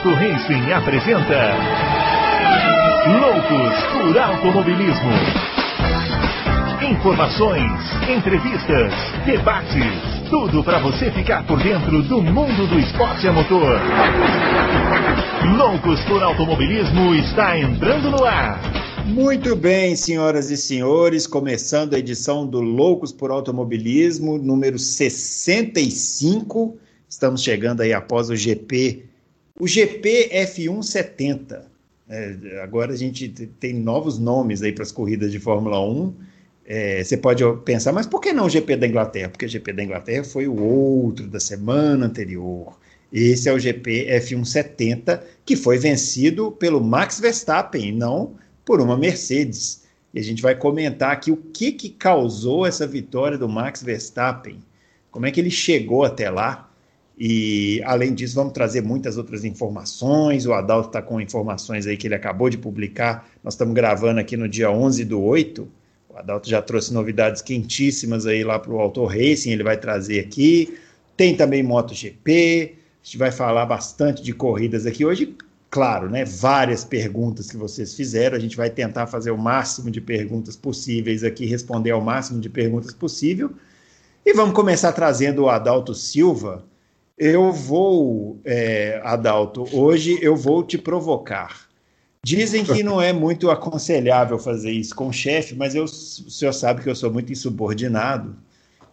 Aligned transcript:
Auto 0.00 0.14
Racing 0.14 0.72
apresenta 0.72 1.52
Loucos 3.20 3.74
por 3.92 4.16
Automobilismo. 4.18 5.12
Informações, 6.90 7.70
entrevistas, 8.08 8.94
debates, 9.26 9.84
tudo 10.30 10.64
para 10.64 10.78
você 10.78 11.10
ficar 11.10 11.46
por 11.46 11.62
dentro 11.62 12.02
do 12.04 12.22
mundo 12.22 12.66
do 12.66 12.78
esporte 12.78 13.28
a 13.28 13.32
motor. 13.34 13.78
Loucos 15.58 16.02
por 16.04 16.22
Automobilismo 16.22 17.14
está 17.16 17.58
entrando 17.58 18.10
no 18.10 18.24
ar. 18.24 18.58
Muito 19.04 19.54
bem, 19.54 19.94
senhoras 19.96 20.50
e 20.50 20.56
senhores, 20.56 21.26
começando 21.26 21.92
a 21.92 21.98
edição 21.98 22.46
do 22.46 22.62
Loucos 22.62 23.12
por 23.12 23.30
Automobilismo, 23.30 24.38
número 24.38 24.78
65. 24.78 26.78
Estamos 27.06 27.42
chegando 27.42 27.82
aí 27.82 27.92
após 27.92 28.30
o 28.30 28.36
GP, 28.36 29.09
o 29.58 29.66
GP 29.66 30.30
F170. 30.32 31.62
É, 32.08 32.60
agora 32.62 32.92
a 32.92 32.96
gente 32.96 33.28
tem 33.28 33.74
novos 33.74 34.18
nomes 34.18 34.62
aí 34.62 34.72
para 34.72 34.82
as 34.82 34.92
corridas 34.92 35.30
de 35.30 35.38
Fórmula 35.38 35.80
1. 35.80 36.14
É, 36.66 37.02
você 37.02 37.16
pode 37.16 37.42
pensar, 37.64 37.92
mas 37.92 38.06
por 38.06 38.20
que 38.20 38.32
não 38.32 38.46
o 38.46 38.50
GP 38.50 38.76
da 38.76 38.86
Inglaterra? 38.86 39.28
Porque 39.28 39.46
o 39.46 39.48
GP 39.48 39.72
da 39.72 39.82
Inglaterra 39.82 40.24
foi 40.24 40.46
o 40.46 40.60
outro 40.60 41.26
da 41.26 41.40
semana 41.40 42.06
anterior. 42.06 42.78
Esse 43.12 43.48
é 43.48 43.52
o 43.52 43.58
GP 43.58 44.06
F170, 44.20 45.20
que 45.44 45.56
foi 45.56 45.78
vencido 45.78 46.52
pelo 46.52 46.82
Max 46.82 47.18
Verstappen, 47.18 47.92
não 47.92 48.36
por 48.64 48.80
uma 48.80 48.96
Mercedes. 48.96 49.82
E 50.14 50.20
a 50.20 50.22
gente 50.22 50.42
vai 50.42 50.54
comentar 50.54 51.12
aqui 51.12 51.30
o 51.30 51.36
que, 51.36 51.72
que 51.72 51.88
causou 51.88 52.66
essa 52.66 52.86
vitória 52.86 53.36
do 53.36 53.48
Max 53.48 53.82
Verstappen, 53.82 54.60
como 55.10 55.26
é 55.26 55.30
que 55.30 55.40
ele 55.40 55.50
chegou 55.50 56.04
até 56.04 56.30
lá. 56.30 56.69
E, 57.22 57.82
além 57.84 58.14
disso, 58.14 58.34
vamos 58.34 58.54
trazer 58.54 58.80
muitas 58.80 59.18
outras 59.18 59.44
informações. 59.44 60.46
O 60.46 60.54
Adalto 60.54 60.88
está 60.88 61.02
com 61.02 61.20
informações 61.20 61.86
aí 61.86 61.94
que 61.94 62.06
ele 62.06 62.14
acabou 62.14 62.48
de 62.48 62.56
publicar. 62.56 63.28
Nós 63.44 63.52
estamos 63.52 63.74
gravando 63.74 64.18
aqui 64.18 64.38
no 64.38 64.48
dia 64.48 64.70
11 64.70 65.04
do 65.04 65.20
8. 65.20 65.68
O 66.08 66.16
Adalto 66.16 66.48
já 66.48 66.62
trouxe 66.62 66.94
novidades 66.94 67.42
quentíssimas 67.42 68.24
aí 68.24 68.42
lá 68.42 68.58
para 68.58 68.72
o 68.72 68.80
Auto 68.80 69.04
Racing, 69.04 69.50
ele 69.50 69.62
vai 69.62 69.76
trazer 69.76 70.18
aqui. 70.18 70.78
Tem 71.14 71.36
também 71.36 71.62
MotoGP. 71.62 72.76
A 73.02 73.04
gente 73.04 73.18
vai 73.18 73.30
falar 73.30 73.66
bastante 73.66 74.22
de 74.22 74.32
corridas 74.32 74.86
aqui 74.86 75.04
hoje. 75.04 75.36
Claro, 75.68 76.08
né? 76.08 76.24
Várias 76.24 76.86
perguntas 76.86 77.50
que 77.50 77.56
vocês 77.58 77.94
fizeram. 77.94 78.34
A 78.34 78.40
gente 78.40 78.56
vai 78.56 78.70
tentar 78.70 79.06
fazer 79.06 79.30
o 79.30 79.36
máximo 79.36 79.90
de 79.90 80.00
perguntas 80.00 80.56
possíveis 80.56 81.22
aqui, 81.22 81.44
responder 81.44 81.90
ao 81.90 82.00
máximo 82.00 82.40
de 82.40 82.48
perguntas 82.48 82.94
possível. 82.94 83.52
E 84.24 84.32
vamos 84.32 84.54
começar 84.54 84.92
trazendo 84.92 85.42
o 85.42 85.50
Adalto 85.50 85.94
Silva 85.94 86.64
eu 87.20 87.52
vou, 87.52 88.40
é, 88.46 88.98
Adalto, 89.04 89.66
hoje 89.76 90.18
eu 90.22 90.34
vou 90.34 90.64
te 90.64 90.78
provocar. 90.78 91.68
Dizem 92.24 92.64
que 92.64 92.82
não 92.82 93.00
é 93.00 93.12
muito 93.12 93.50
aconselhável 93.50 94.38
fazer 94.38 94.70
isso 94.70 94.94
com 94.94 95.08
o 95.08 95.12
chefe, 95.12 95.54
mas 95.54 95.74
eu, 95.74 95.84
o 95.84 95.88
senhor 95.88 96.52
sabe 96.54 96.82
que 96.82 96.88
eu 96.88 96.96
sou 96.96 97.12
muito 97.12 97.30
insubordinado 97.30 98.36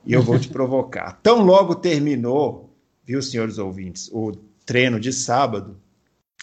e 0.06 0.12
eu 0.12 0.22
vou 0.22 0.38
te 0.38 0.50
provocar. 0.50 1.14
Tão 1.24 1.42
logo 1.46 1.74
terminou, 1.74 2.70
viu, 3.06 3.22
senhores 3.22 3.58
ouvintes, 3.58 4.10
o 4.12 4.34
treino 4.66 5.00
de 5.00 5.14
sábado, 5.14 5.78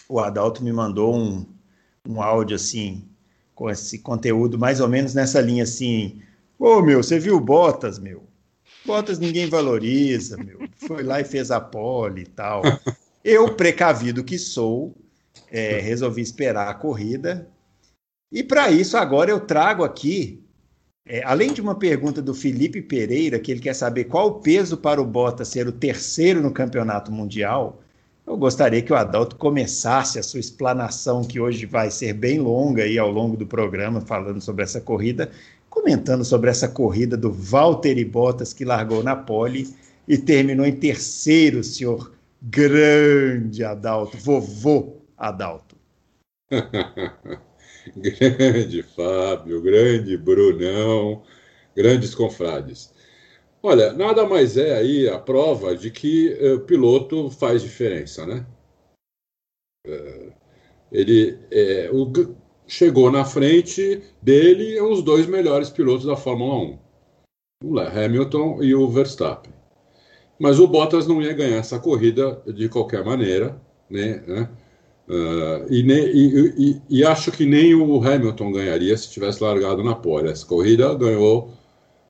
o 0.09 0.19
Adalto 0.19 0.63
me 0.63 0.73
mandou 0.73 1.15
um, 1.15 1.45
um 2.07 2.19
áudio 2.19 2.55
assim, 2.55 3.05
com 3.53 3.69
esse 3.69 3.99
conteúdo 3.99 4.57
mais 4.57 4.79
ou 4.79 4.87
menos 4.87 5.13
nessa 5.13 5.39
linha 5.39 5.63
assim. 5.63 6.19
Ô, 6.57 6.81
meu, 6.81 7.03
você 7.03 7.19
viu 7.19 7.39
Botas, 7.39 7.99
meu? 7.99 8.23
Bottas 8.85 9.19
ninguém 9.19 9.49
valoriza, 9.49 10.37
meu. 10.37 10.59
Foi 10.75 11.03
lá 11.03 11.19
e 11.19 11.23
fez 11.23 11.51
a 11.51 11.59
pole 11.59 12.21
e 12.21 12.25
tal. 12.25 12.61
Eu, 13.23 13.55
precavido 13.55 14.23
que 14.23 14.37
sou, 14.37 14.95
é, 15.49 15.79
resolvi 15.79 16.21
esperar 16.21 16.69
a 16.69 16.73
corrida. 16.73 17.49
E 18.31 18.43
para 18.43 18.71
isso, 18.71 18.97
agora 18.97 19.31
eu 19.31 19.39
trago 19.39 19.83
aqui, 19.83 20.43
é, 21.05 21.23
além 21.23 21.53
de 21.53 21.61
uma 21.61 21.75
pergunta 21.75 22.21
do 22.21 22.33
Felipe 22.33 22.81
Pereira, 22.81 23.39
que 23.39 23.51
ele 23.51 23.61
quer 23.61 23.73
saber 23.73 24.05
qual 24.05 24.27
o 24.27 24.39
peso 24.41 24.77
para 24.77 25.01
o 25.01 25.05
Bottas 25.05 25.47
ser 25.47 25.67
o 25.67 25.71
terceiro 25.71 26.41
no 26.41 26.51
campeonato 26.51 27.11
mundial, 27.11 27.81
eu 28.27 28.35
gostaria 28.35 28.81
que 28.81 28.91
o 28.91 28.95
Adalto 28.95 29.35
começasse 29.35 30.17
a 30.17 30.23
sua 30.23 30.39
explanação, 30.39 31.23
que 31.23 31.39
hoje 31.39 31.67
vai 31.67 31.91
ser 31.91 32.13
bem 32.13 32.39
longa 32.39 32.83
aí 32.83 32.97
ao 32.97 33.11
longo 33.11 33.37
do 33.37 33.45
programa, 33.45 34.01
falando 34.01 34.41
sobre 34.41 34.63
essa 34.63 34.81
corrida, 34.81 35.31
comentando 35.75 36.23
sobre 36.23 36.49
essa 36.49 36.69
corrida 36.69 37.17
do 37.17 37.29
Valtteri 37.29 38.05
Bottas 38.05 38.53
que 38.53 38.63
largou 38.63 39.03
na 39.03 39.13
pole 39.13 39.75
e 40.07 40.17
terminou 40.17 40.65
em 40.65 40.75
terceiro, 40.75 41.61
senhor 41.63 42.13
grande 42.41 43.61
Adalto, 43.61 44.17
vovô 44.17 45.01
Adalto. 45.17 45.75
grande 47.97 48.83
Fábio, 48.83 49.61
grande 49.61 50.17
Brunão, 50.17 51.23
grandes 51.75 52.15
confrades. 52.15 52.93
Olha, 53.61 53.91
nada 53.91 54.25
mais 54.25 54.55
é 54.55 54.77
aí 54.77 55.09
a 55.09 55.19
prova 55.19 55.75
de 55.75 55.91
que 55.91 56.29
uh, 56.41 56.55
o 56.55 56.59
piloto 56.61 57.29
faz 57.29 57.61
diferença, 57.61 58.25
né? 58.25 58.45
Uh, 59.85 60.31
ele, 60.91 61.37
é, 61.51 61.89
o, 61.91 62.11
chegou 62.67 63.11
na 63.11 63.25
frente 63.25 64.01
dele 64.21 64.79
os 64.81 65.01
dois 65.03 65.25
melhores 65.27 65.69
pilotos 65.69 66.05
da 66.05 66.15
Fórmula 66.15 66.55
1, 66.55 66.79
o 67.63 67.79
Hamilton 67.79 68.63
e 68.63 68.73
o 68.73 68.87
Verstappen. 68.89 69.53
Mas 70.39 70.59
o 70.59 70.67
Bottas 70.67 71.07
não 71.07 71.21
ia 71.21 71.33
ganhar 71.33 71.57
essa 71.57 71.79
corrida 71.79 72.41
de 72.45 72.67
qualquer 72.67 73.03
maneira, 73.03 73.59
né? 73.89 74.49
Uh, 75.07 75.71
e, 75.71 75.81
e, 75.81 76.53
e, 76.57 76.81
e, 76.89 77.05
acho 77.05 77.31
que 77.31 77.45
nem 77.45 77.75
o 77.75 78.01
Hamilton 78.01 78.51
ganharia 78.51 78.97
se 78.97 79.11
tivesse 79.11 79.41
largado 79.41 79.83
na 79.83 79.93
pole. 79.93 80.29
Essa 80.29 80.45
corrida 80.45 80.93
ganhou, 80.95 81.51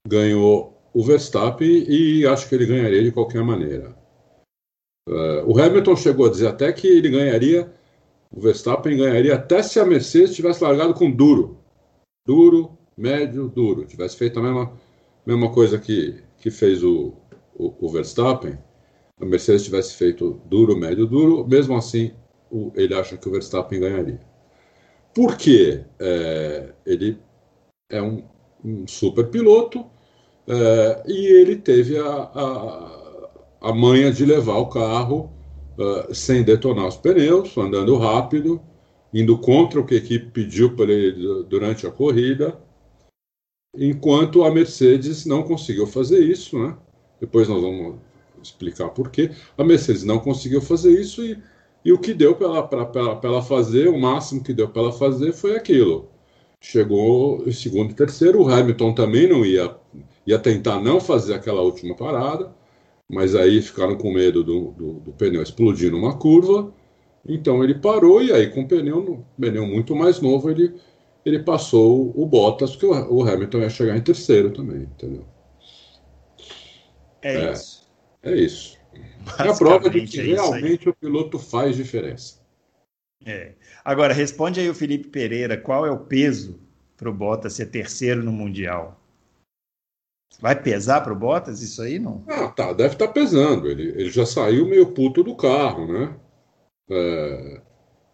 ganhou 0.08 0.74
o 0.94 1.04
Verstappen 1.04 1.86
e 1.90 2.26
acho 2.26 2.48
que 2.48 2.56
ele 2.56 2.66
ganharia 2.66 3.04
de 3.04 3.12
qualquer 3.12 3.44
maneira. 3.44 3.94
Uh, 5.08 5.44
o 5.46 5.62
Hamilton 5.62 5.96
chegou 5.98 6.26
a 6.26 6.30
dizer 6.30 6.48
até 6.48 6.72
que 6.72 6.88
ele 6.88 7.10
ganharia 7.10 7.72
o 8.36 8.42
Verstappen 8.42 8.98
ganharia 8.98 9.36
até 9.36 9.64
se 9.64 9.80
a 9.80 9.86
Mercedes 9.86 10.36
tivesse 10.36 10.62
largado 10.62 10.94
com 10.94 11.10
duro. 11.10 11.58
Duro, 12.28 12.78
médio, 12.98 13.48
duro. 13.48 13.86
Tivesse 13.86 14.18
feito 14.18 14.40
a 14.40 14.44
mesma, 14.44 14.74
mesma 15.26 15.52
coisa 15.54 15.80
que, 15.80 16.22
que 16.38 16.52
fez 16.52 16.84
o, 16.84 17.14
o, 17.56 17.74
o 17.80 17.90
Verstappen, 17.90 18.58
a 19.18 19.26
Mercedes 19.26 19.64
tivesse 19.64 19.96
feito 19.96 20.42
duro, 20.46 20.76
médio, 20.76 21.08
duro, 21.08 21.48
mesmo 21.48 21.78
assim 21.78 22.12
o, 22.52 22.74
ele 22.76 22.94
acha 22.94 23.16
que 23.16 23.30
o 23.30 23.32
Verstappen 23.32 23.80
ganharia. 23.80 24.20
Por 25.14 25.38
quê? 25.38 25.86
É, 25.98 26.74
ele 26.86 27.18
é 27.90 28.02
um, 28.02 28.22
um 28.64 28.86
super 28.86 29.30
piloto 29.30 29.86
é, 30.46 31.04
e 31.08 31.26
ele 31.28 31.56
teve 31.56 31.98
a, 31.98 32.06
a, 32.06 33.30
a 33.62 33.74
manha 33.74 34.12
de 34.12 34.26
levar 34.26 34.58
o 34.58 34.68
carro 34.68 35.32
uh, 35.78 36.14
sem 36.14 36.44
detonar 36.44 36.88
os 36.88 36.98
pneus, 36.98 37.56
andando 37.58 37.98
rápido, 37.98 38.62
indo 39.14 39.38
contra 39.38 39.80
o 39.80 39.86
que 39.86 39.96
a 39.96 39.98
equipe 39.98 40.32
pediu 40.32 40.76
para 40.76 40.92
ele 40.92 41.44
durante 41.46 41.88
a 41.88 41.92
corrida, 41.92 42.60
enquanto 43.78 44.44
a 44.44 44.52
Mercedes 44.52 45.26
não 45.26 45.44
conseguiu 45.44 45.88
fazer 45.88 46.20
isso, 46.20 46.58
né? 46.58 46.76
Depois 47.20 47.48
nós 47.48 47.62
vamos 47.62 47.96
explicar 48.42 48.90
por 48.90 49.10
quê. 49.10 49.32
A 49.58 49.64
Mercedes 49.64 50.04
não 50.04 50.20
conseguiu 50.20 50.62
fazer 50.62 51.00
isso 51.00 51.24
e, 51.24 51.38
e 51.84 51.92
o 51.92 52.00
que 52.00 52.14
deu 52.14 52.36
para 52.36 52.48
ela 53.24 53.42
fazer, 53.42 53.88
o 53.88 53.98
máximo 53.98 54.44
que 54.44 54.54
deu 54.54 54.68
para 54.70 54.84
ela 54.84 54.92
fazer 54.92 55.32
foi 55.34 55.56
aquilo. 55.56 56.10
Chegou 56.62 57.44
em 57.48 57.52
segundo 57.52 57.92
e 57.92 57.94
terceiro, 57.94 58.42
o 58.42 58.50
Hamilton 58.50 58.94
também 58.94 59.30
não 59.30 59.46
ia, 59.46 59.76
ia 60.26 60.40
tentar 60.40 60.82
não 60.82 61.00
fazer 61.00 61.34
aquela 61.34 61.62
última 61.62 61.96
parada, 61.96 62.54
mas 63.10 63.36
aí 63.36 63.62
ficaram 63.62 63.98
com 63.98 64.12
medo 64.12 64.44
do, 64.44 64.72
do, 64.72 64.94
do, 64.94 65.12
pneu 65.14 65.42
explodir 65.42 65.92
numa 65.92 66.18
curva, 66.18 66.74
então 67.28 67.64
ele 67.64 67.76
parou 67.76 68.22
e 68.22 68.32
aí 68.32 68.50
com 68.50 68.62
o 68.62 68.68
pneu, 68.68 69.26
pneu 69.40 69.66
muito 69.66 69.96
mais 69.96 70.20
novo 70.20 70.50
ele, 70.50 70.74
ele 71.26 71.40
passou 71.40 72.12
o 72.16 72.26
Bottas, 72.26 72.72
porque 72.72 72.86
o, 72.86 73.14
o 73.14 73.24
Hamilton 73.24 73.60
ia 73.60 73.70
chegar 73.70 73.98
em 73.98 74.02
terceiro 74.02 74.52
também, 74.52 74.84
entendeu? 74.84 75.26
É, 77.22 77.36
é 77.36 77.52
isso. 77.52 77.88
É 78.24 78.36
isso. 78.36 78.78
É 79.40 79.50
a 79.50 79.54
prova 79.56 79.90
de 79.90 80.02
que 80.02 80.20
é 80.20 80.24
realmente 80.24 80.88
o 80.88 80.96
piloto 80.96 81.40
faz 81.40 81.76
diferença. 81.76 82.40
É. 83.26 83.54
Agora, 83.84 84.14
responde 84.14 84.60
aí 84.60 84.70
o 84.70 84.76
Felipe 84.76 85.08
Pereira, 85.08 85.58
qual 85.58 85.86
é 85.86 85.92
o 85.92 85.98
peso 85.98 86.60
para 86.96 87.10
o 87.10 87.14
Bottas 87.14 87.54
ser 87.54 87.68
terceiro 87.68 88.24
no 88.24 88.32
Mundial? 88.32 89.02
Vai 90.40 90.62
pesar 90.62 91.02
para 91.02 91.14
o 91.14 91.16
Bottas 91.16 91.62
isso 91.62 91.82
aí, 91.82 91.98
não? 91.98 92.24
Ah, 92.28 92.48
tá, 92.50 92.74
deve 92.74 92.94
estar 92.94 93.08
tá 93.08 93.14
pesando. 93.14 93.70
Ele, 93.70 93.90
ele 93.90 94.10
já 94.10 94.26
saiu 94.26 94.68
meio 94.68 94.92
puto 94.92 95.24
do 95.24 95.36
carro, 95.36 95.88
né? 95.88 96.16
É, 96.90 97.62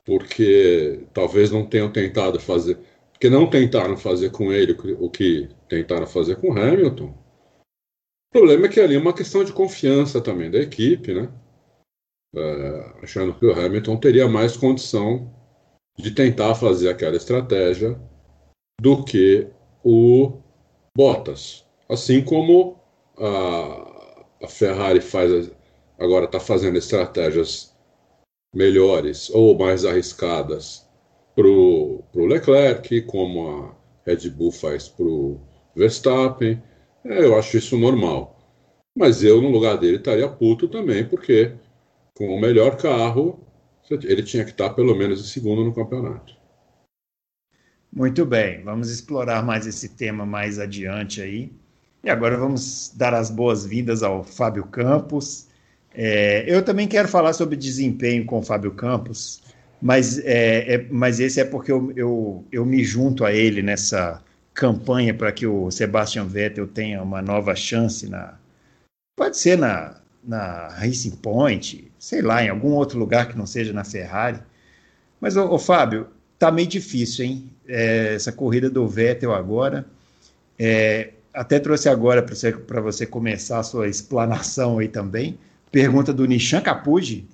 porque 0.06 1.08
talvez 1.13 1.52
não 1.52 1.66
tenham 1.66 1.92
tentado 1.92 2.40
fazer. 2.40 2.78
Porque 3.12 3.30
não 3.30 3.50
tentaram 3.50 3.98
fazer 3.98 4.31
com 4.31 4.52
ele 4.52 4.75
o 5.00 5.10
que 5.10 5.50
tentaram 5.68 6.08
fazer 6.08 6.38
com 6.38 6.52
Hamilton. 6.52 7.08
O 7.08 8.31
problema 8.31 8.68
é 8.68 8.69
que 8.69 8.80
ali 8.80 8.96
é 8.96 9.00
uma 9.00 9.14
questão 9.14 9.44
de 9.44 9.52
confiança 9.52 10.22
também 10.22 10.50
da 10.50 10.60
equipe, 10.60 11.14
né? 11.14 11.30
é, 12.36 12.94
achando 13.04 13.34
que 13.34 13.46
o 13.46 13.54
Hamilton 13.54 13.98
teria 13.98 14.28
mais 14.28 14.56
condição 14.56 15.34
de 15.98 16.12
tentar 16.12 16.56
fazer 16.56 16.90
aquela 16.90 17.16
estratégia 17.16 18.00
do 18.80 19.04
que 19.04 19.48
o 19.84 20.40
Bottas. 20.96 21.66
Assim 21.92 22.24
como 22.24 22.80
a, 23.18 24.24
a 24.46 24.48
Ferrari 24.48 25.02
faz 25.02 25.52
agora 26.00 26.24
está 26.24 26.40
fazendo 26.40 26.78
estratégias 26.78 27.76
melhores 28.56 29.30
ou 29.30 29.58
mais 29.58 29.84
arriscadas 29.84 30.90
para 31.36 31.46
o 31.46 32.02
Leclerc, 32.16 33.02
como 33.02 33.50
a 33.50 33.76
Red 34.06 34.30
Bull 34.30 34.54
faz 34.54 34.88
para 34.88 35.06
o 35.06 35.42
Verstappen. 35.76 36.64
É, 37.04 37.26
eu 37.26 37.38
acho 37.38 37.58
isso 37.58 37.78
normal. 37.78 38.40
Mas 38.98 39.22
eu, 39.22 39.42
no 39.42 39.50
lugar 39.50 39.78
dele, 39.78 39.98
estaria 39.98 40.30
puto 40.30 40.70
também, 40.70 41.06
porque 41.06 41.54
com 42.16 42.34
o 42.34 42.40
melhor 42.40 42.78
carro, 42.78 43.46
ele 43.90 44.24
tinha 44.24 44.46
que 44.46 44.52
estar 44.52 44.70
pelo 44.72 44.96
menos 44.96 45.20
em 45.20 45.28
segundo 45.28 45.66
no 45.66 45.74
campeonato. 45.74 46.36
Muito 47.92 48.26
bem, 48.26 48.64
vamos 48.64 48.90
explorar 48.90 49.44
mais 49.44 49.68
esse 49.68 49.90
tema 49.90 50.26
mais 50.26 50.58
adiante 50.58 51.22
aí. 51.22 51.61
E 52.03 52.09
agora 52.09 52.36
vamos 52.36 52.92
dar 52.95 53.13
as 53.13 53.30
boas-vindas 53.30 54.01
ao 54.01 54.24
Fábio 54.24 54.65
Campos. 54.65 55.48
É, 55.94 56.44
eu 56.48 56.63
também 56.63 56.88
quero 56.88 57.07
falar 57.07 57.33
sobre 57.33 57.56
desempenho 57.56 58.25
com 58.25 58.39
o 58.39 58.44
Fábio 58.44 58.71
Campos, 58.71 59.44
mas, 59.81 60.19
é, 60.19 60.75
é, 60.75 60.88
mas 60.89 61.19
esse 61.19 61.39
é 61.39 61.45
porque 61.45 61.71
eu, 61.71 61.92
eu, 61.95 62.45
eu 62.51 62.65
me 62.65 62.83
junto 62.83 63.25
a 63.25 63.31
ele 63.33 63.62
nessa 63.62 64.21
campanha 64.53 65.13
para 65.13 65.31
que 65.31 65.45
o 65.45 65.69
Sebastian 65.69 66.25
Vettel 66.25 66.68
tenha 66.68 67.01
uma 67.01 67.21
nova 67.21 67.56
chance 67.56 68.09
na. 68.09 68.36
Pode 69.15 69.38
ser 69.38 69.57
na, 69.57 70.01
na 70.24 70.69
Racing 70.69 71.18
Point, 71.18 71.92
sei 72.00 72.21
lá, 72.21 72.44
em 72.44 72.50
algum 72.50 72.71
outro 72.71 72.97
lugar 72.97 73.27
que 73.27 73.38
não 73.38 73.45
seja 73.45 73.74
na 73.74 73.83
Ferrari. 73.83 74.39
Mas, 75.19 75.38
ô 75.38 75.57
Fábio, 75.59 76.07
tá 76.39 76.51
meio 76.51 76.68
difícil, 76.68 77.25
hein? 77.25 77.51
É, 77.68 78.15
essa 78.15 78.31
corrida 78.31 78.69
do 78.69 78.88
Vettel 78.88 79.33
agora. 79.33 79.86
É, 80.57 81.12
até 81.33 81.60
trouxe 81.60 81.89
agora 81.89 82.22
para 82.22 82.36
você, 82.36 82.51
você 82.51 83.06
começar 83.06 83.60
a 83.60 83.63
sua 83.63 83.88
explanação 83.88 84.80
aí 84.80 84.88
também. 84.88 85.38
Pergunta 85.72 86.13
do 86.13 86.25
Nishan 86.25 86.62
Capuji, 86.62 87.28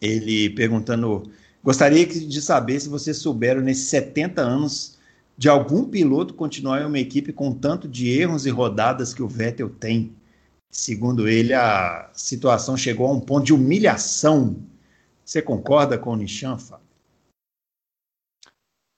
ele 0.00 0.50
perguntando: 0.50 1.30
gostaria 1.62 2.06
de 2.06 2.42
saber 2.42 2.80
se 2.80 2.88
vocês 2.88 3.16
souberam 3.18 3.60
nesses 3.60 3.88
70 3.88 4.42
anos 4.42 4.98
de 5.36 5.48
algum 5.48 5.84
piloto 5.84 6.34
continuar 6.34 6.82
em 6.82 6.86
uma 6.86 6.98
equipe 6.98 7.32
com 7.32 7.52
tanto 7.52 7.88
de 7.88 8.08
erros 8.08 8.46
e 8.46 8.50
rodadas 8.50 9.14
que 9.14 9.22
o 9.22 9.28
Vettel 9.28 9.70
tem. 9.70 10.12
Segundo 10.70 11.28
ele, 11.28 11.52
a 11.52 12.10
situação 12.14 12.76
chegou 12.76 13.06
a 13.06 13.12
um 13.12 13.20
ponto 13.20 13.44
de 13.44 13.52
humilhação. 13.52 14.56
Você 15.24 15.40
concorda 15.42 15.98
com 15.98 16.10
o 16.10 16.16
Nishan, 16.16 16.58
Fábio? 16.58 16.81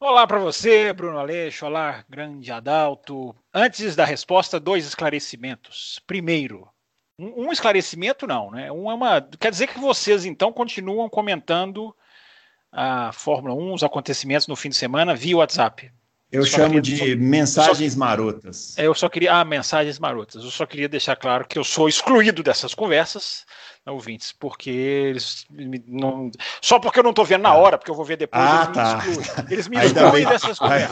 Olá 0.07 0.27
para 0.27 0.39
você, 0.39 0.93
Bruno 0.93 1.19
Aleixo. 1.19 1.65
Olá, 1.65 2.05
grande 2.07 2.53
Adalto. 2.53 3.35
Antes 3.55 3.97
da 3.97 4.05
resposta, 4.05 4.61
dois 4.61 4.85
esclarecimentos. 4.85 5.99
Primeiro, 6.07 6.69
um, 7.19 7.47
um, 7.47 7.51
esclarecimento 7.51 8.27
não, 8.27 8.51
né? 8.51 8.71
Um 8.71 8.91
é 8.91 8.95
uma. 8.95 9.27
Quer 9.41 9.51
dizer 9.51 9.67
que 9.67 9.79
vocês 9.79 10.27
então 10.27 10.53
continuam 10.53 11.09
comentando 11.09 11.97
a 12.71 13.13
Fórmula 13.13 13.55
1, 13.55 13.73
os 13.73 13.83
acontecimentos 13.83 14.47
no 14.47 14.55
fim 14.55 14.69
de 14.69 14.77
semana 14.77 15.15
via 15.15 15.39
WhatsApp. 15.39 15.91
Eu 16.31 16.45
chamo 16.45 16.83
de 16.83 17.17
mensagens 17.17 17.95
só, 17.95 17.99
marotas. 17.99 18.77
É, 18.77 18.87
eu 18.87 18.95
só 18.95 19.09
queria. 19.09 19.33
Ah, 19.33 19.45
mensagens 19.45 19.99
marotas. 19.99 20.45
Eu 20.45 20.51
só 20.51 20.67
queria 20.67 20.89
deixar 20.89 21.17
claro 21.17 21.47
que 21.47 21.59
eu 21.59 21.65
sou 21.65 21.89
excluído 21.89 22.43
dessas 22.43 22.75
conversas 22.75 23.47
ouvintes, 23.93 24.33
porque 24.33 24.71
eles 24.71 25.47
não. 25.87 26.31
Só 26.61 26.79
porque 26.79 26.99
eu 26.99 27.03
não 27.03 27.11
estou 27.11 27.25
vendo 27.25 27.43
na 27.43 27.51
ah. 27.51 27.57
hora, 27.57 27.79
porque 27.79 27.91
eu 27.91 27.95
vou 27.95 28.05
ver 28.05 28.17
depois, 28.17 28.43
ah, 28.43 28.63
eles 28.65 28.75
tá. 28.75 28.97
me 28.97 29.11
excluem. 29.11 29.47
Eles 29.51 29.69
me 29.69 29.77
excluem 29.79 30.27
dessas 30.27 30.59
coisas. 30.59 30.91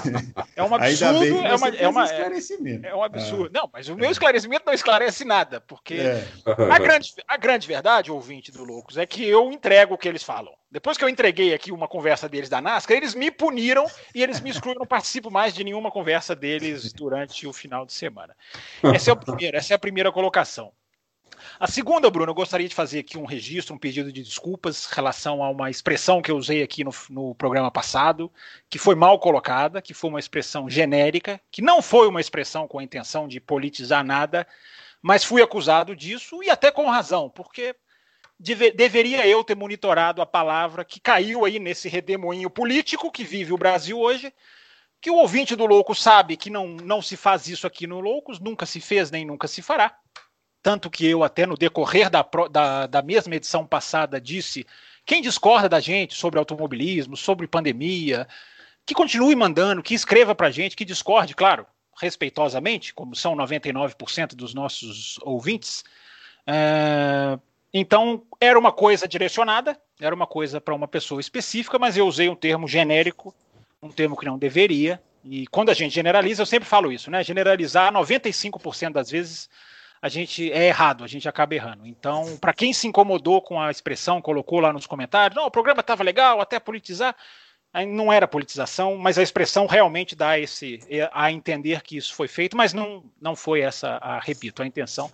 É 0.54 0.62
um 0.62 0.74
absurdo. 0.74 1.24
É, 1.24 1.54
uma, 1.54 1.68
é, 1.68 1.88
uma, 1.88 2.06
é 2.06 2.94
um 2.94 3.02
absurdo. 3.02 3.50
Ah. 3.54 3.60
Não, 3.60 3.70
mas 3.72 3.88
o 3.88 3.96
meu 3.96 4.10
esclarecimento 4.10 4.64
não 4.66 4.74
esclarece 4.74 5.24
nada, 5.24 5.60
porque 5.60 5.94
é. 5.94 6.26
a, 6.70 6.78
grande, 6.78 7.14
a 7.26 7.36
grande 7.36 7.66
verdade, 7.66 8.10
ouvinte 8.10 8.52
do 8.52 8.64
Loucos, 8.64 8.96
é 8.96 9.06
que 9.06 9.26
eu 9.26 9.50
entrego 9.50 9.94
o 9.94 9.98
que 9.98 10.08
eles 10.08 10.22
falam. 10.22 10.52
Depois 10.70 10.96
que 10.96 11.04
eu 11.04 11.08
entreguei 11.08 11.52
aqui 11.52 11.70
uma 11.70 11.86
conversa 11.86 12.28
deles 12.28 12.48
da 12.48 12.60
NASCAR, 12.60 12.96
eles 12.96 13.14
me 13.14 13.30
puniram 13.30 13.86
e 14.14 14.22
eles 14.22 14.40
me 14.40 14.48
excluíram. 14.50 14.80
Não 14.80 14.86
participo 14.86 15.30
mais 15.30 15.54
de 15.54 15.62
nenhuma 15.62 15.90
conversa 15.90 16.34
deles 16.34 16.92
durante 16.94 17.46
o 17.46 17.52
final 17.52 17.84
de 17.84 17.92
semana. 17.92 18.34
Essa 18.82 19.10
é, 19.10 19.12
o 19.12 19.16
primeiro, 19.16 19.56
essa 19.56 19.74
é 19.74 19.76
a 19.76 19.78
primeira 19.78 20.10
colocação. 20.10 20.72
A 21.58 21.66
segunda, 21.66 22.10
Bruno, 22.10 22.30
eu 22.30 22.34
gostaria 22.34 22.68
de 22.68 22.74
fazer 22.74 23.00
aqui 23.00 23.18
um 23.18 23.24
registro, 23.24 23.74
um 23.74 23.78
pedido 23.78 24.12
de 24.12 24.22
desculpas 24.22 24.88
em 24.90 24.94
relação 24.94 25.42
a 25.42 25.50
uma 25.50 25.70
expressão 25.70 26.20
que 26.20 26.30
eu 26.30 26.36
usei 26.36 26.62
aqui 26.62 26.84
no, 26.84 26.92
no 27.10 27.34
programa 27.34 27.70
passado, 27.70 28.32
que 28.68 28.78
foi 28.78 28.94
mal 28.94 29.18
colocada, 29.18 29.80
que 29.80 29.94
foi 29.94 30.10
uma 30.10 30.20
expressão 30.20 30.68
genérica, 30.68 31.40
que 31.50 31.62
não 31.62 31.80
foi 31.80 32.08
uma 32.08 32.20
expressão 32.20 32.66
com 32.66 32.78
a 32.78 32.84
intenção 32.84 33.28
de 33.28 33.40
politizar 33.40 34.04
nada, 34.04 34.46
mas 35.00 35.24
fui 35.24 35.42
acusado 35.42 35.96
disso 35.96 36.42
e 36.42 36.50
até 36.50 36.70
com 36.70 36.88
razão, 36.88 37.28
porque 37.28 37.74
deve, 38.38 38.70
deveria 38.70 39.26
eu 39.26 39.44
ter 39.44 39.56
monitorado 39.56 40.20
a 40.22 40.26
palavra 40.26 40.84
que 40.84 41.00
caiu 41.00 41.44
aí 41.44 41.58
nesse 41.58 41.88
redemoinho 41.88 42.50
político 42.50 43.10
que 43.10 43.24
vive 43.24 43.52
o 43.52 43.58
Brasil 43.58 43.98
hoje, 43.98 44.32
que 45.00 45.10
o 45.10 45.16
ouvinte 45.16 45.56
do 45.56 45.66
Louco 45.66 45.94
sabe 45.94 46.36
que 46.36 46.48
não, 46.48 46.68
não 46.68 47.02
se 47.02 47.16
faz 47.16 47.48
isso 47.48 47.66
aqui 47.66 47.86
no 47.86 48.00
Loucos, 48.00 48.38
nunca 48.38 48.64
se 48.64 48.80
fez 48.80 49.10
nem 49.10 49.24
nunca 49.24 49.48
se 49.48 49.60
fará. 49.60 49.96
Tanto 50.62 50.88
que 50.88 51.06
eu, 51.06 51.24
até 51.24 51.44
no 51.44 51.56
decorrer 51.56 52.08
da, 52.08 52.24
da, 52.50 52.86
da 52.86 53.02
mesma 53.02 53.34
edição 53.34 53.66
passada, 53.66 54.20
disse: 54.20 54.64
quem 55.04 55.20
discorda 55.20 55.68
da 55.68 55.80
gente 55.80 56.14
sobre 56.14 56.38
automobilismo, 56.38 57.16
sobre 57.16 57.48
pandemia, 57.48 58.28
que 58.86 58.94
continue 58.94 59.34
mandando, 59.34 59.82
que 59.82 59.94
escreva 59.94 60.34
para 60.34 60.46
a 60.46 60.50
gente, 60.50 60.76
que 60.76 60.84
discorde, 60.84 61.34
claro, 61.34 61.66
respeitosamente, 62.00 62.94
como 62.94 63.14
são 63.16 63.34
99% 63.36 64.34
dos 64.34 64.54
nossos 64.54 65.18
ouvintes. 65.22 65.84
É, 66.46 67.38
então, 67.74 68.22
era 68.40 68.58
uma 68.58 68.72
coisa 68.72 69.08
direcionada, 69.08 69.78
era 70.00 70.14
uma 70.14 70.26
coisa 70.26 70.60
para 70.60 70.74
uma 70.74 70.86
pessoa 70.86 71.20
específica, 71.20 71.78
mas 71.78 71.96
eu 71.96 72.06
usei 72.06 72.28
um 72.28 72.36
termo 72.36 72.68
genérico, 72.68 73.34
um 73.82 73.90
termo 73.90 74.16
que 74.16 74.26
não 74.26 74.38
deveria. 74.38 75.02
E 75.24 75.46
quando 75.48 75.70
a 75.70 75.74
gente 75.74 75.94
generaliza, 75.94 76.42
eu 76.42 76.46
sempre 76.46 76.68
falo 76.68 76.92
isso, 76.92 77.10
né? 77.10 77.22
Generalizar 77.22 77.92
95% 77.92 78.92
das 78.92 79.10
vezes 79.10 79.48
a 80.02 80.08
gente 80.08 80.50
é 80.50 80.66
errado, 80.66 81.04
a 81.04 81.06
gente 81.06 81.28
acaba 81.28 81.54
errando. 81.54 81.86
Então, 81.86 82.36
para 82.38 82.52
quem 82.52 82.72
se 82.72 82.88
incomodou 82.88 83.40
com 83.40 83.60
a 83.60 83.70
expressão, 83.70 84.20
colocou 84.20 84.58
lá 84.58 84.72
nos 84.72 84.84
comentários, 84.84 85.36
não, 85.36 85.46
o 85.46 85.50
programa 85.50 85.80
estava 85.80 86.02
legal, 86.02 86.40
até 86.40 86.58
politizar, 86.58 87.14
não 87.86 88.12
era 88.12 88.26
politização, 88.26 88.98
mas 88.98 89.16
a 89.16 89.22
expressão 89.22 89.66
realmente 89.66 90.16
dá 90.16 90.36
esse 90.36 90.80
a 91.12 91.30
entender 91.30 91.82
que 91.82 91.96
isso 91.96 92.14
foi 92.14 92.26
feito, 92.26 92.56
mas 92.56 92.74
não, 92.74 93.04
não 93.20 93.36
foi 93.36 93.60
essa, 93.60 93.96
a, 94.02 94.18
repito, 94.18 94.60
a 94.60 94.66
intenção. 94.66 95.10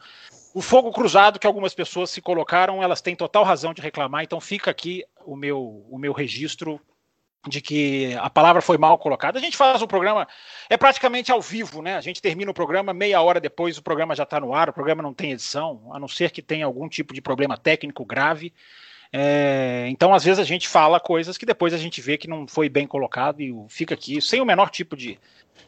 O 0.55 0.63
fogo 0.63 0.91
cruzado 0.91 1.39
que 1.39 1.47
algumas 1.47 1.75
pessoas 1.75 2.09
se 2.09 2.23
colocaram, 2.23 2.83
elas 2.83 3.03
têm 3.03 3.15
total 3.15 3.45
razão 3.45 3.75
de 3.75 3.83
reclamar, 3.83 4.25
então 4.25 4.41
fica 4.41 4.71
aqui 4.71 5.05
o 5.27 5.37
meu, 5.37 5.87
o 5.91 5.99
meu 5.99 6.15
registro 6.15 6.81
de 7.47 7.61
que 7.61 8.15
a 8.17 8.29
palavra 8.29 8.61
foi 8.61 8.77
mal 8.77 8.99
colocada. 8.99 9.39
A 9.39 9.43
gente 9.43 9.57
faz 9.57 9.81
o 9.81 9.87
programa, 9.87 10.27
é 10.69 10.77
praticamente 10.77 11.31
ao 11.31 11.41
vivo, 11.41 11.81
né? 11.81 11.97
A 11.97 12.01
gente 12.01 12.21
termina 12.21 12.51
o 12.51 12.55
programa, 12.55 12.93
meia 12.93 13.21
hora 13.21 13.41
depois 13.41 13.79
o 13.79 13.83
programa 13.83 14.15
já 14.15 14.25
está 14.25 14.41
no 14.41 14.55
ar, 14.55 14.69
o 14.69 14.73
programa 14.73 15.03
não 15.03 15.15
tem 15.15 15.33
edição, 15.33 15.89
a 15.93 15.99
não 15.99 16.09
ser 16.09 16.31
que 16.31 16.43
tenha 16.43 16.67
algum 16.67 16.89
tipo 16.89 17.15
de 17.15 17.21
problema 17.21 17.57
técnico 17.57 18.05
grave. 18.05 18.53
É, 19.13 19.87
então, 19.89 20.13
às 20.13 20.25
vezes, 20.25 20.39
a 20.39 20.45
gente 20.45 20.69
fala 20.69 21.01
coisas 21.01 21.39
que 21.39 21.47
depois 21.47 21.73
a 21.73 21.79
gente 21.79 22.01
vê 22.01 22.19
que 22.19 22.29
não 22.29 22.47
foi 22.47 22.69
bem 22.69 22.87
colocado 22.87 23.41
e 23.41 23.55
fica 23.69 23.95
aqui 23.95 24.21
sem 24.21 24.41
o 24.41 24.45
menor 24.45 24.71
tipo 24.71 24.97
de. 24.97 25.19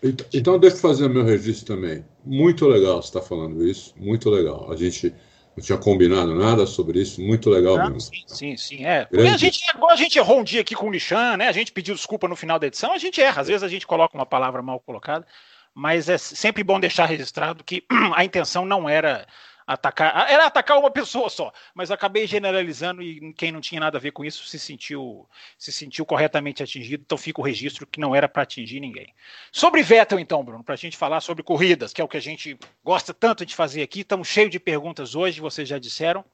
Então, 0.03 0.27
então 0.33 0.59
deixa 0.59 0.77
eu 0.77 0.81
fazer 0.81 1.07
o 1.07 1.11
meu 1.11 1.25
registro 1.25 1.75
também. 1.75 2.05
Muito 2.25 2.67
legal 2.67 3.03
você 3.03 3.09
estar 3.09 3.21
tá 3.21 3.27
falando 3.27 3.67
isso, 3.67 3.95
muito 3.97 4.29
legal. 4.29 4.71
A 4.71 4.77
gente 4.77 5.15
não 5.57 5.65
tinha 5.65 5.79
combinado 5.79 6.35
nada 6.35 6.67
sobre 6.67 7.01
isso, 7.01 7.21
muito 7.21 7.51
legal 7.51 7.77
ah, 7.79 7.91
mesmo. 7.91 8.01
Sim, 8.01 8.25
sim, 8.27 8.57
sim. 8.57 8.85
É. 8.85 9.09
a 9.13 9.37
gente, 9.37 9.63
a 9.89 9.97
gente 9.97 10.19
errou 10.19 10.41
um 10.41 10.45
dia 10.45 10.61
aqui 10.61 10.75
com 10.75 10.87
o 10.87 10.91
Nishan, 10.91 11.37
né? 11.37 11.49
A 11.49 11.53
gente 11.53 11.73
pediu 11.73 11.95
desculpa 11.95 12.29
no 12.29 12.37
final 12.37 12.59
da 12.59 12.67
edição, 12.67 12.93
a 12.93 12.99
gente 12.99 13.21
erra, 13.21 13.43
às 13.43 13.49
vezes 13.49 13.63
a 13.63 13.69
gente 13.69 13.87
coloca 13.87 14.17
uma 14.17 14.27
palavra 14.27 14.63
mal 14.63 14.81
colocada, 14.81 15.27
mas 15.75 16.09
é 16.09 16.19
sempre 16.19 16.63
bom 16.63 16.79
deixar 16.79 17.07
registrado 17.07 17.65
que 17.65 17.85
a 18.15 18.25
intenção 18.25 18.65
não 18.65 18.89
era 18.89 19.27
atacar. 19.67 20.31
Era 20.31 20.47
atacar 20.47 20.79
uma 20.79 20.91
pessoa 20.91 21.29
só, 21.31 21.53
mas 21.75 21.91
acabei 21.91 22.27
generalizando 22.27 23.03
e 23.03 23.33
quem 23.35 23.53
não 23.53 23.61
tinha 23.61 23.81
nada 23.81 23.99
a 23.99 24.01
ver 24.01 24.13
com 24.13 24.25
isso 24.25 24.45
se 24.45 24.59
sentiu 24.59 25.29
se 25.59 25.73
sentiu 25.73 26.05
corretamente 26.05 26.63
atingido, 26.63 27.03
então 27.05 27.19
fica 27.19 27.41
o 27.41 27.45
registro 27.45 27.87
que 27.87 28.01
não 28.01 28.15
era 28.15 28.29
para 28.29 28.43
atingir 28.43 28.81
ninguém. 28.81 29.15
Sobre 29.53 29.83
Vettel, 29.83 30.19
então, 30.19 30.45
Bruno, 30.45 30.65
para 30.65 30.75
a 30.75 30.79
gente 30.79 30.97
falar 30.97 31.21
sobre 31.21 31.43
corridas, 31.43 31.93
que 31.93 32.01
é 32.01 32.05
o 32.05 32.09
que 32.09 32.17
a 32.17 32.23
gente 32.23 32.59
gosta 32.83 33.15
tanto 33.15 33.47
de 33.47 33.55
fazer 33.55 33.83
aqui, 33.83 34.01
estamos 34.01 34.29
cheios 34.29 34.51
de 34.51 34.59
perguntas 34.59 35.15
hoje, 35.15 35.41
vocês 35.41 35.69
já 35.69 35.79
disseram, 35.79 36.25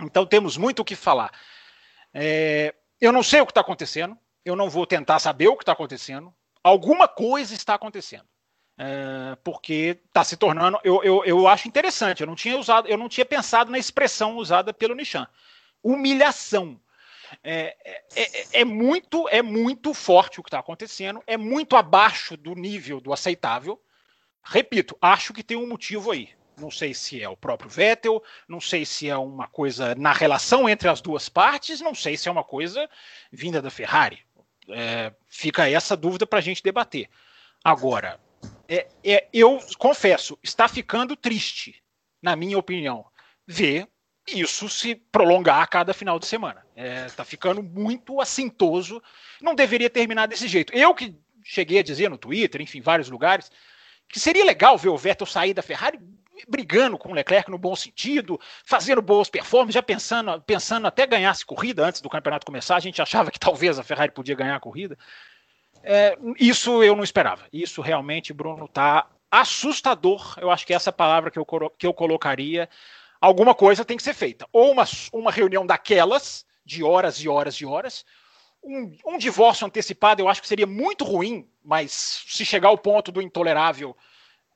então 0.00 0.26
temos 0.26 0.56
muito 0.56 0.80
o 0.80 0.84
que 0.84 0.96
falar. 0.96 1.32
É, 2.12 2.74
eu 3.00 3.12
não 3.12 3.22
sei 3.22 3.40
o 3.40 3.46
que 3.46 3.52
está 3.52 3.60
acontecendo, 3.60 4.16
eu 4.44 4.54
não 4.54 4.68
vou 4.68 4.86
tentar 4.86 5.18
saber 5.18 5.48
o 5.48 5.56
que 5.56 5.62
está 5.62 5.72
acontecendo, 5.72 6.32
alguma 6.62 7.08
coisa 7.08 7.54
está 7.54 7.74
acontecendo. 7.74 8.26
É, 8.76 9.36
porque 9.44 10.00
está 10.06 10.24
se 10.24 10.36
tornando. 10.36 10.78
Eu, 10.82 11.02
eu, 11.04 11.24
eu 11.24 11.48
acho 11.48 11.68
interessante. 11.68 12.20
Eu 12.20 12.26
não 12.26 12.34
tinha 12.34 12.58
usado, 12.58 12.88
eu 12.88 12.98
não 12.98 13.08
tinha 13.08 13.24
pensado 13.24 13.70
na 13.70 13.78
expressão 13.78 14.36
usada 14.36 14.72
pelo 14.72 14.94
Nishan. 14.94 15.26
humilhação. 15.82 16.80
É, 17.42 17.76
é, 17.84 18.02
é, 18.16 18.60
é, 18.60 18.64
muito 18.64 19.28
é 19.28 19.42
muito 19.42 19.92
forte 19.92 20.38
o 20.38 20.42
que 20.42 20.48
está 20.48 20.58
acontecendo, 20.58 21.22
é 21.26 21.36
muito 21.36 21.74
abaixo 21.74 22.36
do 22.36 22.54
nível 22.54 23.00
do 23.00 23.12
aceitável. 23.12 23.80
Repito, 24.42 24.96
acho 25.00 25.32
que 25.32 25.42
tem 25.42 25.56
um 25.56 25.66
motivo 25.66 26.10
aí. 26.10 26.30
Não 26.56 26.70
sei 26.70 26.94
se 26.94 27.20
é 27.20 27.28
o 27.28 27.36
próprio 27.36 27.68
Vettel, 27.68 28.22
não 28.46 28.60
sei 28.60 28.84
se 28.84 29.08
é 29.08 29.16
uma 29.16 29.48
coisa 29.48 29.94
na 29.96 30.12
relação 30.12 30.68
entre 30.68 30.88
as 30.88 31.00
duas 31.00 31.28
partes, 31.28 31.80
não 31.80 31.94
sei 31.94 32.16
se 32.16 32.28
é 32.28 32.32
uma 32.32 32.44
coisa 32.44 32.88
vinda 33.32 33.60
da 33.60 33.70
Ferrari. 33.70 34.20
É, 34.68 35.12
fica 35.28 35.68
essa 35.68 35.96
dúvida 35.96 36.26
para 36.26 36.38
a 36.38 36.42
gente 36.42 36.62
debater. 36.62 37.08
Agora, 37.64 38.20
é, 38.68 38.88
é, 39.04 39.28
eu 39.32 39.58
confesso, 39.78 40.38
está 40.42 40.68
ficando 40.68 41.16
triste, 41.16 41.82
na 42.22 42.34
minha 42.36 42.58
opinião, 42.58 43.04
ver 43.46 43.88
isso 44.26 44.68
se 44.68 44.94
prolongar 44.94 45.60
a 45.62 45.66
cada 45.66 45.92
final 45.92 46.18
de 46.18 46.26
semana. 46.26 46.64
Está 47.06 47.22
é, 47.22 47.26
ficando 47.26 47.62
muito 47.62 48.20
assintoso. 48.20 49.02
Não 49.40 49.54
deveria 49.54 49.90
terminar 49.90 50.26
desse 50.26 50.48
jeito. 50.48 50.74
Eu 50.74 50.94
que 50.94 51.14
cheguei 51.44 51.78
a 51.78 51.82
dizer 51.82 52.08
no 52.08 52.16
Twitter, 52.16 52.60
enfim, 52.62 52.80
vários 52.80 53.10
lugares, 53.10 53.50
que 54.08 54.18
seria 54.18 54.44
legal 54.44 54.78
ver 54.78 54.88
o 54.88 54.96
Vettel 54.96 55.26
sair 55.26 55.52
da 55.52 55.62
Ferrari 55.62 55.98
brigando 56.48 56.98
com 56.98 57.10
o 57.10 57.14
Leclerc 57.14 57.50
no 57.50 57.58
bom 57.58 57.76
sentido, 57.76 58.40
fazendo 58.64 59.00
boas 59.00 59.30
performances, 59.30 59.74
já 59.74 59.82
pensando, 59.82 60.40
pensando 60.42 60.86
até 60.86 61.06
ganhasse 61.06 61.44
corrida 61.44 61.86
antes 61.86 62.00
do 62.00 62.08
campeonato 62.08 62.46
começar. 62.46 62.76
A 62.76 62.80
gente 62.80 63.00
achava 63.00 63.30
que 63.30 63.38
talvez 63.38 63.78
a 63.78 63.84
Ferrari 63.84 64.12
podia 64.12 64.34
ganhar 64.34 64.56
a 64.56 64.60
corrida. 64.60 64.98
É, 65.86 66.16
isso 66.40 66.82
eu 66.82 66.96
não 66.96 67.04
esperava. 67.04 67.46
Isso 67.52 67.82
realmente, 67.82 68.32
Bruno, 68.32 68.64
está 68.64 69.06
assustador. 69.30 70.34
Eu 70.40 70.50
acho 70.50 70.66
que 70.66 70.72
essa 70.72 70.88
é 70.88 70.92
palavra 70.92 71.30
que 71.30 71.38
eu, 71.38 71.46
que 71.78 71.86
eu 71.86 71.92
colocaria. 71.92 72.68
Alguma 73.20 73.54
coisa 73.54 73.84
tem 73.84 73.96
que 73.96 74.02
ser 74.02 74.14
feita. 74.14 74.46
Ou 74.50 74.72
uma, 74.72 74.84
uma 75.12 75.30
reunião 75.30 75.66
daquelas, 75.66 76.46
de 76.64 76.82
horas 76.82 77.16
e 77.18 77.28
horas 77.28 77.54
e 77.56 77.66
horas. 77.66 78.04
Um, 78.62 78.96
um 79.06 79.18
divórcio 79.18 79.66
antecipado 79.66 80.22
eu 80.22 80.28
acho 80.28 80.40
que 80.40 80.48
seria 80.48 80.66
muito 80.66 81.04
ruim, 81.04 81.46
mas 81.62 82.24
se 82.26 82.46
chegar 82.46 82.68
ao 82.68 82.78
ponto 82.78 83.12
do 83.12 83.20
intolerável, 83.20 83.94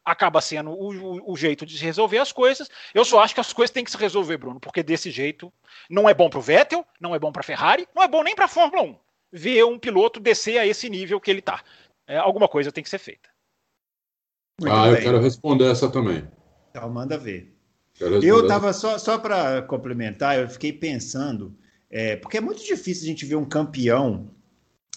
acaba 0.03 0.41
sendo 0.41 0.71
o, 0.71 1.33
o, 1.33 1.37
jeito 1.37 1.67
de 1.67 1.77
resolver 1.77 2.17
as 2.17 2.33
coisas. 2.33 2.71
Eu 2.95 3.05
só 3.05 3.21
acho 3.21 3.35
que 3.35 3.41
as 3.41 3.53
coisas 3.53 3.71
têm 3.71 3.85
que 3.85 3.91
se 3.91 3.99
resolver, 3.99 4.39
Bruno, 4.39 4.59
porque 4.59 4.83
desse 4.83 5.11
jeito 5.11 5.53
não 5.91 6.09
é 6.09 6.15
bom 6.15 6.31
para 6.31 6.39
o 6.39 6.43
Vettel, 6.43 6.87
não 6.99 7.15
é 7.15 7.19
bom 7.19 7.31
para 7.31 7.41
a 7.41 7.45
Ferrari, 7.45 7.87
não 7.95 8.03
é 8.03 8.09
bom 8.09 8.23
nem 8.23 8.35
para 8.35 8.47
a 8.47 8.49
Fórmula 8.49 8.83
1 8.83 9.08
ver 9.33 9.65
um 9.65 9.79
piloto 9.79 10.21
descer 10.21 10.59
a 10.59 10.67
esse 10.67 10.89
nível 10.89 11.21
que 11.21 11.31
ele 11.31 11.41
está. 11.41 11.63
É, 12.07 12.17
alguma 12.17 12.49
coisa 12.49 12.73
tem 12.73 12.83
que 12.83 12.91
ser 12.91 12.99
feita. 12.99 13.29
Muito 14.61 14.75
ah, 14.75 14.85
bem. 14.85 14.95
eu 14.95 15.03
quero 15.03 15.21
responder 15.21 15.71
essa 15.71 15.89
também. 15.89 16.27
Então, 16.71 16.89
manda 16.91 17.17
ver. 17.17 17.55
Eu 18.01 18.43
estava 18.43 18.73
só, 18.73 18.97
só 18.97 19.19
para 19.19 19.63
complementar, 19.63 20.39
eu 20.39 20.49
fiquei 20.49 20.73
pensando, 20.73 21.57
é, 21.91 22.17
porque 22.17 22.37
é 22.37 22.41
muito 22.41 22.65
difícil 22.65 23.05
a 23.05 23.09
gente 23.09 23.27
ver 23.27 23.35
um 23.35 23.45
campeão 23.45 24.31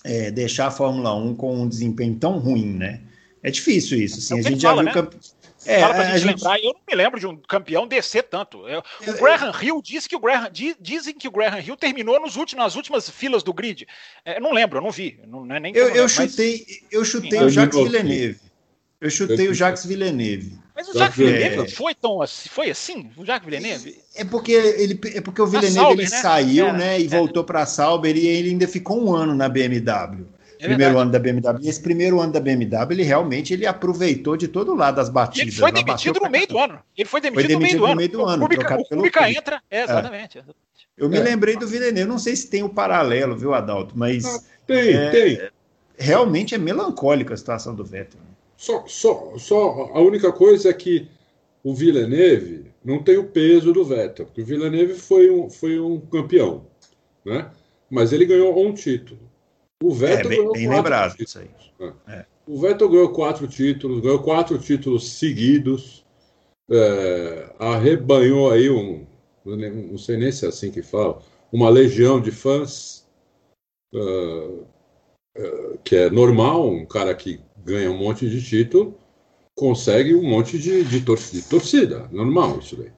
é, 0.03 0.29
deixar 0.31 0.67
a 0.67 0.71
Fórmula 0.71 1.15
1 1.15 1.35
com 1.35 1.61
um 1.61 1.67
desempenho 1.67 2.15
tão 2.17 2.37
ruim, 2.37 2.77
né? 2.77 3.01
É 3.43 3.49
difícil 3.49 3.99
isso. 3.99 4.19
Assim, 4.19 4.35
é 4.35 4.39
a 4.39 4.49
gente 4.49 4.61
já 4.61 4.73
viu. 4.73 4.83
Né? 4.83 4.93
Campe... 4.93 5.17
É, 5.65 5.79
Fala 5.79 5.93
pra 5.93 6.03
a 6.03 6.17
gente, 6.17 6.27
lembrar, 6.27 6.59
eu 6.59 6.73
não 6.73 6.81
me 6.87 6.95
lembro 6.95 7.19
de 7.19 7.27
um 7.27 7.37
campeão 7.37 7.85
descer 7.85 8.23
tanto. 8.23 8.67
Eu, 8.67 8.81
o 9.07 9.13
Graham 9.13 9.51
Hill 9.61 9.81
disse 9.83 10.09
que 10.09 10.15
o 10.15 10.19
Graham, 10.19 10.49
dizem 10.79 11.13
que 11.13 11.27
o 11.27 11.31
Graham 11.31 11.59
Hill 11.59 11.77
terminou 11.77 12.19
nos 12.19 12.35
últimos, 12.35 12.63
nas 12.63 12.75
últimas 12.75 13.09
filas 13.09 13.43
do 13.43 13.53
grid. 13.53 13.87
É, 14.25 14.37
eu 14.37 14.41
não 14.41 14.53
lembro, 14.53 14.79
eu 14.79 14.81
não 14.81 14.91
vi. 14.91 15.19
Não, 15.27 15.45
é 15.53 15.59
nem 15.59 15.75
eu, 15.75 15.89
eu, 15.89 16.09
chutei, 16.09 16.65
mas... 16.67 16.91
eu 16.91 17.05
chutei 17.05 17.39
o 17.39 17.49
Jacques 17.49 17.77
Villeneuve. 17.77 18.39
Eu 18.99 19.09
chutei 19.09 19.47
o 19.49 19.53
Jacques 19.53 19.85
Villeneuve. 19.85 20.59
Mas 20.75 20.87
o 20.87 20.97
Jacques 20.97 21.17
Villeneuve 21.17 21.67
é... 21.67 21.67
foi 21.69 21.93
tão 21.93 22.21
assim, 22.21 22.49
foi 22.49 22.69
assim? 22.71 23.11
O 23.15 23.25
Jacques 23.25 23.45
Villeneuve? 23.45 23.99
É 24.15 24.23
porque 24.23 24.51
ele 24.51 24.99
é 25.13 25.21
porque 25.21 25.41
o 25.41 25.47
Villeneuve 25.47 25.75
Sauber, 25.75 26.05
ele 26.05 26.09
né? 26.11 26.21
saiu, 26.21 26.67
é, 26.67 26.73
né, 26.73 26.99
e 26.99 27.07
voltou 27.07 27.43
para 27.43 27.61
a 27.61 27.65
Sauber 27.65 28.15
e 28.15 28.25
ele 28.25 28.49
ainda 28.49 28.67
ficou 28.67 29.03
um 29.03 29.13
ano 29.13 29.35
na 29.35 29.47
BMW. 29.47 30.25
É 30.61 30.67
primeiro 30.67 30.99
ano 30.99 31.11
da 31.11 31.17
BMW. 31.17 31.67
Esse 31.67 31.81
primeiro 31.81 32.21
ano 32.21 32.31
da 32.31 32.39
BMW, 32.39 32.91
ele 32.91 33.03
realmente 33.03 33.51
ele 33.51 33.65
aproveitou 33.65 34.37
de 34.37 34.47
todo 34.47 34.75
lado 34.75 35.01
as 35.01 35.09
batidas. 35.09 35.47
Ele 35.47 35.59
foi 35.59 35.71
demitido 35.71 36.19
no 36.19 36.29
meio 36.29 36.47
do 36.47 36.57
ano. 36.59 36.79
Ele 36.95 37.09
foi 37.09 37.19
demitido, 37.19 37.41
foi 37.41 37.57
demitido 37.57 37.87
no 37.87 37.95
meio 37.95 38.09
do 38.09 38.25
ano. 38.25 38.37
No 38.43 38.47
meio 38.47 38.61
do 38.61 38.67
ano. 38.67 38.81
O 38.81 38.85
Kubica 38.85 39.31
entra, 39.31 39.61
é, 39.71 39.83
exatamente. 39.83 40.37
É. 40.37 40.43
Eu 40.95 41.09
me 41.09 41.17
é. 41.17 41.21
lembrei 41.21 41.57
do 41.57 41.67
Villeneuve, 41.67 42.07
não 42.07 42.19
sei 42.19 42.35
se 42.35 42.47
tem 42.47 42.61
o 42.61 42.67
um 42.67 42.69
paralelo, 42.69 43.35
viu, 43.35 43.55
Adalto? 43.55 43.97
Mas. 43.97 44.23
Ah, 44.23 44.39
tem, 44.67 44.93
é, 44.93 45.09
tem. 45.09 45.49
Realmente 45.97 46.53
é 46.53 46.59
melancólica 46.59 47.33
a 47.33 47.37
situação 47.37 47.73
do 47.73 47.83
Vettel. 47.83 48.19
Só, 48.55 48.83
só, 48.85 49.33
só 49.37 49.89
a 49.93 49.99
única 49.99 50.31
coisa 50.31 50.69
é 50.69 50.73
que 50.73 51.09
o 51.63 51.73
Villeneuve 51.73 52.71
não 52.85 53.01
tem 53.01 53.17
o 53.17 53.23
peso 53.23 53.73
do 53.73 53.83
Vettel, 53.83 54.27
porque 54.27 54.43
o 54.43 54.45
Villeneuve 54.45 54.93
foi 54.93 55.31
um, 55.31 55.49
foi 55.49 55.79
um 55.79 55.99
campeão, 55.99 56.67
né? 57.25 57.49
Mas 57.89 58.13
ele 58.13 58.25
ganhou 58.25 58.63
um 58.63 58.71
título. 58.73 59.30
O 59.81 59.93
Vettel 59.93 60.19
é, 60.19 60.29
bem, 60.29 60.37
ganhou 60.37 60.53
bem 60.53 60.69
lembrado 60.69 61.11
títulos. 61.11 61.29
isso 61.29 61.39
aí. 61.39 61.49
É. 62.07 62.13
é. 62.13 62.25
O 62.47 62.59
Vettel 62.59 62.89
ganhou 62.89 63.09
quatro 63.09 63.47
títulos, 63.47 64.01
ganhou 64.01 64.21
quatro 64.21 64.57
títulos 64.57 65.13
seguidos, 65.13 66.05
é, 66.69 67.53
arrebanhou 67.59 68.51
aí 68.51 68.69
um, 68.69 69.05
não 69.45 69.97
sei 69.97 70.17
nem 70.17 70.31
se 70.31 70.45
é 70.45 70.49
assim 70.49 70.71
que 70.71 70.81
fala, 70.81 71.19
uma 71.51 71.69
legião 71.69 72.21
de 72.21 72.31
fãs, 72.31 73.07
uh, 73.93 74.65
uh, 75.37 75.77
que 75.83 75.95
é 75.95 76.09
normal, 76.09 76.69
um 76.69 76.85
cara 76.85 77.13
que 77.13 77.39
ganha 77.57 77.91
um 77.91 77.97
monte 77.97 78.29
de 78.29 78.41
título, 78.41 78.97
consegue 79.55 80.15
um 80.15 80.23
monte 80.23 80.57
de, 80.57 80.83
de, 80.83 81.01
torcida, 81.01 81.41
de 81.41 81.49
torcida, 81.49 82.09
normal 82.11 82.59
isso 82.59 82.75
daí. 82.77 82.91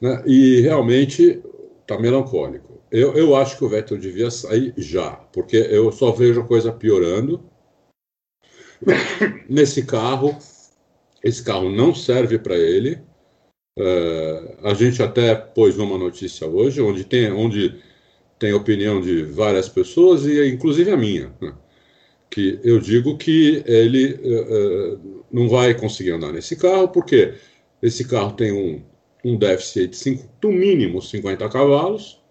Né? 0.00 0.22
E 0.26 0.60
realmente 0.60 1.42
está 1.80 1.98
melancólico. 1.98 2.71
Eu, 2.92 3.14
eu 3.14 3.34
acho 3.34 3.56
que 3.56 3.64
o 3.64 3.68
Vettel 3.68 3.96
devia 3.96 4.30
sair 4.30 4.74
já, 4.76 5.12
porque 5.32 5.56
eu 5.56 5.90
só 5.90 6.12
vejo 6.12 6.42
a 6.42 6.46
coisa 6.46 6.70
piorando. 6.70 7.42
Nesse 9.48 9.86
carro, 9.86 10.36
esse 11.24 11.42
carro 11.42 11.70
não 11.70 11.94
serve 11.94 12.38
para 12.38 12.54
ele. 12.54 13.00
É, 13.78 14.56
a 14.62 14.74
gente 14.74 15.02
até 15.02 15.34
pôs 15.34 15.78
uma 15.78 15.96
notícia 15.96 16.46
hoje, 16.46 16.82
onde 16.82 17.04
tem, 17.04 17.32
onde 17.32 17.80
tem 18.38 18.52
opinião 18.52 19.00
de 19.00 19.22
várias 19.22 19.70
pessoas, 19.70 20.26
e 20.26 20.46
inclusive 20.46 20.90
a 20.90 20.96
minha, 20.96 21.34
né? 21.40 21.54
que 22.28 22.60
eu 22.62 22.78
digo 22.78 23.16
que 23.16 23.62
ele 23.66 24.20
é, 24.22 24.98
não 25.30 25.48
vai 25.48 25.74
conseguir 25.74 26.10
andar 26.10 26.32
nesse 26.32 26.56
carro, 26.56 26.88
porque 26.88 27.34
esse 27.80 28.06
carro 28.06 28.32
tem 28.32 28.52
um, 28.52 28.82
um 29.24 29.38
déficit 29.38 29.88
de 29.88 29.96
cinco, 29.96 30.28
no 30.42 30.52
mínimo 30.52 31.00
50 31.00 31.48
cavalos, 31.48 32.21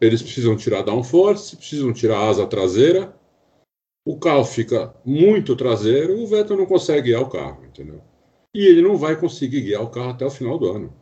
eles 0.00 0.22
precisam 0.22 0.56
tirar 0.56 0.82
downforce, 0.82 1.56
precisam 1.56 1.92
tirar 1.92 2.18
a 2.18 2.28
asa 2.28 2.46
traseira. 2.46 3.14
O 4.06 4.18
carro 4.18 4.44
fica 4.44 4.94
muito 5.04 5.56
traseiro, 5.56 6.20
o 6.20 6.26
Vettel 6.26 6.58
não 6.58 6.66
consegue 6.66 7.08
guiar 7.08 7.22
o 7.22 7.28
carro, 7.28 7.64
entendeu? 7.64 8.02
E 8.54 8.66
ele 8.66 8.82
não 8.82 8.96
vai 8.96 9.16
conseguir 9.18 9.62
guiar 9.62 9.82
o 9.82 9.88
carro 9.88 10.10
até 10.10 10.26
o 10.26 10.30
final 10.30 10.58
do 10.58 10.70
ano, 10.70 10.92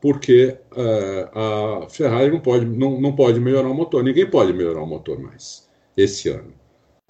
porque 0.00 0.58
é, 0.76 1.30
a 1.32 1.88
Ferrari 1.88 2.30
não 2.30 2.40
pode, 2.40 2.64
não, 2.64 3.00
não 3.00 3.14
pode 3.14 3.38
melhorar 3.38 3.68
o 3.68 3.74
motor. 3.74 4.02
Ninguém 4.02 4.28
pode 4.28 4.52
melhorar 4.52 4.82
o 4.82 4.86
motor 4.86 5.18
mais 5.18 5.68
esse 5.96 6.28
ano. 6.28 6.52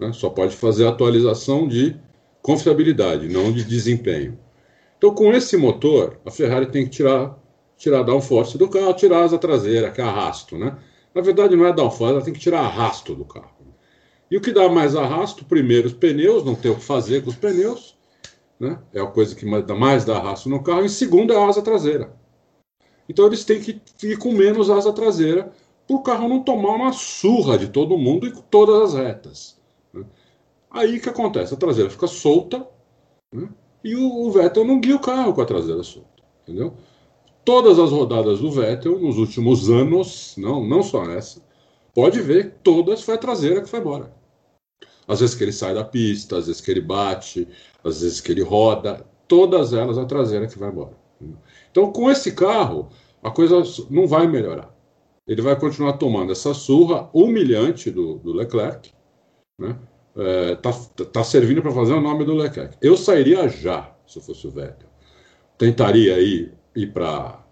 Né? 0.00 0.12
Só 0.12 0.28
pode 0.30 0.54
fazer 0.54 0.86
atualização 0.86 1.66
de 1.66 1.96
confiabilidade, 2.42 3.28
não 3.28 3.52
de 3.52 3.64
desempenho. 3.64 4.38
Então, 4.98 5.14
com 5.14 5.32
esse 5.32 5.56
motor, 5.56 6.20
a 6.26 6.30
Ferrari 6.30 6.66
tem 6.66 6.84
que 6.84 6.90
tirar, 6.90 7.38
tirar 7.76 8.02
downforce 8.02 8.58
do 8.58 8.68
carro, 8.68 8.92
tirar 8.92 9.20
a 9.20 9.24
asa 9.24 9.38
traseira, 9.38 9.90
que 9.90 10.00
é 10.00 10.04
arrasto, 10.04 10.58
né? 10.58 10.76
Na 11.14 11.20
verdade, 11.20 11.56
não 11.56 11.66
é 11.66 11.72
downforce, 11.72 12.14
ela 12.14 12.22
tem 12.22 12.32
que 12.32 12.40
tirar 12.40 12.60
arrasto 12.60 13.14
do 13.14 13.24
carro. 13.24 13.60
E 14.30 14.36
o 14.36 14.40
que 14.40 14.52
dá 14.52 14.68
mais 14.68 14.94
arrasto? 14.94 15.44
Primeiro, 15.44 15.88
os 15.88 15.92
pneus, 15.92 16.44
não 16.44 16.54
tem 16.54 16.70
o 16.70 16.76
que 16.76 16.84
fazer 16.84 17.22
com 17.24 17.30
os 17.30 17.36
pneus, 17.36 17.98
né? 18.60 18.78
é 18.94 19.00
a 19.00 19.06
coisa 19.06 19.34
que 19.34 19.44
mais 19.44 20.04
dá, 20.04 20.16
arrasto 20.16 20.48
no 20.48 20.62
carro. 20.62 20.84
E 20.84 20.88
segundo, 20.88 21.32
é 21.32 21.36
a 21.36 21.46
asa 21.46 21.62
traseira. 21.62 22.14
Então, 23.08 23.26
eles 23.26 23.44
têm 23.44 23.60
que 23.60 23.80
ir 24.04 24.18
com 24.18 24.32
menos 24.32 24.70
asa 24.70 24.92
traseira 24.92 25.52
para 25.86 25.96
o 25.96 26.02
carro 26.02 26.28
não 26.28 26.44
tomar 26.44 26.76
uma 26.76 26.92
surra 26.92 27.58
de 27.58 27.66
todo 27.68 27.98
mundo 27.98 28.26
e 28.26 28.30
com 28.30 28.42
todas 28.42 28.94
as 28.94 28.94
retas. 28.94 29.60
Né? 29.92 30.04
Aí 30.70 31.00
que 31.00 31.08
acontece? 31.08 31.52
A 31.52 31.56
traseira 31.56 31.90
fica 31.90 32.06
solta 32.06 32.64
né? 33.34 33.48
e 33.82 33.96
o, 33.96 34.26
o 34.26 34.30
Vettel 34.30 34.64
não 34.64 34.78
guia 34.78 34.94
o 34.94 35.00
carro 35.00 35.34
com 35.34 35.40
a 35.40 35.46
traseira 35.46 35.82
solta. 35.82 36.22
Entendeu? 36.42 36.74
Todas 37.44 37.78
as 37.78 37.90
rodadas 37.90 38.40
do 38.40 38.50
Vettel 38.50 38.98
nos 38.98 39.18
últimos 39.18 39.70
anos, 39.70 40.34
não, 40.36 40.66
não 40.66 40.82
só 40.82 41.04
essa, 41.10 41.42
pode 41.94 42.20
ver, 42.20 42.56
todas 42.62 43.02
foi 43.02 43.14
a 43.14 43.18
traseira 43.18 43.60
que 43.60 43.68
foi 43.68 43.80
embora. 43.80 44.14
Às 45.06 45.20
vezes 45.20 45.34
que 45.34 45.42
ele 45.42 45.52
sai 45.52 45.74
da 45.74 45.84
pista, 45.84 46.36
às 46.36 46.46
vezes 46.46 46.60
que 46.60 46.70
ele 46.70 46.80
bate, 46.80 47.48
às 47.82 48.00
vezes 48.00 48.20
que 48.20 48.30
ele 48.30 48.42
roda, 48.42 49.04
todas 49.26 49.72
elas 49.72 49.98
a 49.98 50.04
traseira 50.04 50.46
que 50.46 50.58
vai 50.58 50.70
embora. 50.70 50.96
Então, 51.70 51.92
com 51.92 52.10
esse 52.10 52.32
carro, 52.32 52.88
a 53.22 53.30
coisa 53.30 53.62
não 53.90 54.06
vai 54.06 54.26
melhorar. 54.26 54.74
Ele 55.26 55.42
vai 55.42 55.58
continuar 55.58 55.94
tomando 55.94 56.32
essa 56.32 56.54
surra 56.54 57.08
humilhante 57.12 57.90
do, 57.90 58.18
do 58.18 58.32
Leclerc, 58.32 58.92
né? 59.58 59.76
É, 60.16 60.56
tá, 60.56 60.72
tá 61.12 61.22
servindo 61.22 61.62
para 61.62 61.70
fazer 61.70 61.92
o 61.92 62.00
nome 62.00 62.24
do 62.24 62.34
Leclerc. 62.34 62.76
Eu 62.82 62.96
sairia 62.96 63.48
já, 63.48 63.94
se 64.06 64.18
eu 64.18 64.22
fosse 64.22 64.46
o 64.46 64.50
Vettel. 64.50 64.88
Tentaria 65.56 66.16
aí 66.16 66.52
ir 66.74 66.92
para 66.92 67.44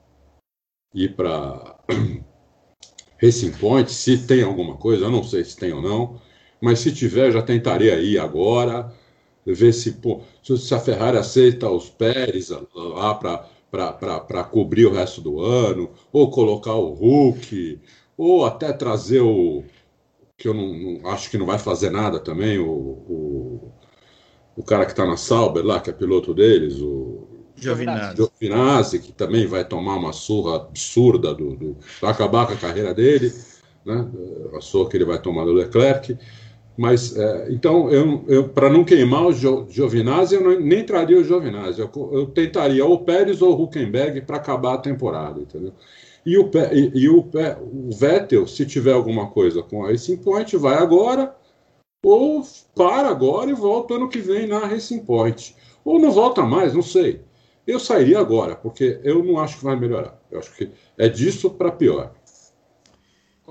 ir 0.95 1.15
para 1.15 1.79
Racing 3.21 3.53
Point, 3.53 3.91
se 3.91 4.27
tem 4.27 4.43
alguma 4.43 4.77
coisa, 4.77 5.05
eu 5.07 5.11
não 5.11 5.25
sei 5.25 5.45
se 5.45 5.57
tem 5.57 5.73
ou 5.73 5.83
não, 5.83 6.21
mas 6.61 6.81
se 6.81 6.93
tiver, 6.93 7.33
já 7.33 7.43
tentaria 7.43 8.01
ir 8.01 8.19
agora, 8.19 8.93
ver 9.47 9.73
se, 9.73 9.93
pô, 9.93 10.23
se 10.43 10.75
a 10.75 10.81
Ferrari 10.81 11.17
aceita 11.19 11.71
os 11.71 11.89
Pérez 11.91 12.51
lá 12.75 13.15
para 13.15 14.45
cobrir 14.45 14.87
o 14.87 14.93
resto 14.93 15.21
do 15.21 15.41
ano, 15.41 15.91
ou 16.13 16.31
colocar 16.31 16.75
o 16.75 16.93
Hulk, 16.95 17.81
ou 18.17 18.45
até 18.47 18.73
trazer 18.73 19.21
o. 19.21 19.65
que 20.39 20.49
eu 20.49 20.55
não, 20.55 20.75
não 20.75 21.11
acho 21.11 21.31
que 21.31 21.39
não 21.39 21.47
vai 21.47 21.59
fazer 21.59 21.91
nada 21.91 22.21
também, 22.21 22.59
o, 22.59 22.71
o, 22.71 23.73
o 24.57 24.65
cara 24.65 24.85
que 24.87 24.93
está 24.93 25.07
na 25.07 25.17
Sauber 25.17 25.65
lá, 25.65 25.81
que 25.81 25.91
é 25.91 25.93
piloto 25.93 26.35
deles, 26.35 26.81
o. 26.81 27.28
Giovinazzi. 27.61 28.17
Giovinazzi, 28.17 28.99
que 29.01 29.13
também 29.13 29.47
vai 29.47 29.65
tomar 29.65 29.97
uma 29.97 30.13
surra 30.13 30.57
absurda, 30.57 31.35
do, 31.35 31.57
do, 31.57 31.77
vai 32.01 32.11
acabar 32.11 32.47
com 32.47 32.53
a 32.53 32.57
carreira 32.57 32.95
dele, 32.95 33.33
né? 33.85 34.09
a 34.57 34.61
surra 34.61 34.91
que 34.91 34.97
ele 34.97 35.05
vai 35.05 35.21
tomar 35.21 35.45
do 35.45 35.53
Leclerc. 35.53 36.17
Mas, 36.77 37.17
é, 37.17 37.49
então, 37.51 37.91
eu, 37.91 38.25
eu 38.29 38.49
para 38.49 38.71
não 38.71 38.85
queimar 38.85 39.27
o 39.27 39.33
Giovinazzi, 39.33 40.37
eu 40.37 40.41
não, 40.43 40.61
nem 40.61 40.85
traria 40.85 41.19
o 41.19 41.25
Giovinazzi. 41.25 41.81
Eu, 41.81 41.91
eu 42.13 42.27
tentaria 42.27 42.85
ou 42.85 43.01
Pérez 43.01 43.43
ou 43.43 43.61
Huckenberg 43.61 44.21
para 44.21 44.37
acabar 44.37 44.75
a 44.75 44.79
temporada, 44.79 45.41
entendeu? 45.41 45.73
E 46.25 46.39
o, 46.39 46.49
e, 46.73 47.05
e 47.05 47.09
o, 47.09 47.19
o, 47.19 47.91
Vettel, 47.91 48.47
se 48.47 48.65
tiver 48.65 48.93
alguma 48.93 49.29
coisa 49.29 49.63
com 49.63 49.85
a 49.85 49.89
Racing 49.89 50.19
Point, 50.19 50.57
vai 50.57 50.77
agora, 50.77 51.35
ou 52.05 52.45
para 52.77 53.09
agora 53.09 53.51
e 53.51 53.55
volta 53.55 53.95
ano 53.95 54.09
que 54.09 54.19
vem 54.19 54.47
na 54.47 54.61
Racing 54.61 55.01
Point. 55.01 55.57
Ou 55.85 55.99
não 55.99 56.13
volta 56.13 56.43
mais, 56.43 56.75
não 56.75 56.83
sei. 56.83 57.23
Eu 57.69 57.79
sairia 57.79 58.19
agora, 58.19 58.57
porque 58.57 58.99
eu 59.05 59.23
não 59.23 59.39
acho 59.39 59.59
que 59.59 59.65
vai 59.65 59.77
melhorar. 59.77 60.19
Eu 60.31 60.39
acho 60.39 60.51
que 60.55 60.73
é 60.97 61.07
disso 61.07 61.51
para 61.51 61.71
pior. 61.71 62.15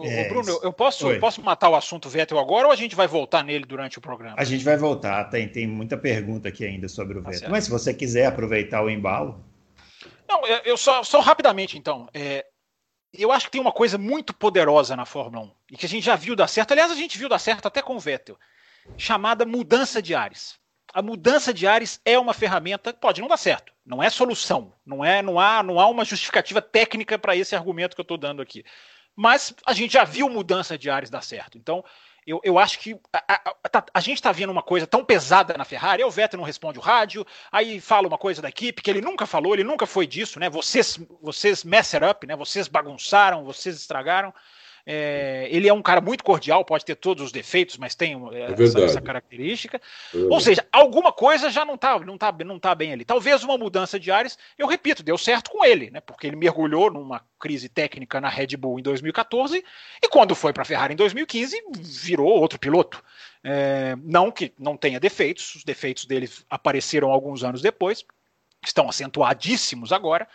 É, 0.04 0.28
Bruno, 0.28 0.60
eu 0.64 0.74
posso, 0.74 1.20
posso 1.20 1.40
matar 1.44 1.70
o 1.70 1.76
assunto 1.76 2.10
Vettel 2.10 2.40
agora 2.40 2.66
ou 2.66 2.74
a 2.74 2.76
gente 2.76 2.96
vai 2.96 3.08
voltar 3.08 3.44
nele 3.44 3.64
durante 3.64 4.00
o 4.00 4.02
programa? 4.02 4.36
A 4.36 4.44
gente 4.44 4.66
vai 4.66 4.76
voltar, 4.76 5.26
tem, 5.26 5.48
tem 5.48 5.68
muita 5.68 5.96
pergunta 5.96 6.50
aqui 6.50 6.66
ainda 6.66 6.88
sobre 6.88 7.20
o 7.20 7.22
tá 7.22 7.30
Vettel. 7.30 7.40
Certo. 7.42 7.52
Mas 7.52 7.66
se 7.66 7.70
você 7.70 7.94
quiser 7.94 8.26
aproveitar 8.26 8.84
o 8.84 8.90
embalo. 8.90 9.44
Não, 10.28 10.42
eu 10.66 10.78
só, 10.78 11.04
só 11.04 11.20
rapidamente 11.20 11.78
então. 11.78 12.10
É, 12.12 12.44
eu 13.14 13.32
acho 13.32 13.46
que 13.46 13.52
tem 13.52 13.62
uma 13.62 13.72
coisa 13.72 14.00
muito 14.00 14.34
poderosa 14.34 14.96
na 14.96 15.06
Fórmula 15.06 15.46
1 15.46 15.52
e 15.74 15.78
que 15.78 15.86
a 15.86 15.90
gente 15.90 16.04
já 16.04 16.16
viu 16.16 16.36
dar 16.36 16.48
certo. 16.48 16.72
Aliás, 16.72 16.92
a 16.92 16.96
gente 16.96 17.20
viu 17.20 17.30
dar 17.30 17.40
certo 17.40 17.68
até 17.68 17.84
com 17.84 17.96
o 17.96 18.00
Vettel, 18.00 18.38
chamada 18.98 19.46
mudança 19.46 20.02
de 20.02 20.16
ares. 20.16 20.60
A 20.94 21.02
mudança 21.02 21.54
de 21.54 21.68
ares 21.68 22.02
é 22.04 22.18
uma 22.18 22.34
ferramenta 22.34 22.94
que 22.94 23.00
pode 23.00 23.22
não 23.22 23.28
dar 23.28 23.38
certo, 23.38 23.74
não 23.86 24.02
é 24.02 24.10
solução, 24.10 24.74
não 24.86 25.04
é, 25.04 25.22
não 25.22 25.40
há, 25.40 25.62
não 25.62 25.80
há 25.80 25.88
uma 25.88 26.06
justificativa 26.06 26.62
técnica 26.62 27.20
para 27.20 27.36
esse 27.36 27.56
argumento 27.56 27.96
que 27.96 28.02
eu 28.02 28.04
estou 28.04 28.18
dando 28.18 28.42
aqui 28.42 28.64
mas 29.18 29.52
a 29.66 29.74
gente 29.74 29.94
já 29.94 30.04
viu 30.04 30.30
mudança 30.30 30.78
de 30.78 30.92
ares 30.92 31.10
dar 31.10 31.24
certo. 31.24 31.58
Então, 31.58 31.84
eu, 32.26 32.40
eu 32.44 32.60
acho 32.60 32.78
que 32.78 32.96
a, 33.12 33.34
a, 33.34 33.56
a, 33.80 33.86
a 33.96 34.00
gente 34.00 34.18
está 34.18 34.32
vendo 34.32 34.52
uma 34.52 34.62
coisa 34.62 34.86
tão 34.86 35.04
pesada 35.04 35.56
na 35.58 35.66
Ferrari, 35.66 36.04
o 36.04 36.12
Vettel 36.12 36.38
não 36.38 36.46
responde 36.46 36.78
o 36.78 36.82
rádio, 36.82 37.26
aí 37.52 37.82
fala 37.82 38.08
uma 38.08 38.18
coisa 38.18 38.44
da 38.44 38.50
equipe 38.50 38.80
que 38.80 38.92
ele 38.92 39.02
nunca 39.02 39.26
falou, 39.26 39.56
ele 39.56 39.64
nunca 39.64 39.88
foi 39.88 40.06
disso, 40.06 40.40
né? 40.40 40.52
Vocês, 40.52 41.00
vocês 41.20 41.64
mess 41.64 41.96
it 41.96 42.06
up, 42.06 42.28
né? 42.28 42.36
Vocês 42.36 42.68
bagunçaram, 42.68 43.44
vocês 43.44 43.76
estragaram. 43.76 44.32
É, 44.90 45.50
ele 45.52 45.68
é 45.68 45.74
um 45.74 45.82
cara 45.82 46.00
muito 46.00 46.24
cordial, 46.24 46.64
pode 46.64 46.86
ter 46.86 46.96
todos 46.96 47.26
os 47.26 47.30
defeitos, 47.30 47.76
mas 47.76 47.94
tem 47.94 48.14
é, 48.32 48.40
é 48.40 48.64
essa, 48.64 48.80
essa, 48.80 49.02
característica. 49.02 49.82
É 50.16 50.18
Ou 50.30 50.40
seja, 50.40 50.66
alguma 50.72 51.12
coisa 51.12 51.50
já 51.50 51.66
não 51.66 51.76
está 51.76 52.00
não 52.00 52.18
tá, 52.18 52.34
não 52.46 52.58
tá 52.58 52.74
bem 52.74 52.94
ali. 52.94 53.04
Talvez 53.04 53.44
uma 53.44 53.58
mudança 53.58 54.00
de 54.00 54.10
ares, 54.10 54.38
eu 54.58 54.66
repito, 54.66 55.04
deu 55.04 55.18
certo 55.18 55.52
com 55.52 55.66
ele, 55.66 55.92
né? 55.92 56.00
Porque 56.00 56.26
ele 56.26 56.38
mergulhou 56.38 56.90
numa 56.90 57.22
crise 57.38 57.68
técnica 57.68 58.22
na 58.22 58.30
Red 58.30 58.56
Bull 58.56 58.80
em 58.80 58.82
2014 58.82 59.62
e 60.02 60.08
quando 60.08 60.34
foi 60.34 60.54
para 60.54 60.62
a 60.62 60.66
Ferrari 60.66 60.94
em 60.94 60.98
2015 60.98 61.62
virou 61.82 62.30
outro 62.30 62.58
piloto. 62.58 63.04
É, 63.44 63.94
não 64.02 64.32
que 64.32 64.54
não 64.58 64.78
tenha 64.78 65.02
defeitos, 65.02 65.54
os 65.56 65.66
defeitos 65.66 66.06
dele 66.06 66.30
apareceram 66.50 67.12
alguns 67.12 67.44
anos 67.44 67.62
depois, 67.62 68.06
estão 68.64 68.88
acentuadíssimos 68.88 69.92
agora, 69.92 70.26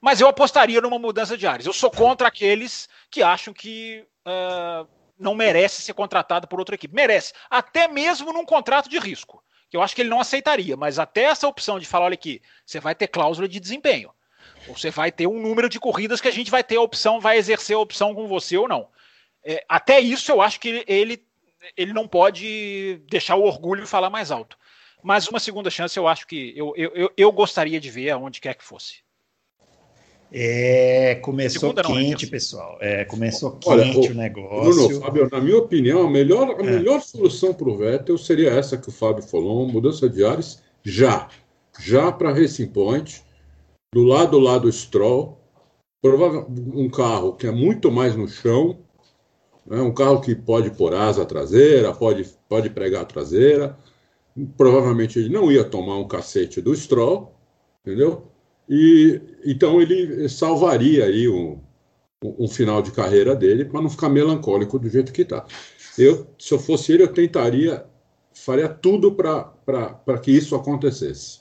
mas 0.00 0.20
eu 0.20 0.28
apostaria 0.28 0.80
numa 0.80 0.98
mudança 0.98 1.36
de 1.36 1.46
áreas. 1.46 1.66
Eu 1.66 1.72
sou 1.72 1.90
contra 1.90 2.28
aqueles 2.28 2.88
que 3.10 3.22
acham 3.22 3.52
que 3.52 4.04
uh, 4.26 4.86
não 5.18 5.34
merece 5.34 5.82
ser 5.82 5.94
contratado 5.94 6.46
por 6.46 6.58
outra 6.58 6.74
equipe. 6.74 6.94
Merece, 6.94 7.32
até 7.50 7.88
mesmo 7.88 8.32
num 8.32 8.44
contrato 8.44 8.88
de 8.88 8.98
risco, 8.98 9.42
que 9.70 9.76
eu 9.76 9.82
acho 9.82 9.94
que 9.94 10.02
ele 10.02 10.10
não 10.10 10.20
aceitaria. 10.20 10.76
Mas 10.76 10.98
até 10.98 11.24
essa 11.24 11.48
opção 11.48 11.78
de 11.78 11.86
falar, 11.86 12.06
olha 12.06 12.14
aqui, 12.14 12.42
você 12.64 12.78
vai 12.78 12.94
ter 12.94 13.08
cláusula 13.08 13.48
de 13.48 13.58
desempenho. 13.58 14.10
Você 14.68 14.90
vai 14.90 15.12
ter 15.12 15.26
um 15.26 15.40
número 15.40 15.68
de 15.68 15.78
corridas 15.78 16.20
que 16.20 16.28
a 16.28 16.32
gente 16.32 16.50
vai 16.50 16.62
ter 16.62 16.76
a 16.76 16.82
opção, 16.82 17.20
vai 17.20 17.38
exercer 17.38 17.76
a 17.76 17.80
opção 17.80 18.14
com 18.14 18.26
você 18.26 18.56
ou 18.56 18.68
não. 18.68 18.88
É, 19.44 19.64
até 19.68 20.00
isso 20.00 20.30
eu 20.32 20.42
acho 20.42 20.58
que 20.58 20.84
ele, 20.88 21.24
ele 21.76 21.92
não 21.92 22.08
pode 22.08 23.00
deixar 23.08 23.36
o 23.36 23.44
orgulho 23.44 23.86
falar 23.86 24.10
mais 24.10 24.30
alto. 24.30 24.58
Mas 25.02 25.28
uma 25.28 25.38
segunda 25.38 25.70
chance 25.70 25.96
eu 25.96 26.08
acho 26.08 26.26
que 26.26 26.52
eu, 26.56 26.74
eu, 26.76 27.12
eu 27.16 27.32
gostaria 27.32 27.80
de 27.80 27.90
ver 27.90 28.10
aonde 28.10 28.40
quer 28.40 28.54
que 28.54 28.64
fosse. 28.64 29.05
É, 30.32 31.14
começou 31.16 31.70
Segunda 31.70 31.82
quente, 31.82 32.24
não, 32.24 32.30
pessoal. 32.30 32.78
É, 32.80 33.04
começou 33.04 33.58
Olha, 33.64 33.84
quente 33.84 34.08
o, 34.08 34.12
o 34.12 34.14
negócio. 34.14 34.88
Bruno, 34.88 35.00
Fábio, 35.00 35.28
na 35.30 35.40
minha 35.40 35.58
opinião, 35.58 36.06
a 36.06 36.10
melhor, 36.10 36.56
a 36.58 36.62
é. 36.62 36.62
melhor 36.62 37.00
solução 37.00 37.54
para 37.54 37.68
o 37.68 37.76
Vettel 37.76 38.18
seria 38.18 38.50
essa 38.50 38.76
que 38.76 38.88
o 38.88 38.92
Fábio 38.92 39.22
falou, 39.22 39.66
mudança 39.68 40.08
de 40.08 40.24
ares 40.24 40.62
já. 40.82 41.28
Já 41.78 42.10
para 42.10 42.32
Racing 42.32 42.68
Point, 42.68 43.22
do 43.94 44.02
lado 44.02 44.38
lá 44.38 44.58
do 44.58 44.70
Stroll, 44.72 45.38
provavelmente 46.02 46.62
um 46.74 46.88
carro 46.88 47.34
que 47.34 47.46
é 47.46 47.52
muito 47.52 47.90
mais 47.90 48.16
no 48.16 48.26
chão, 48.28 48.78
né, 49.66 49.80
um 49.80 49.92
carro 49.92 50.20
que 50.20 50.34
pode 50.34 50.70
pôr 50.70 50.94
asa 50.94 51.24
traseira, 51.24 51.92
pode, 51.92 52.26
pode 52.48 52.70
pregar 52.70 53.02
a 53.02 53.06
traseira. 53.06 53.76
Provavelmente 54.56 55.18
ele 55.18 55.28
não 55.28 55.50
ia 55.50 55.64
tomar 55.64 55.98
um 55.98 56.06
cacete 56.06 56.60
do 56.60 56.74
Stroll, 56.74 57.32
entendeu? 57.82 58.26
E 58.68 59.20
então 59.44 59.80
ele 59.80 60.28
salvaria 60.28 61.04
aí 61.04 61.28
um, 61.28 61.60
um 62.22 62.48
final 62.48 62.82
de 62.82 62.90
carreira 62.90 63.34
dele 63.34 63.64
para 63.64 63.80
não 63.80 63.90
ficar 63.90 64.08
melancólico 64.08 64.78
do 64.78 64.88
jeito 64.88 65.12
que 65.12 65.22
está. 65.22 65.44
Eu, 65.98 66.26
se 66.38 66.52
eu 66.52 66.58
fosse 66.58 66.92
ele, 66.92 67.04
eu 67.04 67.12
tentaria, 67.12 67.84
faria 68.34 68.68
tudo 68.68 69.12
para 69.12 70.18
que 70.22 70.30
isso 70.30 70.54
acontecesse. 70.54 71.40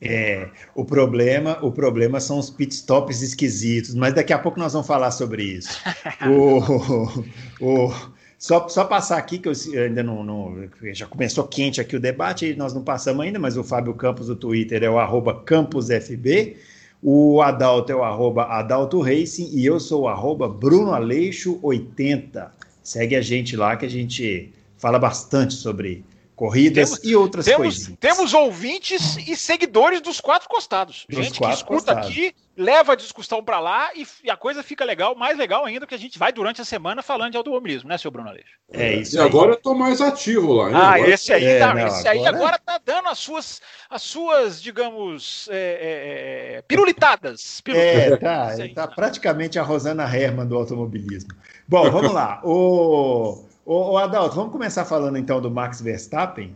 É, 0.00 0.50
o 0.74 0.84
problema, 0.84 1.58
o 1.64 1.72
problema 1.72 2.20
são 2.20 2.38
os 2.38 2.50
pitstops 2.50 3.22
esquisitos, 3.22 3.94
mas 3.94 4.14
daqui 4.14 4.32
a 4.32 4.38
pouco 4.38 4.58
nós 4.58 4.72
vamos 4.72 4.86
falar 4.86 5.10
sobre 5.10 5.44
isso. 5.44 5.80
o, 6.28 6.58
o, 7.64 7.92
só, 8.38 8.68
só 8.68 8.84
passar 8.84 9.18
aqui, 9.18 9.38
que 9.38 9.48
eu 9.48 9.52
ainda 9.82 10.02
não, 10.02 10.24
não, 10.24 10.68
Já 10.92 11.06
começou 11.06 11.44
quente 11.44 11.80
aqui 11.80 11.96
o 11.96 12.00
debate, 12.00 12.54
nós 12.54 12.74
não 12.74 12.82
passamos 12.82 13.24
ainda, 13.24 13.38
mas 13.38 13.56
o 13.56 13.64
Fábio 13.64 13.94
Campos 13.94 14.26
do 14.26 14.36
Twitter 14.36 14.82
é 14.82 14.90
o 14.90 14.98
arroba 14.98 15.42
CampusFB, 15.42 16.56
o 17.02 17.42
Adalto 17.42 17.92
é 17.92 17.94
o 17.94 18.02
arroba 18.02 18.44
Adalto 18.44 19.00
Racing 19.00 19.50
e 19.52 19.64
eu 19.64 19.78
sou 19.78 20.02
o 20.02 20.08
arroba 20.08 20.48
Bruno 20.48 20.92
Aleixo 20.92 21.58
80. 21.62 22.52
Segue 22.82 23.16
a 23.16 23.20
gente 23.20 23.56
lá 23.56 23.76
que 23.76 23.86
a 23.86 23.90
gente 23.90 24.52
fala 24.76 24.98
bastante 24.98 25.54
sobre 25.54 26.04
corridas 26.34 26.90
temos, 26.90 27.04
e 27.04 27.16
outras 27.16 27.44
temos, 27.44 27.58
coisas. 27.58 27.96
Temos 27.98 28.34
ouvintes 28.34 29.16
e 29.16 29.36
seguidores 29.36 30.00
dos 30.00 30.20
quatro 30.20 30.48
costados. 30.48 31.06
Dos 31.08 31.24
gente 31.24 31.38
quatro 31.38 31.56
que 31.56 31.62
escuta 31.62 31.94
costados. 31.94 32.10
aqui, 32.10 32.34
leva 32.56 32.92
a 32.92 32.96
discussão 32.96 33.42
para 33.42 33.60
lá 33.60 33.90
e, 33.94 34.06
e, 34.22 34.30
a 34.30 34.36
coisa 34.36 34.62
fica 34.62 34.84
legal, 34.84 35.14
mais 35.14 35.36
legal 35.36 35.64
ainda, 35.64 35.86
que 35.86 35.94
a 35.94 35.98
gente 35.98 36.18
vai 36.18 36.32
durante 36.32 36.60
a 36.60 36.64
semana 36.64 37.02
falando 37.02 37.32
de 37.32 37.36
automobilismo, 37.36 37.88
né, 37.88 37.98
seu 37.98 38.10
Bruno 38.10 38.28
Aleixo? 38.28 38.58
É 38.72 38.94
isso. 38.94 39.16
E 39.16 39.20
aí. 39.20 39.26
agora 39.26 39.52
eu 39.52 39.56
tô 39.56 39.74
mais 39.74 40.00
ativo 40.00 40.52
lá. 40.52 40.68
Hein? 40.68 40.74
Ah, 40.74 40.94
agora... 40.94 41.10
esse 41.10 41.32
aí, 41.32 41.44
é, 41.44 41.58
tá, 41.58 41.74
não, 41.74 41.86
esse 41.86 42.08
agora... 42.08 42.10
aí 42.10 42.26
agora 42.26 42.58
tá 42.58 42.80
dando 42.84 43.08
as 43.08 43.18
suas, 43.18 43.60
as 43.88 44.02
suas 44.02 44.62
digamos, 44.62 45.48
é, 45.50 45.56
é, 45.56 46.56
é 46.56 46.62
pirulitadas. 46.62 47.60
pirulitadas. 47.60 48.12
É, 48.12 48.16
tá, 48.16 48.64
ele 48.64 48.74
tá 48.74 48.88
praticamente 48.88 49.58
a 49.58 49.62
Rosana 49.62 50.04
Herman 50.04 50.46
do 50.46 50.56
automobilismo. 50.56 51.30
Bom, 51.66 51.90
vamos 51.90 52.12
lá. 52.12 52.40
O 52.44 53.44
Ô, 53.66 53.92
ô, 53.92 53.98
Adalto, 53.98 54.36
vamos 54.36 54.52
começar 54.52 54.84
falando 54.84 55.16
então 55.16 55.40
do 55.40 55.50
Max 55.50 55.80
Verstappen. 55.80 56.54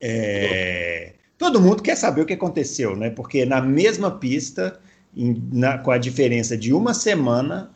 É... 0.00 1.14
Todo 1.36 1.60
mundo 1.60 1.82
quer 1.82 1.96
saber 1.96 2.20
o 2.20 2.26
que 2.26 2.34
aconteceu, 2.34 2.94
né? 2.94 3.10
Porque 3.10 3.44
na 3.44 3.60
mesma 3.60 4.10
pista, 4.10 4.78
em, 5.16 5.42
na, 5.52 5.78
com 5.78 5.90
a 5.90 5.98
diferença 5.98 6.56
de 6.56 6.72
uma 6.72 6.94
semana, 6.94 7.70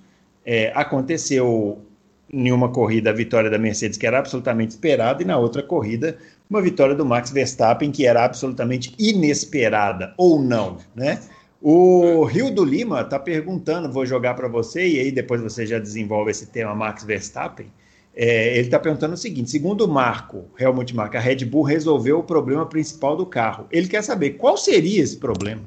é, 0.45 0.71
aconteceu 0.75 1.83
em 2.31 2.53
uma 2.53 2.71
corrida 2.71 3.11
a 3.11 3.12
vitória 3.12 3.51
da 3.51 3.59
Mercedes, 3.59 3.97
que 3.97 4.07
era 4.07 4.19
absolutamente 4.19 4.73
esperada, 4.73 5.23
e 5.23 5.27
na 5.27 5.38
outra 5.38 5.62
corrida, 5.62 6.19
uma 6.49 6.61
vitória 6.61 6.95
do 6.95 7.05
Max 7.05 7.31
Verstappen, 7.31 7.90
que 7.90 8.07
era 8.07 8.25
absolutamente 8.25 8.95
inesperada, 8.99 10.14
ou 10.17 10.40
não, 10.40 10.79
né? 10.95 11.21
O 11.61 12.25
Rio 12.25 12.51
do 12.51 12.64
Lima 12.64 13.01
está 13.01 13.19
perguntando, 13.19 13.90
vou 13.90 14.05
jogar 14.05 14.35
para 14.35 14.49
você, 14.49 14.87
e 14.87 15.01
aí 15.01 15.11
depois 15.11 15.40
você 15.40 15.67
já 15.67 15.79
desenvolve 15.79 16.31
esse 16.31 16.47
tema 16.47 16.75
Max 16.75 17.05
Verstappen. 17.05 17.67
É, 18.16 18.53
ele 18.53 18.66
está 18.66 18.79
perguntando 18.79 19.14
o 19.14 19.18
seguinte: 19.18 19.50
segundo 19.50 19.85
o 19.85 19.88
Marco, 19.88 20.44
Helmut 20.59 20.94
Marko, 20.94 21.16
a 21.16 21.20
Red 21.20 21.44
Bull 21.44 21.62
resolveu 21.62 22.20
o 22.20 22.24
problema 22.24 22.64
principal 22.66 23.16
do 23.16 23.27
carro. 23.27 23.66
Ele 23.70 23.88
quer 23.88 24.03
saber 24.03 24.31
qual 24.31 24.57
seria 24.57 25.03
esse 25.03 25.16
problema. 25.16 25.62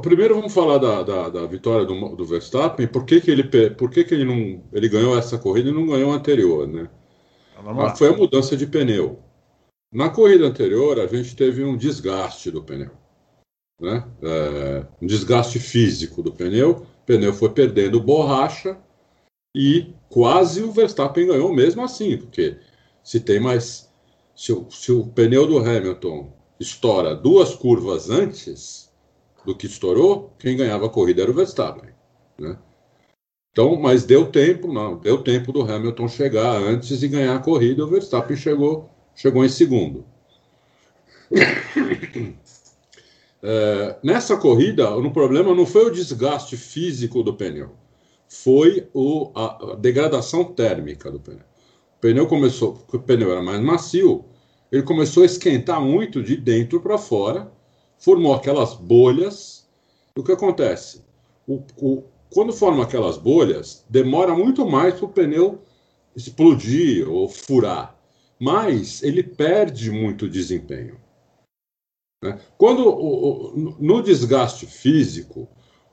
Primeiro 0.00 0.34
vamos 0.34 0.54
falar 0.54 0.78
da, 0.78 1.02
da, 1.02 1.28
da 1.28 1.46
vitória 1.46 1.84
do, 1.84 2.16
do, 2.16 2.24
Verstappen. 2.24 2.86
Por 2.86 3.04
que, 3.04 3.20
que, 3.20 3.30
ele, 3.30 3.44
por 3.70 3.90
que, 3.90 4.04
que 4.04 4.14
ele, 4.14 4.24
não, 4.24 4.62
ele 4.72 4.88
ganhou 4.88 5.18
essa 5.18 5.36
corrida 5.36 5.68
e 5.68 5.72
não 5.72 5.86
ganhou 5.86 6.12
a 6.12 6.14
anterior, 6.14 6.66
né? 6.66 6.88
Ah, 7.56 7.94
foi 7.94 8.08
a 8.08 8.16
mudança 8.16 8.56
de 8.56 8.66
pneu. 8.66 9.20
Na 9.92 10.08
corrida 10.08 10.46
anterior, 10.46 10.98
a 10.98 11.06
gente 11.06 11.36
teve 11.36 11.62
um 11.62 11.76
desgaste 11.76 12.50
do 12.50 12.62
pneu. 12.62 12.90
Né? 13.78 14.04
É, 14.22 14.86
um 15.00 15.06
desgaste 15.06 15.58
físico 15.58 16.22
do 16.22 16.32
pneu. 16.32 16.86
O 17.02 17.04
pneu 17.04 17.32
foi 17.34 17.50
perdendo 17.50 18.00
borracha 18.00 18.78
e 19.54 19.94
quase 20.12 20.62
o 20.62 20.70
Verstappen 20.70 21.26
ganhou 21.26 21.52
mesmo 21.54 21.82
assim, 21.82 22.18
porque 22.18 22.58
se 23.02 23.18
tem 23.18 23.40
mais. 23.40 23.90
Se 24.36 24.52
o, 24.52 24.70
se 24.70 24.92
o 24.92 25.06
pneu 25.06 25.46
do 25.46 25.58
Hamilton 25.58 26.30
estoura 26.60 27.14
duas 27.16 27.54
curvas 27.54 28.10
antes 28.10 28.92
do 29.44 29.56
que 29.56 29.66
estourou, 29.66 30.32
quem 30.38 30.56
ganhava 30.56 30.86
a 30.86 30.90
corrida 30.90 31.22
era 31.22 31.30
o 31.30 31.34
Verstappen. 31.34 31.90
Né? 32.38 32.58
Então, 33.50 33.76
mas 33.76 34.04
deu 34.04 34.26
tempo, 34.30 34.70
não, 34.72 34.98
deu 34.98 35.22
tempo 35.22 35.50
do 35.50 35.62
Hamilton 35.62 36.08
chegar 36.08 36.56
antes 36.56 37.02
e 37.02 37.08
ganhar 37.08 37.36
a 37.36 37.40
corrida, 37.40 37.84
o 37.84 37.88
Verstappen 37.88 38.36
chegou, 38.36 38.90
chegou 39.14 39.44
em 39.44 39.48
segundo. 39.48 40.04
É, 43.44 43.96
nessa 44.04 44.36
corrida, 44.36 44.88
o 44.94 45.10
problema 45.10 45.52
não 45.52 45.66
foi 45.66 45.86
o 45.86 45.90
desgaste 45.90 46.56
físico 46.56 47.24
do 47.24 47.34
pneu, 47.34 47.72
foi 48.32 48.88
o, 48.94 49.30
a, 49.34 49.72
a, 49.72 49.76
degradação 49.76 50.42
térmica 50.42 51.10
do 51.10 51.20
pneu. 51.20 51.44
O 51.96 52.00
pneu 52.00 52.26
começou, 52.26 52.72
porque 52.72 52.96
o 52.96 53.02
pneu 53.02 53.30
era 53.30 53.42
mais 53.42 53.60
macio, 53.60 54.24
ele 54.70 54.82
começou 54.82 55.22
a 55.22 55.26
esquentar 55.26 55.82
muito 55.82 56.22
de 56.22 56.34
dentro 56.34 56.80
para 56.80 56.96
fora, 56.96 57.52
formou 57.98 58.34
aquelas 58.34 58.72
bolhas. 58.72 59.68
O 60.16 60.24
que 60.24 60.32
acontece? 60.32 61.04
O, 61.46 61.62
o, 61.76 62.04
quando 62.32 62.54
forma 62.54 62.82
aquelas 62.82 63.18
bolhas, 63.18 63.84
demora 63.90 64.34
muito 64.34 64.66
mais 64.66 64.94
para 64.94 65.04
o 65.04 65.12
pneu 65.12 65.60
explodir 66.16 67.06
ou 67.06 67.28
furar, 67.28 67.94
mas 68.40 69.02
ele 69.02 69.22
perde 69.22 69.90
muito 69.90 70.26
desempenho. 70.26 70.98
Né? 72.24 72.40
Quando 72.56 72.88
o, 72.88 73.76
no 73.78 74.02
desgaste 74.02 74.66
físico, 74.66 75.46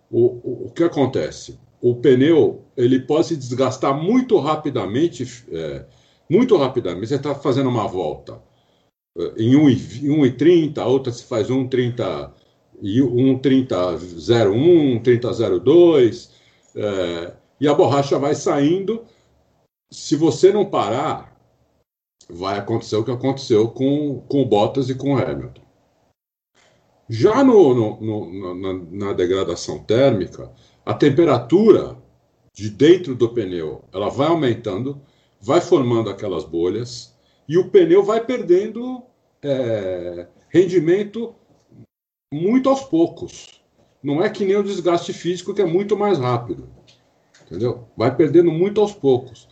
o, 0.10 0.68
o, 0.68 0.72
que 0.72 0.84
acontece? 0.86 1.60
O 1.82 1.96
pneu 1.96 2.66
ele 2.76 3.00
pode 3.00 3.28
se 3.28 3.38
desgastar 3.38 3.94
muito 3.94 4.38
rapidamente, 4.40 5.46
é, 5.52 5.86
muito 6.30 6.58
rapidamente. 6.58 7.08
Você 7.08 7.16
está 7.16 7.36
fazendo 7.36 7.70
uma 7.70 7.88
volta 7.88 8.42
é, 9.18 9.24
em 9.38 9.54
1,30, 9.54 10.78
a 10.78 10.86
outra 10.86 11.12
se 11.12 11.24
faz 11.24 11.50
1,30 11.50 12.32
1,30,01, 12.82 15.02
1,30,02, 15.02 16.30
é, 16.76 17.34
e 17.60 17.68
a 17.68 17.74
borracha 17.74 18.18
vai 18.18 18.34
saindo. 18.34 19.04
Se 19.92 20.16
você 20.16 20.54
não 20.54 20.66
parar, 20.66 21.38
vai 22.30 22.58
acontecer 22.58 22.96
o 22.96 23.04
que 23.04 23.12
aconteceu 23.12 23.68
com, 23.70 24.22
com 24.28 24.42
o 24.42 24.46
Bottas 24.46 24.90
e 24.90 24.96
com 24.96 25.14
o 25.14 25.18
Hamilton. 25.18 25.62
Já 27.10 27.44
no, 27.44 27.74
no, 27.74 28.00
no, 28.00 28.56
na, 28.56 28.74
na, 28.92 29.12
degradação 29.14 29.84
térmica, 29.84 30.50
a 30.86 30.94
temperatura 30.94 31.98
de 32.54 32.70
dentro 32.70 33.16
do 33.16 33.30
pneu 33.30 33.84
ela 33.94 34.10
vai 34.10 34.28
aumentando, 34.28 35.02
vai 35.40 35.62
formando 35.62 36.10
aquelas 36.10 36.44
bolhas 36.44 37.16
e 37.48 37.58
o 37.58 37.70
pneu 37.70 38.04
vai 38.04 38.24
perdendo 38.24 39.04
é, 39.42 40.28
rendimento 40.50 41.36
muito 42.34 42.70
aos 42.70 42.82
poucos. 42.82 43.62
Não 44.02 44.24
é 44.24 44.30
que 44.30 44.46
nem 44.46 44.56
o 44.56 44.64
desgaste 44.64 45.14
físico 45.14 45.54
que 45.54 45.62
é 45.62 45.66
muito 45.66 45.98
mais 45.98 46.18
rápido, 46.18 46.70
entendeu? 47.46 47.88
Vai 47.98 48.16
perdendo 48.16 48.52
muito 48.52 48.80
aos 48.80 48.94
poucos. 48.94 49.48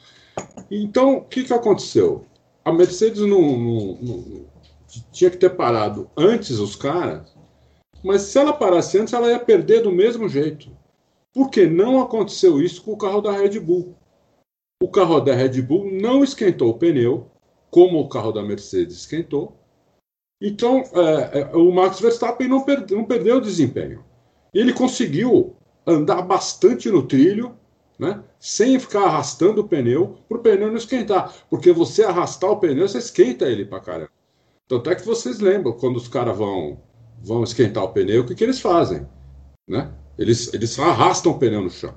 Então, 0.71 1.17
o 1.17 1.21
que, 1.21 1.43
que 1.43 1.53
aconteceu? 1.53 2.25
A 2.63 2.71
Mercedes 2.71 3.21
não, 3.21 3.57
não, 3.57 3.97
não, 4.01 4.45
tinha 5.11 5.29
que 5.29 5.37
ter 5.37 5.49
parado 5.49 6.09
antes 6.15 6.59
os 6.59 6.75
caras 6.75 7.37
mas 8.03 8.21
se 8.21 8.37
ela 8.37 8.53
parasse 8.53 8.97
antes, 8.97 9.13
ela 9.13 9.29
ia 9.29 9.39
perder 9.39 9.81
do 9.81 9.91
mesmo 9.91 10.29
jeito. 10.29 10.69
Porque 11.38 11.67
não 11.67 12.02
aconteceu 12.02 12.60
isso 12.60 12.82
com 12.82 12.93
o 12.93 12.97
carro 12.97 13.21
da 13.21 13.32
Red 13.32 13.60
Bull. 13.60 13.95
O 14.82 14.89
carro 14.89 15.19
da 15.19 15.36
Red 15.36 15.62
Bull 15.62 15.88
não 15.91 16.23
esquentou 16.23 16.71
o 16.71 16.80
pneu, 16.80 17.30
como 17.69 18.00
o 18.00 18.10
carro 18.10 18.32
da 18.32 18.41
Mercedes 18.41 18.95
esquentou. 18.95 19.56
Então, 20.41 20.84
é, 20.95 21.41
é, 21.41 21.56
o 21.56 21.71
Max 21.71 22.00
Verstappen 22.00 22.47
não, 22.47 22.63
perde, 22.63 22.95
não 22.95 23.06
perdeu 23.06 23.38
o 23.38 23.41
desempenho. 23.41 24.04
Ele 24.52 24.73
conseguiu 24.73 25.56
andar 25.86 26.23
bastante 26.23 26.89
no 26.89 27.04
trilho, 27.04 27.56
né, 28.00 28.23
sem 28.39 28.80
ficar 28.80 29.04
arrastando 29.04 29.62
o 29.62 29.67
pneu, 29.67 30.17
para 30.28 30.39
o 30.39 30.41
pneu 30.41 30.69
não 30.69 30.78
esquentar. 30.78 31.32
Porque 31.52 31.71
você 31.71 32.04
arrastar 32.04 32.50
o 32.50 32.58
pneu, 32.60 32.88
você 32.88 32.97
esquenta 32.97 33.45
ele 33.45 33.63
para 33.63 33.80
caramba. 33.80 34.12
Tanto 34.67 34.89
é 34.89 34.95
que 34.95 35.06
vocês 35.06 35.39
lembram 35.39 35.73
quando 35.73 35.97
os 35.97 36.08
caras 36.08 36.36
vão 36.36 36.80
vão 37.21 37.43
esquentar 37.43 37.84
o 37.84 37.93
pneu, 37.93 38.23
o 38.23 38.26
que, 38.26 38.34
que 38.34 38.43
eles 38.43 38.60
fazem? 38.60 39.08
Né? 39.67 39.93
Eles, 40.17 40.53
eles 40.53 40.77
arrastam 40.80 41.34
o 41.34 41.39
pneu 41.39 41.62
no 41.62 41.69
chão. 41.69 41.95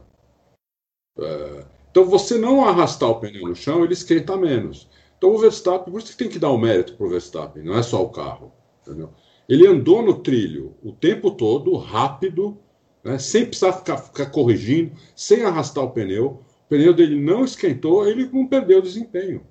É, 1.18 1.64
então, 1.90 2.04
você 2.04 2.38
não 2.38 2.64
arrastar 2.64 3.08
o 3.08 3.18
pneu 3.20 3.48
no 3.48 3.56
chão, 3.56 3.82
ele 3.82 3.94
esquenta 3.94 4.36
menos. 4.36 4.88
Então, 5.18 5.34
o 5.34 5.38
Verstappen, 5.38 5.92
por 5.92 6.00
isso 6.00 6.12
que 6.12 6.18
tem 6.18 6.28
que 6.28 6.38
dar 6.38 6.50
o 6.50 6.54
um 6.54 6.60
mérito 6.60 6.94
para 6.94 7.06
o 7.06 7.10
Verstappen, 7.10 7.62
não 7.62 7.76
é 7.76 7.82
só 7.82 8.02
o 8.02 8.10
carro. 8.10 8.52
Entendeu? 8.82 9.10
Ele 9.48 9.66
andou 9.66 10.02
no 10.02 10.14
trilho 10.14 10.76
o 10.82 10.92
tempo 10.92 11.30
todo, 11.30 11.76
rápido, 11.76 12.56
né, 13.02 13.18
sem 13.18 13.44
precisar 13.44 13.72
ficar, 13.72 13.98
ficar 13.98 14.26
corrigindo, 14.26 14.92
sem 15.16 15.42
arrastar 15.42 15.84
o 15.84 15.90
pneu. 15.90 16.42
O 16.66 16.68
pneu 16.68 16.94
dele 16.94 17.20
não 17.20 17.44
esquentou, 17.44 18.06
ele 18.06 18.30
não 18.32 18.46
perdeu 18.46 18.80
desempenho. 18.80 19.44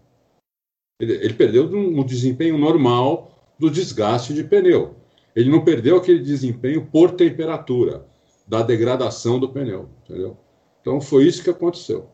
Ele, 0.99 1.13
ele 1.13 1.33
perdeu 1.33 1.65
um, 1.69 1.99
um 1.99 2.05
desempenho 2.05 2.57
normal 2.57 3.53
do 3.59 3.69
desgaste 3.69 4.33
de 4.33 4.43
pneu. 4.43 4.95
Ele 5.35 5.49
não 5.49 5.63
perdeu 5.63 5.97
aquele 5.97 6.19
desempenho 6.19 6.87
por 6.87 7.11
temperatura, 7.11 8.08
da 8.49 8.63
degradação 8.63 9.39
do 9.39 9.47
pneu, 9.47 9.87
entendeu? 10.03 10.35
Então 10.81 10.99
foi 10.99 11.25
isso 11.25 11.43
que 11.43 11.51
aconteceu. 11.51 12.09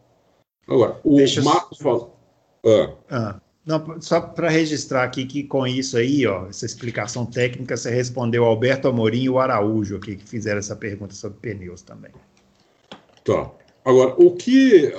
Agora, 0.68 1.00
o 1.04 1.16
Deixa 1.16 1.42
Marcos 1.42 1.78
falou. 1.78 2.20
Ah. 2.66 2.94
Ah, 3.10 3.42
não, 3.66 4.02
só 4.02 4.20
para 4.20 4.50
registrar 4.50 5.04
aqui 5.04 5.26
que 5.26 5.44
com 5.44 5.66
isso 5.66 5.98
aí, 5.98 6.28
ó, 6.28 6.48
essa 6.48 6.66
explicação 6.66 7.26
técnica, 7.26 7.78
você 7.78 7.90
respondeu 7.90 8.44
Alberto 8.44 8.90
Amorim 8.90 9.24
e 9.24 9.30
o 9.30 9.40
Araújo 9.40 9.96
aqui, 9.96 10.18
que 10.18 10.28
fizeram 10.28 10.60
essa 10.60 10.76
pergunta 10.76 11.16
sobre 11.16 11.40
pneus 11.40 11.82
também. 11.82 12.12
Tá. 13.24 13.50
Agora, 13.86 14.14
o 14.18 14.36
que 14.36 14.92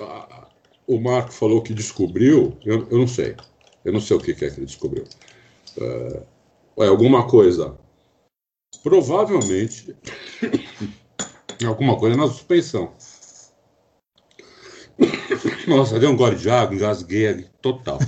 o 0.87 0.99
Marco 0.99 1.33
falou 1.33 1.62
que 1.62 1.75
descobriu, 1.75 2.57
eu, 2.64 2.87
eu 2.90 2.99
não 2.99 3.09
sei. 3.09 3.37
Eu 3.85 3.92
não 3.92 4.01
sei 4.01 4.16
o 4.16 4.20
que, 4.20 4.35
que 4.35 4.44
é 4.46 4.51
que 4.51 4.59
ele 4.59 4.66
descobriu. 4.66 5.05
É, 5.79 6.22
é 6.79 6.87
alguma 6.87 7.29
coisa 7.29 7.77
Provavelmente 8.83 9.96
alguma 11.64 11.97
coisa 11.97 12.16
na 12.16 12.27
suspensão. 12.27 12.92
Nossa, 15.66 15.99
deu 15.99 16.11
um 16.11 16.16
gole 16.16 16.37
de 16.37 16.49
água, 16.49 16.75
engasguei 16.75 17.47
total. 17.61 17.99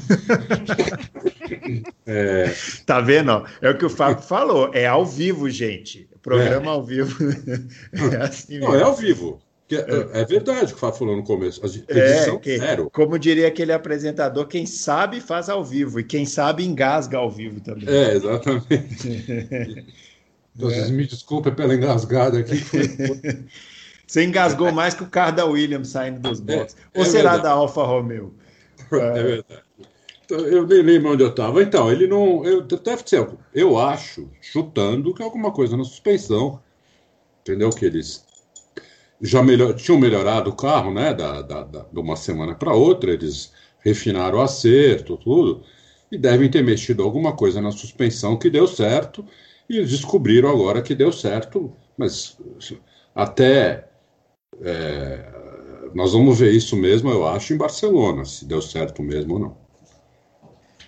é... 2.07 2.55
Tá 2.87 3.01
vendo? 3.01 3.45
É 3.61 3.71
o 3.71 3.77
que 3.77 3.85
o 3.85 3.91
Fábio 3.91 4.23
falou. 4.23 4.71
É 4.73 4.87
ao 4.87 5.05
vivo, 5.05 5.51
gente. 5.51 6.09
Programa 6.23 6.67
é. 6.67 6.69
ao 6.69 6.83
vivo. 6.83 7.19
é 8.13 8.17
assim 8.17 8.59
Não, 8.59 8.75
é 8.75 8.83
ao 8.83 8.95
vivo. 8.95 9.41
É, 9.71 10.21
é, 10.23 10.25
verdade 10.25 10.65
o 10.65 10.69
que 10.69 10.75
o 10.75 10.79
Fábio 10.79 10.99
falou 10.99 11.17
no 11.17 11.25
começo. 11.25 11.61
Edição 11.65 12.41
é, 12.43 12.59
zero. 12.59 12.91
Como 12.91 13.19
diria 13.19 13.49
aquele 13.49 13.73
apresentador, 13.73 14.47
quem 14.47 14.65
sabe 14.65 15.21
faz 15.21 15.51
ao 15.51 15.63
vivo 15.63 16.01
e 16.01 16.05
quem 16.05 16.25
sabe 16.25 16.65
engasga 16.65 17.19
ao 17.19 17.31
vivo 17.31 17.61
também. 17.61 17.87
É, 17.87 18.15
exatamente. 18.15 19.87
Então, 20.59 20.71
é. 20.71 20.89
me 20.91 21.07
desculpe 21.07 21.53
pela 21.53 21.75
engasgada 21.75 22.41
aqui. 22.41 22.57
Você 24.05 24.25
engasgou 24.25 24.73
mais 24.73 24.95
que 24.95 25.05
o 25.05 25.07
carro 25.07 25.37
da 25.37 25.45
Williams 25.45 25.89
saindo 25.89 26.19
dos 26.19 26.41
é, 26.41 26.57
boxes. 26.57 26.77
É, 26.93 26.99
Ou 26.99 27.05
é 27.05 27.07
será 27.07 27.31
verdade. 27.33 27.43
da 27.43 27.51
Alfa 27.53 27.83
Romeo? 27.85 28.35
É 28.91 29.23
verdade. 29.23 29.63
Então, 30.25 30.39
eu 30.41 30.67
nem 30.67 30.83
lembro 30.83 31.13
onde 31.13 31.23
eu 31.23 31.29
estava. 31.29 31.63
Então, 31.63 31.93
ele 31.93 32.07
não. 32.07 32.45
Eu, 32.45 32.63
deve 32.63 33.03
ser, 33.07 33.27
eu 33.55 33.79
acho, 33.79 34.29
chutando, 34.41 35.15
que 35.15 35.23
é 35.23 35.25
alguma 35.25 35.53
coisa 35.53 35.77
na 35.77 35.85
suspensão. 35.85 36.61
Entendeu? 37.43 37.71
Que 37.71 37.85
eles 37.85 38.27
já 39.21 39.43
melhor, 39.43 39.75
tinham 39.75 39.99
melhorado 39.99 40.51
o 40.51 40.57
carro, 40.57 40.93
né? 40.93 41.15
Da, 41.15 41.43
da, 41.43 41.63
da 41.63 41.87
de 41.93 42.01
uma 42.01 42.17
semana 42.17 42.55
para 42.55 42.75
outra, 42.75 43.13
eles 43.13 43.53
refinaram 43.81 44.39
o 44.39 44.43
acerto, 44.43 45.17
tudo. 45.17 45.63
E 46.11 46.19
devem 46.19 46.51
ter 46.51 46.65
mexido 46.65 47.03
alguma 47.03 47.33
coisa 47.37 47.61
na 47.61 47.71
suspensão 47.71 48.37
que 48.37 48.51
deu 48.51 48.67
certo 48.67 49.25
e 49.69 49.77
eles 49.77 49.91
descobriram 49.91 50.49
agora 50.49 50.83
que 50.83 50.95
deu 50.95 51.13
certo, 51.13 51.75
mas 51.97 52.39
até 53.15 53.89
é, 54.63 55.91
nós 55.95 56.13
vamos 56.13 56.39
ver 56.39 56.53
isso 56.53 56.77
mesmo, 56.77 57.11
eu 57.11 57.27
acho, 57.27 57.53
em 57.53 57.57
Barcelona, 57.57 58.25
se 58.25 58.45
deu 58.45 58.63
certo 58.63 59.03
mesmo 59.03 59.35
ou 59.35 59.41
não. 59.41 59.69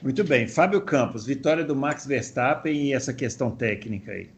Muito 0.03 0.25
bem. 0.25 0.49
Fábio 0.49 0.81
Campos, 0.81 1.27
vitória 1.27 1.63
do 1.63 1.77
Max 1.77 2.07
Verstappen 2.07 2.75
e 2.87 2.95
essa 2.95 3.13
questão 3.13 3.51
técnica 3.51 4.13
aí. 4.13 4.31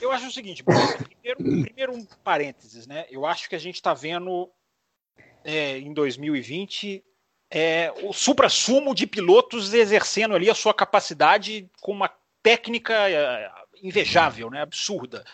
Eu 0.00 0.10
acho 0.10 0.28
o 0.28 0.32
seguinte, 0.32 0.64
primeiro, 0.64 1.62
primeiro 1.62 1.94
um 1.94 2.04
parênteses, 2.22 2.86
né? 2.86 3.06
Eu 3.10 3.24
acho 3.26 3.48
que 3.48 3.54
a 3.54 3.58
gente 3.58 3.76
está 3.76 3.94
vendo 3.94 4.50
é, 5.44 5.78
em 5.78 5.92
2020 5.92 7.04
é, 7.50 7.92
o 8.02 8.12
supra-sumo 8.12 8.94
de 8.94 9.06
pilotos 9.06 9.72
exercendo 9.72 10.34
ali 10.34 10.50
a 10.50 10.54
sua 10.54 10.74
capacidade 10.74 11.70
com 11.80 11.92
uma 11.92 12.10
técnica 12.44 12.92
é, 13.10 13.50
invejável, 13.82 14.50
né? 14.50 14.60
absurda. 14.60 15.24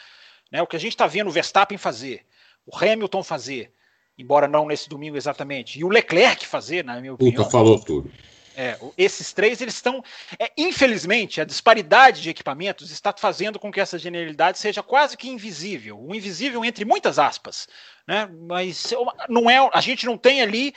Né? 0.50 0.62
O 0.62 0.66
que 0.66 0.76
a 0.76 0.80
gente 0.80 0.92
está 0.92 1.08
vendo 1.08 1.26
o 1.26 1.32
Verstappen 1.32 1.76
fazer, 1.76 2.24
o 2.64 2.74
Hamilton 2.74 3.22
fazer, 3.24 3.72
embora 4.16 4.46
não 4.46 4.66
nesse 4.66 4.88
domingo 4.88 5.16
exatamente, 5.16 5.78
e 5.78 5.84
o 5.84 5.88
Leclerc 5.88 6.46
fazer, 6.46 6.84
na 6.84 7.00
minha 7.00 7.14
opinião. 7.14 7.42
Puta, 7.42 7.50
falou 7.50 7.78
tudo. 7.78 8.10
É, 8.56 8.78
esses 8.98 9.32
três, 9.32 9.60
eles 9.60 9.74
estão. 9.74 10.04
É, 10.38 10.52
infelizmente, 10.56 11.40
a 11.40 11.44
disparidade 11.44 12.20
de 12.20 12.30
equipamentos 12.30 12.90
está 12.90 13.12
fazendo 13.16 13.58
com 13.58 13.72
que 13.72 13.80
essa 13.80 13.98
genialidade 13.98 14.58
seja 14.58 14.82
quase 14.82 15.16
que 15.16 15.28
invisível. 15.28 15.98
O 15.98 16.14
invisível 16.14 16.64
entre 16.64 16.84
muitas 16.84 17.18
aspas. 17.18 17.68
Né? 18.06 18.28
Mas 18.48 18.92
não 19.28 19.48
é, 19.48 19.56
a 19.72 19.80
gente 19.80 20.04
não 20.04 20.18
tem 20.18 20.42
ali 20.42 20.74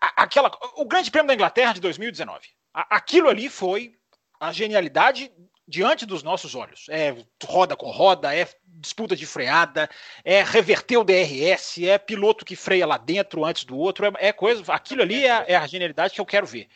aquela. 0.00 0.50
O 0.76 0.84
Grande 0.84 1.10
Prêmio 1.10 1.28
da 1.28 1.34
Inglaterra 1.34 1.72
de 1.72 1.80
2019. 1.80 2.48
Aquilo 2.72 3.28
ali 3.28 3.48
foi 3.48 3.94
a 4.40 4.52
genialidade 4.52 5.30
diante 5.68 6.04
dos 6.04 6.22
nossos 6.22 6.54
olhos. 6.56 6.86
É 6.88 7.14
roda 7.44 7.76
com 7.76 7.90
roda, 7.90 8.34
é 8.34 8.48
disputa 8.66 9.14
de 9.14 9.26
freada, 9.26 9.88
é 10.24 10.42
reverter 10.42 10.96
o 10.96 11.04
DRS, 11.04 11.84
é 11.84 11.98
piloto 11.98 12.44
que 12.44 12.56
freia 12.56 12.86
lá 12.86 12.96
dentro 12.96 13.44
antes 13.44 13.64
do 13.64 13.76
outro, 13.76 14.06
é, 14.06 14.28
é 14.28 14.32
coisa. 14.32 14.64
Aquilo 14.72 15.02
ali 15.02 15.24
é, 15.24 15.44
é, 15.46 15.56
a 15.56 15.66
genialidade 15.66 16.14
que 16.14 16.20
eu 16.20 16.26
quero 16.26 16.46
ver. 16.46 16.68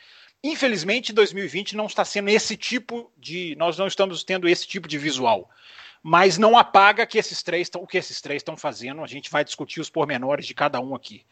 Infelizmente, 0.44 1.12
2020 1.12 1.74
não 1.74 1.86
está 1.86 2.04
sendo 2.04 2.28
esse 2.28 2.56
tipo 2.56 3.10
de. 3.16 3.56
Nós 3.56 3.78
não 3.78 3.86
estamos 3.86 4.22
tendo 4.22 4.46
esse 4.46 4.68
tipo 4.68 4.86
de 4.86 4.98
visual. 4.98 5.50
Mas 6.02 6.36
não 6.36 6.58
apaga 6.58 7.06
que 7.06 7.16
esses 7.16 7.42
três 7.42 7.70
o 7.74 7.86
que 7.86 7.96
esses 7.96 8.20
três 8.20 8.40
estão 8.40 8.54
fazendo. 8.54 9.02
A 9.02 9.06
gente 9.06 9.30
vai 9.30 9.42
discutir 9.42 9.80
os 9.80 9.88
pormenores 9.88 10.46
de 10.46 10.52
cada 10.52 10.78
um 10.78 10.94
aqui. 10.94 11.24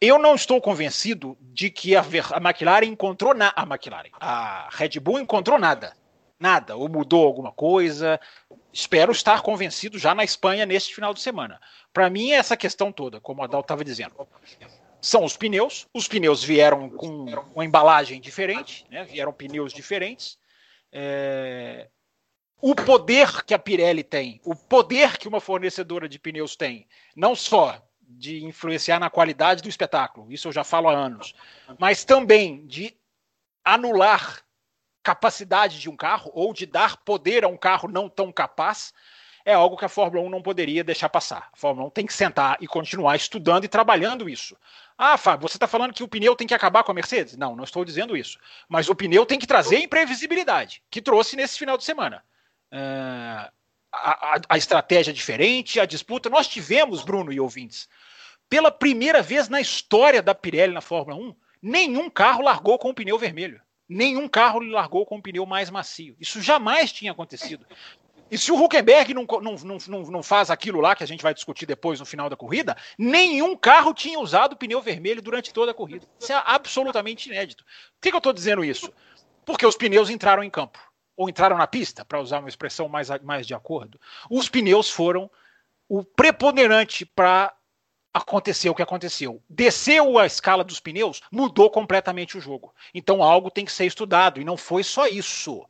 Eu 0.00 0.18
não 0.18 0.34
estou 0.34 0.60
convencido 0.60 1.36
de 1.40 1.70
que 1.70 1.96
a, 1.96 2.02
a 2.32 2.36
McLaren 2.38 2.86
encontrou 2.86 3.34
nada. 3.34 3.54
A 3.56 3.62
McLaren, 3.62 4.10
a 4.20 4.68
Red 4.70 5.00
Bull 5.00 5.18
encontrou 5.18 5.58
nada 5.58 5.96
Nada, 6.38 6.76
ou 6.76 6.88
mudou 6.88 7.24
alguma 7.24 7.52
coisa. 7.52 8.20
Espero 8.72 9.12
estar 9.12 9.40
convencido 9.42 9.98
já 9.98 10.14
na 10.14 10.24
Espanha 10.24 10.66
neste 10.66 10.94
final 10.94 11.14
de 11.14 11.20
semana. 11.20 11.60
Para 11.92 12.10
mim, 12.10 12.32
é 12.32 12.34
essa 12.34 12.56
questão 12.56 12.90
toda, 12.90 13.20
como 13.20 13.42
a 13.42 13.46
Dal 13.46 13.60
estava 13.60 13.84
dizendo. 13.84 14.28
São 15.00 15.24
os 15.24 15.36
pneus. 15.36 15.86
Os 15.94 16.08
pneus 16.08 16.42
vieram 16.42 16.90
com 16.90 17.26
uma 17.54 17.64
embalagem 17.64 18.20
diferente, 18.20 18.84
né? 18.90 19.04
vieram 19.04 19.32
pneus 19.32 19.72
diferentes. 19.72 20.38
É... 20.92 21.88
O 22.60 22.74
poder 22.74 23.44
que 23.44 23.54
a 23.54 23.58
Pirelli 23.58 24.02
tem, 24.02 24.40
o 24.44 24.54
poder 24.54 25.18
que 25.18 25.28
uma 25.28 25.40
fornecedora 25.40 26.08
de 26.08 26.18
pneus 26.18 26.56
tem, 26.56 26.88
não 27.14 27.34
só 27.34 27.80
de 28.08 28.44
influenciar 28.44 28.98
na 28.98 29.10
qualidade 29.10 29.62
do 29.62 29.68
espetáculo, 29.68 30.32
isso 30.32 30.48
eu 30.48 30.52
já 30.52 30.64
falo 30.64 30.88
há 30.88 30.92
anos, 30.92 31.34
mas 31.78 32.04
também 32.04 32.66
de 32.66 32.96
anular 33.64 34.42
capacidade 35.02 35.80
de 35.80 35.90
um 35.90 35.96
carro 35.96 36.30
ou 36.34 36.52
de 36.52 36.66
dar 36.66 36.96
poder 36.98 37.44
a 37.44 37.48
um 37.48 37.56
carro 37.56 37.88
não 37.88 38.08
tão 38.08 38.32
capaz 38.32 38.92
é 39.44 39.52
algo 39.52 39.76
que 39.76 39.84
a 39.84 39.88
Fórmula 39.88 40.26
1 40.26 40.30
não 40.30 40.40
poderia 40.40 40.82
deixar 40.82 41.08
passar. 41.10 41.50
A 41.52 41.56
Fórmula 41.56 41.86
1 41.88 41.90
tem 41.90 42.06
que 42.06 42.14
sentar 42.14 42.56
e 42.60 42.66
continuar 42.66 43.14
estudando 43.14 43.64
e 43.64 43.68
trabalhando 43.68 44.28
isso. 44.28 44.56
Ah, 44.96 45.18
Fábio, 45.18 45.46
você 45.46 45.56
está 45.56 45.66
falando 45.66 45.92
que 45.92 46.02
o 46.02 46.08
pneu 46.08 46.34
tem 46.34 46.46
que 46.46 46.54
acabar 46.54 46.82
com 46.82 46.92
a 46.92 46.94
Mercedes? 46.94 47.36
Não, 47.36 47.54
não 47.54 47.64
estou 47.64 47.84
dizendo 47.84 48.16
isso. 48.16 48.38
Mas 48.68 48.88
o 48.88 48.94
pneu 48.94 49.26
tem 49.26 49.38
que 49.38 49.46
trazer 49.46 49.78
imprevisibilidade, 49.80 50.82
que 50.90 51.02
trouxe 51.02 51.36
nesse 51.36 51.58
final 51.58 51.76
de 51.76 51.84
semana. 51.84 52.24
Uh, 52.72 53.52
a, 53.94 54.40
a, 54.48 54.58
estratégia 54.58 55.12
diferente, 55.12 55.80
a 55.80 55.86
disputa. 55.86 56.30
Nós 56.30 56.48
tivemos, 56.48 57.02
Bruno 57.02 57.32
e 57.32 57.40
ouvintes, 57.40 57.88
pela 58.48 58.70
primeira 58.70 59.22
vez 59.22 59.48
na 59.48 59.60
história 59.60 60.22
da 60.22 60.34
Pirelli 60.34 60.74
na 60.74 60.80
Fórmula 60.80 61.16
1, 61.16 61.34
nenhum 61.62 62.10
carro 62.10 62.42
largou 62.42 62.78
com 62.78 62.90
o 62.90 62.94
pneu 62.94 63.18
vermelho 63.18 63.60
nenhum 63.88 64.28
carro 64.28 64.60
largou 64.60 65.04
com 65.06 65.16
um 65.16 65.20
pneu 65.20 65.46
mais 65.46 65.70
macio. 65.70 66.16
Isso 66.18 66.40
jamais 66.40 66.92
tinha 66.92 67.12
acontecido. 67.12 67.66
E 68.30 68.38
se 68.38 68.50
o 68.50 68.60
Huckenberg 68.60 69.12
não, 69.12 69.26
não, 69.40 69.56
não, 69.86 70.02
não, 70.02 70.22
faz 70.22 70.50
aquilo 70.50 70.80
lá 70.80 70.96
que 70.96 71.04
a 71.04 71.06
gente 71.06 71.22
vai 71.22 71.34
discutir 71.34 71.66
depois 71.66 72.00
no 72.00 72.06
final 72.06 72.28
da 72.28 72.36
corrida, 72.36 72.76
nenhum 72.98 73.54
carro 73.54 73.92
tinha 73.92 74.18
usado 74.18 74.56
pneu 74.56 74.80
vermelho 74.80 75.22
durante 75.22 75.52
toda 75.52 75.70
a 75.70 75.74
corrida. 75.74 76.06
Isso 76.18 76.32
é 76.32 76.42
absolutamente 76.44 77.28
inédito. 77.28 77.64
Por 77.64 78.00
que, 78.00 78.10
que 78.10 78.16
eu 78.16 78.18
estou 78.18 78.32
dizendo 78.32 78.64
isso? 78.64 78.92
Porque 79.44 79.66
os 79.66 79.76
pneus 79.76 80.08
entraram 80.08 80.42
em 80.42 80.50
campo, 80.50 80.78
ou 81.16 81.28
entraram 81.28 81.56
na 81.56 81.66
pista, 81.66 82.04
para 82.04 82.20
usar 82.20 82.40
uma 82.40 82.48
expressão 82.48 82.88
mais, 82.88 83.08
mais 83.22 83.46
de 83.46 83.54
acordo. 83.54 84.00
Os 84.30 84.48
pneus 84.48 84.90
foram 84.90 85.30
o 85.88 86.02
preponderante 86.02 87.06
para 87.06 87.54
aconteceu 88.12 88.70
o 88.70 88.74
que 88.74 88.82
aconteceu. 88.82 89.42
Desceu 89.48 90.18
a 90.18 90.26
escala 90.26 90.62
dos 90.62 90.78
pneus, 90.78 91.20
mudou 91.32 91.68
completamente 91.68 92.38
o 92.38 92.40
jogo. 92.40 92.72
Então 92.94 93.22
algo 93.22 93.50
tem 93.50 93.64
que 93.64 93.72
ser 93.72 93.86
estudado 93.86 94.40
e 94.40 94.44
não 94.44 94.56
foi 94.56 94.84
só 94.84 95.08
isso. 95.08 95.66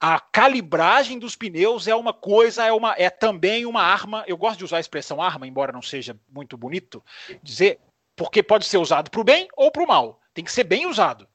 A 0.00 0.18
calibragem 0.18 1.18
dos 1.18 1.36
pneus 1.36 1.86
é 1.88 1.94
uma 1.94 2.12
coisa, 2.12 2.64
é 2.64 2.72
uma 2.72 2.94
é 2.96 3.10
também 3.10 3.66
uma 3.66 3.82
arma. 3.82 4.24
Eu 4.26 4.36
gosto 4.36 4.58
de 4.58 4.64
usar 4.64 4.76
a 4.76 4.80
expressão 4.80 5.20
arma, 5.20 5.46
embora 5.46 5.72
não 5.72 5.82
seja 5.82 6.16
muito 6.28 6.56
bonito 6.56 7.04
dizer, 7.42 7.80
porque 8.16 8.42
pode 8.42 8.64
ser 8.64 8.78
usado 8.78 9.10
para 9.10 9.20
o 9.20 9.24
bem 9.24 9.48
ou 9.56 9.70
para 9.70 9.82
o 9.82 9.86
mal. 9.86 10.20
Tem 10.32 10.44
que 10.44 10.52
ser 10.52 10.64
bem 10.64 10.86
usado. 10.86 11.28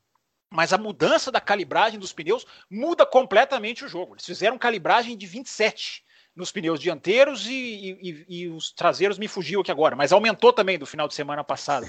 Mas 0.49 0.71
a 0.71 0.77
mudança 0.77 1.31
da 1.31 1.41
calibragem 1.41 1.99
dos 1.99 2.13
pneus 2.13 2.45
muda 2.69 3.05
completamente 3.05 3.83
o 3.83 3.88
jogo. 3.88 4.13
Eles 4.13 4.25
fizeram 4.25 4.57
calibragem 4.57 5.17
de 5.17 5.25
27 5.25 6.03
nos 6.36 6.51
pneus 6.51 6.79
dianteiros 6.79 7.47
e, 7.47 7.97
e, 7.99 8.25
e, 8.29 8.47
os 8.47 8.71
traseiros 8.71 9.17
me 9.17 9.27
fugiu 9.27 9.62
aqui 9.62 9.71
agora, 9.71 9.95
mas 9.95 10.12
aumentou 10.12 10.53
também 10.53 10.77
do 10.77 10.86
final 10.86 11.07
de 11.07 11.15
semana 11.15 11.43
passado. 11.43 11.88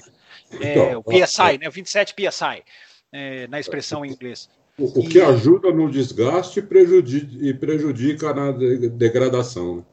É, 0.58 0.72
então, 0.72 1.00
o 1.00 1.04
PSI, 1.04 1.58
né, 1.58 1.68
o 1.68 1.70
27 1.70 2.14
PSI, 2.14 2.64
é, 3.12 3.46
na 3.48 3.60
expressão 3.60 4.04
em 4.04 4.10
inglês. 4.10 4.48
O, 4.78 5.06
que 5.06 5.20
ajuda 5.20 5.72
no 5.72 5.90
desgaste 5.90 6.62
prejudica, 6.62 7.44
e 7.44 7.52
prejudica 7.52 8.32
na 8.32 8.52
degradação. 8.52 9.84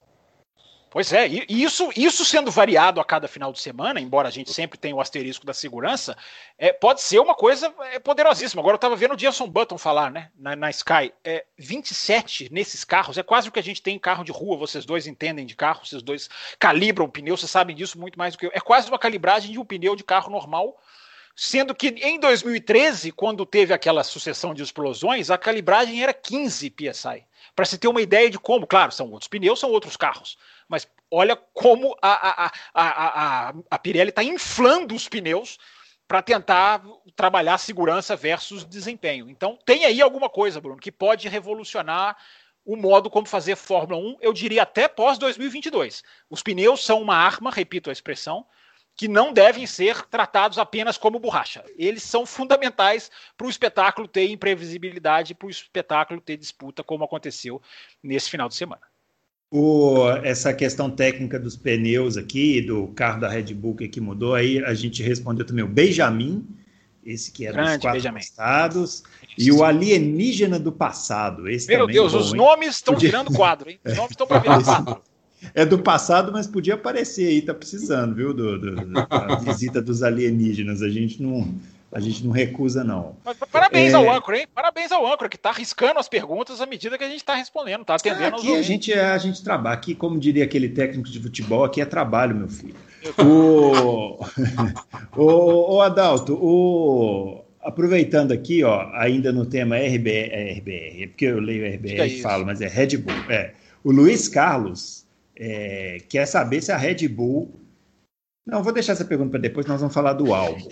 Pois 0.95 1.11
é, 1.11 1.27
e 1.27 1.45
isso, 1.49 1.89
isso 1.93 2.23
sendo 2.23 2.49
variado 2.49 3.01
a 3.01 3.03
cada 3.03 3.27
final 3.27 3.51
de 3.51 3.59
semana, 3.59 3.99
embora 3.99 4.29
a 4.29 4.31
gente 4.31 4.53
sempre 4.53 4.79
tenha 4.79 4.95
o 4.95 5.01
asterisco 5.01 5.45
da 5.45 5.53
segurança, 5.53 6.15
é, 6.57 6.71
pode 6.71 7.01
ser 7.01 7.19
uma 7.19 7.35
coisa 7.35 7.75
é, 7.91 7.99
poderosíssima. 7.99 8.61
Agora 8.61 8.75
eu 8.75 8.77
estava 8.77 8.95
vendo 8.95 9.13
o 9.13 9.17
Jason 9.17 9.45
Button 9.45 9.77
falar, 9.77 10.09
né, 10.09 10.31
na, 10.39 10.55
na 10.55 10.69
Sky, 10.69 11.13
é, 11.21 11.45
27 11.57 12.47
nesses 12.49 12.85
carros, 12.85 13.17
é 13.17 13.23
quase 13.23 13.49
o 13.49 13.51
que 13.51 13.59
a 13.59 13.61
gente 13.61 13.81
tem 13.81 13.97
em 13.97 13.99
carro 13.99 14.23
de 14.23 14.31
rua, 14.31 14.55
vocês 14.55 14.85
dois 14.85 15.05
entendem 15.05 15.45
de 15.45 15.53
carro, 15.53 15.85
vocês 15.85 16.01
dois 16.01 16.29
calibram 16.57 17.09
pneu, 17.09 17.35
vocês 17.35 17.51
sabem 17.51 17.75
disso 17.75 17.99
muito 17.99 18.17
mais 18.17 18.33
do 18.33 18.37
que 18.37 18.45
eu. 18.45 18.51
É 18.53 18.61
quase 18.61 18.87
uma 18.87 18.97
calibragem 18.97 19.51
de 19.51 19.59
um 19.59 19.65
pneu 19.65 19.97
de 19.97 20.03
carro 20.05 20.31
normal, 20.31 20.81
sendo 21.35 21.75
que 21.75 21.89
em 21.89 22.17
2013, 22.17 23.11
quando 23.11 23.45
teve 23.45 23.73
aquela 23.73 24.01
sucessão 24.01 24.53
de 24.53 24.63
explosões, 24.63 25.29
a 25.29 25.37
calibragem 25.37 26.01
era 26.01 26.13
15 26.13 26.69
psi. 26.69 27.25
Para 27.53 27.65
se 27.65 27.77
ter 27.77 27.89
uma 27.89 28.01
ideia 28.01 28.29
de 28.29 28.39
como, 28.39 28.65
claro, 28.65 28.93
são 28.93 29.11
outros 29.11 29.27
pneus, 29.27 29.59
são 29.59 29.71
outros 29.71 29.97
carros, 29.97 30.37
mas 30.67 30.87
olha 31.09 31.35
como 31.35 31.95
a, 32.01 32.45
a, 32.45 32.51
a, 32.73 33.49
a, 33.49 33.53
a 33.69 33.79
Pirelli 33.79 34.09
está 34.09 34.23
inflando 34.23 34.95
os 34.95 35.07
pneus 35.07 35.57
para 36.07 36.21
tentar 36.21 36.83
trabalhar 37.15 37.57
segurança 37.57 38.15
versus 38.15 38.63
desempenho. 38.63 39.29
Então 39.29 39.57
tem 39.65 39.85
aí 39.85 40.01
alguma 40.01 40.29
coisa, 40.29 40.61
Bruno, 40.61 40.79
que 40.79 40.91
pode 40.91 41.27
revolucionar 41.27 42.15
o 42.65 42.75
modo 42.75 43.09
como 43.09 43.27
fazer 43.27 43.55
Fórmula 43.55 44.01
1, 44.01 44.17
eu 44.21 44.33
diria 44.33 44.63
até 44.63 44.87
pós 44.87 45.19
2022. 45.19 46.03
Os 46.29 46.41
pneus 46.41 46.83
são 46.83 46.99
uma 46.99 47.15
arma, 47.15 47.51
repito 47.51 47.91
a 47.91 47.93
expressão, 47.93 48.45
que 48.95 49.07
não 49.07 49.31
devem 49.31 49.67
ser 49.67 50.01
tratados 50.07 50.57
apenas 50.57 50.97
como 50.97 51.19
borracha. 51.19 51.63
Eles 51.77 52.01
são 52.01 52.25
fundamentais 52.25 53.11
para 53.37 53.45
o 53.45 53.49
espetáculo 53.49 54.07
ter 54.07 54.29
imprevisibilidade, 54.31 55.35
para 55.35 55.47
o 55.47 55.49
espetáculo 55.49 56.19
ter 56.19 56.37
disputa, 56.37 56.83
como 56.83 57.03
aconteceu 57.03 57.61
nesse 58.01 58.29
final 58.29 58.47
de 58.49 58.55
semana. 58.55 58.81
O, 59.57 60.09
essa 60.21 60.53
questão 60.53 60.89
técnica 60.89 61.39
dos 61.39 61.55
pneus 61.55 62.17
aqui, 62.17 62.61
do 62.61 62.87
carro 62.87 63.21
da 63.21 63.29
Red 63.29 63.53
Bull 63.53 63.73
que 63.75 64.01
mudou, 64.01 64.35
aí 64.35 64.61
a 64.61 64.73
gente 64.73 65.01
respondeu 65.01 65.45
também 65.45 65.63
o 65.63 65.67
Benjamin, 65.67 66.45
esse 67.05 67.31
que 67.31 67.47
é 67.47 67.53
dos 67.53 67.77
quatro 67.77 67.91
Benjamin. 67.93 68.19
passados, 68.19 69.03
e 69.37 69.53
o 69.53 69.63
alienígena 69.63 70.59
do 70.59 70.73
passado. 70.73 71.47
Esse 71.47 71.69
Meu 71.69 71.87
Deus, 71.87 72.11
bom, 72.11 72.19
os 72.19 72.33
hein? 72.33 72.35
nomes 72.35 72.75
estão 72.75 72.95
Podia... 72.95 73.09
tirando 73.09 73.31
quadro, 73.31 73.69
hein? 73.69 73.79
Os 73.85 73.95
nomes 73.95 74.11
estão 74.11 74.27
para 74.27 74.39
ver 74.57 74.61
quadro. 74.61 75.01
É 75.53 75.65
do 75.65 75.79
passado, 75.79 76.33
mas 76.33 76.47
podia 76.47 76.73
aparecer 76.73 77.27
aí, 77.29 77.41
tá 77.41 77.53
precisando, 77.53 78.13
viu? 78.13 78.33
Do, 78.33 78.59
do, 78.59 78.91
da 78.91 79.35
visita 79.35 79.81
dos 79.81 80.03
alienígenas. 80.03 80.81
A 80.81 80.89
gente 80.89 81.23
não, 81.23 81.55
a 81.95 81.99
gente 82.01 82.25
não 82.25 82.31
recusa, 82.31 82.83
não. 82.83 83.15
Mas, 83.23 83.37
parabéns 83.49 83.93
é... 83.93 83.95
ao 83.95 84.11
âncora, 84.11 84.37
hein? 84.37 84.47
Parabéns 84.53 84.91
ao 84.91 85.07
âncora, 85.07 85.29
que 85.29 85.37
está 85.37 85.51
arriscando 85.51 85.97
as 85.97 86.09
perguntas 86.09 86.59
à 86.59 86.65
medida 86.65 86.97
que 86.97 87.05
a 87.05 87.07
gente 87.07 87.19
está 87.19 87.35
respondendo, 87.35 87.83
está 87.83 87.95
atendendo 87.95 88.35
aqui 88.35 88.53
a 88.53 88.61
gente, 88.61 88.91
é, 88.91 89.11
a 89.11 89.17
gente 89.17 89.41
trabalha. 89.41 89.75
Aqui, 89.77 89.95
como 89.95 90.19
diria 90.19 90.43
aquele 90.43 90.67
técnico 90.67 91.09
de 91.09 91.21
futebol, 91.21 91.63
aqui 91.63 91.79
é 91.79 91.85
trabalho, 91.85 92.35
meu 92.35 92.49
filho. 92.49 92.75
O, 93.17 94.19
o, 95.15 95.75
o 95.75 95.81
Adalto, 95.81 96.33
o, 96.33 97.45
aproveitando 97.61 98.33
aqui, 98.33 98.61
ó, 98.61 98.89
ainda 98.95 99.31
no 99.31 99.45
tema 99.45 99.77
RBR, 99.77 100.57
RBR, 100.57 101.03
é 101.03 101.07
porque 101.07 101.25
eu 101.27 101.39
leio 101.39 101.65
RBR 101.65 102.07
e 102.07 102.21
falo, 102.21 102.45
mas 102.45 102.59
é 102.59 102.67
Red 102.67 102.97
Bull. 102.97 103.15
É. 103.29 103.53
O 103.85 103.91
Luiz 103.93 104.27
Carlos 104.27 105.05
é, 105.33 105.99
quer 106.09 106.25
saber 106.25 106.61
se 106.61 106.73
a 106.73 106.77
Red 106.77 107.07
Bull. 107.07 107.57
Não, 108.45 108.61
vou 108.61 108.73
deixar 108.73 108.91
essa 108.91 109.05
pergunta 109.05 109.31
para 109.31 109.39
depois, 109.39 109.65
nós 109.65 109.79
vamos 109.79 109.93
falar 109.93 110.11
do 110.11 110.33
álbum. 110.33 110.67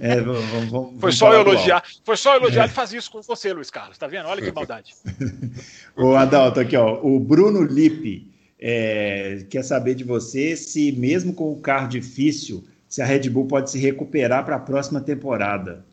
É, 0.00 0.20
vamos, 0.20 0.70
vamos, 0.70 1.00
foi, 1.00 1.12
só 1.12 1.32
elogiar, 1.32 1.82
foi 2.04 2.16
só 2.16 2.36
elogiar 2.36 2.64
é. 2.64 2.66
e 2.66 2.70
fazer 2.70 2.98
isso 2.98 3.10
com 3.10 3.20
você, 3.22 3.52
Luiz 3.52 3.70
Carlos, 3.70 3.98
tá 3.98 4.06
vendo? 4.06 4.26
Olha 4.28 4.42
que 4.42 4.52
maldade. 4.52 4.94
o 5.96 6.14
Adalto, 6.14 6.60
aqui, 6.60 6.76
ó. 6.76 7.00
O 7.02 7.18
Bruno 7.18 7.62
Lippe 7.62 8.30
é, 8.58 9.44
quer 9.50 9.62
saber 9.62 9.94
de 9.94 10.04
você 10.04 10.56
se, 10.56 10.92
mesmo 10.92 11.34
com 11.34 11.52
o 11.52 11.60
carro 11.60 11.88
difícil, 11.88 12.64
se 12.88 13.02
a 13.02 13.04
Red 13.04 13.28
Bull 13.28 13.46
pode 13.46 13.70
se 13.70 13.78
recuperar 13.78 14.44
para 14.44 14.56
a 14.56 14.60
próxima 14.60 15.00
temporada. 15.00 15.84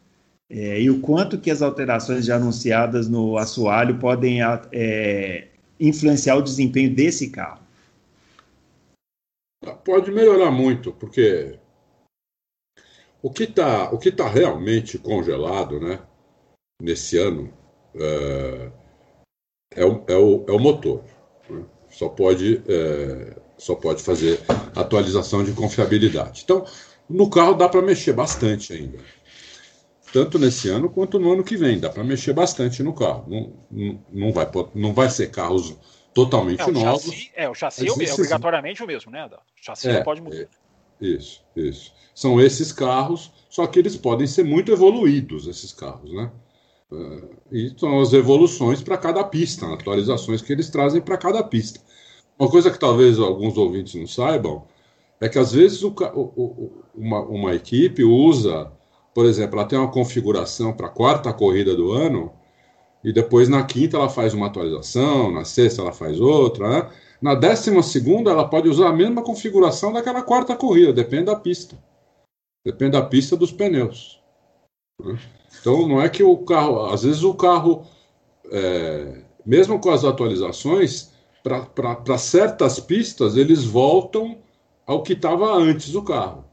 É, 0.50 0.80
e 0.80 0.90
o 0.90 1.00
quanto 1.00 1.40
que 1.40 1.50
as 1.50 1.62
alterações 1.62 2.26
já 2.26 2.36
anunciadas 2.36 3.08
no 3.08 3.38
assoalho 3.38 3.98
podem 3.98 4.40
é, 4.72 5.48
influenciar 5.80 6.36
o 6.36 6.42
desempenho 6.42 6.94
desse 6.94 7.30
carro? 7.30 7.62
Pode 9.84 10.12
melhorar 10.12 10.52
muito, 10.52 10.92
porque 10.92 11.58
o 13.24 13.32
que 13.32 13.46
está 13.46 13.90
tá 14.16 14.28
realmente 14.28 14.98
congelado 15.00 15.80
né, 15.80 16.00
nesse 16.80 17.18
ano 17.18 17.52
é, 17.96 18.72
é, 19.76 19.86
o, 19.86 20.04
é, 20.08 20.16
o, 20.16 20.46
é 20.48 20.52
o 20.52 20.60
motor. 20.60 21.04
Né? 21.50 21.64
Só, 21.90 22.10
pode, 22.10 22.62
é, 22.68 23.36
só 23.58 23.76
pode 23.76 24.04
fazer 24.04 24.42
atualização 24.76 25.44
de 25.44 25.54
confiabilidade. 25.54 26.42
Então, 26.44 26.66
no 27.10 27.30
carro 27.30 27.54
dá 27.54 27.70
para 27.70 27.82
mexer 27.82 28.14
bastante 28.14 28.74
ainda 28.74 29.00
tanto 30.14 30.38
nesse 30.38 30.70
ano 30.70 30.92
quanto 30.92 31.18
no 31.18 31.34
ano 31.34 31.44
que 31.44 31.58
vem. 31.58 31.80
Dá 31.80 31.90
para 31.90 32.04
mexer 32.04 32.34
bastante 32.34 32.84
no 32.84 32.94
carro. 32.94 33.26
Não, 33.28 33.54
não, 33.72 34.06
não, 34.12 34.32
vai, 34.32 34.48
não 34.76 34.94
vai 34.94 35.10
ser 35.10 35.32
carros 35.32 35.76
totalmente 36.14 36.62
é, 36.62 36.72
novos. 36.72 37.06
Chassi, 37.06 37.32
é, 37.36 37.50
o 37.50 37.56
chassi 37.56 37.86
é, 37.88 37.90
é 37.90 38.14
obrigatoriamente 38.14 38.84
o 38.84 38.86
mesmo, 38.86 39.12
né? 39.12 39.26
O 39.26 39.30
chassi 39.56 39.90
é, 39.90 39.94
não 39.94 40.04
pode 40.04 40.22
mudar. 40.22 40.38
É, 40.38 40.48
isso, 41.02 41.44
isso. 41.56 41.92
São 42.14 42.40
esses 42.40 42.72
carros, 42.72 43.32
só 43.50 43.66
que 43.68 43.80
eles 43.80 43.96
podem 43.96 44.28
ser 44.28 44.44
muito 44.44 44.72
evoluídos, 44.72 45.48
esses 45.48 45.72
carros, 45.72 46.12
né? 46.14 46.32
Uh, 46.92 47.30
e 47.52 47.74
são 47.78 48.00
as 48.00 48.14
evoluções 48.14 48.82
para 48.82 48.98
cada 48.98 49.24
pista, 49.24 49.66
atualizações 49.74 50.42
que 50.42 50.54
eles 50.54 50.70
trazem 50.70 51.02
para 51.02 51.18
cada 51.18 51.44
pista. 51.44 51.80
Uma 52.38 52.50
coisa 52.50 52.70
que 52.70 52.80
talvez 52.80 53.20
alguns 53.20 53.58
ouvintes 53.58 53.96
não 53.96 54.06
saibam 54.06 54.66
é 55.20 55.28
que 55.30 55.40
às 55.40 55.54
vezes 55.54 55.82
o, 55.84 55.90
o, 56.14 56.72
uma, 56.96 57.22
uma 57.22 57.56
equipe 57.56 58.04
usa 58.04 58.72
por 59.14 59.26
exemplo, 59.26 59.60
ela 59.60 59.68
tem 59.68 59.78
uma 59.78 59.92
configuração 59.92 60.74
para 60.74 60.88
a 60.88 60.90
quarta 60.90 61.32
corrida 61.32 61.76
do 61.76 61.92
ano, 61.92 62.32
e 63.04 63.14
depois 63.14 63.48
na 63.48 63.64
quinta 63.64 63.98
ela 63.98 64.10
faz 64.10 64.34
uma 64.34 64.48
atualização, 64.48 65.32
na 65.32 65.46
sexta 65.46 65.82
ela 65.82 65.92
faz 65.92 66.20
outra, 66.20 66.68
né? 66.70 66.90
Na 67.22 67.36
décima 67.36 67.84
segunda 67.84 68.32
ela 68.32 68.48
pode 68.48 68.68
usar 68.68 68.90
a 68.90 68.94
mesma 68.94 69.22
configuração 69.22 69.94
daquela 69.94 70.22
quarta 70.22 70.56
corrida, 70.56 70.92
depende 70.92 71.26
da 71.26 71.36
pista. 71.36 71.78
Depende 72.66 72.92
da 72.92 73.02
pista 73.02 73.36
dos 73.36 73.52
pneus. 73.52 74.22
Né? 75.00 75.20
Então 75.60 75.88
não 75.88 76.02
é 76.02 76.10
que 76.10 76.24
o 76.24 76.38
carro, 76.38 76.86
às 76.86 77.04
vezes 77.04 77.24
o 77.24 77.34
carro, 77.34 77.86
é, 78.52 79.24
mesmo 79.46 79.80
com 79.80 79.90
as 79.90 80.04
atualizações, 80.04 81.12
para 81.44 82.18
certas 82.18 82.80
pistas 82.80 83.36
eles 83.36 83.66
voltam 83.66 84.38
ao 84.86 85.04
que 85.04 85.14
estava 85.14 85.54
antes 85.54 85.92
do 85.92 86.02
carro. 86.02 86.46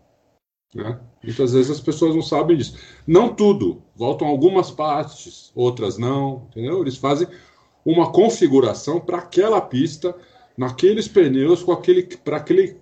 Né? 0.75 1.01
Muitas 1.23 1.53
vezes 1.53 1.71
as 1.71 1.81
pessoas 1.81 2.15
não 2.15 2.23
sabem 2.23 2.57
disso. 2.57 2.77
Não 3.07 3.35
tudo, 3.35 3.83
voltam 3.95 4.27
algumas 4.27 4.71
partes, 4.71 5.53
outras 5.55 5.99
não, 5.99 6.47
entendeu? 6.51 6.81
Eles 6.81 6.97
fazem 6.97 7.29
uma 7.85 8.11
configuração 8.11 9.01
para 9.01 9.19
aquela 9.19 9.61
pista, 9.61 10.15
naqueles 10.57 11.09
pneus, 11.09 11.63
com 11.63 11.73
aquele, 11.73 12.03
para 12.03 12.37
aquele, 12.37 12.77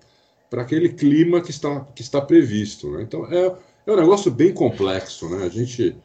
aquele 0.51 0.89
clima 0.91 1.41
que 1.41 1.51
está, 1.51 1.81
que 1.95 2.03
está 2.03 2.21
previsto. 2.21 2.91
Né? 2.91 3.03
Então 3.03 3.27
é, 3.27 3.55
é 3.87 3.93
um 3.93 3.97
negócio 3.97 4.31
bem 4.31 4.53
complexo, 4.53 5.29
né? 5.29 5.45
A 5.45 5.49
gente, 5.49 5.97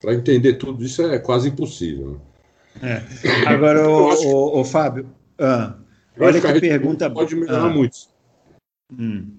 para 0.00 0.14
entender 0.14 0.54
tudo 0.54 0.84
isso 0.84 1.02
é 1.02 1.18
quase 1.18 1.48
impossível. 1.48 2.12
Né? 2.12 2.20
É. 2.82 3.48
Agora, 3.48 3.88
o, 3.88 4.08
o, 4.10 4.60
o, 4.60 4.64
Fábio, 4.64 5.06
ah, 5.38 5.74
olha 6.18 6.40
que 6.40 6.60
pergunta. 6.60 7.08
Pode 7.08 7.34
melhorar 7.36 7.66
ah. 7.66 7.68
muito. 7.68 7.96
Hum. 8.92 9.30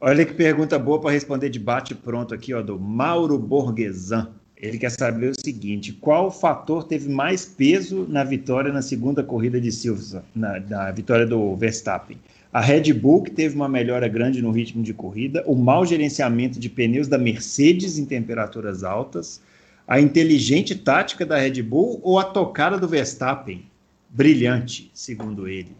Olha 0.00 0.26
que 0.26 0.34
pergunta 0.34 0.78
boa 0.78 1.00
para 1.00 1.12
responder 1.12 1.48
de 1.48 1.58
bate 1.58 1.94
pronto 1.94 2.34
aqui, 2.34 2.52
ó, 2.52 2.60
do 2.60 2.78
Mauro 2.78 3.38
Borgesan. 3.38 4.34
Ele 4.56 4.78
quer 4.78 4.90
saber 4.90 5.30
o 5.30 5.40
seguinte: 5.40 5.92
qual 5.92 6.30
fator 6.30 6.84
teve 6.84 7.08
mais 7.08 7.44
peso 7.44 8.06
na 8.08 8.22
vitória 8.22 8.72
na 8.72 8.82
segunda 8.82 9.22
corrida 9.22 9.60
de 9.60 9.72
Silverstone, 9.72 10.24
na, 10.34 10.60
na, 10.60 10.90
vitória 10.90 11.26
do 11.26 11.56
Verstappen? 11.56 12.18
A 12.54 12.60
Red 12.60 12.92
Bull, 12.92 13.24
que 13.24 13.32
teve 13.32 13.56
uma 13.56 13.68
melhora 13.68 14.06
grande 14.06 14.40
no 14.40 14.52
ritmo 14.52 14.80
de 14.80 14.94
corrida, 14.94 15.42
o 15.44 15.56
mau 15.56 15.84
gerenciamento 15.84 16.60
de 16.60 16.70
pneus 16.70 17.08
da 17.08 17.18
Mercedes 17.18 17.98
em 17.98 18.06
temperaturas 18.06 18.84
altas, 18.84 19.42
a 19.88 20.00
inteligente 20.00 20.76
tática 20.76 21.26
da 21.26 21.36
Red 21.36 21.60
Bull 21.62 21.98
ou 22.04 22.16
a 22.16 22.22
tocada 22.22 22.78
do 22.78 22.86
Verstappen? 22.86 23.68
Brilhante, 24.08 24.88
segundo 24.94 25.48
ele. 25.48 25.76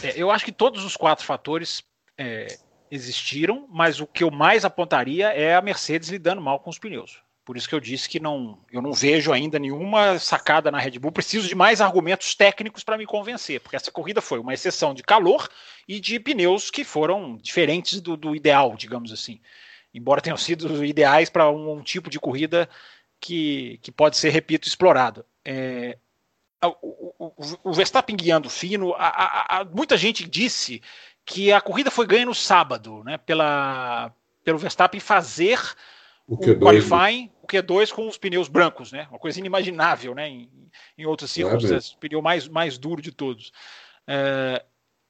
É, 0.00 0.12
eu 0.16 0.30
acho 0.30 0.44
que 0.44 0.52
todos 0.52 0.84
os 0.84 0.96
quatro 0.96 1.26
fatores 1.26 1.82
é, 2.16 2.56
existiram, 2.88 3.66
mas 3.68 3.98
o 3.98 4.06
que 4.06 4.22
eu 4.22 4.30
mais 4.30 4.64
apontaria 4.64 5.30
é 5.32 5.56
a 5.56 5.60
Mercedes 5.60 6.08
lidando 6.08 6.40
mal 6.40 6.60
com 6.60 6.70
os 6.70 6.78
pneus. 6.78 7.20
Por 7.48 7.56
isso 7.56 7.66
que 7.66 7.74
eu 7.74 7.80
disse 7.80 8.10
que 8.10 8.20
não, 8.20 8.58
eu 8.70 8.82
não 8.82 8.92
vejo 8.92 9.32
ainda 9.32 9.58
nenhuma 9.58 10.18
sacada 10.18 10.70
na 10.70 10.78
Red 10.78 10.98
Bull. 10.98 11.10
Preciso 11.10 11.48
de 11.48 11.54
mais 11.54 11.80
argumentos 11.80 12.34
técnicos 12.34 12.84
para 12.84 12.98
me 12.98 13.06
convencer, 13.06 13.58
porque 13.58 13.74
essa 13.74 13.90
corrida 13.90 14.20
foi 14.20 14.38
uma 14.38 14.52
exceção 14.52 14.92
de 14.92 15.02
calor 15.02 15.48
e 15.88 15.98
de 15.98 16.20
pneus 16.20 16.70
que 16.70 16.84
foram 16.84 17.38
diferentes 17.38 18.02
do, 18.02 18.18
do 18.18 18.36
ideal, 18.36 18.76
digamos 18.76 19.10
assim. 19.10 19.40
Embora 19.94 20.20
tenham 20.20 20.36
sido 20.36 20.84
ideais 20.84 21.30
para 21.30 21.50
um, 21.50 21.78
um, 21.78 21.82
tipo 21.82 22.10
de 22.10 22.20
corrida 22.20 22.68
que, 23.18 23.80
que 23.80 23.90
pode 23.90 24.18
ser, 24.18 24.28
repito, 24.28 24.68
explorado. 24.68 25.24
É, 25.42 25.96
o, 26.62 27.14
o, 27.18 27.32
o, 27.64 27.72
Verstappen 27.72 28.14
guiando 28.14 28.50
fino, 28.50 28.92
a, 28.92 29.06
a, 29.06 29.60
a, 29.60 29.64
muita 29.64 29.96
gente 29.96 30.28
disse 30.28 30.82
que 31.24 31.50
a 31.50 31.62
corrida 31.62 31.90
foi 31.90 32.06
ganha 32.06 32.26
no 32.26 32.34
sábado, 32.34 33.02
né? 33.04 33.16
Pela, 33.16 34.12
pelo 34.44 34.58
Verstappen 34.58 35.00
fazer 35.00 35.58
o, 36.28 36.34
o 36.34 36.58
qualifying, 36.58 37.30
o 37.37 37.37
Q2 37.48 37.92
com 37.92 38.06
os 38.06 38.18
pneus 38.18 38.48
brancos, 38.48 38.92
né? 38.92 39.06
Uma 39.10 39.18
coisa 39.18 39.38
inimaginável, 39.38 40.14
né? 40.14 40.28
Em, 40.28 40.50
em 40.96 41.06
outras 41.06 41.30
circunstâncias, 41.30 41.92
o 41.92 41.98
pneu 41.98 42.22
mais, 42.22 42.46
mais 42.46 42.78
duro 42.78 43.02
de 43.02 43.10
todos. 43.10 43.52
É, 44.06 44.64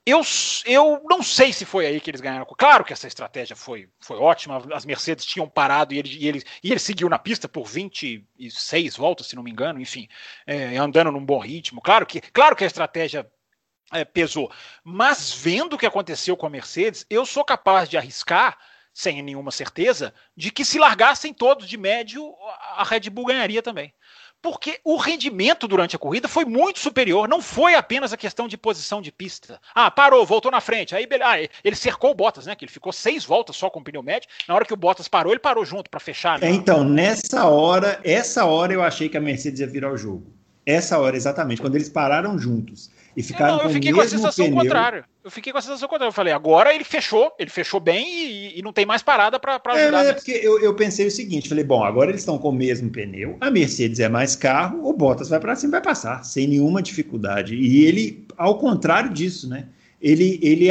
eu, 0.08 0.22
eu 0.64 1.02
não 1.04 1.22
sei 1.22 1.52
se 1.52 1.66
foi 1.66 1.84
aí 1.84 2.00
que 2.00 2.10
eles 2.10 2.22
ganharam. 2.22 2.46
Claro 2.56 2.82
que 2.82 2.94
essa 2.94 3.06
estratégia 3.06 3.54
foi, 3.54 3.90
foi 4.00 4.16
ótima. 4.16 4.62
As 4.72 4.86
Mercedes 4.86 5.26
tinham 5.26 5.46
parado 5.46 5.92
e 5.92 5.98
ele, 5.98 6.16
e 6.16 6.26
ele, 6.26 6.42
e 6.64 6.70
ele 6.70 6.80
seguiu 6.80 7.10
na 7.10 7.18
pista 7.18 7.46
por 7.46 7.66
26 7.66 8.96
voltas, 8.96 9.26
se 9.26 9.36
não 9.36 9.42
me 9.42 9.50
engano, 9.50 9.78
enfim, 9.78 10.08
é, 10.46 10.78
andando 10.78 11.12
num 11.12 11.24
bom 11.24 11.38
ritmo. 11.38 11.82
Claro 11.82 12.06
que, 12.06 12.22
claro 12.22 12.56
que 12.56 12.64
a 12.64 12.66
estratégia 12.66 13.30
é, 13.92 14.02
pesou. 14.02 14.50
Mas 14.82 15.30
vendo 15.30 15.74
o 15.74 15.78
que 15.78 15.84
aconteceu 15.86 16.38
com 16.38 16.46
a 16.46 16.50
Mercedes, 16.50 17.04
eu 17.10 17.26
sou 17.26 17.44
capaz 17.44 17.86
de 17.86 17.98
arriscar, 17.98 18.58
sem 18.98 19.22
nenhuma 19.22 19.52
certeza, 19.52 20.12
de 20.36 20.50
que 20.50 20.64
se 20.64 20.76
largassem 20.76 21.32
todos 21.32 21.68
de 21.68 21.76
médio, 21.76 22.34
a 22.74 22.82
Red 22.82 23.08
Bull 23.08 23.26
ganharia 23.26 23.62
também. 23.62 23.94
Porque 24.42 24.80
o 24.82 24.96
rendimento 24.96 25.68
durante 25.68 25.94
a 25.94 25.98
corrida 26.00 26.26
foi 26.26 26.44
muito 26.44 26.80
superior, 26.80 27.28
não 27.28 27.40
foi 27.40 27.76
apenas 27.76 28.12
a 28.12 28.16
questão 28.16 28.48
de 28.48 28.58
posição 28.58 29.00
de 29.00 29.12
pista. 29.12 29.60
Ah, 29.72 29.88
parou, 29.88 30.26
voltou 30.26 30.50
na 30.50 30.60
frente. 30.60 30.96
Aí 30.96 31.06
ah, 31.22 31.48
ele 31.62 31.76
cercou 31.76 32.10
o 32.10 32.14
Bottas, 32.14 32.46
né? 32.46 32.56
Que 32.56 32.64
ele 32.64 32.72
ficou 32.72 32.92
seis 32.92 33.24
voltas 33.24 33.54
só 33.54 33.70
com 33.70 33.78
o 33.78 33.84
pneu 33.84 34.02
médio. 34.02 34.28
Na 34.48 34.56
hora 34.56 34.64
que 34.64 34.74
o 34.74 34.76
Bottas 34.76 35.06
parou, 35.06 35.32
ele 35.32 35.38
parou 35.38 35.64
junto 35.64 35.88
para 35.88 36.00
fechar. 36.00 36.40
Né? 36.40 36.50
Então, 36.50 36.82
nessa 36.82 37.46
hora, 37.46 38.00
essa 38.02 38.46
hora 38.46 38.72
eu 38.72 38.82
achei 38.82 39.08
que 39.08 39.16
a 39.16 39.20
Mercedes 39.20 39.60
ia 39.60 39.66
virar 39.68 39.92
o 39.92 39.96
jogo. 39.96 40.26
Essa 40.66 40.98
hora, 40.98 41.16
exatamente, 41.16 41.60
quando 41.60 41.76
eles 41.76 41.88
pararam 41.88 42.36
juntos 42.36 42.90
e 43.16 43.22
ficaram 43.22 43.56
não, 43.56 43.64
eu 43.64 43.70
fiquei 43.70 43.92
com, 43.92 44.00
a 44.00 44.08
sensação 44.08 44.46
pneu. 44.46 44.60
contrária. 44.60 45.04
Eu 45.24 45.30
fiquei 45.30 45.52
com 45.52 45.58
a 45.58 45.62
sensação 45.62 45.88
contrária. 45.88 46.10
Eu 46.10 46.14
falei, 46.14 46.32
agora 46.32 46.74
ele 46.74 46.84
fechou, 46.84 47.32
ele 47.38 47.50
fechou 47.50 47.80
bem 47.80 48.06
e, 48.08 48.58
e 48.58 48.62
não 48.62 48.72
tem 48.72 48.86
mais 48.86 49.02
parada 49.02 49.38
para 49.38 49.54
ajudar. 49.54 50.04
É, 50.04 50.08
é 50.08 50.12
porque 50.12 50.32
eu, 50.32 50.60
eu, 50.60 50.74
pensei 50.74 51.06
o 51.06 51.10
seguinte, 51.10 51.48
falei, 51.48 51.64
bom, 51.64 51.84
agora 51.84 52.10
eles 52.10 52.20
estão 52.20 52.38
com 52.38 52.48
o 52.48 52.52
mesmo 52.52 52.90
pneu, 52.90 53.36
a 53.40 53.50
Mercedes 53.50 54.00
é 54.00 54.08
mais 54.08 54.34
carro, 54.34 54.88
o 54.88 54.92
Bottas 54.92 55.28
vai 55.28 55.40
para 55.40 55.54
cima 55.56 55.72
vai 55.72 55.82
passar, 55.82 56.24
sem 56.24 56.46
nenhuma 56.46 56.82
dificuldade. 56.82 57.54
E 57.54 57.84
ele, 57.84 58.26
ao 58.36 58.58
contrário 58.58 59.10
disso, 59.10 59.48
né? 59.48 59.66
Ele, 60.00 60.38
ele 60.42 60.68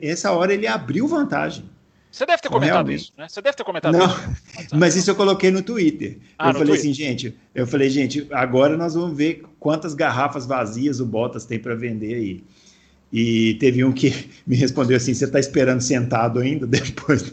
essa 0.00 0.30
hora 0.32 0.54
ele 0.54 0.66
abriu 0.66 1.06
vantagem. 1.06 1.69
Você 2.10 2.26
deve 2.26 2.42
ter 2.42 2.48
comentado 2.48 2.72
Realmente. 2.74 3.00
isso, 3.02 3.12
né? 3.16 3.28
Você 3.28 3.40
deve 3.40 3.56
ter 3.56 3.64
comentado 3.64 3.96
não, 3.96 4.06
isso. 4.06 4.28
Mas 4.74 4.96
isso 4.96 5.10
eu 5.10 5.14
coloquei 5.14 5.50
no 5.50 5.62
Twitter. 5.62 6.18
Ah, 6.38 6.48
eu 6.48 6.52
no 6.52 6.58
falei 6.58 6.74
Twitter. 6.74 6.90
assim, 6.90 6.92
gente, 6.92 7.36
eu 7.54 7.66
falei, 7.66 7.88
gente, 7.88 8.26
agora 8.32 8.76
nós 8.76 8.94
vamos 8.94 9.16
ver 9.16 9.44
quantas 9.60 9.94
garrafas 9.94 10.44
vazias 10.44 11.00
o 11.00 11.06
Bottas 11.06 11.44
tem 11.44 11.58
para 11.58 11.74
vender 11.74 12.14
aí. 12.14 12.44
E 13.12 13.54
teve 13.54 13.84
um 13.84 13.92
que 13.92 14.30
me 14.46 14.56
respondeu 14.56 14.96
assim: 14.96 15.14
você 15.14 15.24
está 15.24 15.38
esperando 15.38 15.80
sentado 15.80 16.40
ainda? 16.40 16.66
Depois, 16.66 17.32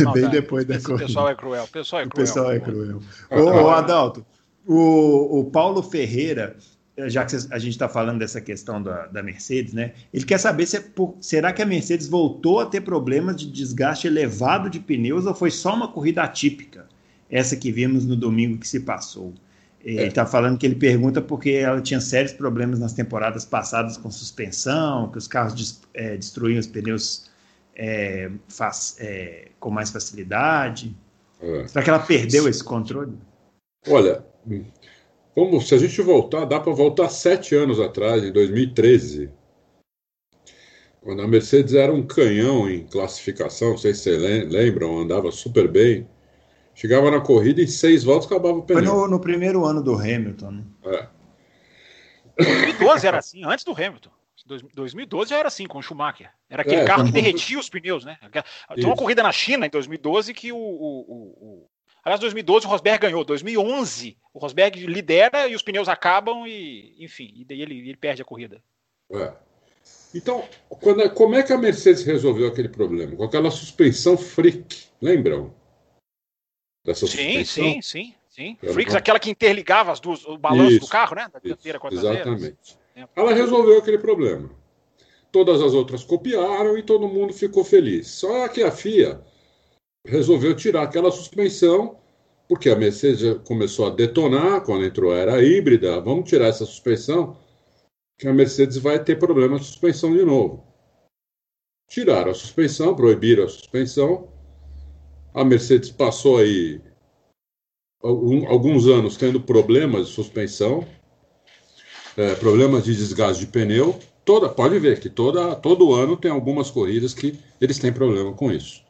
não, 0.00 0.12
bem 0.12 0.24
tá. 0.24 0.28
depois 0.28 0.66
da 0.66 0.78
corrida. 0.80 1.04
O 1.04 1.06
pessoal 1.06 1.28
é 1.28 1.34
cruel. 1.34 1.64
O 1.64 1.68
pessoal 1.68 2.02
é 2.02 2.06
cruel. 2.06 2.24
O 2.24 2.26
pessoal 2.26 2.52
é 2.52 2.60
cruel. 2.60 3.02
ô, 3.30 3.40
ô, 3.64 3.70
Adalto, 3.70 4.24
o, 4.66 5.40
o 5.40 5.44
Paulo 5.50 5.82
Ferreira 5.82 6.56
já 6.96 7.24
que 7.24 7.34
a 7.34 7.58
gente 7.58 7.72
está 7.72 7.88
falando 7.88 8.20
dessa 8.20 8.40
questão 8.40 8.82
da, 8.82 9.06
da, 9.06 9.22
Mercedes, 9.22 9.72
né? 9.72 9.92
Ele 10.12 10.24
quer 10.24 10.38
saber 10.38 10.66
se 10.66 10.76
é 10.76 10.80
por, 10.80 11.16
será 11.20 11.52
que 11.52 11.60
a 11.60 11.66
Mercedes 11.66 12.06
voltou 12.06 12.60
a 12.60 12.66
ter 12.66 12.82
problemas 12.82 13.36
de 13.36 13.50
desgaste 13.50 14.06
elevado 14.06 14.70
de 14.70 14.78
pneus 14.78 15.26
ou 15.26 15.34
foi 15.34 15.50
só 15.50 15.74
uma 15.74 15.88
corrida 15.88 16.22
atípica, 16.22 16.86
essa 17.28 17.56
que 17.56 17.72
vimos 17.72 18.06
no 18.06 18.14
domingo 18.14 18.58
que 18.58 18.68
se 18.68 18.80
passou. 18.80 19.34
Ele 19.84 20.04
está 20.04 20.22
é. 20.22 20.26
falando 20.26 20.56
que 20.56 20.64
ele 20.64 20.76
pergunta 20.76 21.20
porque 21.20 21.50
ela 21.50 21.80
tinha 21.80 22.00
sérios 22.00 22.32
problemas 22.32 22.78
nas 22.78 22.94
temporadas 22.94 23.44
passadas 23.44 23.98
com 23.98 24.10
suspensão, 24.10 25.10
que 25.10 25.18
os 25.18 25.28
carros 25.28 25.82
é, 25.92 26.16
destruíam 26.16 26.58
os 26.58 26.66
pneus 26.66 27.30
é, 27.76 28.30
faz, 28.48 28.96
é, 28.98 29.48
com 29.60 29.68
mais 29.68 29.90
facilidade. 29.90 30.96
É. 31.40 31.66
Será 31.66 31.84
que 31.84 31.90
ela 31.90 31.98
perdeu 31.98 32.48
esse 32.48 32.64
controle? 32.64 33.12
Olha, 33.88 34.24
como 35.34 35.60
se 35.60 35.74
a 35.74 35.78
gente 35.78 36.00
voltar, 36.00 36.44
dá 36.44 36.60
para 36.60 36.72
voltar 36.72 37.08
sete 37.08 37.54
anos 37.54 37.80
atrás, 37.80 38.22
em 38.22 38.32
2013, 38.32 39.30
quando 41.00 41.20
a 41.20 41.28
Mercedes 41.28 41.74
era 41.74 41.92
um 41.92 42.02
canhão 42.06 42.70
em 42.70 42.86
classificação, 42.86 43.70
não 43.70 43.78
sei 43.78 43.92
se 43.92 44.04
vocês 44.04 44.50
lembram, 44.50 44.98
andava 44.98 45.30
super 45.30 45.68
bem. 45.68 46.08
Chegava 46.74 47.10
na 47.10 47.20
corrida 47.20 47.60
e 47.60 47.64
em 47.64 47.68
seis 47.68 48.02
voltas 48.02 48.26
acabava 48.26 48.58
o 48.58 48.62
pneu. 48.62 48.84
Foi 48.84 48.92
no, 48.92 49.08
no 49.08 49.20
primeiro 49.20 49.64
ano 49.64 49.82
do 49.82 49.94
Hamilton, 49.94 50.50
né? 50.50 50.64
É. 50.86 51.08
2012 52.42 53.06
era 53.06 53.18
assim, 53.18 53.44
antes 53.44 53.64
do 53.64 53.72
Hamilton. 53.72 54.10
2012 54.74 55.30
já 55.30 55.38
era 55.38 55.48
assim, 55.48 55.66
com 55.66 55.78
o 55.78 55.82
Schumacher. 55.82 56.30
Era 56.48 56.62
aquele 56.62 56.82
é, 56.82 56.84
carro 56.84 57.04
que 57.04 57.12
derretia 57.12 57.58
os 57.58 57.68
pneus, 57.68 58.04
né? 58.04 58.18
Tem 58.74 58.84
uma 58.84 58.96
corrida 58.96 59.22
na 59.22 59.30
China 59.30 59.66
em 59.66 59.70
2012 59.70 60.34
que 60.34 60.52
o, 60.52 60.56
o, 60.56 61.00
o, 61.08 61.66
Aliás, 62.04 62.20
2012 62.20 62.66
o 62.66 62.68
Rosberg 62.68 62.98
ganhou. 63.00 63.24
2011 63.24 64.18
o 64.32 64.38
Rosberg 64.38 64.86
lidera 64.86 65.48
e 65.48 65.54
os 65.54 65.62
pneus 65.62 65.88
acabam 65.88 66.46
e, 66.46 66.94
enfim, 66.98 67.32
e 67.36 67.44
daí 67.44 67.62
ele, 67.62 67.78
ele 67.78 67.96
perde 67.96 68.20
a 68.20 68.24
corrida. 68.24 68.62
É. 69.10 69.32
Então, 70.14 70.44
quando, 70.68 71.02
é, 71.02 71.08
como 71.08 71.34
é 71.34 71.42
que 71.42 71.52
a 71.52 71.58
Mercedes 71.58 72.04
resolveu 72.04 72.48
aquele 72.48 72.68
problema? 72.68 73.16
Com 73.16 73.24
aquela 73.24 73.50
suspensão 73.50 74.16
freak, 74.16 74.86
lembram? 75.00 75.54
Dessa 76.84 77.06
sim, 77.06 77.44
sim, 77.44 77.80
sim, 77.80 78.14
sim. 78.28 78.58
Freaks, 78.60 78.94
aquela 78.94 79.18
que 79.18 79.30
interligava 79.30 79.90
as 79.90 79.98
duas, 79.98 80.24
o 80.26 80.36
balanço 80.36 80.80
do 80.80 80.86
carro, 80.86 81.16
né? 81.16 81.28
Da 81.32 81.38
dianteira 81.38 81.78
com 81.78 81.88
a 81.88 81.90
Exatamente. 81.90 82.76
É. 82.94 83.08
Ela 83.16 83.32
resolveu 83.32 83.78
aquele 83.78 83.98
problema. 83.98 84.50
Todas 85.32 85.60
as 85.62 85.72
outras 85.72 86.04
copiaram 86.04 86.76
e 86.78 86.82
todo 86.82 87.08
mundo 87.08 87.32
ficou 87.32 87.64
feliz. 87.64 88.08
Só 88.08 88.46
que 88.48 88.62
a 88.62 88.70
FIA 88.70 89.20
resolveu 90.06 90.54
tirar 90.54 90.82
aquela 90.82 91.10
suspensão, 91.10 91.98
porque 92.48 92.68
a 92.68 92.76
Mercedes 92.76 93.38
começou 93.44 93.86
a 93.86 93.90
detonar 93.90 94.62
quando 94.62 94.84
entrou 94.84 95.14
era 95.14 95.42
híbrida. 95.42 96.00
Vamos 96.00 96.28
tirar 96.28 96.48
essa 96.48 96.66
suspensão, 96.66 97.36
que 98.18 98.28
a 98.28 98.32
Mercedes 98.32 98.76
vai 98.76 99.02
ter 99.02 99.18
problema 99.18 99.58
de 99.58 99.64
suspensão 99.64 100.14
de 100.14 100.24
novo. 100.24 100.62
Tiraram 101.88 102.30
a 102.30 102.34
suspensão, 102.34 102.94
proibiram 102.94 103.44
a 103.44 103.48
suspensão. 103.48 104.28
A 105.32 105.44
Mercedes 105.44 105.90
passou 105.90 106.38
aí 106.38 106.80
alguns 108.02 108.86
anos 108.86 109.16
tendo 109.16 109.40
problemas 109.40 110.08
de 110.08 110.12
suspensão, 110.12 110.86
é, 112.16 112.34
problemas 112.34 112.84
de 112.84 112.94
desgaste 112.94 113.46
de 113.46 113.50
pneu. 113.50 113.98
Toda, 114.24 114.48
pode 114.48 114.78
ver 114.78 115.00
que 115.00 115.10
toda, 115.10 115.54
todo 115.56 115.92
ano 115.92 116.16
tem 116.16 116.30
algumas 116.30 116.70
corridas 116.70 117.12
que 117.12 117.38
eles 117.60 117.78
têm 117.78 117.92
problema 117.92 118.32
com 118.32 118.52
isso 118.52 118.83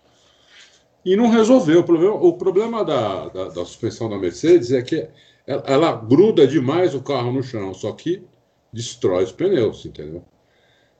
e 1.04 1.16
não 1.16 1.28
resolveu. 1.28 1.80
O 1.80 1.84
problema, 1.84 2.14
o 2.14 2.32
problema 2.34 2.84
da, 2.84 3.28
da, 3.28 3.48
da, 3.48 3.64
suspensão 3.64 4.08
da 4.08 4.18
Mercedes 4.18 4.72
é 4.72 4.82
que 4.82 5.08
ela, 5.46 5.62
ela, 5.66 5.92
gruda 5.92 6.46
demais 6.46 6.94
o 6.94 7.02
carro 7.02 7.32
no 7.32 7.42
chão, 7.42 7.74
só 7.74 7.92
que 7.92 8.22
destrói 8.72 9.24
os 9.24 9.32
pneus, 9.32 9.84
entendeu? 9.84 10.24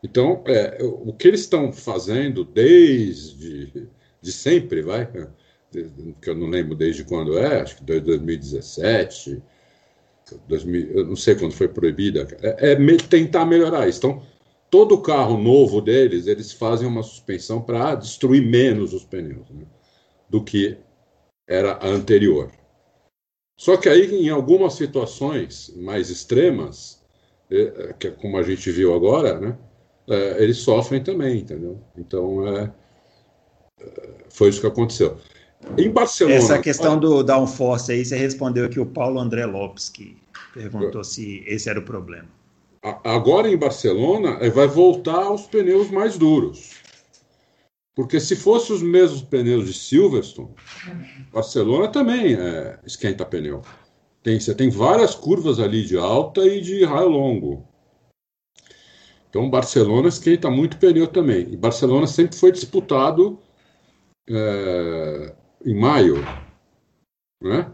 Então, 0.03 0.43
é, 0.47 0.79
o 0.83 1.13
que 1.13 1.29
eles 1.29 1.41
estão 1.41 1.73
fazendo 1.73 2.45
desde 2.45 3.89
de 4.25 4.33
sempre, 4.33 4.81
vai, 4.81 5.07
que 6.23 6.31
eu 6.31 6.35
não 6.35 6.49
lembro 6.49 6.75
desde 6.75 7.05
quando 7.05 7.39
é, 7.39 7.61
acho 7.61 7.77
que 7.77 7.85
desde 7.85 8.07
2017, 8.07 9.43
2000, 10.49 10.91
eu 10.93 11.07
não 11.07 11.15
sei 11.15 11.35
quando 11.35 11.53
foi 11.53 11.69
proibida, 11.69 12.27
é, 12.41 12.73
é 12.73 12.97
tentar 12.97 13.45
melhorar 13.45 13.87
isso. 13.87 13.99
Então, 13.99 14.23
todo 14.71 15.03
carro 15.03 15.37
novo 15.37 15.83
deles, 15.83 16.27
eles 16.27 16.53
fazem 16.53 16.89
uma 16.89 17.03
suspensão 17.03 17.61
para 17.61 17.97
destruir 17.97 18.41
menos 18.41 18.95
os 18.95 19.05
pneus. 19.05 19.47
Né? 19.51 19.67
Do 20.29 20.43
que 20.43 20.77
era 21.47 21.75
a 21.75 21.87
anterior. 21.87 22.51
Só 23.57 23.77
que 23.77 23.89
aí, 23.89 24.13
em 24.13 24.29
algumas 24.29 24.75
situações 24.75 25.73
mais 25.77 26.11
extremas, 26.11 27.03
é, 27.51 27.63
é, 27.63 27.93
que 27.93 28.11
como 28.11 28.37
a 28.37 28.43
gente 28.43 28.71
viu 28.71 28.95
agora, 28.95 29.39
né, 29.39 29.57
é, 30.09 30.43
eles 30.43 30.59
sofrem 30.59 31.03
também, 31.03 31.39
entendeu? 31.39 31.81
Então, 31.97 32.47
é, 32.49 32.71
foi 34.29 34.49
isso 34.49 34.61
que 34.61 34.67
aconteceu. 34.67 35.19
Em 35.79 35.91
Barcelona. 35.91 36.37
Essa 36.37 36.59
questão 36.59 36.99
do 36.99 37.23
downforce 37.23 37.93
aí, 37.93 38.05
você 38.05 38.17
respondeu 38.17 38.67
aqui 38.67 38.79
o 38.79 38.87
Paulo 38.87 39.19
André 39.19 39.47
Lopes, 39.47 39.89
que 39.89 40.17
perguntou 40.53 41.03
se 41.03 41.43
esse 41.47 41.71
era 41.71 41.79
o 41.79 41.85
problema. 41.85 42.29
Agora 43.03 43.49
em 43.49 43.57
Barcelona, 43.57 44.39
vai 44.51 44.67
voltar 44.67 45.25
aos 45.25 45.47
pneus 45.47 45.91
mais 45.91 46.19
duros. 46.19 46.84
Porque 47.95 48.19
se 48.19 48.35
fosse 48.35 48.73
os 48.73 48.83
mesmos 48.83 49.23
pneus 49.23 49.67
de 49.67 49.73
Silverstone, 49.73 50.55
Barcelona 51.33 51.89
também 51.89 52.35
é, 52.35 52.79
esquenta 52.85 53.25
pneu. 53.25 53.63
Tem, 54.23 54.41
você 54.41 54.55
tem 54.55 54.69
várias 54.69 55.15
curvas 55.15 55.61
ali 55.61 55.85
de 55.85 55.97
alta 55.97 56.45
e 56.45 56.61
de 56.61 56.85
raio 56.85 57.09
longo. 57.09 57.69
Então 59.31 59.49
Barcelona 59.49 60.09
esquenta 60.09 60.51
muito 60.51 60.77
pneu 60.79 61.07
também. 61.07 61.53
E 61.53 61.57
Barcelona 61.57 62.07
sempre 62.07 62.37
foi 62.37 62.51
disputado 62.51 63.39
é, 64.29 65.35
em 65.65 65.79
maio. 65.79 66.17
Né? 67.41 67.71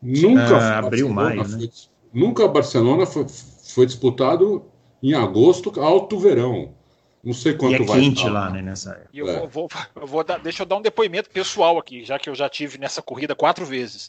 Nunca 0.00 0.56
ah, 0.56 0.78
abril, 0.78 1.08
maio, 1.08 1.44
foi, 1.44 1.58
né? 1.58 1.68
Nunca 2.12 2.46
Barcelona 2.46 3.06
foi, 3.06 3.26
foi 3.28 3.86
disputado 3.86 4.64
em 5.02 5.14
agosto, 5.14 5.80
alto 5.80 6.18
verão. 6.18 6.74
Não 7.22 7.32
sei 7.32 7.54
quanto 7.54 7.72
e 7.72 7.82
é 7.82 7.84
vai 7.84 8.00
quente 8.00 8.28
lá, 8.28 8.48
né, 8.50 8.62
nessa 8.62 8.92
época. 8.92 9.10
E 9.12 9.18
eu, 9.18 9.28
é. 9.28 9.46
vou, 9.46 9.48
vou, 9.48 9.70
eu 9.96 10.06
vou 10.06 10.24
dar, 10.24 10.38
deixa 10.38 10.62
eu 10.62 10.66
dar 10.66 10.76
um 10.76 10.82
depoimento 10.82 11.30
pessoal 11.30 11.78
aqui, 11.78 12.04
já 12.04 12.18
que 12.18 12.30
eu 12.30 12.34
já 12.34 12.48
tive 12.48 12.78
nessa 12.78 13.02
corrida 13.02 13.34
quatro 13.34 13.64
vezes. 13.64 14.08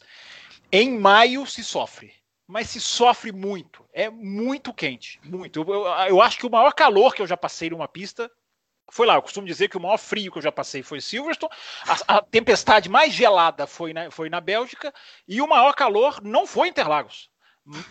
Em 0.70 0.98
maio 0.98 1.44
se 1.46 1.64
sofre, 1.64 2.12
mas 2.46 2.68
se 2.70 2.80
sofre 2.80 3.32
muito. 3.32 3.84
É 3.92 4.08
muito 4.08 4.72
quente, 4.72 5.20
muito. 5.24 5.60
Eu, 5.60 5.74
eu, 5.74 5.84
eu 6.08 6.22
acho 6.22 6.38
que 6.38 6.46
o 6.46 6.50
maior 6.50 6.72
calor 6.72 7.14
que 7.14 7.22
eu 7.22 7.26
já 7.26 7.36
passei 7.36 7.70
numa 7.70 7.88
pista 7.88 8.30
foi 8.90 9.06
lá. 9.06 9.14
Eu 9.14 9.22
costumo 9.22 9.46
dizer 9.46 9.68
que 9.68 9.76
o 9.76 9.80
maior 9.80 9.98
frio 9.98 10.30
que 10.30 10.38
eu 10.38 10.42
já 10.42 10.52
passei 10.52 10.82
foi 10.82 11.00
Silverstone. 11.00 11.52
A, 11.86 12.16
a, 12.16 12.22
tempestade 12.22 12.88
mais 12.88 13.12
gelada 13.12 13.66
foi 13.66 13.92
na, 13.92 14.10
foi 14.10 14.28
na 14.28 14.40
Bélgica. 14.40 14.92
E 15.26 15.40
o 15.40 15.48
maior 15.48 15.74
calor 15.74 16.20
não 16.22 16.46
foi 16.46 16.68
em 16.68 16.70
Interlagos. 16.70 17.30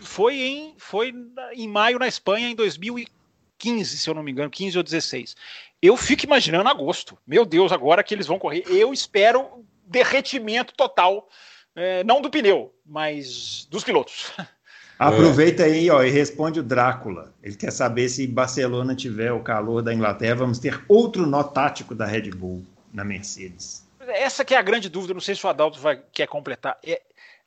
Foi 0.02 0.34
em, 0.34 0.74
foi 0.78 1.12
em 1.54 1.68
maio 1.68 1.98
na 1.98 2.06
Espanha 2.06 2.48
em 2.48 2.54
2015. 2.54 3.19
15, 3.60 3.98
se 3.98 4.08
eu 4.08 4.14
não 4.14 4.22
me 4.22 4.32
engano, 4.32 4.50
15 4.50 4.78
ou 4.78 4.82
16. 4.82 5.36
Eu 5.82 5.96
fico 5.96 6.24
imaginando 6.24 6.68
agosto. 6.68 7.16
Meu 7.26 7.44
Deus, 7.44 7.70
agora 7.70 8.02
que 8.02 8.14
eles 8.14 8.26
vão 8.26 8.38
correr. 8.38 8.64
Eu 8.66 8.92
espero 8.92 9.64
derretimento 9.84 10.72
total, 10.74 11.28
é, 11.76 12.02
não 12.04 12.20
do 12.20 12.30
pneu, 12.30 12.74
mas 12.84 13.66
dos 13.70 13.84
pilotos. 13.84 14.32
Aproveita 14.98 15.64
aí 15.64 15.90
ó, 15.90 16.02
e 16.02 16.10
responde 16.10 16.60
o 16.60 16.62
Drácula. 16.62 17.32
Ele 17.42 17.56
quer 17.56 17.72
saber 17.72 18.08
se 18.10 18.26
Barcelona 18.26 18.94
tiver 18.94 19.32
o 19.32 19.40
calor 19.40 19.80
da 19.80 19.94
Inglaterra, 19.94 20.34
vamos 20.34 20.58
ter 20.58 20.84
outro 20.86 21.26
nó 21.26 21.42
tático 21.42 21.94
da 21.94 22.04
Red 22.04 22.30
Bull 22.30 22.62
na 22.92 23.02
Mercedes. 23.02 23.88
Essa 24.08 24.44
que 24.44 24.54
é 24.54 24.58
a 24.58 24.62
grande 24.62 24.90
dúvida, 24.90 25.14
não 25.14 25.20
sei 25.20 25.34
se 25.34 25.46
o 25.46 25.48
Adalto 25.48 25.80
vai, 25.80 26.02
quer 26.12 26.26
completar. 26.26 26.78
É, 26.84 27.00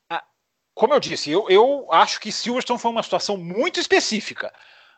a, 0.09 0.23
como 0.73 0.95
eu 0.95 0.99
disse, 0.99 1.29
eu, 1.29 1.47
eu 1.47 1.87
acho 1.91 2.19
que 2.19 2.31
Silverstone 2.31 2.79
foi 2.79 2.89
uma 2.89 3.03
situação 3.03 3.37
muito 3.37 3.79
específica. 3.79 4.51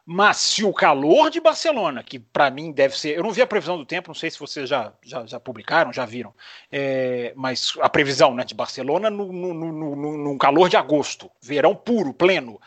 Mas 0.06 0.38
se 0.38 0.64
o 0.64 0.72
calor 0.72 1.32
de 1.32 1.42
Barcelona, 1.42 2.04
que 2.04 2.20
para 2.20 2.52
mim 2.52 2.72
deve 2.72 2.98
ser. 2.98 3.18
Eu 3.18 3.24
não 3.24 3.32
vi 3.32 3.42
a 3.42 3.48
previsão 3.48 3.76
do 3.76 3.86
tempo, 3.86 4.10
não 4.10 4.16
sei 4.16 4.30
se 4.30 4.40
vocês 4.40 4.70
já, 4.70 4.94
já, 5.02 5.26
já 5.26 5.40
publicaram, 5.40 5.92
já 5.92 6.06
viram. 6.06 6.32
É, 6.72 7.34
mas 7.36 7.74
a 7.82 7.90
previsão 7.90 8.36
né, 8.36 8.44
de 8.44 8.54
Barcelona 8.54 9.10
no, 9.10 9.34
no, 9.34 9.54
no, 9.54 10.18
no, 10.18 10.38
calor 10.38 10.70
de 10.70 10.78
agosto, 10.78 11.32
verão 11.42 11.76
puro, 11.76 12.14
pleno, 12.14 12.62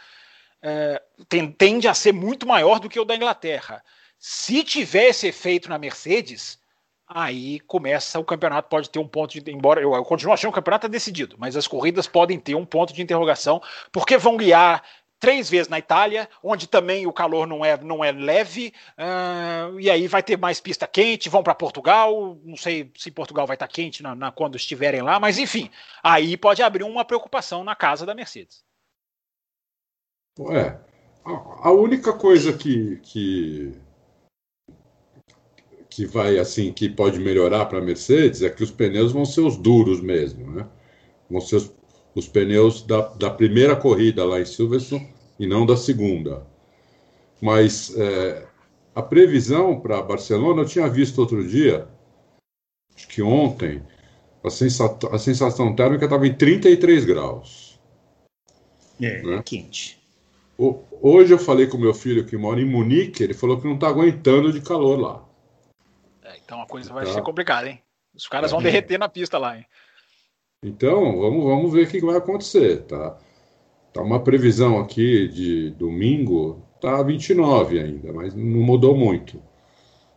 é, 0.61 1.01
tem, 1.29 1.53
tende 1.53 1.87
a 1.87 1.95
ser 1.95 2.13
muito 2.13 2.45
maior 2.45 2.81
do 2.81 2.89
que 2.89 2.99
o 2.99 3.05
da 3.05 3.15
Inglaterra. 3.15 3.85
Se 4.19 4.65
tiver 4.65 5.11
esse 5.11 5.29
efeito 5.29 5.69
na 5.69 5.79
Mercedes, 5.79 6.59
aí 7.07 7.61
começa 7.61 8.19
o 8.19 8.25
campeonato 8.25 8.69
pode 8.69 8.91
ter 8.91 8.99
um 8.99 9.07
ponto 9.07 9.41
de 9.41 9.51
embora 9.51 9.81
eu, 9.81 9.95
eu 9.95 10.05
continuo 10.05 10.35
achando 10.35 10.51
que 10.51 10.59
o 10.59 10.61
campeonato 10.61 10.87
é 10.87 10.91
decidido, 10.91 11.37
mas 11.39 11.57
as 11.57 11.69
corridas 11.69 12.09
podem 12.09 12.39
ter 12.39 12.57
um 12.57 12.67
ponto 12.67 12.93
de 12.93 13.01
interrogação 13.01 13.63
porque 13.93 14.19
vão 14.19 14.37
guiar 14.37 14.83
três 15.19 15.51
vezes 15.51 15.69
na 15.69 15.79
Itália, 15.79 16.29
onde 16.43 16.67
também 16.67 17.07
o 17.07 17.13
calor 17.13 17.47
não 17.47 17.65
é, 17.65 17.77
não 17.83 18.05
é 18.05 18.13
leve, 18.13 18.73
uh, 18.99 19.79
e 19.79 19.91
aí 19.91 20.07
vai 20.07 20.23
ter 20.23 20.39
mais 20.39 20.61
pista 20.61 20.87
quente, 20.87 21.29
vão 21.29 21.43
para 21.43 21.55
Portugal, 21.55 22.39
não 22.45 22.57
sei 22.57 22.91
se 22.97 23.11
Portugal 23.11 23.47
vai 23.47 23.57
estar 23.57 23.67
tá 23.67 23.73
quente 23.73 24.03
na, 24.03 24.15
na, 24.15 24.33
quando 24.33 24.57
estiverem 24.57 25.03
lá, 25.03 25.19
mas 25.19 25.39
enfim, 25.39 25.71
aí 26.03 26.37
pode 26.37 26.63
abrir 26.63 26.85
uma 26.85 27.05
preocupação 27.05 27.65
na 27.65 27.75
casa 27.75 28.07
da 28.07 28.15
Mercedes. 28.15 28.63
É, 30.53 30.79
a 31.25 31.73
única 31.73 32.13
coisa 32.13 32.53
que, 32.53 33.01
que 33.03 33.73
que 35.91 36.07
vai 36.07 36.39
assim 36.39 36.73
que 36.73 36.89
pode 36.89 37.19
melhorar 37.19 37.67
para 37.67 37.79
a 37.79 37.83
Mercedes 37.83 38.43
é 38.43 38.49
que 38.49 38.63
os 38.63 38.71
pneus 38.71 39.11
vão 39.11 39.25
ser 39.25 39.41
os 39.41 39.57
duros 39.57 40.01
mesmo, 40.01 40.49
né? 40.49 40.65
Vão 41.29 41.41
ser 41.41 41.57
os, 41.57 41.75
os 42.15 42.27
pneus 42.27 42.83
da, 42.83 43.01
da 43.09 43.31
primeira 43.31 43.77
corrida 43.77 44.25
lá 44.25 44.41
em 44.41 44.45
Silverstone 44.45 45.09
e 45.39 45.47
não 45.47 45.65
da 45.65 45.77
segunda. 45.77 46.47
Mas 47.41 47.97
é, 47.97 48.47
a 48.95 49.03
previsão 49.03 49.79
para 49.79 50.03
Barcelona 50.03 50.63
eu 50.63 50.67
tinha 50.67 50.89
visto 50.89 51.19
outro 51.19 51.47
dia, 51.47 51.87
acho 52.95 53.07
que 53.09 53.23
ontem, 53.23 53.83
a 54.43 54.51
sensação, 54.51 55.11
a 55.13 55.19
sensação 55.19 55.75
térmica 55.75 56.05
estava 56.05 56.27
em 56.27 56.35
33 56.35 57.05
graus. 57.05 57.79
É, 59.01 59.23
né? 59.23 59.43
quente. 59.45 59.99
Hoje 61.01 61.33
eu 61.33 61.39
falei 61.39 61.69
com 61.69 61.79
meu 61.79 61.95
filho 61.95 62.27
que 62.27 62.37
mora 62.37 62.61
em 62.61 62.65
Munique, 62.65 63.23
ele 63.23 63.35
falou 63.35 63.61
que 63.61 63.69
não 63.69 63.77
está 63.77 63.87
aguentando 63.87 64.53
de 64.53 64.61
calor 64.61 64.99
lá. 64.99 65.25
É, 66.25 66.37
então 66.45 66.61
a 66.61 66.67
coisa 66.67 66.93
vai 66.93 67.07
tá. 67.07 67.13
ser 67.13 67.23
complicada, 67.23 67.69
hein? 67.69 67.81
Os 68.13 68.27
caras 68.27 68.51
é. 68.51 68.55
vão 68.55 68.61
derreter 68.61 68.99
na 68.99 69.09
pista 69.09 69.39
lá, 69.39 69.57
hein? 69.57 69.65
Então, 70.63 71.19
vamos, 71.19 71.45
vamos 71.45 71.73
ver 71.73 71.87
o 71.87 71.91
que 71.91 72.01
vai 72.01 72.17
acontecer, 72.17 72.83
tá? 72.83 73.17
Tá 73.93 74.03
uma 74.03 74.23
previsão 74.23 74.81
aqui 74.81 75.29
de 75.29 75.71
domingo, 75.71 76.63
tá 76.81 77.03
29 77.03 77.79
ainda, 77.79 78.13
mas 78.13 78.35
não 78.35 78.61
mudou 78.61 78.97
muito. 78.97 79.41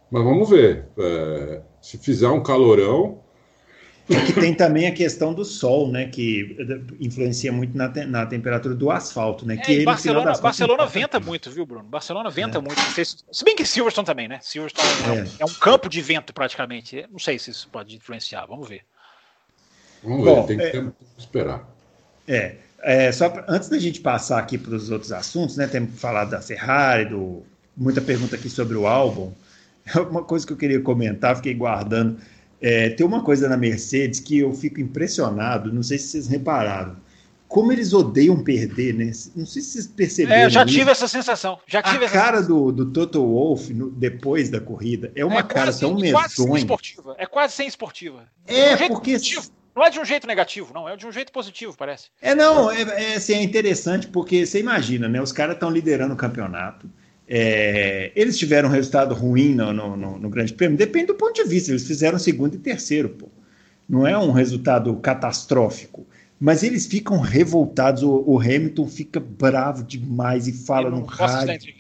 Mas 0.10 0.24
vamos 0.24 0.50
ver. 0.50 0.88
É, 0.98 1.62
se 1.80 1.98
fizer 1.98 2.28
um 2.28 2.42
calorão, 2.42 3.22
é 4.10 4.26
que 4.26 4.34
tem 4.34 4.54
também 4.54 4.88
a 4.88 4.92
questão 4.92 5.34
do 5.34 5.46
sol, 5.46 5.88
né? 5.90 6.08
Que 6.08 6.58
influencia 7.00 7.52
muito 7.52 7.78
na, 7.78 7.88
te, 7.88 8.04
na 8.06 8.26
temperatura 8.26 8.76
do 8.76 8.90
asfalto, 8.92 9.46
né? 9.46 9.58
Que 9.58 9.72
é, 9.72 9.76
ele, 9.76 9.86
Barcelona, 9.86 10.38
Barcelona 10.38 10.86
venta 10.86 11.20
muito, 11.20 11.50
viu, 11.52 11.66
Bruno? 11.66 11.88
Barcelona 11.88 12.30
venta 12.30 12.58
é. 12.58 12.62
muito. 12.62 12.80
Se, 12.82 13.06
se, 13.06 13.46
bem 13.46 13.56
que 13.56 13.64
Silverstone 13.64 14.06
também, 14.06 14.28
né? 14.28 14.40
Silverstone 14.42 14.88
é. 14.88 15.08
É, 15.08 15.12
um, 15.12 15.28
é 15.40 15.46
um 15.46 15.54
campo 15.54 15.88
de 15.88 16.02
vento 16.02 16.34
praticamente. 16.34 17.06
Não 17.12 17.20
sei 17.20 17.40
se 17.40 17.52
isso 17.52 17.70
pode 17.70 17.96
influenciar. 17.96 18.46
Vamos 18.48 18.68
ver. 18.68 18.82
Vamos 20.04 20.26
ver, 20.26 20.36
Bom, 20.36 20.46
tem 20.46 20.58
que 20.58 20.64
é, 20.64 20.86
esperar. 21.18 21.70
É, 22.28 22.56
é 22.82 23.12
só 23.12 23.30
pra, 23.30 23.46
antes 23.48 23.70
da 23.70 23.78
gente 23.78 24.00
passar 24.00 24.40
aqui 24.40 24.58
para 24.58 24.76
os 24.76 24.90
outros 24.90 25.12
assuntos, 25.12 25.58
né? 25.58 25.68
Temos 25.68 26.00
falado 26.00 26.32
da 26.32 26.42
Ferrari, 26.42 27.06
do, 27.06 27.44
muita 27.76 28.02
pergunta 28.02 28.36
aqui 28.36 28.50
sobre 28.50 28.76
o 28.76 28.88
álbum. 28.88 29.32
Uma 30.10 30.24
coisa 30.24 30.46
que 30.46 30.54
eu 30.54 30.58
queria 30.58 30.82
comentar, 30.82 31.36
fiquei 31.36 31.54
guardando. 31.54 32.18
É, 32.62 32.92
tem 32.92 33.04
uma 33.04 33.24
coisa 33.24 33.50
na 33.50 33.58
Mercedes 33.58 34.20
que 34.20 34.38
eu 34.38 34.54
fico 34.54 34.80
impressionado, 34.80 35.74
não 35.74 35.82
sei 35.82 35.98
se 35.98 36.10
vocês 36.10 36.28
repararam. 36.28 36.96
Como 37.48 37.72
eles 37.72 37.92
odeiam 37.92 38.42
perder, 38.42 38.94
né? 38.94 39.12
Não 39.36 39.46
sei 39.48 39.64
se 39.64 39.72
vocês 39.72 39.88
perceberam. 39.88 40.42
É, 40.42 40.46
eu 40.46 40.50
já 40.52 40.64
tive 40.64 40.82
isso. 40.82 40.92
essa 40.92 41.08
sensação. 41.08 41.60
Já 41.66 41.82
tive 41.82 42.06
a 42.06 42.10
cara 42.10 42.38
sensação. 42.38 42.72
do, 42.72 42.72
do 42.72 42.86
Toto 42.92 43.20
Wolff 43.20 43.74
depois 43.94 44.50
da 44.50 44.62
corrida 44.62 45.12
é 45.16 45.26
uma 45.26 45.40
é 45.40 45.44
cara 45.44 45.74
tão 45.74 45.96
medonha. 45.96 46.14
Quase 46.14 46.36
sem 46.36 46.56
esportiva. 46.56 47.16
É 47.18 47.26
quase 47.26 47.54
sem 47.56 47.68
esportiva. 47.68 48.24
É, 48.48 48.76
um 48.76 48.88
porque. 48.90 49.14
Positivo. 49.14 49.52
Não 49.76 49.84
é 49.84 49.90
de 49.90 50.00
um 50.00 50.06
jeito 50.06 50.28
negativo, 50.28 50.74
não, 50.74 50.88
é 50.88 50.98
de 50.98 51.08
um 51.08 51.12
jeito 51.12 51.32
positivo, 51.32 51.76
parece. 51.78 52.10
É, 52.22 52.36
não, 52.36 52.70
é, 52.70 52.82
é, 52.82 53.16
assim, 53.16 53.34
é 53.34 53.42
interessante 53.42 54.08
porque 54.08 54.46
você 54.46 54.60
imagina, 54.60 55.08
né? 55.08 55.22
Os 55.22 55.32
caras 55.32 55.56
estão 55.56 55.70
liderando 55.70 56.14
o 56.14 56.18
campeonato. 56.18 56.90
É, 57.28 58.12
eles 58.14 58.38
tiveram 58.38 58.68
um 58.68 58.72
resultado 58.72 59.16
ruim 59.16 59.56
no, 59.56 59.72
no, 59.72 59.96
no, 59.96 60.20
no, 60.20 60.30
Grande 60.30 60.54
Prêmio, 60.54 60.78
depende 60.78 61.08
do 61.08 61.16
ponto 61.16 61.34
de 61.34 61.48
vista. 61.48 61.72
Eles 61.72 61.88
fizeram 61.88 62.20
segundo 62.20 62.56
e 62.56 62.60
terceiro, 62.60 63.10
pô. 63.10 63.30
Não 63.88 64.06
é 64.06 64.18
um 64.18 64.32
resultado 64.32 64.94
catastrófico. 64.98 66.06
Mas 66.44 66.64
eles 66.64 66.88
ficam 66.88 67.20
revoltados. 67.20 68.02
O, 68.02 68.24
o 68.26 68.40
Hamilton 68.40 68.88
fica 68.88 69.20
bravo 69.20 69.84
demais 69.84 70.48
e 70.48 70.52
fala 70.52 70.90
no 70.90 71.04
rádio. 71.06 71.72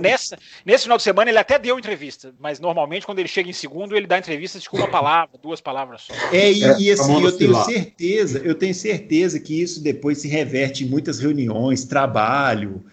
nessa, 0.00 0.38
nesse 0.64 0.84
final 0.84 0.96
de 0.96 1.02
semana 1.02 1.28
ele 1.28 1.38
até 1.38 1.58
deu 1.58 1.76
entrevista, 1.76 2.32
mas 2.38 2.60
normalmente 2.60 3.04
quando 3.04 3.18
ele 3.18 3.28
chega 3.28 3.50
em 3.50 3.52
segundo 3.52 3.96
ele 3.96 4.06
dá 4.06 4.18
entrevista 4.18 4.60
com 4.70 4.76
uma 4.76 4.86
palavra, 4.86 5.36
duas 5.42 5.60
palavras 5.60 6.02
só. 6.02 6.14
É, 6.32 6.52
e, 6.52 6.62
é, 6.62 6.78
e 6.78 6.92
assim, 6.92 7.24
eu 7.24 7.36
tenho 7.36 7.64
certeza, 7.64 8.38
eu 8.38 8.54
tenho 8.54 8.74
certeza 8.74 9.40
que 9.40 9.60
isso 9.60 9.82
depois 9.82 10.18
se 10.18 10.28
reverte 10.28 10.84
em 10.84 10.88
muitas 10.88 11.18
reuniões, 11.18 11.84
trabalho 11.84 12.84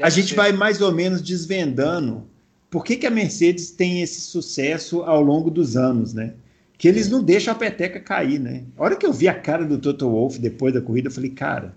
a 0.00 0.10
gente 0.10 0.30
ser. 0.30 0.34
vai 0.34 0.50
mais 0.50 0.80
ou 0.80 0.90
menos 0.90 1.22
desvendando 1.22 2.26
por 2.68 2.82
que, 2.82 2.96
que 2.96 3.06
a 3.06 3.10
Mercedes 3.10 3.70
tem 3.70 4.02
esse 4.02 4.20
sucesso 4.22 5.02
ao 5.02 5.20
longo 5.22 5.50
dos 5.50 5.76
anos, 5.76 6.12
né? 6.12 6.32
Que 6.82 6.88
eles 6.88 7.08
não 7.08 7.22
deixam 7.22 7.52
a 7.52 7.56
peteca 7.56 8.00
cair, 8.00 8.40
né? 8.40 8.64
A 8.76 8.82
hora 8.82 8.96
que 8.96 9.06
eu 9.06 9.12
vi 9.12 9.28
a 9.28 9.34
cara 9.40 9.64
do 9.64 9.78
Toto 9.78 10.10
Wolff 10.10 10.36
depois 10.40 10.74
da 10.74 10.80
corrida, 10.80 11.06
eu 11.06 11.12
falei, 11.12 11.30
cara, 11.30 11.76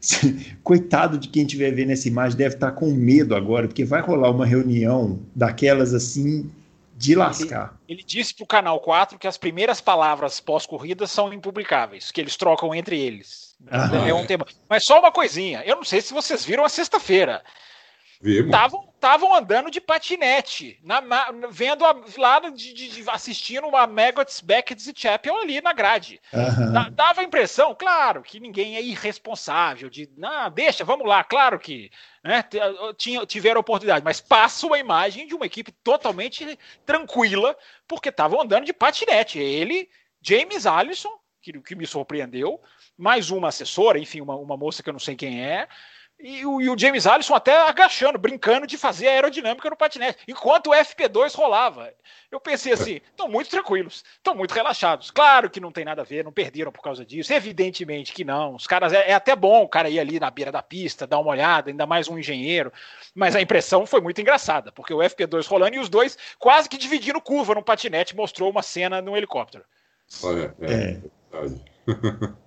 coitado 0.64 1.18
de 1.18 1.28
quem 1.28 1.42
estiver 1.42 1.72
vendo 1.72 1.90
essa 1.90 2.08
imagem, 2.08 2.38
deve 2.38 2.54
estar 2.54 2.72
com 2.72 2.90
medo 2.90 3.36
agora, 3.36 3.68
porque 3.68 3.84
vai 3.84 4.00
rolar 4.00 4.30
uma 4.30 4.46
reunião 4.46 5.20
daquelas 5.34 5.92
assim 5.92 6.50
de 6.96 7.14
lascar. 7.14 7.78
Ele, 7.86 7.98
ele 7.98 8.06
disse 8.08 8.32
para 8.32 8.44
o 8.44 8.46
Canal 8.46 8.80
4 8.80 9.18
que 9.18 9.26
as 9.26 9.36
primeiras 9.36 9.82
palavras 9.82 10.40
pós-corrida 10.40 11.06
são 11.06 11.30
impublicáveis, 11.34 12.10
que 12.10 12.18
eles 12.18 12.34
trocam 12.34 12.74
entre 12.74 12.98
eles. 12.98 13.54
Ah, 13.70 14.08
é 14.08 14.14
um 14.14 14.24
tema. 14.24 14.46
Mas 14.70 14.86
só 14.86 14.98
uma 14.98 15.12
coisinha, 15.12 15.64
eu 15.66 15.76
não 15.76 15.84
sei 15.84 16.00
se 16.00 16.14
vocês 16.14 16.46
viram 16.46 16.64
a 16.64 16.70
sexta-feira. 16.70 17.42
Estavam 18.94 19.34
andando 19.34 19.70
de 19.70 19.80
patinete, 19.80 20.80
na, 20.82 21.00
vendo 21.50 21.84
a, 21.84 21.94
lá 22.16 22.40
de, 22.40 22.72
de, 22.72 23.10
assistindo 23.10 23.66
uma 23.66 23.86
Maggots, 23.86 24.40
Beckett 24.40 24.90
e 24.90 24.98
Chapel 24.98 25.36
ali 25.36 25.60
na 25.60 25.72
grade. 25.72 26.20
Uhum. 26.32 26.90
Dava 26.92 27.20
a 27.20 27.24
impressão, 27.24 27.74
claro, 27.74 28.22
que 28.22 28.40
ninguém 28.40 28.76
é 28.76 28.82
irresponsável, 28.82 29.90
de 29.90 30.10
não, 30.16 30.50
deixa, 30.50 30.84
vamos 30.84 31.06
lá, 31.06 31.22
claro 31.22 31.58
que 31.58 31.90
né, 32.24 32.42
tinha, 32.96 33.24
tiveram 33.26 33.60
oportunidade, 33.60 34.04
mas 34.04 34.20
passa 34.20 34.66
uma 34.66 34.78
imagem 34.78 35.26
de 35.26 35.34
uma 35.34 35.46
equipe 35.46 35.70
totalmente 35.70 36.58
tranquila, 36.84 37.56
porque 37.86 38.08
estavam 38.08 38.40
andando 38.40 38.64
de 38.64 38.72
patinete. 38.72 39.38
Ele, 39.38 39.88
James 40.20 40.66
Allison, 40.66 41.12
que, 41.40 41.52
que 41.60 41.76
me 41.76 41.86
surpreendeu, 41.86 42.60
mais 42.96 43.30
uma 43.30 43.48
assessora, 43.48 43.98
enfim, 43.98 44.20
uma, 44.20 44.34
uma 44.34 44.56
moça 44.56 44.82
que 44.82 44.88
eu 44.88 44.92
não 44.92 45.00
sei 45.00 45.14
quem 45.14 45.44
é, 45.44 45.68
e 46.18 46.46
o, 46.46 46.60
e 46.60 46.70
o, 46.70 46.78
James 46.78 47.06
Allison 47.06 47.34
até 47.34 47.56
agachando, 47.56 48.18
brincando 48.18 48.66
de 48.66 48.78
fazer 48.78 49.08
aerodinâmica 49.08 49.68
no 49.68 49.76
patinete, 49.76 50.18
enquanto 50.26 50.68
o 50.68 50.72
FP2 50.72 51.34
rolava. 51.34 51.92
Eu 52.30 52.40
pensei 52.40 52.72
assim, 52.72 53.00
estão 53.10 53.28
muito 53.28 53.50
tranquilos, 53.50 54.02
estão 54.14 54.34
muito 54.34 54.52
relaxados. 54.52 55.10
Claro 55.10 55.50
que 55.50 55.60
não 55.60 55.70
tem 55.70 55.84
nada 55.84 56.00
a 56.00 56.04
ver, 56.04 56.24
não 56.24 56.32
perderam 56.32 56.72
por 56.72 56.82
causa 56.82 57.04
disso. 57.04 57.32
Evidentemente 57.32 58.14
que 58.14 58.24
não. 58.24 58.54
Os 58.54 58.66
caras 58.66 58.92
é, 58.94 59.10
é 59.10 59.14
até 59.14 59.36
bom 59.36 59.62
o 59.62 59.68
cara 59.68 59.90
ir 59.90 60.00
ali 60.00 60.18
na 60.18 60.30
beira 60.30 60.50
da 60.50 60.62
pista, 60.62 61.06
dar 61.06 61.18
uma 61.18 61.30
olhada, 61.30 61.70
ainda 61.70 61.86
mais 61.86 62.08
um 62.08 62.18
engenheiro. 62.18 62.72
Mas 63.14 63.36
a 63.36 63.40
impressão 63.40 63.84
foi 63.84 64.00
muito 64.00 64.20
engraçada, 64.20 64.72
porque 64.72 64.94
o 64.94 64.98
FP2 64.98 65.46
rolando 65.46 65.76
e 65.76 65.78
os 65.78 65.88
dois 65.88 66.16
quase 66.38 66.68
que 66.68 66.78
dividindo 66.78 67.20
curva 67.20 67.54
no 67.54 67.62
patinete 67.62 68.16
mostrou 68.16 68.50
uma 68.50 68.62
cena 68.62 69.02
no 69.02 69.16
helicóptero. 69.16 69.64
É, 70.60 70.72
é. 70.72 71.00
é. 71.32 71.66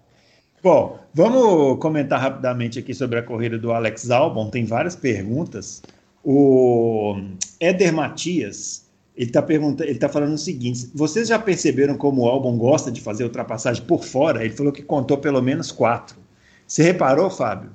Bom, 0.62 0.99
vamos 1.14 1.80
comentar 1.80 2.20
rapidamente 2.20 2.80
aqui 2.80 2.93
sobre 2.93 3.18
a 3.18 3.24
corrida 3.24 3.57
do 3.57 3.72
Alex 3.72 4.12
Albon. 4.12 4.49
Tem 4.49 4.66
várias 4.66 4.93
perguntas. 4.93 5.82
O 6.22 7.16
Éder 7.62 7.93
Matias, 7.93 8.86
ele 9.16 9.28
está 9.30 9.41
perguntando, 9.41 9.89
ele 9.89 9.97
tá 9.97 10.10
falando 10.10 10.34
o 10.34 10.38
seguinte: 10.38 10.91
vocês 10.93 11.30
já 11.30 11.39
perceberam 11.39 11.97
como 11.97 12.24
o 12.24 12.28
Albon 12.28 12.57
gosta 12.57 12.91
de 12.91 12.99
fazer 12.99 13.24
ultrapassagem 13.24 13.86
por 13.86 14.03
fora? 14.03 14.43
Ele 14.43 14.53
falou 14.53 14.74
que 14.74 14.82
contou 14.82 15.18
pelo 15.18 15.41
menos 15.41 15.72
quatro. 15.72 16.18
Você 16.68 16.84
reparou, 16.84 17.30
Fábio? 17.30 17.72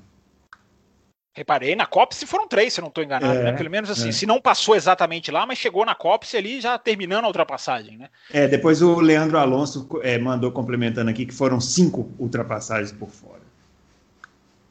Reparei, 1.35 1.75
na 1.75 1.85
Copse 1.85 2.25
foram 2.27 2.47
três, 2.47 2.75
se 2.75 2.81
não 2.81 2.89
estou 2.89 3.03
enganado, 3.03 3.35
né? 3.35 3.41
é, 3.41 3.45
né? 3.45 3.53
Pelo 3.55 3.69
menos 3.69 3.91
assim, 3.91 4.11
é. 4.11 4.13
se 4.13 4.25
não 4.25 4.41
passou 4.41 4.77
exatamente 4.77 5.33
lá, 5.33 5.45
mas 5.45 5.59
chegou 5.59 5.85
na 5.85 5.95
Copse 5.95 6.37
ali 6.37 6.61
já 6.61 6.79
terminando 6.79 7.25
a 7.25 7.27
ultrapassagem, 7.27 7.99
né? 7.99 8.09
É, 8.33 8.47
depois 8.47 8.81
o 8.81 9.01
Leandro 9.01 9.37
Alonso 9.37 9.89
é, 10.03 10.17
mandou 10.17 10.53
complementando 10.53 11.11
aqui 11.11 11.27
que 11.27 11.35
foram 11.35 11.61
cinco 11.61 12.09
ultrapassagens 12.21 12.93
por 12.93 13.11
fora. 13.11 13.43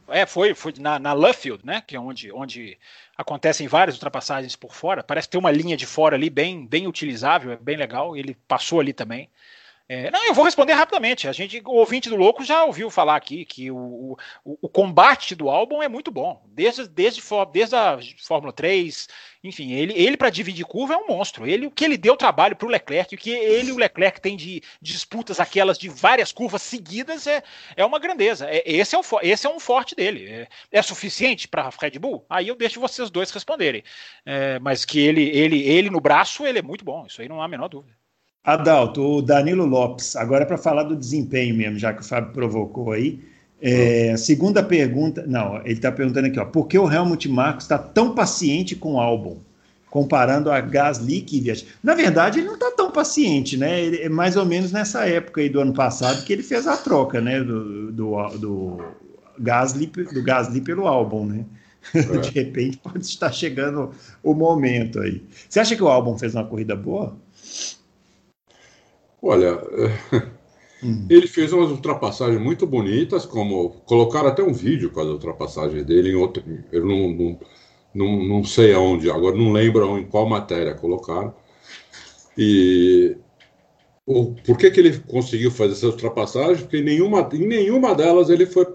É, 0.08 0.26
foi, 0.26 0.54
foi 0.54 0.74
na, 0.80 1.00
na 1.00 1.12
Luffield, 1.12 1.66
né? 1.66 1.82
Que 1.86 1.98
é 1.98 2.00
onde, 2.00 2.32
onde 2.32 2.78
acontecem 3.18 3.68
várias 3.68 3.96
ultrapassagens 3.96 4.56
por 4.56 4.74
fora. 4.74 5.04
Parece 5.04 5.28
ter 5.28 5.38
uma 5.38 5.52
linha 5.52 5.76
de 5.76 5.86
fora 5.86 6.16
ali 6.16 6.30
bem, 6.30 6.66
bem 6.66 6.88
utilizável, 6.88 7.52
é 7.52 7.58
bem 7.58 7.76
legal. 7.76 8.16
Ele 8.16 8.38
passou 8.48 8.80
ali 8.80 8.94
também. 8.94 9.30
É, 9.88 10.10
não, 10.10 10.26
eu 10.26 10.34
vou 10.34 10.46
responder 10.46 10.74
rapidamente. 10.74 11.28
A 11.28 11.34
gente, 11.34 11.62
o 11.66 11.72
ouvinte 11.72 12.10
do 12.10 12.16
Louco 12.16 12.44
já 12.44 12.64
ouviu 12.64 12.90
falar 12.90 13.18
aqui 13.18 13.44
que 13.44 13.70
o, 13.70 14.18
o, 14.46 14.58
o 14.62 14.70
combate 14.70 15.36
do 15.36 15.50
álbum 15.50 15.84
é 15.84 15.90
muito 15.90 16.10
bom. 16.10 16.42
Desde, 16.48 16.88
desde, 16.88 17.22
desde 17.52 17.76
a 17.76 18.00
Fórmula 18.26 18.54
3, 18.54 19.10
enfim, 19.44 19.74
ele, 19.74 19.94
ele 19.94 20.16
para 20.16 20.30
dividir 20.30 20.66
curva 20.66 20.94
é 20.94 20.98
um 20.98 21.08
monstro. 21.08 21.46
Ele, 21.46 21.68
o 21.68 21.72
que 21.72 21.84
ele 21.84 21.98
deu 21.98 22.16
trabalho 22.16 22.56
para 22.56 22.66
o 22.66 22.72
Leclerc, 22.72 23.14
o 23.14 23.18
que 23.18 23.30
ele 23.32 23.70
e 23.70 23.72
o 23.74 23.78
Leclerc 23.78 24.22
tem 24.22 24.38
de, 24.38 24.64
disputas 24.82 25.38
aquelas 25.40 25.78
de 25.78 25.90
várias 25.90 26.32
curvas 26.32 26.62
seguidas 26.62 27.28
é, 27.28 27.44
é 27.76 27.86
uma 27.86 28.00
grandeza. 28.00 28.50
É, 28.50 28.64
esse, 28.66 28.96
é 28.96 29.00
o, 29.00 29.04
esse 29.22 29.46
é 29.46 29.50
um 29.50 29.60
forte 29.60 29.96
dele. 29.96 30.30
É, 30.30 30.48
é 30.72 30.82
suficiente 30.82 31.46
para 31.46 31.70
Red 31.78 32.00
Bull? 32.00 32.26
Aí 32.30 32.48
eu 32.48 32.56
deixo 32.56 32.80
vocês 32.80 33.12
dois 33.12 33.32
responderem. 33.32 33.84
É, 34.26 34.60
mas 34.60 34.86
que 34.86 34.98
ele, 35.00 35.24
ele, 35.24 35.62
ele 35.62 35.90
no 35.90 36.00
braço, 36.00 36.48
ele 36.48 36.60
é 36.60 36.64
muito 36.64 36.86
bom. 36.86 37.06
Isso 37.06 37.22
aí 37.22 37.28
não 37.28 37.42
há 37.42 37.46
a 37.46 37.50
menor 37.50 37.68
dúvida. 37.68 37.94
Adalto, 38.44 39.02
o 39.02 39.22
Danilo 39.22 39.66
Lopes, 39.66 40.18
agora 40.18 40.46
para 40.46 40.58
falar 40.58 40.84
do 40.84 40.98
desempenho 40.98 41.56
mesmo, 41.56 41.80
já 41.80 41.94
que 41.94 42.02
o 42.02 42.04
Fábio 42.04 42.34
provocou 42.34 42.92
aí. 42.92 43.20
É, 43.62 44.18
segunda 44.18 44.62
pergunta, 44.62 45.26
não, 45.26 45.62
ele 45.62 45.76
está 45.76 45.90
perguntando 45.90 46.28
aqui, 46.28 46.38
ó, 46.38 46.44
por 46.44 46.68
que 46.68 46.78
o 46.78 46.92
Helmut 46.92 47.30
Marcos 47.30 47.64
está 47.64 47.78
tão 47.78 48.14
paciente 48.14 48.76
com 48.76 48.96
o 48.96 49.00
álbum, 49.00 49.38
comparando 49.90 50.52
a 50.52 50.60
Gasly 50.60 51.20
e 51.20 51.22
Kvyat? 51.22 51.66
Na 51.82 51.96
verdade, 51.96 52.40
ele 52.40 52.48
não 52.48 52.56
está 52.56 52.70
tão 52.72 52.92
paciente, 52.92 53.56
né? 53.56 53.82
Ele, 53.82 54.02
é 54.02 54.10
mais 54.10 54.36
ou 54.36 54.46
menos 54.46 54.74
nessa 54.74 55.08
época 55.08 55.40
aí 55.40 55.48
do 55.48 55.62
ano 55.62 55.74
passado 55.74 56.26
que 56.26 56.34
ele 56.34 56.44
fez 56.44 56.68
a 56.68 56.76
troca, 56.76 57.22
né, 57.22 57.42
do, 57.42 57.94
do, 57.94 58.28
do 58.38 58.84
Gasly, 59.40 59.88
do 59.88 60.22
Gasly 60.22 60.60
pelo 60.60 60.86
álbum, 60.86 61.26
né? 61.26 61.46
É. 61.96 62.02
De 62.20 62.30
repente 62.32 62.78
pode 62.78 63.06
estar 63.06 63.32
chegando 63.32 63.92
o 64.22 64.34
momento 64.34 65.00
aí. 65.00 65.24
Você 65.48 65.62
acha 65.62 65.78
que 65.78 65.84
o 65.84 65.88
álbum 65.88 66.18
fez 66.18 66.36
uma 66.36 66.44
corrida 66.44 66.76
boa? 66.76 67.16
Olha, 69.24 69.60
Hum. 70.84 71.08
Ele 71.10 71.28
fez 71.28 71.54
umas 71.54 71.72
ultrapassagens 71.72 72.42
muito 72.42 72.68
bonitas, 72.68 73.26
como 73.26 73.70
colocaram 73.86 74.28
até 74.28 74.44
um 74.44 74.52
vídeo 74.52 74.92
com 74.92 75.00
as 75.00 75.08
ultrapassagens 75.08 75.86
dele 75.86 76.12
em 76.12 76.16
outro. 76.16 76.44
Eu 76.72 76.86
não, 76.86 77.10
não, 77.14 77.40
não, 77.96 78.24
não 78.24 78.44
sei 78.44 78.74
aonde, 78.74 79.10
agora 79.10 79.36
não 79.36 79.52
lembro 79.54 79.98
em 79.98 80.06
qual 80.06 80.28
matéria 80.28 80.76
colocaram. 80.76 81.34
E 82.38 83.16
o, 84.06 84.34
por 84.46 84.58
que, 84.58 84.72
que 84.72 84.80
ele 84.80 85.00
conseguiu 85.00 85.52
fazer 85.52 85.74
essa 85.74 85.88
ultrapassagem? 85.88 86.64
Porque 86.64 86.78
em 86.78 86.84
nenhuma, 86.84 87.30
em 87.34 87.48
nenhuma 87.48 87.96
delas 87.96 88.30
ele 88.30 88.46
foi. 88.46 88.68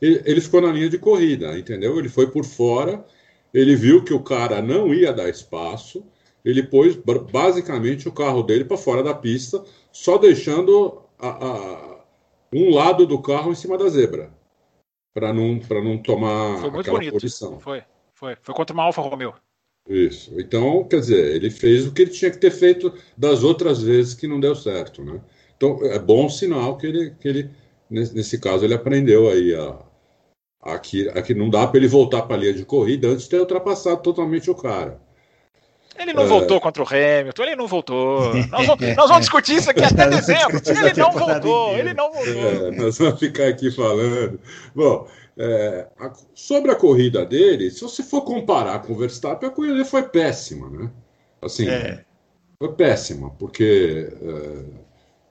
Ele, 0.00 0.22
ele 0.24 0.40
ficou 0.40 0.60
na 0.60 0.72
linha 0.72 0.88
de 0.88 0.98
corrida, 0.98 1.58
entendeu? 1.58 1.98
Ele 1.98 2.08
foi 2.08 2.30
por 2.30 2.44
fora, 2.44 3.04
ele 3.52 3.74
viu 3.74 4.04
que 4.04 4.14
o 4.14 4.22
cara 4.22 4.62
não 4.62 4.94
ia 4.94 5.12
dar 5.12 5.28
espaço, 5.28 6.04
ele 6.44 6.62
pôs 6.62 6.96
basicamente 7.30 8.08
o 8.08 8.12
carro 8.12 8.42
dele 8.42 8.64
para 8.64 8.76
fora 8.76 9.02
da 9.02 9.14
pista, 9.14 9.62
só 9.92 10.16
deixando 10.18 11.02
a, 11.18 11.28
a, 11.28 12.04
um 12.52 12.74
lado 12.74 13.06
do 13.06 13.20
carro 13.20 13.52
em 13.52 13.54
cima 13.54 13.76
da 13.76 13.88
zebra. 13.88 14.30
Para 15.14 15.32
não, 15.32 15.60
não 15.82 15.98
tomar 15.98 16.58
foi 16.58 16.70
muito 16.70 16.90
bonito. 16.90 17.12
posição. 17.12 17.58
Foi, 17.58 17.82
foi. 18.14 18.36
Foi 18.40 18.54
contra 18.54 18.74
uma 18.74 18.84
Alfa 18.84 19.02
Romeo. 19.02 19.34
Isso. 19.88 20.32
Então, 20.38 20.84
quer 20.84 21.00
dizer, 21.00 21.34
ele 21.34 21.50
fez 21.50 21.86
o 21.86 21.92
que 21.92 22.02
ele 22.02 22.10
tinha 22.10 22.30
que 22.30 22.38
ter 22.38 22.50
feito 22.50 22.92
das 23.16 23.42
outras 23.42 23.82
vezes 23.82 24.14
que 24.14 24.28
não 24.28 24.38
deu 24.38 24.54
certo, 24.54 25.02
né? 25.02 25.20
Então, 25.56 25.80
é 25.82 25.98
bom 25.98 26.28
sinal 26.28 26.76
que 26.76 26.86
ele, 26.86 27.10
que 27.18 27.26
ele 27.26 27.50
nesse 27.90 28.38
caso, 28.38 28.64
ele 28.64 28.74
aprendeu 28.74 29.28
aí 29.28 29.54
a, 29.54 29.78
a, 30.60 30.78
que, 30.78 31.08
a 31.08 31.22
que 31.22 31.34
não 31.34 31.48
dá 31.48 31.66
para 31.66 31.78
ele 31.78 31.88
voltar 31.88 32.22
para 32.22 32.36
a 32.36 32.38
linha 32.38 32.52
de 32.52 32.64
corrida 32.64 33.08
antes 33.08 33.24
de 33.24 33.30
ter 33.30 33.40
ultrapassado 33.40 34.02
totalmente 34.02 34.50
o 34.50 34.54
cara. 34.54 35.00
Ele 35.98 36.12
não 36.12 36.22
é... 36.22 36.26
voltou 36.26 36.60
contra 36.60 36.82
o 36.82 36.86
Hamilton, 36.86 37.42
ele 37.42 37.56
não 37.56 37.66
voltou. 37.66 38.34
Nós 38.34 38.66
vamos, 38.66 38.86
nós 38.96 39.08
vamos 39.08 39.20
discutir 39.20 39.56
isso 39.56 39.70
aqui 39.70 39.82
até 39.82 40.08
dezembro. 40.08 40.60
Ele 40.64 40.94
não 40.94 41.10
voltou, 41.10 41.76
ele 41.76 41.94
não 41.94 42.12
voltou. 42.12 42.32
É, 42.32 42.70
nós 42.70 42.98
vamos 42.98 43.18
ficar 43.18 43.48
aqui 43.48 43.70
falando. 43.70 44.40
Bom, 44.74 45.08
é, 45.36 45.86
a, 45.98 46.12
sobre 46.34 46.70
a 46.70 46.76
corrida 46.76 47.26
dele, 47.26 47.70
se 47.70 47.80
você 47.80 48.02
for 48.02 48.22
comparar 48.22 48.80
com 48.82 48.92
o 48.92 48.96
Verstappen, 48.96 49.48
a 49.48 49.52
corrida 49.52 49.74
dele 49.74 49.84
foi 49.84 50.02
péssima, 50.02 50.70
né? 50.70 50.90
Assim, 51.42 51.68
é. 51.68 52.04
foi 52.58 52.72
péssima, 52.72 53.30
porque 53.30 54.08
é, 54.20 54.64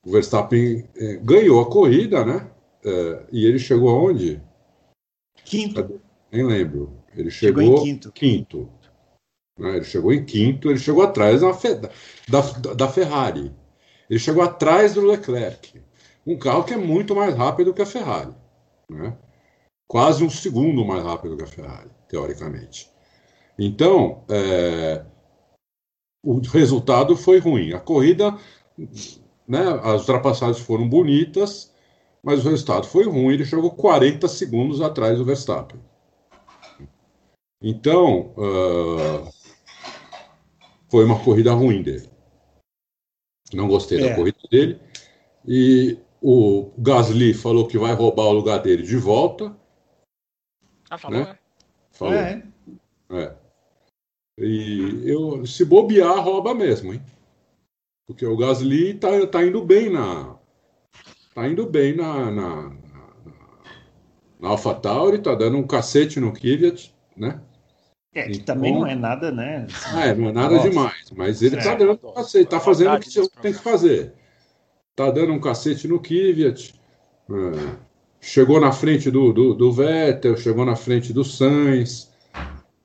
o 0.06 0.12
Verstappen 0.12 0.88
é, 0.96 1.16
ganhou 1.18 1.62
a 1.62 1.70
corrida, 1.70 2.26
né? 2.26 2.48
e 3.34 3.46
ele 3.46 3.60
chegou 3.60 3.90
aonde? 3.90 4.42
Quinto. 5.44 6.00
Nem 6.32 6.46
lembro. 6.46 6.94
Ele 7.14 7.30
chegou, 7.30 7.64
chegou 7.64 7.80
em 7.80 7.84
quinto. 7.84 8.12
quinto. 8.14 8.70
Né? 9.58 9.78
Ele 9.78 9.86
chegou 9.86 10.14
em 10.14 10.26
quinto, 10.26 10.70
ele 10.70 10.80
chegou 10.80 11.04
atrás 11.04 11.42
da, 11.42 11.52
da, 12.28 12.74
da 12.74 12.88
Ferrari. 12.88 13.54
Ele 14.10 14.20
chegou 14.20 14.44
atrás 14.44 14.94
do 14.94 15.02
Leclerc. 15.02 15.82
Um 16.26 16.38
carro 16.38 16.64
que 16.64 16.74
é 16.74 16.78
muito 16.78 17.16
mais 17.16 17.36
rápido 17.36 17.74
que 17.74 17.82
a 17.82 17.86
Ferrari. 17.86 18.34
Né? 18.90 19.18
Quase 19.88 20.24
um 20.24 20.30
segundo 20.30 20.86
mais 20.86 21.04
rápido 21.04 21.38
que 21.38 21.44
a 21.44 21.48
Ferrari, 21.48 21.90
teoricamente. 22.08 22.90
Então, 23.58 24.24
é, 24.30 25.04
o 26.24 26.40
resultado 26.40 27.16
foi 27.16 27.40
ruim. 27.40 27.74
A 27.74 27.80
corrida, 27.80 28.38
né, 29.48 29.62
as 29.84 30.02
ultrapassagens 30.02 30.60
foram 30.60 30.88
bonitas, 30.88 31.74
mas 32.22 32.46
o 32.46 32.50
resultado 32.50 32.86
foi 32.86 33.06
ruim. 33.06 33.34
Ele 33.34 33.46
chegou 33.46 33.72
40 33.72 34.28
segundos 34.28 34.82
atrás 34.82 35.18
do 35.18 35.26
Verstappen. 35.26 35.80
Então, 37.62 38.34
uh, 38.38 39.32
foi 40.90 41.06
uma 41.06 41.24
corrida 41.24 41.54
ruim 41.54 41.82
dele. 41.82 42.10
Não 43.54 43.68
gostei 43.68 44.00
é. 44.00 44.10
da 44.10 44.16
corrida 44.16 44.40
dele. 44.50 44.80
E 45.46 45.98
o 46.22 46.72
Gasly 46.78 47.34
falou 47.34 47.68
que 47.68 47.78
vai 47.78 47.94
roubar 47.94 48.26
o 48.26 48.34
lugar 48.34 48.60
dele 48.60 48.84
de 48.84 48.98
volta. 48.98 49.56
Ah, 50.90 50.98
falou, 50.98 51.20
né? 51.20 51.32
é. 51.32 51.38
Falou. 51.92 52.14
É. 52.14 52.44
é. 53.12 53.36
E 54.38 55.02
eu, 55.06 55.46
se 55.46 55.66
bobear, 55.66 56.20
rouba 56.20 56.54
mesmo, 56.54 56.94
hein? 56.94 57.02
Porque 58.06 58.26
o 58.26 58.38
Gasly 58.38 58.94
tá, 58.94 59.26
tá 59.28 59.44
indo 59.44 59.64
bem 59.64 59.90
na. 59.90 60.38
Tá 61.34 61.48
indo 61.48 61.66
bem 61.66 61.96
na, 61.96 62.32
na, 62.32 62.70
na, 62.70 63.14
na 64.40 64.50
AlphaTauri, 64.50 65.20
tá 65.20 65.36
dando 65.36 65.58
um 65.58 65.68
cacete 65.68 66.20
no 66.20 66.34
Kvyat, 66.34 66.96
né? 67.16 67.42
É, 68.18 68.24
que 68.24 68.32
então, 68.38 68.56
também 68.56 68.74
não 68.74 68.88
é 68.88 68.96
nada, 68.96 69.32
né? 69.32 69.68
Assim, 69.70 70.00
é, 70.00 70.16
não 70.16 70.30
é 70.30 70.32
nada 70.32 70.56
nossa. 70.56 70.70
demais. 70.70 71.12
Mas 71.16 71.42
ele 71.42 71.56
está 71.56 71.74
é, 71.74 71.76
dando 71.76 71.92
um 71.92 72.14
cacete, 72.14 72.44
está 72.46 72.60
fazendo 72.60 72.96
o 72.96 73.00
que 73.00 73.42
tem 73.42 73.54
que 73.54 73.60
fazer. 73.60 74.14
Está 74.90 75.12
dando 75.12 75.34
um 75.34 75.40
cacete 75.40 75.88
no 75.88 76.00
Kvyat. 76.00 76.74
É, 77.30 77.76
chegou 78.20 78.60
na 78.60 78.72
frente 78.72 79.12
do, 79.12 79.32
do, 79.32 79.54
do, 79.54 79.72
Vettel, 79.72 80.36
chegou 80.36 80.66
na 80.66 80.76
frente 80.76 81.14
do 81.14 81.24
Sainz, 81.24 82.12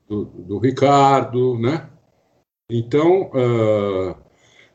do, 0.07 0.25
do 0.25 0.59
Ricardo, 0.59 1.57
né? 1.57 1.89
Então, 2.69 3.31
uh... 3.31 4.15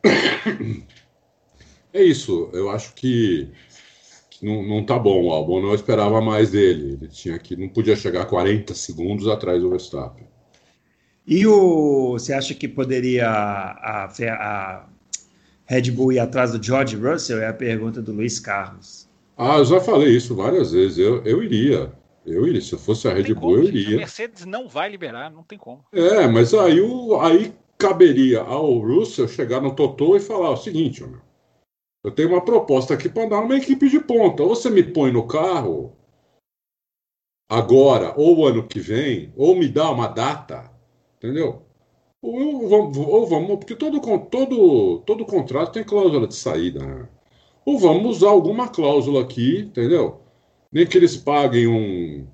é 1.92 2.02
isso. 2.02 2.50
Eu 2.52 2.68
acho 2.70 2.94
que 2.94 3.48
não, 4.42 4.62
não 4.62 4.84
tá 4.84 4.98
bom 4.98 5.24
o 5.24 5.30
álbum. 5.30 5.60
Não 5.62 5.74
esperava 5.74 6.20
mais 6.20 6.50
dele. 6.50 6.94
Ele 6.94 7.08
tinha 7.08 7.38
que 7.38 7.56
não 7.56 7.68
podia 7.68 7.94
chegar 7.94 8.26
40 8.26 8.74
segundos 8.74 9.28
atrás 9.28 9.60
do 9.60 9.70
Verstappen. 9.70 10.26
E 11.30 11.46
o, 11.46 12.12
você 12.12 12.32
acha 12.32 12.54
que 12.54 12.66
poderia 12.66 13.28
a, 13.28 14.06
a, 14.06 14.86
Red 15.66 15.90
Bull 15.90 16.14
ir 16.14 16.20
atrás 16.20 16.52
do 16.52 16.62
George 16.62 16.96
Russell? 16.96 17.42
É 17.42 17.48
a 17.48 17.52
pergunta 17.52 18.00
do 18.00 18.14
Luiz 18.14 18.40
Carlos. 18.40 19.06
Ah, 19.36 19.58
eu 19.58 19.64
já 19.66 19.78
falei 19.78 20.16
isso 20.16 20.34
várias 20.34 20.72
vezes. 20.72 20.96
Eu, 20.96 21.22
eu 21.26 21.42
iria. 21.42 21.92
Eu 22.24 22.46
iria. 22.46 22.62
Se 22.62 22.72
eu 22.72 22.78
fosse 22.78 23.06
a 23.06 23.12
Red 23.12 23.34
Bull, 23.34 23.40
como, 23.42 23.56
eu 23.56 23.64
iria. 23.64 23.96
A 23.96 23.98
Mercedes 23.98 24.46
não 24.46 24.70
vai 24.70 24.88
liberar, 24.88 25.30
não 25.30 25.42
tem 25.42 25.58
como. 25.58 25.84
É, 25.92 26.26
mas 26.26 26.54
aí, 26.54 26.80
o, 26.80 27.20
aí 27.20 27.52
caberia 27.76 28.40
ao 28.40 28.78
Russell 28.78 29.28
chegar 29.28 29.60
no 29.60 29.74
Totó 29.74 30.16
e 30.16 30.20
falar 30.20 30.52
o 30.52 30.56
seguinte, 30.56 31.02
meu, 31.04 31.20
eu 32.04 32.10
tenho 32.10 32.30
uma 32.30 32.42
proposta 32.42 32.94
aqui 32.94 33.06
para 33.06 33.24
andar 33.24 33.42
numa 33.42 33.58
equipe 33.58 33.90
de 33.90 34.00
ponta. 34.00 34.42
Ou 34.42 34.56
você 34.56 34.70
me 34.70 34.82
põe 34.82 35.12
no 35.12 35.26
carro 35.26 35.94
agora, 37.50 38.14
ou 38.16 38.46
ano 38.46 38.66
que 38.66 38.80
vem, 38.80 39.30
ou 39.36 39.54
me 39.54 39.68
dá 39.68 39.90
uma 39.90 40.08
data 40.08 40.77
Entendeu? 41.18 41.62
Ou 42.22 42.68
vamos, 42.68 42.96
ou 42.98 43.26
vamos 43.26 43.58
porque 43.58 43.76
todo, 43.76 44.00
todo, 44.30 44.98
todo 45.00 45.26
contrato 45.26 45.72
tem 45.72 45.84
cláusula 45.84 46.26
de 46.26 46.34
saída. 46.34 46.84
Né? 46.84 47.08
Ou 47.64 47.78
vamos 47.78 48.18
usar 48.18 48.30
alguma 48.30 48.68
cláusula 48.68 49.22
aqui, 49.22 49.60
entendeu? 49.60 50.20
Nem 50.72 50.86
que 50.86 50.96
eles 50.96 51.16
paguem 51.16 51.66
um, 51.66 52.26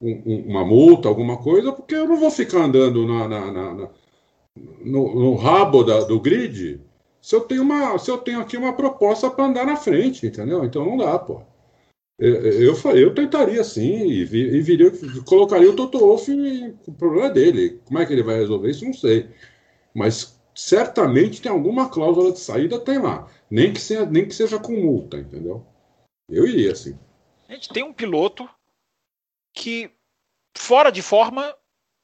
um, 0.00 0.44
uma 0.48 0.64
multa, 0.64 1.08
alguma 1.08 1.36
coisa, 1.36 1.72
porque 1.72 1.94
eu 1.94 2.08
não 2.08 2.16
vou 2.18 2.30
ficar 2.30 2.64
andando 2.64 3.06
na, 3.06 3.28
na, 3.28 3.52
na, 3.52 3.74
na 3.74 3.88
no, 4.84 5.14
no, 5.14 5.34
rabo 5.36 5.84
da, 5.84 6.00
do 6.04 6.20
grid 6.20 6.80
se 7.20 7.34
eu 7.34 7.40
tenho 7.42 7.62
uma 7.62 7.98
se 7.98 8.10
eu 8.10 8.18
tenho 8.18 8.40
aqui 8.40 8.56
uma 8.56 8.72
proposta 8.72 9.30
para 9.30 9.44
andar 9.46 9.66
na 9.66 9.76
frente, 9.76 10.26
entendeu? 10.26 10.64
Então 10.64 10.84
não 10.84 10.96
dá, 10.96 11.18
pô. 11.18 11.42
Eu, 12.18 12.74
eu 12.96 13.14
tentaria 13.14 13.62
sim, 13.62 14.08
e, 14.08 14.24
viria, 14.24 14.90
colocaria 15.24 15.70
o 15.70 15.76
Toto 15.76 16.00
Wolff, 16.00 16.28
o 16.86 16.92
problema 16.92 17.30
dele. 17.30 17.80
Como 17.84 17.98
é 17.98 18.04
que 18.04 18.12
ele 18.12 18.24
vai 18.24 18.36
resolver 18.36 18.70
isso? 18.70 18.84
Não 18.84 18.92
sei. 18.92 19.30
Mas 19.94 20.36
certamente 20.52 21.40
tem 21.40 21.50
alguma 21.50 21.88
cláusula 21.88 22.32
de 22.32 22.40
saída, 22.40 22.80
tem 22.80 22.98
lá. 22.98 23.30
Nem 23.48 23.72
que, 23.72 23.80
seja, 23.80 24.04
nem 24.04 24.26
que 24.26 24.34
seja 24.34 24.58
com 24.58 24.72
multa, 24.72 25.16
entendeu? 25.16 25.64
Eu 26.28 26.44
iria 26.44 26.74
sim. 26.74 26.98
A 27.48 27.54
gente 27.54 27.68
tem 27.68 27.84
um 27.84 27.92
piloto 27.92 28.48
que, 29.54 29.88
fora 30.56 30.90
de 30.90 31.02
forma, 31.02 31.54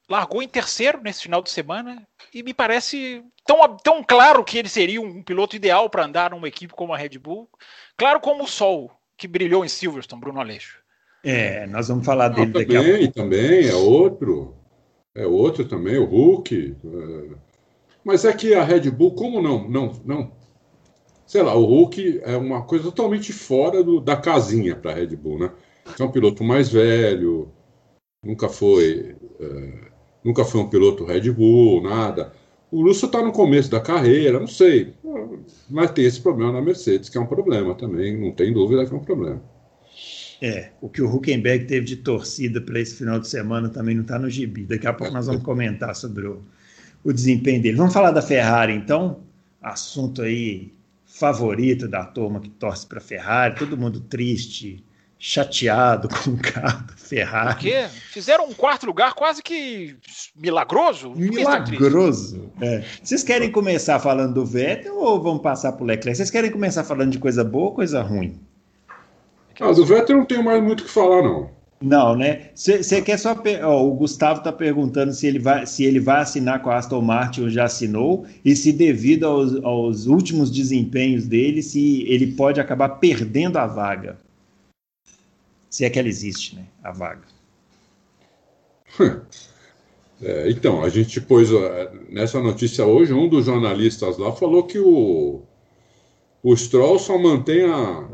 largou 0.09 0.41
em 0.41 0.47
terceiro 0.47 1.01
nesse 1.01 1.23
final 1.23 1.41
de 1.41 1.49
semana 1.49 2.07
e 2.33 2.41
me 2.41 2.53
parece 2.53 3.21
tão, 3.45 3.75
tão 3.77 4.01
claro 4.01 4.45
que 4.45 4.57
ele 4.57 4.69
seria 4.69 5.01
um 5.01 5.21
piloto 5.21 5.57
ideal 5.57 5.89
para 5.89 6.05
andar 6.05 6.31
numa 6.31 6.47
equipe 6.47 6.73
como 6.73 6.93
a 6.93 6.97
Red 6.97 7.19
Bull. 7.19 7.49
Claro 7.97 8.21
como 8.21 8.45
o 8.45 8.47
sol 8.47 8.89
que 9.17 9.27
brilhou 9.27 9.63
em 9.63 9.69
Silverstone, 9.69 10.21
Bruno 10.21 10.39
Aleixo. 10.39 10.79
É, 11.23 11.65
nós 11.67 11.87
vamos 11.87 12.05
falar 12.05 12.29
dele 12.29 12.47
Não, 12.47 12.53
daqui 12.53 12.73
também, 12.73 12.93
a 12.93 12.99
pouco. 12.99 13.13
Também, 13.13 13.67
é 13.67 13.73
outro. 13.73 14.55
É 15.15 15.25
outro 15.25 15.65
também, 15.65 15.97
o 15.97 16.05
Hulk. 16.05 16.75
É... 16.83 17.35
Mas 18.03 18.25
é 18.25 18.33
que 18.33 18.53
a 18.53 18.63
Red 18.63 18.91
Bull, 18.91 19.15
como 19.15 19.41
não, 19.41 19.67
não, 19.67 19.91
não. 20.05 20.31
Sei 21.25 21.41
lá, 21.41 21.55
o 21.55 21.65
Hulk 21.65 22.21
é 22.23 22.37
uma 22.37 22.61
coisa 22.63 22.83
totalmente 22.83 23.33
fora 23.33 23.83
do, 23.83 23.99
da 23.99 24.15
casinha 24.15 24.75
para 24.75 24.91
a 24.91 24.93
Red 24.93 25.15
Bull, 25.15 25.39
né? 25.39 25.51
É 25.99 26.03
um 26.03 26.11
piloto 26.11 26.43
mais 26.43 26.69
velho, 26.69 27.51
nunca 28.23 28.47
foi, 28.47 29.15
é, 29.39 29.91
nunca 30.23 30.45
foi 30.45 30.61
um 30.61 30.69
piloto 30.69 31.05
Red 31.05 31.31
Bull, 31.31 31.81
nada. 31.81 32.31
O 32.71 32.83
Russell 32.83 33.07
está 33.07 33.21
no 33.21 33.31
começo 33.31 33.69
da 33.69 33.79
carreira, 33.79 34.39
não 34.39 34.47
sei. 34.47 34.93
Mas 35.69 35.91
tem 35.91 36.05
esse 36.05 36.19
problema 36.19 36.51
na 36.51 36.61
Mercedes, 36.61 37.09
que 37.09 37.17
é 37.17 37.21
um 37.21 37.25
problema 37.25 37.75
também, 37.75 38.19
não 38.19 38.31
tem 38.31 38.51
dúvida 38.51 38.85
que 38.85 38.93
é 38.93 38.97
um 38.97 39.03
problema. 39.03 39.41
É, 40.41 40.71
o 40.81 40.89
que 40.89 41.01
o 41.01 41.13
Huckenberg 41.13 41.65
teve 41.65 41.85
de 41.85 41.95
torcida 41.97 42.59
para 42.59 42.79
esse 42.79 42.95
final 42.95 43.19
de 43.19 43.27
semana 43.27 43.69
também 43.69 43.95
não 43.95 44.01
está 44.01 44.19
no 44.19 44.29
gibi. 44.29 44.65
Daqui 44.65 44.85
a 44.85 44.93
pouco 44.93 45.13
nós 45.13 45.27
vamos 45.27 45.43
comentar 45.43 45.95
sobre 45.95 46.27
o, 46.27 46.41
o 47.03 47.13
desempenho 47.13 47.61
dele. 47.61 47.77
Vamos 47.77 47.93
falar 47.93 48.11
da 48.11 48.21
Ferrari, 48.21 48.73
então? 48.73 49.21
Assunto 49.61 50.21
aí 50.21 50.73
favorito 51.05 51.87
da 51.87 52.03
turma 52.03 52.41
que 52.41 52.49
torce 52.49 52.85
para 52.85 52.99
Ferrari, 52.99 53.55
todo 53.55 53.77
mundo 53.77 54.01
triste, 54.01 54.83
chateado 55.19 56.07
com 56.23 56.31
o 56.31 56.37
carro 56.37 56.85
da 56.87 56.93
Ferrari. 56.95 57.55
Por 57.55 57.61
quê? 57.61 57.87
Fizeram 58.11 58.47
um 58.47 58.53
quarto 58.53 58.85
lugar 58.85 59.13
quase 59.13 59.41
que 59.41 59.95
milagroso? 60.35 61.11
Milagroso. 61.15 62.51
É. 62.61 62.83
Vocês 63.01 63.23
querem 63.23 63.51
começar 63.51 63.99
falando 63.99 64.33
do 64.33 64.45
Vettel 64.45 64.97
ou 64.97 65.21
vamos 65.21 65.41
passar 65.41 65.73
para 65.73 65.83
o 65.83 65.87
Leclerc? 65.87 66.17
Vocês 66.17 66.31
querem 66.31 66.51
começar 66.51 66.83
falando 66.83 67.11
de 67.11 67.19
coisa 67.19 67.43
boa 67.43 67.65
ou 67.65 67.73
coisa 67.73 68.01
ruim? 68.01 68.39
Ah, 69.59 69.71
do 69.71 69.85
Vettel 69.85 70.17
não 70.17 70.25
tenho 70.25 70.43
mais 70.43 70.61
muito 70.61 70.81
o 70.81 70.83
que 70.83 70.91
falar, 70.91 71.23
não. 71.23 71.55
Não, 71.81 72.15
né? 72.15 72.49
Você 72.55 73.01
quer 73.01 73.17
só. 73.17 73.35
Oh, 73.63 73.89
o 73.89 73.95
Gustavo 73.95 74.39
está 74.39 74.51
perguntando 74.51 75.13
se 75.13 75.27
ele, 75.27 75.39
vai, 75.39 75.65
se 75.65 75.83
ele 75.83 75.99
vai 75.99 76.21
assinar 76.21 76.61
com 76.61 76.69
a 76.69 76.77
Aston 76.77 77.01
Martin 77.01 77.41
ou 77.41 77.49
já 77.49 77.65
assinou, 77.65 78.25
e 78.43 78.55
se, 78.55 78.71
devido 78.71 79.25
aos, 79.25 79.63
aos 79.63 80.07
últimos 80.07 80.49
desempenhos 80.49 81.27
dele, 81.27 81.61
se 81.61 82.03
ele 82.07 82.27
pode 82.33 82.59
acabar 82.59 82.89
perdendo 82.89 83.57
a 83.57 83.67
vaga. 83.67 84.17
Se 85.75 85.83
é 85.83 85.89
que 85.89 85.99
ela 85.99 86.07
existe, 86.07 86.55
né? 86.55 86.65
A 86.81 86.91
vaga. 86.93 87.25
É, 90.21 90.49
então, 90.49 90.81
a 90.81 90.87
gente 90.87 91.19
pôs 91.19 91.49
nessa 92.07 92.39
notícia 92.39 92.85
hoje, 92.85 93.11
um 93.11 93.27
dos 93.27 93.47
jornalistas 93.47 94.17
lá 94.17 94.31
falou 94.31 94.65
que 94.65 94.79
o, 94.79 95.41
o 96.41 96.55
Stroll 96.55 96.97
só 96.97 97.17
mantém 97.17 97.65
a, 97.65 98.07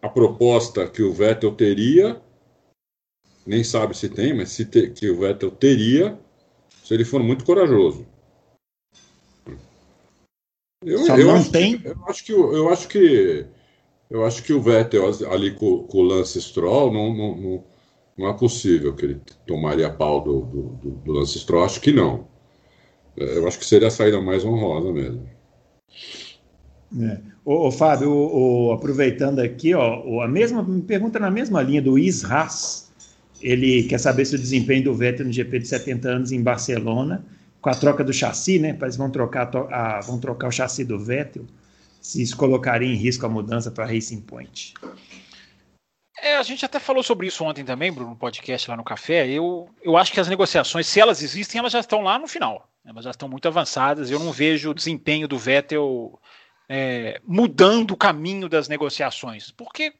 a 0.00 0.08
proposta 0.08 0.88
que 0.88 1.02
o 1.02 1.12
Vettel 1.12 1.52
teria, 1.54 2.18
nem 3.46 3.62
sabe 3.62 3.94
se 3.94 4.08
tem, 4.08 4.34
mas 4.34 4.48
se 4.52 4.64
te, 4.64 4.88
que 4.88 5.10
o 5.10 5.18
Vettel 5.18 5.50
teria, 5.50 6.18
se 6.82 6.94
ele 6.94 7.04
for 7.04 7.22
muito 7.22 7.44
corajoso. 7.44 8.06
Eu, 10.82 10.98
Só 11.00 11.14
eu 11.14 11.30
acho? 11.32 11.54
Eu 11.54 12.04
acho 12.06 12.24
que 12.24 12.32
eu 12.32 12.68
acho 12.70 12.88
que 12.88 13.46
eu 14.10 14.24
acho 14.24 14.42
que 14.42 14.52
o 14.52 14.62
Vettel 14.62 15.04
ali 15.30 15.50
com, 15.52 15.84
com 15.84 15.98
o 15.98 16.02
Lance 16.02 16.40
Stroll 16.40 16.92
não, 16.92 17.14
não, 17.14 17.36
não, 17.36 17.64
não, 18.16 18.28
é 18.28 18.32
possível 18.32 18.94
que 18.94 19.04
ele 19.04 19.20
tomaria 19.46 19.90
pau 19.90 20.22
do, 20.22 20.40
do, 20.40 20.90
do, 21.04 21.12
Lance 21.12 21.38
Stroll. 21.38 21.64
Acho 21.64 21.80
que 21.80 21.92
não. 21.92 22.26
É, 23.16 23.36
eu 23.36 23.46
acho 23.46 23.58
que 23.58 23.66
seria 23.66 23.88
a 23.88 23.90
saída 23.90 24.20
mais 24.20 24.44
honrosa 24.44 24.92
mesmo. 24.92 25.28
É. 27.00 27.20
Ô, 27.44 27.68
ô 27.68 27.70
Fábio, 27.70 28.10
ô, 28.10 28.68
ô, 28.68 28.72
aproveitando 28.72 29.40
aqui, 29.40 29.74
ó, 29.74 30.22
a 30.22 30.28
mesma 30.28 30.62
me 30.62 30.80
pergunta 30.80 31.18
na 31.18 31.30
mesma 31.30 31.60
linha 31.60 31.82
do 31.82 31.98
Isras. 31.98 32.90
Ele 33.42 33.84
quer 33.84 33.98
saber 33.98 34.24
se 34.24 34.34
o 34.34 34.38
desempenho 34.38 34.84
do 34.84 34.94
Vettel 34.94 35.26
no 35.26 35.32
GP 35.32 35.60
de 35.60 35.68
70 35.68 36.08
anos 36.08 36.32
em 36.32 36.42
Barcelona, 36.42 37.24
com 37.60 37.68
a 37.68 37.74
troca 37.74 38.02
do 38.02 38.12
chassi, 38.12 38.58
né? 38.58 38.76
Eles 38.80 38.96
vão 38.96 39.10
trocar, 39.10 39.50
a, 39.70 40.00
vão 40.00 40.18
trocar 40.18 40.48
o 40.48 40.52
chassi 40.52 40.82
do 40.82 40.98
Vettel 40.98 41.44
se 42.00 42.22
isso 42.22 42.36
colocaria 42.36 42.88
em 42.88 42.96
risco 42.96 43.26
a 43.26 43.28
mudança 43.28 43.70
para 43.70 43.86
Racing 43.86 44.22
Point. 44.22 44.74
É, 46.20 46.36
a 46.36 46.42
gente 46.42 46.64
até 46.64 46.80
falou 46.80 47.02
sobre 47.02 47.28
isso 47.28 47.44
ontem 47.44 47.64
também, 47.64 47.92
Bruno, 47.92 48.10
no 48.10 48.16
podcast 48.16 48.68
lá 48.68 48.76
no 48.76 48.84
café. 48.84 49.28
Eu, 49.28 49.68
eu 49.82 49.96
acho 49.96 50.12
que 50.12 50.18
as 50.18 50.28
negociações, 50.28 50.86
se 50.86 51.00
elas 51.00 51.22
existem, 51.22 51.58
elas 51.58 51.72
já 51.72 51.80
estão 51.80 52.02
lá 52.02 52.18
no 52.18 52.26
final. 52.26 52.68
Elas 52.84 53.04
já 53.04 53.10
estão 53.10 53.28
muito 53.28 53.46
avançadas. 53.46 54.10
Eu 54.10 54.18
não 54.18 54.32
vejo 54.32 54.70
o 54.70 54.74
desempenho 54.74 55.28
do 55.28 55.38
Vettel 55.38 56.18
é, 56.68 57.20
mudando 57.24 57.92
o 57.92 57.96
caminho 57.96 58.48
das 58.48 58.68
negociações. 58.68 59.50
Porque 59.52 59.94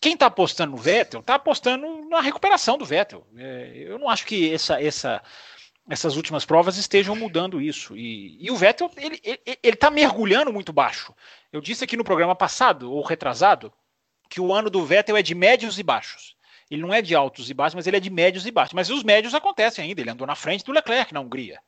quem 0.00 0.14
está 0.14 0.26
apostando 0.26 0.72
no 0.72 0.78
Vettel 0.78 1.20
está 1.20 1.34
apostando 1.34 2.08
na 2.08 2.20
recuperação 2.20 2.78
do 2.78 2.86
Vettel. 2.86 3.26
É, 3.36 3.72
eu 3.86 3.98
não 3.98 4.08
acho 4.08 4.24
que 4.24 4.52
essa, 4.52 4.82
essa 4.82 5.22
essas 5.88 6.16
últimas 6.16 6.44
provas 6.44 6.76
estejam 6.76 7.16
mudando 7.16 7.60
isso. 7.60 7.96
E, 7.96 8.36
e 8.44 8.50
o 8.50 8.56
Vettel, 8.56 8.90
ele 8.96 9.58
está 9.62 9.90
mergulhando 9.90 10.52
muito 10.52 10.72
baixo. 10.72 11.14
Eu 11.52 11.60
disse 11.60 11.82
aqui 11.82 11.96
no 11.96 12.04
programa 12.04 12.36
passado, 12.36 12.92
ou 12.92 13.02
retrasado, 13.02 13.72
que 14.28 14.40
o 14.40 14.52
ano 14.52 14.68
do 14.68 14.84
Vettel 14.84 15.16
é 15.16 15.22
de 15.22 15.34
médios 15.34 15.78
e 15.78 15.82
baixos. 15.82 16.36
Ele 16.70 16.82
não 16.82 16.92
é 16.92 17.00
de 17.00 17.14
altos 17.14 17.48
e 17.48 17.54
baixos, 17.54 17.74
mas 17.74 17.86
ele 17.86 17.96
é 17.96 18.00
de 18.00 18.10
médios 18.10 18.46
e 18.46 18.50
baixos. 18.50 18.74
Mas 18.74 18.90
os 18.90 19.02
médios 19.02 19.34
acontecem 19.34 19.84
ainda. 19.84 20.02
Ele 20.02 20.10
andou 20.10 20.26
na 20.26 20.34
frente 20.34 20.62
do 20.64 20.72
Leclerc 20.72 21.14
na 21.14 21.20
Hungria. 21.20 21.58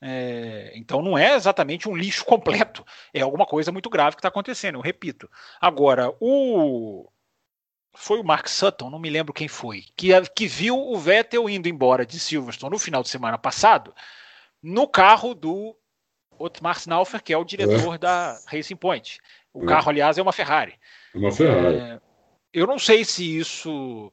É, 0.00 0.72
então 0.74 1.02
não 1.02 1.16
é 1.18 1.34
exatamente 1.34 1.88
um 1.88 1.96
lixo 1.96 2.24
completo. 2.24 2.84
É 3.12 3.20
alguma 3.20 3.46
coisa 3.46 3.72
muito 3.72 3.90
grave 3.90 4.14
que 4.14 4.20
está 4.20 4.28
acontecendo, 4.28 4.76
eu 4.76 4.82
repito. 4.82 5.28
Agora, 5.60 6.14
o, 6.20 7.08
foi 7.96 8.20
o 8.20 8.24
Mark 8.24 8.46
Sutton, 8.48 8.90
não 8.90 8.98
me 8.98 9.10
lembro 9.10 9.32
quem 9.32 9.48
foi, 9.48 9.84
que, 9.96 10.08
que 10.34 10.46
viu 10.46 10.78
o 10.78 10.98
Vettel 10.98 11.48
indo 11.48 11.68
embora 11.68 12.04
de 12.04 12.18
Silverstone 12.20 12.72
no 12.72 12.78
final 12.78 13.02
de 13.02 13.08
semana 13.08 13.38
passado, 13.38 13.94
no 14.62 14.86
carro 14.86 15.34
do 15.34 15.76
Otmar 16.38 16.76
Snaufer, 16.76 17.22
que 17.22 17.32
é 17.32 17.38
o 17.38 17.44
diretor 17.44 17.94
é. 17.94 17.98
da 17.98 18.38
Racing 18.46 18.76
Point. 18.76 19.18
O 19.52 19.64
é. 19.64 19.66
carro, 19.66 19.90
aliás, 19.90 20.18
é 20.18 20.22
uma 20.22 20.32
Ferrari. 20.32 20.74
Uma 21.14 21.32
Ferrari. 21.32 21.76
É, 21.76 22.00
eu 22.52 22.66
não 22.66 22.78
sei 22.78 23.04
se 23.04 23.38
isso 23.38 24.12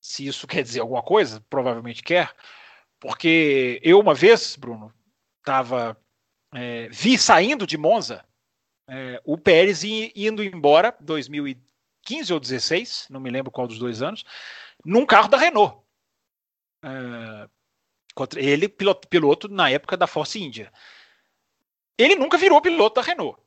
se 0.00 0.26
isso 0.26 0.46
quer 0.46 0.62
dizer 0.62 0.80
alguma 0.80 1.02
coisa, 1.02 1.44
provavelmente 1.50 2.02
quer, 2.02 2.32
porque 2.98 3.78
eu 3.84 4.00
uma 4.00 4.14
vez, 4.14 4.56
Bruno, 4.56 4.92
estava 5.38 5.96
é, 6.54 6.88
vi 6.90 7.18
saindo 7.18 7.66
de 7.66 7.76
Monza 7.76 8.24
é, 8.88 9.20
o 9.24 9.36
Pérez 9.38 9.84
indo 9.84 10.42
embora 10.42 10.96
2013 11.00 11.69
15 12.02 12.32
ou 12.32 12.40
16, 12.40 13.06
não 13.10 13.20
me 13.20 13.30
lembro 13.30 13.50
qual 13.50 13.66
dos 13.66 13.78
dois 13.78 14.02
anos, 14.02 14.24
num 14.84 15.06
carro 15.06 15.28
da 15.28 15.36
Renault. 15.36 15.78
É, 16.82 17.48
ele, 18.36 18.68
piloto, 18.68 19.08
piloto 19.08 19.48
na 19.48 19.70
época 19.70 19.96
da 19.96 20.06
Force 20.06 20.40
India. 20.40 20.72
Ele 21.96 22.14
nunca 22.14 22.38
virou 22.38 22.60
piloto 22.60 23.00
da 23.00 23.06
Renault. 23.06 23.38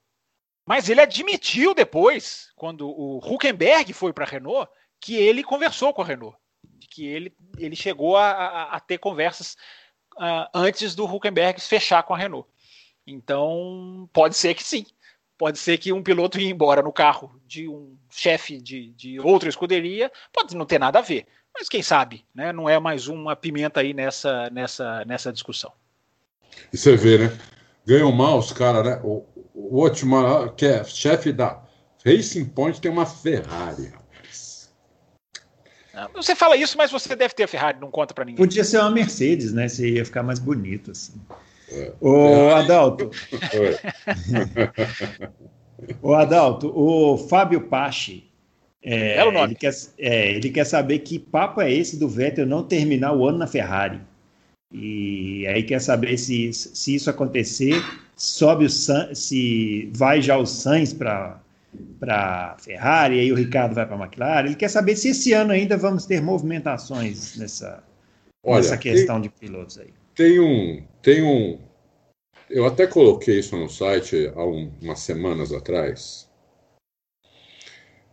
Mas 0.65 0.87
ele 0.87 1.01
admitiu 1.01 1.73
depois, 1.73 2.51
quando 2.55 2.87
o 2.87 3.17
Huckenberg 3.17 3.91
foi 3.91 4.13
para 4.13 4.23
a 4.23 4.27
Renault, 4.27 4.71
que 4.99 5.15
ele 5.15 5.43
conversou 5.43 5.93
com 5.93 6.01
a 6.01 6.05
Renault. 6.05 6.37
Que 6.89 7.05
ele, 7.05 7.35
ele 7.57 7.75
chegou 7.75 8.15
a, 8.15 8.31
a, 8.31 8.75
a 8.75 8.79
ter 8.79 8.97
conversas 8.97 9.57
uh, 10.15 10.47
antes 10.53 10.95
do 10.95 11.05
Huckenberg 11.05 11.59
fechar 11.59 12.03
com 12.03 12.13
a 12.13 12.17
Renault. 12.17 12.47
Então, 13.05 14.09
pode 14.13 14.37
ser 14.37 14.53
que 14.53 14.63
sim. 14.63 14.85
Pode 15.37 15.57
ser 15.57 15.77
que 15.77 15.91
um 15.91 16.03
piloto 16.03 16.39
ia 16.39 16.49
embora 16.49 16.81
no 16.81 16.93
carro 16.93 17.39
de 17.45 17.67
um 17.67 17.97
chefe 18.09 18.61
de, 18.61 18.91
de 18.93 19.19
outra 19.19 19.49
escuderia, 19.49 20.11
pode 20.31 20.55
não 20.55 20.65
ter 20.65 20.79
nada 20.79 20.99
a 20.99 21.01
ver. 21.01 21.25
Mas 21.53 21.69
quem 21.69 21.83
sabe, 21.83 22.25
né? 22.33 22.51
Não 22.51 22.67
é 22.67 22.79
mais 22.79 23.07
uma 23.07 23.35
pimenta 23.35 23.79
aí 23.79 23.93
nessa, 23.93 24.49
nessa, 24.49 25.05
nessa 25.05 25.31
discussão. 25.31 25.71
E 26.71 26.77
você 26.77 26.95
vê, 26.95 27.17
né? 27.17 27.37
Ganham 27.85 28.11
mal 28.11 28.39
os 28.39 28.51
caras, 28.51 28.85
né? 28.85 29.01
O, 29.03 29.25
o 29.53 29.81
Otmar, 29.81 30.53
que 30.55 30.65
é 30.65 30.83
chefe 30.83 31.31
da 31.31 31.61
Racing 32.05 32.45
Point, 32.45 32.79
tem 32.81 32.91
uma 32.91 33.05
Ferrari. 33.05 33.93
Você 36.15 36.35
fala 36.35 36.57
isso, 36.57 36.75
mas 36.75 36.91
você 36.91 37.15
deve 37.15 37.35
ter 37.35 37.43
a 37.43 37.47
Ferrari, 37.47 37.79
não 37.79 37.91
conta 37.91 38.15
para 38.15 38.25
ninguém. 38.25 38.43
Podia 38.43 38.63
ser 38.63 38.79
uma 38.79 38.89
Mercedes, 38.89 39.53
né? 39.53 39.67
Você 39.67 39.87
ia 39.89 40.03
ficar 40.03 40.23
mais 40.23 40.39
bonito 40.39 40.89
assim. 40.89 41.21
Ô, 41.99 42.49
Adalto. 42.49 43.11
Ô, 46.01 46.13
Adalto, 46.13 46.71
o 46.75 47.17
Fábio 47.17 47.61
Pache. 47.61 48.25
É, 48.85 49.25
ele, 49.25 49.55
quer, 49.55 49.73
é, 49.97 50.31
ele 50.31 50.49
quer 50.49 50.65
saber 50.65 50.99
que 50.99 51.17
papo 51.17 51.61
é 51.61 51.71
esse 51.71 51.97
do 51.97 52.09
Vettel 52.09 52.45
não 52.45 52.63
terminar 52.63 53.15
o 53.15 53.25
ano 53.25 53.37
na 53.37 53.47
Ferrari. 53.47 54.01
E 54.73 55.47
aí 55.47 55.63
quer 55.63 55.79
saber 55.79 56.17
se, 56.17 56.51
se 56.51 56.95
isso 56.95 57.09
acontecer, 57.09 57.81
sobe 58.15 58.65
o 58.65 58.69
se 58.69 59.89
vai 59.93 60.21
já 60.21 60.37
o 60.37 60.45
Sainz 60.45 60.91
para 60.91 61.39
para 61.99 62.55
Ferrari, 62.59 63.15
e 63.15 63.19
aí 63.19 63.31
o 63.31 63.35
Ricardo 63.35 63.73
vai 63.73 63.85
para 63.85 63.95
a 63.95 63.99
McLaren. 63.99 64.47
Ele 64.47 64.55
quer 64.55 64.69
saber 64.69 64.95
se 64.95 65.09
esse 65.09 65.33
ano 65.33 65.51
ainda 65.51 65.75
vamos 65.75 66.05
ter 66.05 66.21
movimentações 66.21 67.35
nessa, 67.37 67.83
Olha, 68.43 68.57
nessa 68.57 68.77
questão 68.77 69.15
tem, 69.15 69.23
de 69.23 69.29
pilotos 69.29 69.79
aí. 69.79 69.89
Tem 70.13 70.39
um, 70.39 70.83
tem 71.03 71.21
um. 71.21 71.59
Eu 72.49 72.65
até 72.65 72.87
coloquei 72.87 73.39
isso 73.39 73.55
no 73.55 73.69
site 73.69 74.31
há 74.35 74.43
um, 74.43 74.71
umas 74.81 74.99
semanas 74.99 75.51
atrás. 75.51 76.29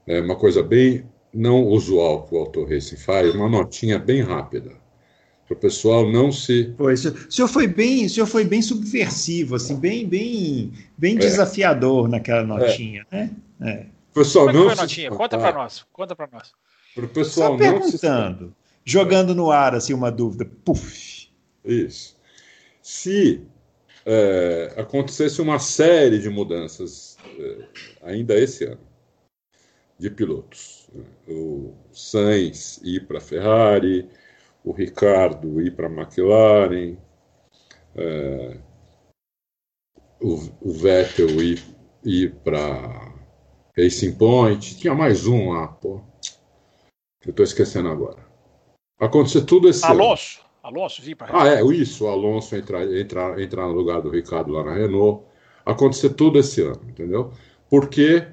É 0.07 0.21
uma 0.21 0.37
coisa 0.37 0.63
bem 0.63 1.07
não 1.33 1.65
usual 1.65 2.25
que 2.27 2.35
o 2.35 2.39
Auto 2.39 2.65
Racing 2.65 2.97
faz, 2.97 3.35
uma 3.35 3.49
notinha 3.49 3.99
bem 3.99 4.23
rápida. 4.23 4.73
Para 5.47 5.57
o 5.57 5.61
pessoal 5.61 6.11
não 6.11 6.31
se. 6.33 6.75
Pois, 6.77 7.05
o 7.05 7.31
senhor 7.31 7.49
foi 7.49 7.67
bem, 7.67 8.07
o 8.07 8.11
senhor 8.11 8.27
foi 8.27 8.45
bem 8.45 8.61
subversivo, 8.61 9.57
assim, 9.57 9.77
bem, 9.77 10.07
bem, 10.07 10.73
bem 10.99 11.17
é. 11.17 11.19
desafiador 11.19 12.09
naquela 12.09 12.45
notinha, 12.45 13.07
é. 13.11 13.17
né? 13.17 13.31
É. 13.63 13.87
Pessoal, 14.13 14.47
Como 14.47 14.59
é 14.59 14.61
não 14.61 14.69
foi 14.71 14.79
a 14.79 14.83
notinha? 14.83 15.11
Conta 15.11 15.39
para 15.39 15.53
nós, 15.53 15.87
conta 15.93 16.17
para 16.17 16.29
nós. 16.33 16.53
Para 16.95 17.05
o 17.05 17.09
pessoal 17.09 17.53
Só 17.53 17.57
perguntando, 17.57 18.47
se... 18.47 18.53
jogando 18.85 19.35
no 19.35 19.51
ar 19.51 19.75
assim 19.75 19.95
uma 19.95 20.11
dúvida, 20.11 20.45
puf. 20.65 21.29
Isso. 21.65 22.20
Se 22.83 23.47
é, 24.07 24.75
acontecesse 24.77 25.41
uma 25.43 25.59
série 25.59 26.19
de 26.19 26.29
mudanças 26.29 27.17
é, 27.39 27.69
ainda 28.03 28.39
esse 28.39 28.65
ano 28.65 28.81
de 29.99 30.09
pilotos, 30.11 30.89
né? 30.95 31.05
o 31.29 31.75
Sainz 31.93 32.81
ir 32.83 33.07
para 33.07 33.19
a 33.19 33.21
Ferrari, 33.21 34.09
o 34.65 34.73
Ricardo 34.73 35.61
ir 35.61 35.77
para 35.77 35.89
a 35.89 35.91
McLaren, 35.91 36.97
é, 37.95 38.59
o, 40.21 40.35
o, 40.63 40.73
Vettel 40.73 41.43
ir, 41.43 41.63
ir 42.03 42.35
para 42.37 43.15
Racing 43.77 44.15
Point, 44.17 44.79
tinha 44.79 44.95
mais 44.95 45.27
um 45.27 45.51
lá, 45.51 45.69
pô, 45.69 46.01
que 47.21 47.29
eu 47.29 47.33
estou 47.33 47.45
esquecendo 47.45 47.89
agora. 47.91 48.27
Acontecer 48.99 49.43
tudo 49.43 49.69
esse 49.69 49.85
Alonso. 49.85 50.41
Ano. 50.41 50.50
Alonso 50.63 51.01
vir 51.03 51.15
para 51.15 51.43
Ah, 51.43 51.49
é, 51.49 51.63
isso, 51.63 52.05
o 52.05 52.09
Alonso 52.09 52.55
entrar, 52.55 52.85
entrar, 52.95 53.41
entrar 53.41 53.67
no 53.67 53.73
lugar 53.73 54.03
do 54.03 54.11
Ricardo 54.11 54.53
lá 54.53 54.65
na 54.65 54.75
Renault. 54.75 55.25
Acontecer 55.65 56.11
tudo 56.11 56.39
esse 56.39 56.63
ano, 56.63 56.81
entendeu? 56.89 57.33
Porque 57.69 58.27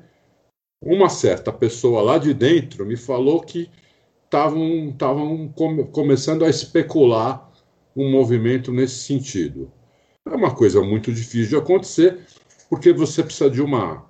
uma 0.82 1.09
certa 1.09 1.51
pessoa 1.51 2.01
lá 2.01 2.17
de 2.17 2.34
dentro 2.34 2.86
me 2.86 2.97
falou 2.97 3.41
que 3.41 3.69
estavam 4.25 5.51
come, 5.55 5.86
começando 5.86 6.43
a 6.43 6.49
especular 6.49 7.49
um 7.95 8.11
movimento 8.11 8.71
nesse 8.71 9.03
sentido. 9.05 9.71
É 10.25 10.36
uma 10.36 10.53
coisa 10.53 10.82
muito 10.82 11.11
difícil 11.11 11.49
de 11.49 11.55
acontecer, 11.55 12.19
porque 12.69 12.91
você 12.91 13.23
precisa 13.23 13.49
de 13.49 13.61
uma 13.61 14.05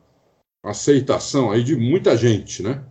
aceitação 0.64 1.52
aí 1.52 1.64
de 1.64 1.76
muita 1.76 2.18
gente, 2.18 2.64
né? 2.64 2.84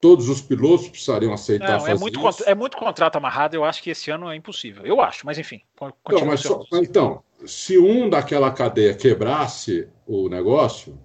Todos 0.00 0.28
os 0.28 0.42
pilotos 0.42 0.88
precisariam 0.88 1.32
aceitar 1.32 1.68
Não, 1.68 1.76
é 1.76 1.80
fazer 1.80 1.92
é 1.92 1.94
muito, 1.94 2.28
isso. 2.28 2.44
É 2.48 2.54
muito 2.54 2.76
contrato 2.76 3.16
amarrado, 3.16 3.54
eu 3.54 3.64
acho 3.64 3.82
que 3.82 3.90
esse 3.90 4.10
ano 4.10 4.30
é 4.30 4.36
impossível. 4.36 4.84
Eu 4.84 5.00
acho, 5.00 5.24
mas 5.24 5.38
enfim. 5.38 5.62
Não, 5.80 6.26
mas 6.26 6.40
só, 6.40 6.62
então, 6.74 7.22
se 7.46 7.78
um 7.78 8.08
daquela 8.08 8.50
cadeia 8.52 8.94
quebrasse 8.94 9.88
o 10.06 10.28
negócio, 10.28 10.98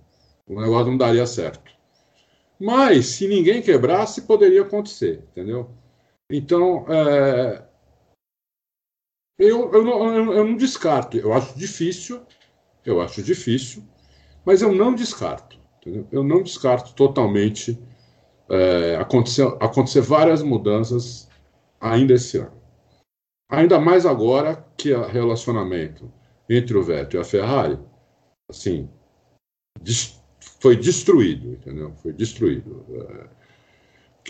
o 0.46 0.60
negócio 0.60 0.88
não 0.88 0.98
daria 0.98 1.26
certo. 1.26 1.72
Mas, 2.60 3.08
se 3.08 3.28
ninguém 3.28 3.62
quebrasse, 3.62 4.22
poderia 4.24 4.62
acontecer, 4.62 5.24
entendeu? 5.32 5.72
Então, 6.30 6.86
é... 6.90 7.64
eu, 9.40 9.72
eu, 9.72 9.84
não, 9.84 10.34
eu 10.34 10.46
não 10.46 10.56
descarto. 10.56 11.18
Eu 11.18 11.34
acho 11.34 11.58
difícil, 11.58 12.22
eu 12.86 13.02
acho 13.02 13.24
difícil, 13.24 13.84
mas 14.46 14.62
eu 14.62 14.72
não 14.72 14.94
descarto. 14.94 15.60
Entendeu? 15.80 16.08
Eu 16.12 16.24
não 16.24 16.44
descarto 16.44 16.94
totalmente 16.94 17.80
é, 18.52 18.96
acontecer, 18.98 20.02
várias 20.02 20.44
mudanças 20.44 21.30
ainda 21.80 22.14
esse 22.14 22.38
ano. 22.38 22.52
Ainda 23.50 23.80
mais 23.80 24.06
agora 24.06 24.66
que 24.78 24.94
o 24.94 25.06
relacionamento 25.06 26.12
entre 26.50 26.78
o 26.78 26.84
Vettel 26.84 27.20
e 27.20 27.22
a 27.22 27.26
Ferrari, 27.26 27.80
assim, 28.50 28.90
foi 30.60 30.76
destruído, 30.76 31.54
entendeu? 31.54 31.94
Foi 32.02 32.12
destruído. 32.12 32.86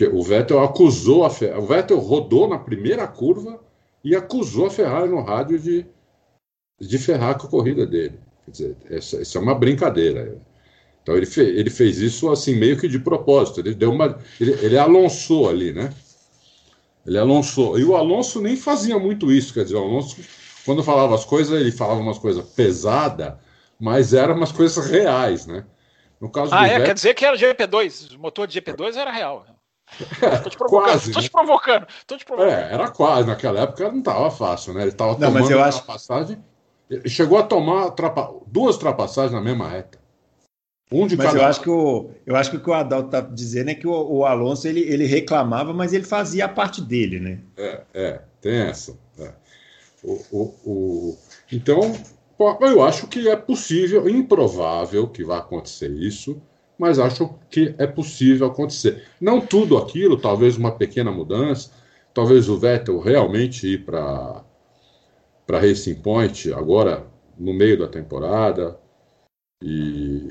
É, 0.00 0.08
o 0.08 0.22
Vettel 0.22 0.60
acusou 0.60 1.24
a 1.24 1.30
Ferrari, 1.30 1.60
o 1.60 1.66
Vettel 1.66 1.98
rodou 1.98 2.48
na 2.48 2.58
primeira 2.58 3.06
curva 3.08 3.60
e 4.04 4.14
acusou 4.14 4.66
a 4.66 4.70
Ferrari 4.70 5.08
no 5.08 5.20
rádio 5.22 5.58
de, 5.58 5.86
de 6.80 6.98
ferrar 6.98 7.38
com 7.38 7.46
a 7.46 7.50
corrida 7.50 7.84
dele. 7.86 8.18
Quer 8.44 8.50
dizer, 8.50 8.76
essa, 8.88 9.20
essa 9.20 9.38
é 9.38 9.40
uma 9.40 9.54
brincadeira. 9.54 10.40
Então 11.02 11.16
ele, 11.16 11.26
fe, 11.26 11.40
ele 11.40 11.70
fez 11.70 11.98
isso 11.98 12.30
assim 12.30 12.54
meio 12.54 12.78
que 12.78 12.88
de 12.88 12.98
propósito. 12.98 13.60
Ele 13.60 13.74
deu 13.74 13.90
uma, 13.90 14.18
ele, 14.40 14.52
ele 14.62 14.78
alonçou 14.78 15.48
ali, 15.48 15.72
né? 15.72 15.92
Ele 17.04 17.18
alonçou. 17.18 17.78
E 17.78 17.84
o 17.84 17.96
Alonso 17.96 18.40
nem 18.40 18.56
fazia 18.56 18.98
muito 18.98 19.32
isso, 19.32 19.52
quer 19.52 19.64
dizer, 19.64 19.74
o 19.74 19.82
Alonso 19.82 20.16
quando 20.64 20.82
falava 20.82 21.14
as 21.14 21.24
coisas 21.24 21.60
ele 21.60 21.72
falava 21.72 22.00
umas 22.00 22.18
coisas 22.18 22.44
pesadas, 22.50 23.34
mas 23.78 24.14
eram 24.14 24.36
umas 24.36 24.52
coisas 24.52 24.86
reais, 24.86 25.46
né? 25.46 25.64
No 26.20 26.30
caso 26.30 26.54
ah, 26.54 26.66
é? 26.66 26.70
Vettel... 26.70 26.86
Quer 26.86 26.94
dizer 26.94 27.14
que 27.14 27.26
era 27.26 27.36
GP2. 27.36 28.16
O 28.16 28.20
motor 28.20 28.46
de 28.46 28.60
GP2 28.60 28.96
era 28.96 29.10
real. 29.10 29.44
Tô 30.44 30.50
te 30.50 30.56
provocando. 30.56 30.90
Quase, 30.92 31.12
tô 31.12 31.20
te 31.20 31.24
né? 31.24 31.30
provocando. 31.32 31.86
Tô 32.06 32.16
te 32.16 32.24
provocando. 32.24 32.52
É, 32.52 32.72
era 32.72 32.90
quase. 32.90 33.26
Naquela 33.26 33.60
época 33.60 33.90
não 33.90 33.98
estava 33.98 34.30
fácil, 34.30 34.72
né? 34.72 34.82
Ele 34.82 34.90
estava 34.90 35.16
tomando 35.16 35.32
mas 35.32 35.50
eu 35.50 35.58
ultrapassagem. 35.58 36.36
Acho... 36.36 36.44
Ele 36.88 37.08
chegou 37.08 37.38
a 37.38 37.42
tomar 37.42 37.90
trapa... 37.90 38.32
duas 38.46 38.76
ultrapassagens 38.76 39.32
na 39.32 39.40
mesma 39.40 39.68
reta. 39.68 39.98
Um 40.92 41.06
de 41.06 41.16
mas 41.16 41.26
cada... 41.26 41.38
eu 41.38 41.44
acho 41.44 41.60
que 41.60 41.70
o 41.70 42.10
eu 42.26 42.36
acho 42.36 42.50
que 42.50 42.56
o 42.56 42.60
que 42.60 42.70
o 42.70 42.74
Adalto 42.74 43.06
está 43.06 43.20
dizendo 43.20 43.70
é 43.70 43.74
que 43.74 43.86
o, 43.86 43.92
o, 43.92 44.24
Alonso 44.24 44.68
ele, 44.68 44.80
ele 44.80 45.06
reclamava, 45.06 45.72
mas 45.72 45.92
ele 45.92 46.04
fazia 46.04 46.44
a 46.44 46.48
parte 46.48 46.80
dele, 46.80 47.18
né? 47.18 47.38
É, 47.56 47.80
é 47.94 48.20
tem 48.40 48.56
essa. 48.56 48.96
É. 49.18 49.32
O, 50.02 50.20
o, 50.30 50.54
o... 50.64 51.18
Então 51.50 51.80
eu 52.60 52.82
acho 52.82 53.06
que 53.06 53.28
é 53.28 53.36
possível, 53.36 54.08
improvável 54.08 55.06
que 55.08 55.24
vá 55.24 55.38
acontecer 55.38 55.90
isso, 55.90 56.42
mas 56.78 56.98
acho 56.98 57.34
que 57.48 57.74
é 57.78 57.86
possível 57.86 58.46
acontecer. 58.48 59.04
Não 59.20 59.40
tudo 59.40 59.78
aquilo, 59.78 60.16
talvez 60.16 60.56
uma 60.56 60.72
pequena 60.72 61.12
mudança, 61.12 61.70
talvez 62.12 62.48
o 62.48 62.58
Vettel 62.58 62.98
realmente 62.98 63.66
ir 63.66 63.84
para 63.84 64.44
para 65.46 65.60
Racing 65.60 65.96
Point 65.96 66.52
agora 66.52 67.06
no 67.38 67.52
meio 67.52 67.78
da 67.78 67.88
temporada 67.88 68.78
e 69.62 70.28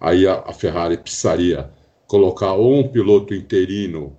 aí 0.00 0.26
a, 0.26 0.40
a 0.40 0.52
Ferrari 0.52 0.96
precisaria 0.96 1.70
colocar 2.06 2.52
ou 2.52 2.74
um 2.74 2.88
piloto 2.88 3.34
interino 3.34 4.16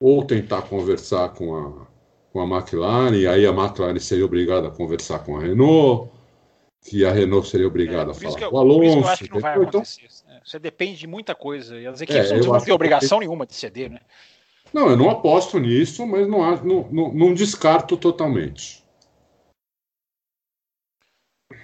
ou 0.00 0.24
tentar 0.24 0.62
conversar 0.62 1.30
com 1.30 1.54
a 1.54 1.92
com 2.32 2.40
a 2.40 2.46
McLaren, 2.46 3.14
e 3.14 3.26
aí 3.26 3.46
a 3.46 3.50
McLaren 3.50 3.98
seria 3.98 4.24
obrigada 4.24 4.68
a 4.68 4.70
conversar 4.70 5.18
com 5.18 5.36
a 5.36 5.40
Renault 5.40 6.10
que 6.84 7.04
a 7.04 7.12
Renault 7.12 7.46
seria 7.48 7.66
obrigada 7.66 8.10
é, 8.10 8.12
a 8.12 8.14
falar 8.14 8.40
eu, 8.40 8.50
com 8.50 8.56
o 8.56 8.58
Alonso. 8.58 8.98
eu 8.98 9.08
acho 9.08 9.24
que 9.24 9.30
não 9.30 9.40
vai 9.40 9.54
então. 9.56 9.68
Então... 9.68 9.82
Você 10.44 10.58
depende 10.58 10.98
de 10.98 11.06
muita 11.06 11.34
coisa. 11.34 11.78
E 11.78 11.86
as 11.86 12.00
equipes 12.00 12.32
é, 12.32 12.40
não 12.40 12.60
têm 12.60 12.74
obrigação 12.74 13.18
que... 13.18 13.26
nenhuma 13.26 13.46
de 13.46 13.54
ceder, 13.54 13.90
né? 13.90 14.00
Não, 14.72 14.88
eu 14.88 14.96
não 14.96 15.10
aposto 15.10 15.60
nisso, 15.60 16.04
mas 16.06 16.26
não, 16.26 16.40
não, 16.56 16.88
não, 16.90 17.12
não 17.12 17.34
descarto 17.34 17.96
totalmente. 17.96 18.82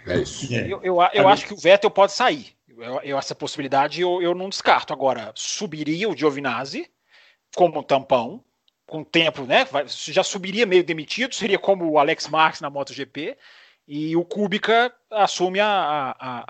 É 0.07 0.19
isso. 0.19 0.55
É. 0.55 0.73
Eu, 0.73 0.81
eu, 0.83 0.99
eu 1.13 1.27
acho 1.27 1.47
que 1.47 1.55
o 1.55 1.57
Vettel 1.57 1.91
pode 1.91 2.13
sair. 2.13 2.55
Eu, 2.79 3.01
eu, 3.03 3.19
essa 3.19 3.35
possibilidade 3.35 4.01
eu, 4.01 4.23
eu 4.23 4.35
não 4.35 4.49
descarto. 4.49 4.93
Agora, 4.93 5.33
subiria 5.35 6.09
o 6.09 6.17
Giovinazzi 6.17 6.91
como 7.57 7.81
um 7.81 7.83
tampão, 7.83 8.45
com 8.87 9.01
o 9.01 9.05
tempo, 9.05 9.43
né? 9.43 9.67
Já 9.87 10.23
subiria 10.23 10.65
meio 10.65 10.85
demitido, 10.85 11.35
seria 11.35 11.59
como 11.59 11.91
o 11.91 11.99
Alex 11.99 12.29
Marques 12.29 12.61
na 12.61 12.71
MotoGP 12.71 13.37
e 13.87 14.17
o 14.17 14.25
Kubica 14.25 14.95
assume 15.11 15.61
a, 15.61 16.15
a, 16.19 16.45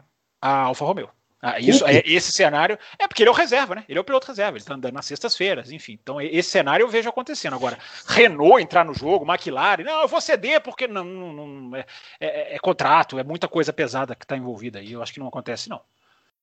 a, 0.00 0.04
a 0.40 0.56
Alfa 0.64 0.84
Romeo. 0.84 1.10
Ah, 1.44 1.58
isso, 1.58 1.84
é, 1.84 2.04
esse 2.06 2.30
cenário 2.30 2.78
é 2.96 3.08
porque 3.08 3.24
ele 3.24 3.28
é 3.28 3.32
o 3.32 3.34
reserva, 3.34 3.74
né? 3.74 3.84
Ele 3.88 3.98
é 3.98 4.00
o 4.00 4.04
piloto 4.04 4.28
reserva, 4.28 4.56
ele 4.56 4.64
tá 4.64 4.74
andando 4.74 4.94
nas 4.94 5.06
sextas-feiras, 5.06 5.72
enfim. 5.72 5.98
Então, 6.00 6.20
esse 6.20 6.48
cenário 6.48 6.84
eu 6.84 6.88
vejo 6.88 7.08
acontecendo. 7.08 7.56
Agora, 7.56 7.76
Renault 8.06 8.62
entrar 8.62 8.84
no 8.84 8.94
jogo, 8.94 9.28
McLaren, 9.28 9.82
não, 9.82 10.02
eu 10.02 10.08
vou 10.08 10.20
ceder 10.20 10.60
porque 10.60 10.86
não, 10.86 11.02
não, 11.02 11.32
não 11.32 11.76
é, 11.76 11.84
é, 12.20 12.54
é, 12.54 12.58
contrato, 12.60 13.18
é 13.18 13.24
muita 13.24 13.48
coisa 13.48 13.72
pesada 13.72 14.14
que 14.14 14.24
está 14.24 14.36
envolvida 14.36 14.78
aí. 14.78 14.92
Eu 14.92 15.02
acho 15.02 15.12
que 15.12 15.18
não 15.18 15.26
acontece, 15.26 15.68
não. 15.68 15.82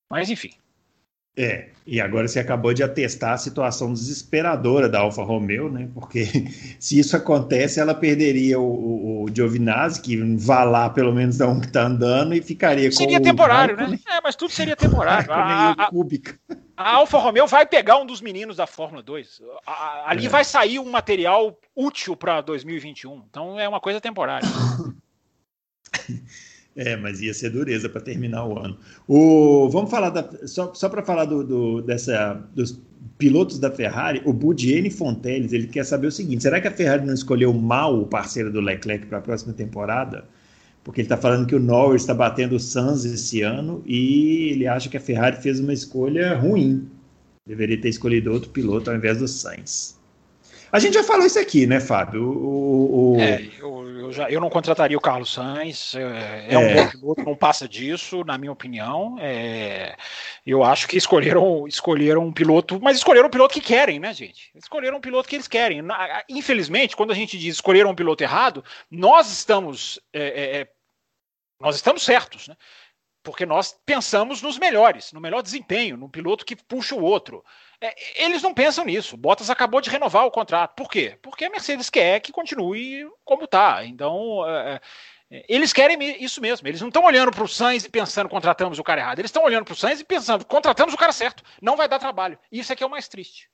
Mas, 0.06 0.28
enfim. 0.28 0.52
É, 1.42 1.70
e 1.86 1.98
agora 1.98 2.28
você 2.28 2.38
acabou 2.38 2.74
de 2.74 2.82
atestar 2.82 3.32
a 3.32 3.38
situação 3.38 3.94
desesperadora 3.94 4.90
da 4.90 5.00
Alfa 5.00 5.22
Romeo, 5.22 5.70
né? 5.70 5.88
Porque 5.94 6.24
se 6.78 6.98
isso 6.98 7.16
acontece, 7.16 7.80
ela 7.80 7.94
perderia 7.94 8.60
o, 8.60 8.62
o, 8.62 9.24
o 9.24 9.34
Giovinazzi, 9.34 10.02
que 10.02 10.18
vá 10.36 10.64
lá 10.64 10.90
pelo 10.90 11.14
menos 11.14 11.38
da 11.38 11.48
um 11.48 11.58
que 11.58 11.68
está 11.68 11.86
andando, 11.86 12.34
e 12.34 12.42
ficaria 12.42 12.92
seria 12.92 13.16
com 13.16 13.24
temporário, 13.24 13.74
o... 13.74 13.78
né? 13.78 13.98
É, 14.06 14.20
mas 14.22 14.36
tudo 14.36 14.52
seria 14.52 14.76
temporário. 14.76 15.26
a, 15.32 15.72
a, 15.72 15.90
a, 16.76 16.96
Alfa 16.96 17.16
Romeo 17.16 17.46
vai 17.46 17.64
pegar 17.64 17.96
um 17.96 18.04
dos 18.04 18.20
meninos 18.20 18.58
da 18.58 18.66
Fórmula 18.66 19.02
2. 19.02 19.40
A, 19.66 20.10
ali 20.10 20.26
é. 20.26 20.28
vai 20.28 20.44
sair 20.44 20.78
um 20.78 20.90
material 20.90 21.58
útil 21.74 22.14
para 22.14 22.42
2021. 22.42 23.24
Então 23.30 23.58
é 23.58 23.66
uma 23.66 23.80
coisa 23.80 23.98
temporária. 23.98 24.46
É, 26.76 26.96
mas 26.96 27.20
ia 27.20 27.34
ser 27.34 27.50
dureza 27.50 27.88
para 27.88 28.00
terminar 28.00 28.46
o 28.46 28.58
ano. 28.58 28.78
O, 29.08 29.68
vamos 29.70 29.90
falar 29.90 30.10
da, 30.10 30.46
só, 30.46 30.72
só 30.72 30.88
para 30.88 31.02
falar 31.02 31.24
do, 31.24 31.42
do, 31.42 31.82
dessa, 31.82 32.34
dos 32.54 32.80
pilotos 33.18 33.58
da 33.58 33.70
Ferrari, 33.70 34.22
o 34.24 34.32
Budiene 34.32 34.90
Fonteles, 34.90 35.52
ele 35.52 35.66
quer 35.66 35.84
saber 35.84 36.06
o 36.06 36.12
seguinte: 36.12 36.42
será 36.42 36.60
que 36.60 36.68
a 36.68 36.70
Ferrari 36.70 37.04
não 37.04 37.12
escolheu 37.12 37.52
mal 37.52 38.00
o 38.00 38.06
parceiro 38.06 38.52
do 38.52 38.60
Leclerc 38.60 39.06
para 39.06 39.18
a 39.18 39.20
próxima 39.20 39.52
temporada? 39.52 40.24
Porque 40.82 41.02
ele 41.02 41.06
está 41.06 41.16
falando 41.16 41.46
que 41.46 41.54
o 41.54 41.60
Norris 41.60 42.02
está 42.02 42.14
batendo 42.14 42.56
o 42.56 42.60
Sanz 42.60 43.04
esse 43.04 43.42
ano 43.42 43.82
e 43.84 44.50
ele 44.52 44.66
acha 44.66 44.88
que 44.88 44.96
a 44.96 45.00
Ferrari 45.00 45.36
fez 45.42 45.60
uma 45.60 45.74
escolha 45.74 46.34
ruim. 46.34 46.88
Deveria 47.46 47.78
ter 47.78 47.90
escolhido 47.90 48.32
outro 48.32 48.50
piloto 48.50 48.90
ao 48.90 48.96
invés 48.96 49.18
do 49.18 49.28
Sainz. 49.28 49.99
A 50.72 50.78
gente 50.78 50.94
já 50.94 51.02
falou 51.02 51.26
isso 51.26 51.38
aqui, 51.38 51.66
né, 51.66 51.80
Fábio? 51.80 52.22
O, 52.22 53.14
o... 53.16 53.20
É, 53.20 53.50
eu, 53.58 53.88
eu, 53.88 54.12
já, 54.12 54.30
eu 54.30 54.40
não 54.40 54.48
contrataria 54.48 54.96
o 54.96 55.00
Carlos 55.00 55.32
Sainz. 55.32 55.94
É, 55.94 56.46
é, 56.48 56.54
é. 56.54 56.58
um 56.58 56.74
bom 56.74 56.90
piloto, 56.90 57.24
não 57.24 57.34
passa 57.34 57.68
disso, 57.68 58.24
na 58.24 58.38
minha 58.38 58.52
opinião. 58.52 59.16
É, 59.20 59.96
eu 60.46 60.62
acho 60.62 60.86
que 60.86 60.96
escolheram, 60.96 61.66
escolheram 61.66 62.24
um 62.24 62.32
piloto, 62.32 62.78
mas 62.80 62.96
escolheram 62.96 63.26
um 63.26 63.30
piloto 63.30 63.54
que 63.54 63.60
querem, 63.60 63.98
né, 63.98 64.14
gente? 64.14 64.50
Escolheram 64.54 64.98
um 64.98 65.00
piloto 65.00 65.28
que 65.28 65.36
eles 65.36 65.48
querem. 65.48 65.82
Infelizmente, 66.28 66.96
quando 66.96 67.10
a 67.10 67.16
gente 67.16 67.36
diz 67.36 67.56
escolheram 67.56 67.90
um 67.90 67.94
piloto 67.94 68.22
errado, 68.22 68.64
nós 68.90 69.30
estamos. 69.30 69.98
É, 70.12 70.22
é, 70.22 70.60
é, 70.60 70.68
nós 71.60 71.74
estamos 71.74 72.04
certos, 72.04 72.46
né? 72.46 72.56
Porque 73.22 73.44
nós 73.44 73.78
pensamos 73.84 74.40
nos 74.40 74.58
melhores, 74.58 75.12
no 75.12 75.20
melhor 75.20 75.42
desempenho, 75.42 75.96
no 75.96 76.08
piloto 76.08 76.44
que 76.44 76.56
puxa 76.56 76.94
o 76.94 77.02
outro. 77.02 77.44
É, 77.80 77.94
eles 78.24 78.42
não 78.42 78.52
pensam 78.52 78.84
nisso. 78.84 79.16
Bottas 79.16 79.48
acabou 79.48 79.80
de 79.80 79.88
renovar 79.88 80.26
o 80.26 80.30
contrato. 80.30 80.74
Por 80.74 80.90
quê? 80.90 81.16
Porque 81.22 81.46
a 81.46 81.50
Mercedes 81.50 81.88
quer 81.88 82.20
que 82.20 82.30
continue 82.30 83.08
como 83.24 83.44
está. 83.44 83.84
Então, 83.84 84.46
é, 84.46 84.80
é, 85.30 85.44
eles 85.48 85.72
querem 85.72 86.22
isso 86.22 86.40
mesmo. 86.42 86.68
Eles 86.68 86.80
não 86.80 86.88
estão 86.88 87.04
olhando 87.04 87.30
para 87.30 87.44
o 87.44 87.48
Sainz 87.48 87.84
e 87.84 87.90
pensando 87.90 88.28
contratamos 88.28 88.78
o 88.78 88.84
cara 88.84 89.00
errado. 89.00 89.18
Eles 89.18 89.30
estão 89.30 89.44
olhando 89.44 89.64
para 89.64 89.72
o 89.72 89.76
Sainz 89.76 90.00
e 90.00 90.04
pensando 90.04 90.44
contratamos 90.44 90.92
o 90.92 90.98
cara 90.98 91.12
certo. 91.12 91.42
Não 91.62 91.76
vai 91.76 91.88
dar 91.88 91.98
trabalho. 91.98 92.38
Isso 92.52 92.72
é 92.72 92.76
que 92.76 92.84
é 92.84 92.86
o 92.86 92.90
mais 92.90 93.08
triste. 93.08 93.48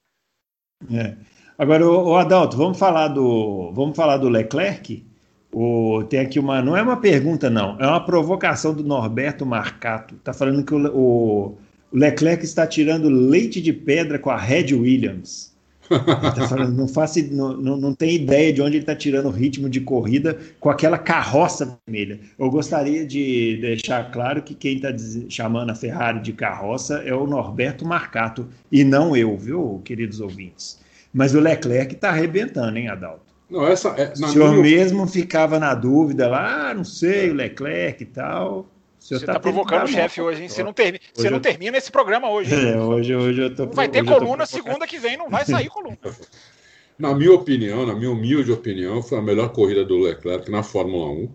É. 0.92 1.14
Agora, 1.56 1.88
o 1.88 2.16
Adalto, 2.16 2.56
vamos 2.56 2.78
falar 2.78 3.08
do, 3.08 3.72
vamos 3.72 3.96
falar 3.96 4.18
do 4.18 4.28
Leclerc. 4.28 5.06
O, 5.52 6.04
tem 6.04 6.20
aqui 6.20 6.38
uma, 6.38 6.60
não 6.60 6.76
é 6.76 6.82
uma 6.82 7.00
pergunta 7.00 7.48
não, 7.48 7.78
é 7.80 7.86
uma 7.86 8.04
provocação 8.04 8.74
do 8.74 8.84
Norberto 8.84 9.46
Marcato. 9.46 10.16
Está 10.16 10.34
falando 10.34 10.62
que 10.62 10.74
o 10.74 10.86
o 10.92 11.58
Leclerc 11.98 12.44
está 12.44 12.66
tirando 12.66 13.08
leite 13.08 13.60
de 13.60 13.72
pedra 13.72 14.18
com 14.18 14.30
a 14.30 14.36
Red 14.36 14.74
Williams. 14.74 15.56
Tá 15.88 16.48
falando, 16.48 16.76
não, 16.76 16.88
faço, 16.88 17.22
não, 17.32 17.56
não, 17.56 17.76
não 17.76 17.94
tem 17.94 18.16
ideia 18.16 18.52
de 18.52 18.60
onde 18.60 18.76
ele 18.76 18.82
está 18.82 18.94
tirando 18.94 19.26
o 19.26 19.30
ritmo 19.30 19.70
de 19.70 19.80
corrida 19.80 20.36
com 20.58 20.68
aquela 20.68 20.98
carroça 20.98 21.78
vermelha. 21.86 22.18
Eu 22.38 22.50
gostaria 22.50 23.06
de 23.06 23.58
deixar 23.60 24.10
claro 24.10 24.42
que 24.42 24.54
quem 24.54 24.76
está 24.76 24.88
chamando 25.28 25.70
a 25.70 25.74
Ferrari 25.74 26.20
de 26.20 26.32
carroça 26.32 27.02
é 27.06 27.14
o 27.14 27.26
Norberto 27.26 27.86
Marcato 27.86 28.48
e 28.70 28.82
não 28.84 29.16
eu, 29.16 29.36
viu, 29.36 29.80
queridos 29.84 30.20
ouvintes. 30.20 30.80
Mas 31.14 31.34
o 31.34 31.40
Leclerc 31.40 31.94
está 31.94 32.10
arrebentando, 32.10 32.76
hein, 32.78 32.88
Adalto? 32.88 33.24
Não, 33.48 33.66
essa 33.66 33.90
é, 33.90 34.12
o 34.12 34.28
senhor 34.28 34.50
minha... 34.50 34.62
mesmo 34.62 35.06
ficava 35.06 35.58
na 35.58 35.72
dúvida 35.72 36.26
lá, 36.26 36.70
ah, 36.70 36.74
não 36.74 36.84
sei, 36.84 37.30
o 37.30 37.34
Leclerc 37.34 38.02
e 38.02 38.06
tal. 38.06 38.68
Você 39.06 39.14
está 39.16 39.34
tá 39.34 39.40
provocando 39.40 39.84
o 39.84 39.88
chefe 39.88 40.20
hoje, 40.20 40.42
hein? 40.42 40.48
Você 40.48 40.64
não, 40.64 40.72
termi... 40.72 41.00
você 41.14 41.30
não 41.30 41.38
termina 41.38 41.78
esse 41.78 41.92
programa 41.92 42.28
hoje. 42.28 42.52
É, 42.52 42.76
hoje, 42.76 43.14
hoje 43.14 43.40
eu 43.40 43.54
tô. 43.54 43.66
Não 43.66 43.72
vai 43.72 43.88
ter 43.88 44.04
coluna 44.04 44.44
segunda 44.46 44.86
que 44.86 44.98
vem, 44.98 45.16
não 45.16 45.30
vai 45.30 45.44
sair 45.44 45.68
coluna. 45.68 45.96
Na 46.98 47.14
minha 47.14 47.32
opinião, 47.32 47.84
na 47.84 47.94
minha 47.94 48.10
humilde 48.10 48.50
opinião, 48.50 49.02
foi 49.02 49.18
a 49.18 49.22
melhor 49.22 49.52
corrida 49.52 49.84
do 49.84 49.98
Leclerc 49.98 50.50
na 50.50 50.62
Fórmula 50.62 51.10
1, 51.10 51.34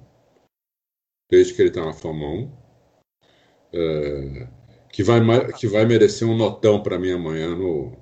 desde 1.30 1.54
que 1.54 1.62
ele 1.62 1.70
está 1.70 1.86
na 1.86 1.94
Fórmula 1.94 2.32
1. 2.32 2.58
É, 3.74 4.48
que, 4.92 5.04
vai, 5.04 5.22
que 5.54 5.68
vai 5.68 5.86
merecer 5.86 6.28
um 6.28 6.36
notão 6.36 6.82
para 6.82 6.98
mim 6.98 7.12
amanhã 7.12 7.56
no, 7.56 7.96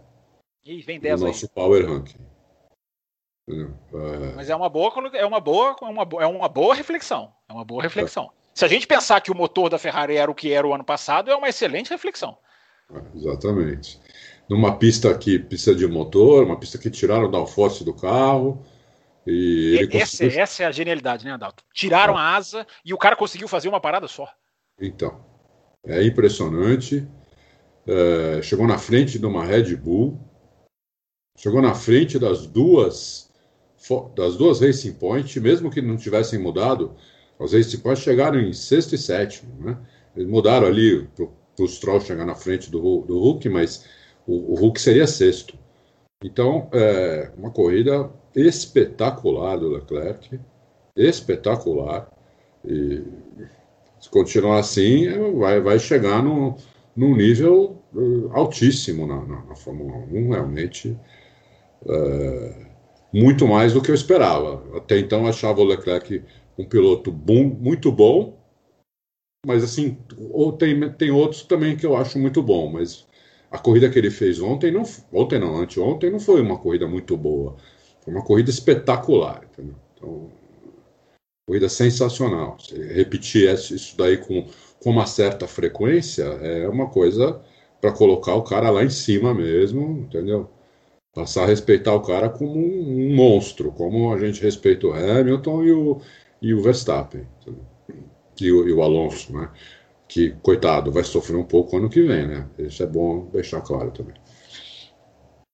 Ih, 0.66 0.86
no 1.04 1.18
nosso 1.18 1.48
aí. 1.48 1.52
Power 1.54 1.86
Ranking. 1.86 2.26
É... 3.50 4.36
Mas 4.36 4.50
é 4.50 4.56
uma 4.56 4.70
boa, 4.70 4.94
é 5.14 5.26
uma 5.26 5.42
boa, 5.42 5.76
é 5.82 5.86
uma, 5.86 6.24
é 6.24 6.28
uma 6.28 6.48
boa 6.48 6.74
reflexão. 6.74 7.34
É 7.50 7.52
uma 7.52 7.66
boa 7.66 7.84
reflexão. 7.84 8.32
Se 8.60 8.66
a 8.66 8.68
gente 8.68 8.86
pensar 8.86 9.22
que 9.22 9.32
o 9.32 9.36
motor 9.36 9.70
da 9.70 9.80
Ferrari 9.80 10.18
era 10.18 10.30
o 10.30 10.36
que 10.36 10.52
era 10.52 10.68
o 10.68 10.74
ano 10.74 10.84
passado, 10.84 11.32
é 11.32 11.36
uma 11.38 11.48
excelente 11.48 11.92
reflexão. 11.92 12.38
Exatamente. 13.16 13.98
Numa 14.50 14.76
pista 14.76 15.18
que 15.18 15.40
precisa 15.40 15.74
de 15.74 15.88
motor, 15.88 16.44
uma 16.44 16.60
pista 16.60 16.78
que 16.78 16.90
tiraram 16.90 17.28
o 17.28 17.32
downforce 17.32 17.86
do 17.86 17.94
carro. 17.94 18.62
E 19.26 19.78
ele 19.78 19.98
essa, 19.98 20.18
conseguiu... 20.18 20.42
essa 20.42 20.64
é 20.64 20.66
a 20.66 20.72
genialidade, 20.74 21.24
né, 21.24 21.32
Adalto? 21.32 21.64
Tiraram 21.74 22.16
é. 22.16 22.18
a 22.18 22.36
asa 22.36 22.68
e 22.84 22.94
o 22.94 22.98
cara 22.98 23.16
conseguiu 23.16 23.48
fazer 23.48 23.70
uma 23.70 23.80
parada 23.80 24.10
só. 24.10 24.28
Então, 24.78 25.24
é 25.86 26.04
impressionante. 26.04 27.08
É, 27.88 28.42
chegou 28.42 28.68
na 28.68 28.78
frente 28.78 29.18
de 29.18 29.26
uma 29.26 29.46
Red 29.46 29.74
Bull, 29.78 30.20
chegou 31.38 31.62
na 31.62 31.74
frente 31.74 32.20
das 32.20 32.46
duas 32.46 33.32
das 34.14 34.36
duas 34.36 34.60
Racing 34.60 34.96
Point, 34.96 35.40
mesmo 35.40 35.72
que 35.72 35.82
não 35.82 35.96
tivessem 35.96 36.38
mudado, 36.38 36.98
os 37.40 37.54
Racing 37.54 37.82
chegaram 37.96 38.40
em 38.40 38.52
sexto 38.52 38.96
e 38.96 38.98
sétimo, 38.98 39.52
né? 39.62 39.78
Eles 40.16 40.30
mudaram 40.30 40.68
ali 40.68 41.08
para 41.16 41.64
o 41.64 41.68
Stroll 41.68 42.02
chegar 42.02 42.26
na 42.26 42.36
frente 42.36 42.70
do, 42.70 43.02
do 43.02 43.18
Hulk, 43.18 43.48
mas 43.48 43.86
o, 44.28 44.54
o 44.54 44.56
Hulk 44.56 44.80
seria 44.80 45.08
sexto. 45.08 45.58
Então, 46.22 46.70
é 46.74 47.32
uma 47.38 47.50
corrida 47.50 48.12
espetacular 48.36 49.58
do 49.58 49.70
Leclerc, 49.70 50.38
espetacular. 50.96 52.12
E 52.66 53.02
se 54.02 54.10
continuar 54.10 54.60
assim, 54.60 55.08
vai, 55.38 55.62
vai 55.62 55.80
chegar 55.80 56.22
no, 56.22 56.58
num 56.94 57.16
nível 57.16 57.82
uh, 57.94 58.30
altíssimo 58.34 59.08
na, 59.08 59.26
na, 59.26 59.46
na, 59.46 59.56
Fórmula 59.56 59.96
1, 60.12 60.30
realmente. 60.32 60.98
É, 61.88 62.68
muito 63.14 63.48
mais 63.48 63.74
do 63.74 63.82
que 63.82 63.90
eu 63.90 63.96
esperava. 63.96 64.62
Até 64.76 65.00
então, 65.00 65.22
eu 65.22 65.28
achava 65.28 65.62
o 65.62 65.66
Leclerc 65.66 66.22
um 66.60 66.66
piloto 66.66 67.12
bom, 67.12 67.46
muito 67.46 67.92
bom, 67.92 68.38
mas 69.46 69.64
assim, 69.64 69.98
ou 70.32 70.52
tem, 70.52 70.92
tem 70.94 71.12
outros 71.12 71.44
também 71.44 71.78
que 71.78 71.86
eu 71.86 71.96
acho 71.96 72.20
muito 72.20 72.44
bom, 72.44 72.70
mas 72.70 73.08
a 73.50 73.58
corrida 73.58 73.90
que 73.90 73.98
ele 73.98 74.12
fez 74.12 74.42
ontem, 74.42 74.72
não, 74.72 74.84
ontem 75.14 75.40
não, 75.40 75.58
anteontem, 75.58 76.12
não 76.12 76.20
foi 76.20 76.42
uma 76.42 76.58
corrida 76.58 76.88
muito 76.88 77.16
boa. 77.18 77.56
Foi 78.02 78.14
uma 78.14 78.24
corrida 78.24 78.50
espetacular, 78.50 79.44
entendeu? 79.52 79.76
Então, 79.96 80.30
corrida 81.48 81.70
sensacional. 81.70 82.60
Se 82.60 82.78
repetir 82.94 83.52
isso 83.52 83.98
daí 83.98 84.18
com, 84.18 84.46
com 84.84 84.90
uma 84.92 85.06
certa 85.06 85.48
frequência 85.48 86.24
é 86.24 86.68
uma 86.68 86.90
coisa 86.90 87.42
para 87.82 87.92
colocar 87.92 88.36
o 88.36 88.44
cara 88.44 88.70
lá 88.70 88.84
em 88.84 88.90
cima 88.90 89.34
mesmo, 89.34 90.06
entendeu? 90.08 90.50
Passar 91.14 91.44
a 91.44 91.48
respeitar 91.48 91.96
o 91.96 92.02
cara 92.02 92.30
como 92.30 92.56
um, 92.56 93.10
um 93.10 93.16
monstro, 93.16 93.72
como 93.72 94.14
a 94.14 94.20
gente 94.20 94.42
respeita 94.42 94.86
o 94.86 94.94
Hamilton 94.94 95.64
e 95.64 95.72
o, 95.72 96.02
e 96.42 96.54
o 96.54 96.62
Verstappen 96.62 97.28
e 98.40 98.52
o, 98.52 98.68
e 98.68 98.74
o, 98.74 98.82
Alonso, 98.82 99.34
né? 99.34 99.50
Que, 100.08 100.32
coitado, 100.42 100.92
vai 100.92 101.04
sofrer 101.04 101.38
um 101.38 101.44
pouco 101.44 101.78
ano 101.78 101.90
que 101.90 102.02
vem, 102.02 102.28
né? 102.28 102.48
Isso 102.58 102.82
é 102.82 102.88
bom 102.88 103.26
deixar 103.32 103.62
claro 103.62 103.92
também. 103.92 104.16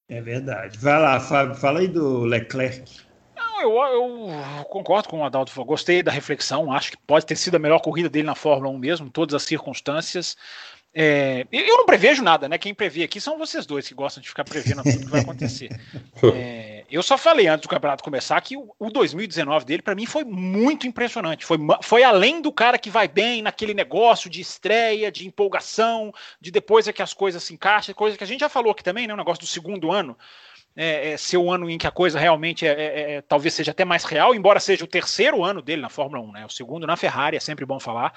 É 0.08 0.22
verdade. 0.22 0.78
Vai 0.78 1.02
lá, 1.02 1.20
Fábio, 1.20 1.56
fala 1.56 1.80
aí 1.80 1.88
do 1.88 2.24
Leclerc. 2.24 2.84
Não, 3.36 3.62
eu, 3.62 3.72
eu 3.72 4.66
concordo 4.66 5.10
com 5.10 5.20
o 5.20 5.24
Adalto. 5.26 5.52
Gostei 5.66 6.04
da 6.04 6.12
reflexão. 6.12 6.72
Acho 6.72 6.92
que 6.92 6.98
pode 7.06 7.26
ter 7.26 7.36
sido 7.36 7.56
a 7.56 7.60
melhor 7.60 7.80
corrida 7.80 8.10
dele 8.10 8.28
na 8.28 8.36
Fórmula 8.36 8.72
1 8.74 8.78
mesmo, 8.78 9.08
em 9.08 9.10
todas 9.10 9.34
as 9.34 9.44
circunstâncias. 9.44 10.38
É, 10.98 11.46
eu 11.52 11.76
não 11.76 11.86
prevejo 11.86 12.24
nada, 12.24 12.48
né? 12.48 12.58
Quem 12.58 12.74
prevê 12.74 13.04
aqui 13.04 13.20
são 13.20 13.38
vocês 13.38 13.66
dois 13.66 13.86
que 13.86 13.93
gostam 13.93 14.24
de 14.24 14.30
ficar 14.30 14.46
prevendo 14.46 14.82
tudo 14.82 15.00
que 15.00 15.12
vai 15.12 15.22
acontecer. 15.22 15.70
É, 16.34 16.86
eu 16.89 17.04
só 17.04 17.18
falei 17.18 17.48
antes 17.48 17.64
do 17.64 17.70
campeonato 17.70 18.04
começar 18.04 18.39
que 18.41 18.56
o, 18.56 18.74
o 18.80 18.89
2019 18.89 19.66
dele, 19.66 19.82
para 19.82 19.93
mim, 19.93 20.06
foi 20.06 20.24
muito 20.24 20.88
impressionante. 20.88 21.46
Foi, 21.46 21.58
foi 21.84 22.04
além 22.04 22.41
do 22.41 22.52
cara 22.52 22.78
que 22.78 22.89
vai 22.89 23.08
bem 23.08 23.41
naquele 23.41 23.74
negócio 23.74 24.30
de 24.30 24.39
estreia, 24.39 25.12
de 25.12 25.28
empolgação, 25.28 26.14
de 26.39 26.52
depois 26.52 26.88
é 26.88 26.93
que 26.93 27.02
as 27.02 27.14
coisas 27.14 27.43
se 27.43 27.54
encaixam, 27.54 27.93
coisa 27.93 28.18
que 28.18 28.24
a 28.24 28.28
gente 28.28 28.39
já 28.39 28.50
falou 28.50 28.72
aqui 28.72 28.84
também, 28.84 29.06
né? 29.08 29.14
O 29.14 29.18
negócio 29.18 29.41
do 29.41 29.48
segundo 29.48 29.91
ano. 29.91 30.18
É, 30.78 31.12
é, 31.12 31.18
ser 31.18 31.38
o 31.38 31.52
ano 31.52 31.70
em 31.70 31.78
que 31.78 31.88
a 31.88 31.91
coisa 31.91 32.20
realmente 32.20 32.66
é, 32.66 32.72
é, 32.72 33.12
é, 33.14 33.22
talvez 33.22 33.54
seja 33.54 33.72
até 33.72 33.86
mais 33.86 34.04
real, 34.04 34.36
embora 34.36 34.60
seja 34.60 34.84
o 34.84 34.88
terceiro 34.88 35.41
ano 35.43 35.62
dele 35.62 35.82
na 35.82 35.89
Fórmula 35.89 36.22
1, 36.22 36.32
né? 36.32 36.46
O 36.46 36.50
segundo 36.50 36.88
na 36.88 36.98
Ferrari, 36.98 37.38
é 37.38 37.39
sempre 37.39 37.66
bom 37.66 37.80
falar. 37.80 38.14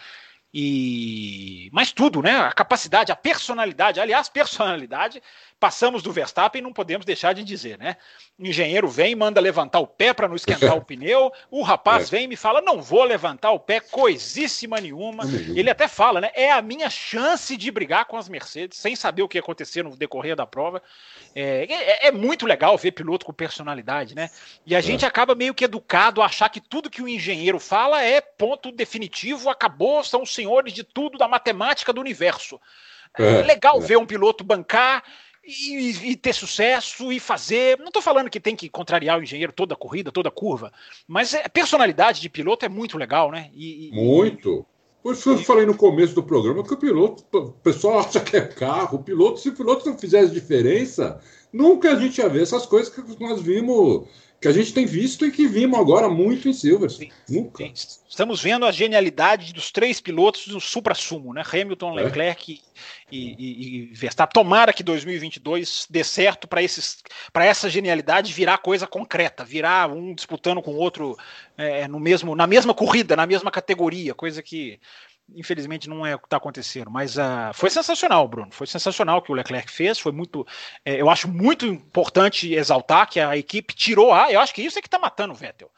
E 0.53 1.69
mas 1.73 1.93
tudo, 1.93 2.23
né? 2.23 2.39
A 2.39 2.53
capacidade, 2.53 3.13
a 3.13 3.17
personalidade, 3.17 4.01
aliás, 4.01 4.29
personalidade 4.29 5.23
Passamos 5.61 6.05
do 6.05 6.13
Verstappen, 6.13 6.63
não 6.63 6.73
podemos 6.73 7.05
deixar 7.05 7.33
de 7.33 7.43
dizer, 7.43 7.77
né? 7.79 7.97
O 8.39 8.47
engenheiro 8.47 8.87
vem, 8.87 9.17
manda 9.17 9.41
levantar 9.41 9.81
o 9.81 9.89
pé 9.89 10.15
para 10.15 10.29
não 10.29 10.37
esquentar 10.37 10.77
o 10.77 10.83
pneu. 10.87 11.33
O 11.51 11.63
rapaz 11.63 12.07
é. 12.07 12.11
vem 12.13 12.25
e 12.25 12.29
me 12.29 12.37
fala: 12.37 12.61
não 12.61 12.81
vou 12.81 13.03
levantar 13.03 13.51
o 13.51 13.59
pé, 13.59 13.81
coisíssima 13.81 14.81
nenhuma. 14.81 15.25
Ele 15.57 15.69
até 15.69 15.89
fala, 15.89 16.21
né? 16.21 16.31
É 16.35 16.53
a 16.53 16.63
minha 16.63 16.89
chance 16.89 17.57
de 17.57 17.71
brigar 17.73 18.05
com 18.05 18.17
as 18.17 18.29
Mercedes, 18.29 18.79
sem 18.79 18.95
saber 18.95 19.23
o 19.23 19.29
que 19.29 19.37
ia 19.37 19.41
acontecer 19.41 19.83
no 19.83 19.97
decorrer 19.97 20.37
da 20.37 20.47
prova. 20.47 20.81
É, 21.35 21.67
é, 21.69 22.07
é 22.07 22.13
muito 22.13 22.47
legal 22.47 22.79
ver 22.79 22.93
piloto 22.93 23.27
com 23.27 23.33
personalidade, 23.33 24.15
né? 24.15 24.31
E 24.65 24.77
a 24.77 24.81
gente 24.81 25.05
é. 25.05 25.09
acaba 25.09 25.35
meio 25.35 25.55
que 25.55 25.65
educado 25.65 26.23
a 26.23 26.27
achar 26.27 26.49
que 26.51 26.61
tudo 26.61 26.89
que 26.89 27.03
o 27.03 27.09
engenheiro 27.09 27.59
fala 27.59 28.01
é 28.03 28.21
ponto 28.21 28.71
definitivo, 28.71 29.51
acabou, 29.51 30.05
são 30.05 30.23
os 30.23 30.33
senhores 30.33 30.73
de 30.73 30.85
tudo 30.85 31.19
da 31.19 31.27
matemática 31.27 31.93
do 31.93 32.01
universo. 32.01 32.61
É, 33.19 33.41
é 33.41 33.43
legal 33.43 33.81
ver 33.81 33.97
um 33.97 34.07
piloto 34.07 34.45
bancar 34.45 35.03
e, 35.49 36.11
e, 36.11 36.17
ter 36.17 36.35
sucesso 36.35 37.11
e 37.11 37.19
fazer. 37.19 37.79
Não 37.79 37.87
estou 37.87 38.03
falando 38.03 38.29
que 38.29 38.39
tem 38.39 38.55
que 38.55 38.69
contrariar 38.69 39.19
o 39.19 39.23
engenheiro 39.23 39.53
toda 39.53 39.73
a 39.73 39.77
corrida, 39.77 40.13
toda 40.13 40.29
a 40.29 40.33
curva, 40.33 40.71
mas 41.07 41.35
a 41.35 41.49
personalidade 41.49 42.21
de 42.21 42.29
piloto 42.29 42.67
é 42.67 42.69
muito 42.69 42.99
legal, 42.99 43.31
né? 43.31 43.51
E, 43.55 43.91
muito. 43.93 44.67
Por 45.03 45.15
isso 45.15 45.31
eu 45.31 45.39
falei 45.39 45.65
no 45.65 45.77
começo 45.77 46.15
do 46.15 46.23
programa 46.23 46.63
que 46.63 46.75
o 46.75 46.77
piloto, 46.77 47.25
o 47.33 47.53
pessoal 47.53 48.01
acha 48.01 48.21
que 48.21 48.37
é 48.37 48.43
carro, 48.43 48.99
o 48.99 49.03
piloto, 49.03 49.41
se 49.41 49.49
o 49.49 49.55
piloto 49.55 49.89
não 49.89 49.97
fizer 49.97 50.27
diferença, 50.27 51.19
nunca 51.51 51.93
a 51.93 51.97
gente 51.99 52.19
ia 52.19 52.29
ver 52.29 52.43
essas 52.43 52.67
coisas 52.67 52.93
que 52.93 53.03
nós 53.19 53.41
vimos 53.41 54.07
que 54.41 54.47
a 54.47 54.53
gente 54.53 54.73
tem 54.73 54.87
visto 54.87 55.27
e 55.27 55.33
que 55.33 55.49
vimos 55.49 55.79
agora 55.79 56.09
muito 56.09 56.49
em 56.49 56.53
Silverstone. 56.53 57.13
Nunca. 57.29 57.65
Estamos 58.09 58.41
vendo 58.41 58.65
a 58.65 58.71
genialidade 58.71 59.53
dos 59.53 59.73
três 59.73 60.01
pilotos 60.01 60.47
do 60.47 60.61
supra-sumo, 60.61 61.35
né? 61.35 61.43
Hamilton, 61.45 61.99
é. 61.99 62.05
Leclerc 62.05 62.61
e, 63.11 63.17
e, 63.17 63.37
e, 63.39 63.95
Verstappen. 63.95 64.33
Tomara 64.33 64.73
que 64.73 64.85
2022 64.85 65.89
dê 65.91 66.05
certo 66.05 66.47
para 66.47 67.45
essa 67.45 67.69
genialidade 67.69 68.33
virar 68.33 68.59
coisa 68.59 68.87
concreta, 68.87 69.45
virar 69.45 69.91
um 69.91 70.15
disputando 70.15 70.63
com 70.63 70.73
o 70.73 70.79
outro 70.79 71.17
é, 71.57 71.89
no 71.89 71.99
mesmo, 71.99 72.37
na 72.37 72.47
mesma 72.47 72.73
corrida, 72.73 73.17
na 73.17 73.27
mesma 73.27 73.51
categoria, 73.51 74.15
coisa 74.15 74.41
que 74.41 74.79
infelizmente 75.35 75.89
não 75.89 76.07
é 76.07 76.15
o 76.15 76.19
que 76.19 76.27
está 76.27 76.37
acontecendo, 76.37 76.91
mas 76.91 77.17
uh, 77.17 77.53
foi 77.55 77.71
sensacional, 77.71 78.27
Bruno. 78.27 78.51
Foi 78.51 78.67
sensacional 78.67 79.19
o 79.19 79.23
que 79.23 79.31
o 79.31 79.35
Leclerc 79.35 79.71
fez. 79.71 79.99
Foi 79.99 80.13
muito. 80.13 80.47
É, 80.85 81.01
eu 81.01 81.11
acho 81.11 81.29
muito 81.29 81.67
importante 81.67 82.55
exaltar 82.55 83.09
que 83.09 83.21
a 83.21 83.37
equipe 83.37 83.75
tirou 83.75 84.13
a. 84.13 84.33
Eu 84.33 84.41
acho 84.41 84.55
que 84.55 84.63
isso 84.63 84.79
é 84.79 84.83
que 84.83 84.89
está 84.89 84.99
matando 84.99 85.33
o 85.33 85.37
Vettel. 85.37 85.71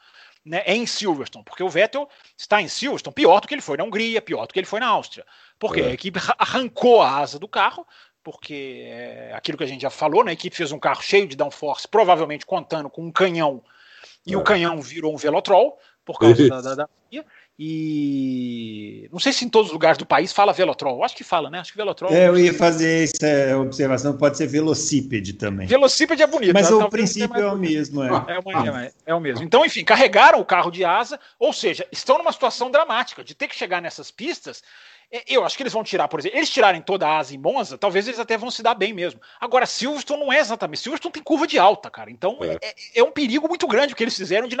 Né, 0.43 0.63
é 0.65 0.75
em 0.75 0.87
Silverstone, 0.87 1.45
porque 1.45 1.61
o 1.61 1.69
Vettel 1.69 2.09
está 2.35 2.59
em 2.59 2.67
Silverstone 2.67 3.13
pior 3.13 3.39
do 3.39 3.47
que 3.47 3.53
ele 3.53 3.61
foi 3.61 3.77
na 3.77 3.83
Hungria, 3.83 4.19
pior 4.19 4.47
do 4.47 4.53
que 4.53 4.59
ele 4.59 4.65
foi 4.65 4.79
na 4.79 4.87
Áustria. 4.87 5.23
Porque 5.59 5.81
é. 5.81 5.85
a 5.85 5.93
equipe 5.93 6.19
arrancou 6.39 6.99
a 6.99 7.19
asa 7.19 7.37
do 7.37 7.47
carro, 7.47 7.85
porque 8.23 8.85
é 8.87 9.33
aquilo 9.35 9.55
que 9.55 9.63
a 9.63 9.67
gente 9.67 9.81
já 9.81 9.91
falou, 9.91 10.23
né, 10.23 10.31
a 10.31 10.33
equipe 10.33 10.55
fez 10.55 10.71
um 10.71 10.79
carro 10.79 11.03
cheio 11.03 11.27
de 11.27 11.35
downforce, 11.35 11.87
provavelmente 11.87 12.43
contando 12.43 12.89
com 12.89 13.03
um 13.03 13.11
canhão, 13.11 13.63
e 14.25 14.33
é. 14.33 14.37
o 14.37 14.43
canhão 14.43 14.81
virou 14.81 15.13
um 15.13 15.17
Velotrol, 15.17 15.77
por 16.03 16.17
causa 16.17 16.33
da, 16.49 16.61
da, 16.61 16.75
da, 16.75 16.89
e 17.59 19.07
não 19.11 19.19
sei 19.19 19.31
se 19.31 19.45
em 19.45 19.49
todos 19.49 19.67
os 19.67 19.73
lugares 19.73 19.97
do 19.97 20.05
país 20.05 20.31
fala 20.31 20.53
Velotrol. 20.53 21.03
Acho 21.03 21.15
que 21.15 21.23
fala, 21.23 21.49
né? 21.49 21.59
Acho 21.59 21.71
que 21.71 21.77
Velotrol. 21.77 22.11
É, 22.11 22.27
eu 22.27 22.37
ia 22.37 22.53
fazer 22.53 23.03
essa 23.03 23.57
observação, 23.57 24.17
pode 24.17 24.37
ser 24.37 24.47
velocípede 24.47 25.33
também. 25.33 25.67
Velocípede 25.67 26.23
é 26.23 26.27
bonito. 26.27 26.53
Mas 26.53 26.71
o 26.71 26.89
princípio 26.89 27.37
é, 27.37 27.41
é, 27.41 27.51
o 27.51 27.57
mesmo. 27.57 28.03
É. 28.03 28.07
É, 28.07 28.39
uma, 28.39 28.83
é, 28.83 28.91
é, 29.05 29.13
o 29.13 29.19
mesmo. 29.19 29.43
Então, 29.43 29.65
enfim, 29.65 29.83
carregaram 29.83 30.39
o 30.39 30.45
carro 30.45 30.71
de 30.71 30.83
asa, 30.83 31.19
ou 31.37 31.53
seja, 31.53 31.85
estão 31.91 32.17
numa 32.17 32.31
situação 32.31 32.71
dramática 32.71 33.23
de 33.23 33.35
ter 33.35 33.47
que 33.47 33.55
chegar 33.55 33.81
nessas 33.81 34.09
pistas 34.09 34.63
é, 34.63 34.63
eu 35.27 35.43
acho 35.43 35.57
que 35.57 35.63
eles 35.63 35.73
vão 35.73 35.83
tirar, 35.83 36.07
por 36.07 36.19
exemplo, 36.19 36.37
eles 36.37 36.49
tirarem 36.49 36.81
toda 36.81 37.05
a 37.05 37.17
asa 37.17 37.35
em 37.35 37.37
Monza, 37.37 37.77
talvez 37.77 38.07
eles 38.07 38.19
até 38.19 38.37
vão 38.37 38.49
se 38.49 38.63
dar 38.63 38.73
bem 38.73 38.93
mesmo. 38.93 39.19
Agora, 39.41 39.65
Silverstone 39.65 40.21
não 40.21 40.31
é 40.31 40.39
exatamente. 40.39 40.79
Silverstone 40.79 41.11
tem 41.11 41.21
curva 41.21 41.45
de 41.45 41.59
alta, 41.59 41.89
cara. 41.89 42.09
Então 42.09 42.37
é, 42.41 42.57
é, 42.61 42.75
é 42.95 43.03
um 43.03 43.11
perigo 43.11 43.45
muito 43.47 43.67
grande 43.67 43.91
o 43.91 43.95
que 43.95 44.03
eles 44.03 44.15
fizeram 44.15 44.47
de 44.47 44.55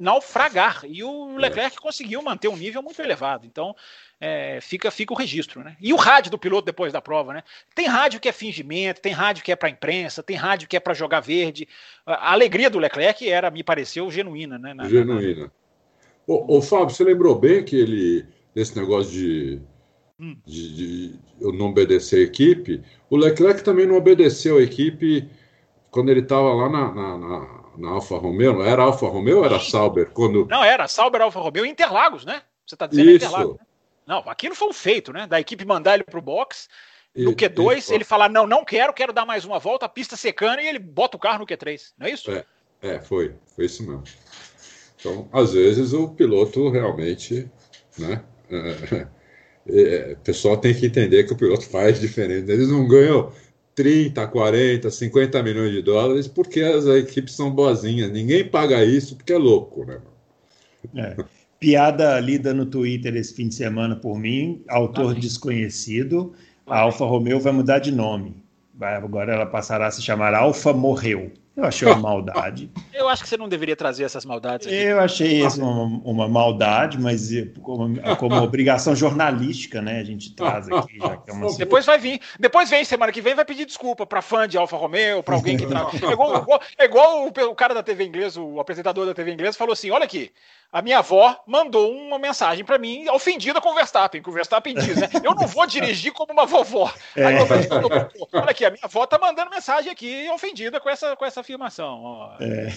naufragar. 0.00 0.82
E 0.84 1.04
o 1.04 1.36
é. 1.36 1.40
Leclerc 1.40 1.76
é. 1.76 1.80
conseguiu 1.80 2.22
manter 2.22 2.48
um 2.48 2.56
nível 2.56 2.82
muito 2.82 3.00
elevado. 3.02 3.46
Então, 3.46 3.76
é, 4.18 4.58
fica, 4.62 4.90
fica 4.90 5.12
o 5.12 5.16
registro, 5.16 5.62
né? 5.62 5.76
E 5.78 5.92
o 5.92 5.96
rádio 5.96 6.30
do 6.30 6.38
piloto 6.38 6.64
depois 6.64 6.94
da 6.94 7.02
prova, 7.02 7.34
né? 7.34 7.42
Tem 7.74 7.86
rádio 7.86 8.20
que 8.20 8.28
é 8.28 8.32
fingimento, 8.32 9.02
tem 9.02 9.12
rádio 9.12 9.44
que 9.44 9.52
é 9.52 9.56
para 9.56 9.68
imprensa, 9.68 10.22
tem 10.22 10.36
rádio 10.36 10.66
que 10.66 10.76
é 10.76 10.80
para 10.80 10.94
jogar 10.94 11.20
verde. 11.20 11.68
A 12.06 12.32
alegria 12.32 12.70
do 12.70 12.78
Leclerc 12.78 13.28
era, 13.28 13.50
me 13.50 13.62
pareceu, 13.62 14.10
genuína, 14.10 14.58
né? 14.58 14.72
Na, 14.72 14.88
genuína. 14.88 15.44
Na... 15.44 15.50
Ô, 16.26 16.56
ô, 16.56 16.62
Fábio, 16.62 16.94
você 16.94 17.04
lembrou 17.04 17.34
bem 17.34 17.62
que 17.62 17.76
ele, 17.76 18.26
desse 18.54 18.78
negócio 18.78 19.10
de 19.12 19.60
Hum. 20.20 20.36
de, 20.44 20.74
de, 20.74 21.18
eu 21.40 21.50
não 21.50 21.66
obedecer 21.70 22.18
a 22.18 22.22
equipe. 22.22 22.82
O 23.08 23.16
Leclerc 23.16 23.64
também 23.64 23.86
não 23.86 23.96
obedeceu 23.96 24.58
a 24.58 24.62
equipe 24.62 25.26
quando 25.90 26.10
ele 26.10 26.20
estava 26.20 26.52
lá 26.52 26.68
na, 26.68 26.92
na, 26.92 27.18
na, 27.18 27.60
na, 27.78 27.88
Alfa 27.88 28.18
Romeo. 28.18 28.62
Era 28.62 28.82
Alfa 28.82 29.06
Romeo 29.06 29.38
ou 29.38 29.44
era 29.44 29.58
Sauber? 29.58 30.10
Quando... 30.10 30.46
Não, 30.46 30.62
era 30.62 30.86
Sauber, 30.86 31.22
Alfa 31.22 31.40
Romeo 31.40 31.64
e 31.64 31.70
Interlagos, 31.70 32.26
né? 32.26 32.42
Você 32.66 32.74
está 32.74 32.86
dizendo 32.86 33.10
Isso. 33.10 33.26
Interlagos. 33.26 33.56
Né? 33.56 33.66
Não, 34.06 34.18
aquilo 34.26 34.54
foi 34.54 34.68
um 34.68 34.72
feito, 34.72 35.12
né? 35.12 35.26
Da 35.26 35.40
equipe 35.40 35.64
mandar 35.64 35.94
ele 35.94 36.04
para 36.04 36.18
o 36.18 36.22
box. 36.22 36.68
No 37.16 37.34
Q2, 37.34 37.78
isso. 37.78 37.94
ele 37.94 38.04
falar: 38.04 38.28
não, 38.28 38.46
não 38.46 38.64
quero, 38.64 38.92
quero 38.92 39.12
dar 39.12 39.26
mais 39.26 39.44
uma 39.44 39.58
volta, 39.58 39.86
a 39.86 39.88
pista 39.88 40.16
secando, 40.16 40.60
e 40.60 40.68
ele 40.68 40.78
bota 40.78 41.16
o 41.16 41.20
carro 41.20 41.40
no 41.40 41.46
Q3. 41.46 41.92
Não 41.98 42.06
é 42.06 42.10
isso? 42.10 42.30
É, 42.30 42.44
é 42.82 43.00
foi. 43.00 43.34
Foi 43.54 43.64
isso 43.64 43.82
mesmo. 43.82 44.04
Então, 44.98 45.28
às 45.32 45.54
vezes, 45.54 45.92
o 45.92 46.08
piloto 46.08 46.68
realmente, 46.70 47.50
né? 47.98 48.22
é, 48.50 49.06
o 50.12 50.16
pessoal 50.24 50.56
tem 50.56 50.74
que 50.74 50.86
entender 50.86 51.24
que 51.24 51.32
o 51.32 51.36
piloto 51.36 51.66
faz 51.68 52.00
diferente. 52.00 52.50
Eles 52.50 52.68
não 52.68 52.86
ganham 52.86 53.30
30, 53.74 54.26
40, 54.26 54.90
50 54.90 55.42
milhões 55.42 55.72
de 55.72 55.82
dólares 55.82 56.26
porque 56.28 56.60
as 56.60 56.86
equipes 56.86 57.34
são 57.34 57.50
boazinhas. 57.50 58.10
Ninguém 58.10 58.44
paga 58.44 58.84
isso 58.84 59.16
porque 59.16 59.32
é 59.32 59.38
louco, 59.38 59.84
né? 59.84 60.00
É. 60.94 61.16
Piada 61.58 62.18
lida 62.20 62.54
no 62.54 62.66
Twitter 62.66 63.14
esse 63.16 63.34
fim 63.34 63.48
de 63.48 63.54
semana 63.54 63.94
por 63.94 64.18
mim, 64.18 64.62
autor 64.68 65.14
desconhecido. 65.14 66.32
A 66.66 66.80
Alfa 66.80 67.04
Romeo 67.04 67.38
vai 67.38 67.52
mudar 67.52 67.78
de 67.80 67.92
nome. 67.92 68.42
Agora 68.80 69.34
ela 69.34 69.46
passará 69.46 69.88
a 69.88 69.90
se 69.90 70.00
chamar 70.00 70.34
Alfa 70.34 70.72
Morreu. 70.72 71.30
Eu 71.60 71.66
achei 71.66 71.86
uma 71.86 71.96
maldade. 71.96 72.70
Eu 72.92 73.08
acho 73.08 73.22
que 73.22 73.28
você 73.28 73.36
não 73.36 73.48
deveria 73.48 73.76
trazer 73.76 74.04
essas 74.04 74.24
maldades. 74.24 74.66
Aqui. 74.66 74.76
Eu 74.76 75.00
achei 75.00 75.44
isso 75.44 75.62
uma, 75.62 76.00
uma 76.04 76.28
maldade, 76.28 76.98
mas 76.98 77.30
como, 77.62 78.00
como, 78.16 78.36
obrigação 78.36 78.96
jornalística, 78.96 79.82
né? 79.82 80.00
A 80.00 80.04
gente 80.04 80.34
traz 80.34 80.68
aqui. 80.70 80.98
Já 80.98 81.16
que 81.16 81.30
é 81.30 81.32
uma... 81.34 81.52
Depois 81.56 81.84
vai 81.84 81.98
vir. 81.98 82.20
Depois 82.38 82.70
vem, 82.70 82.84
semana 82.84 83.12
que 83.12 83.20
vem, 83.20 83.34
vai 83.34 83.44
pedir 83.44 83.66
desculpa 83.66 84.06
para 84.06 84.22
fã 84.22 84.48
de 84.48 84.56
Alfa 84.56 84.76
Romeo, 84.76 85.22
para 85.22 85.34
alguém 85.34 85.56
que. 85.56 85.66
Tra... 85.68 85.86
É 86.02 86.12
igual, 86.12 86.42
igual, 86.42 86.62
é 86.78 86.84
igual 86.84 87.24
o, 87.24 87.28
o, 87.28 87.54
cara 87.54 87.74
da 87.74 87.82
TV 87.82 88.04
inglesa, 88.04 88.40
o 88.40 88.58
apresentador 88.58 89.04
da 89.06 89.14
TV 89.14 89.32
inglesa, 89.32 89.58
falou 89.58 89.74
assim: 89.74 89.90
olha 89.90 90.04
aqui, 90.04 90.32
a 90.72 90.80
minha 90.80 90.98
avó 90.98 91.36
mandou 91.46 91.92
uma 91.92 92.18
mensagem 92.18 92.64
para 92.64 92.78
mim 92.78 93.08
ofendida 93.08 93.60
com 93.60 93.70
o 93.70 93.74
Verstappen, 93.74 94.22
que 94.22 94.30
o 94.30 94.32
Verstappen 94.32 94.74
diz, 94.74 94.96
né? 94.96 95.08
Eu 95.22 95.34
não 95.34 95.46
vou 95.46 95.66
dirigir 95.66 96.12
como 96.12 96.32
uma 96.32 96.46
vovó. 96.46 96.92
É. 97.16 97.26
Aí 97.26 97.36
eu 97.36 97.46
olha 98.32 98.50
aqui, 98.50 98.64
a 98.64 98.70
minha 98.70 98.84
avó 98.84 99.04
tá 99.04 99.18
mandando 99.18 99.50
mensagem 99.50 99.90
aqui 99.90 100.28
ofendida 100.32 100.78
com 100.78 100.88
essa, 100.88 101.16
com 101.16 101.24
essa 101.24 101.42
afirmação. 101.50 102.30
É. 102.40 102.68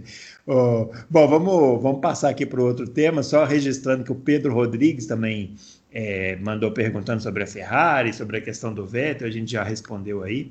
oh, 0.46 0.90
bom, 1.10 1.28
vamos, 1.28 1.82
vamos 1.82 2.00
passar 2.00 2.30
aqui 2.30 2.46
para 2.46 2.60
o 2.60 2.64
outro 2.64 2.88
tema, 2.88 3.22
só 3.22 3.44
registrando 3.44 4.04
que 4.04 4.12
o 4.12 4.14
Pedro 4.16 4.54
Rodrigues 4.54 5.06
também 5.06 5.54
é, 5.92 6.36
mandou 6.36 6.70
perguntando 6.70 7.22
sobre 7.22 7.42
a 7.42 7.46
Ferrari, 7.46 8.12
sobre 8.12 8.38
a 8.38 8.40
questão 8.40 8.72
do 8.72 8.86
Vettel, 8.86 9.28
a 9.28 9.30
gente 9.30 9.52
já 9.52 9.62
respondeu 9.62 10.22
aí. 10.22 10.50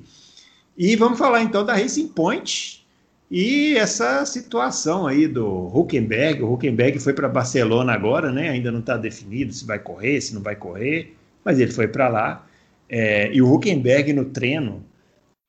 E 0.76 0.96
vamos 0.96 1.18
falar 1.18 1.42
então 1.42 1.64
da 1.64 1.74
Racing 1.74 2.08
Point, 2.08 2.86
e 3.30 3.76
essa 3.76 4.24
situação 4.26 5.06
aí 5.06 5.26
do 5.26 5.66
Huckenberg, 5.74 6.42
o 6.42 6.52
Huckenberg 6.52 6.98
foi 6.98 7.14
para 7.14 7.28
Barcelona 7.28 7.92
agora, 7.92 8.30
né? 8.30 8.50
Ainda 8.50 8.70
não 8.70 8.80
está 8.80 8.96
definido 8.96 9.52
se 9.52 9.64
vai 9.64 9.78
correr, 9.78 10.20
se 10.20 10.34
não 10.34 10.42
vai 10.42 10.54
correr, 10.54 11.14
mas 11.44 11.58
ele 11.58 11.72
foi 11.72 11.88
para 11.88 12.08
lá. 12.08 12.46
É, 12.88 13.32
e 13.32 13.40
o 13.40 13.50
Huckenberg 13.50 14.12
no 14.12 14.26
treino 14.26 14.84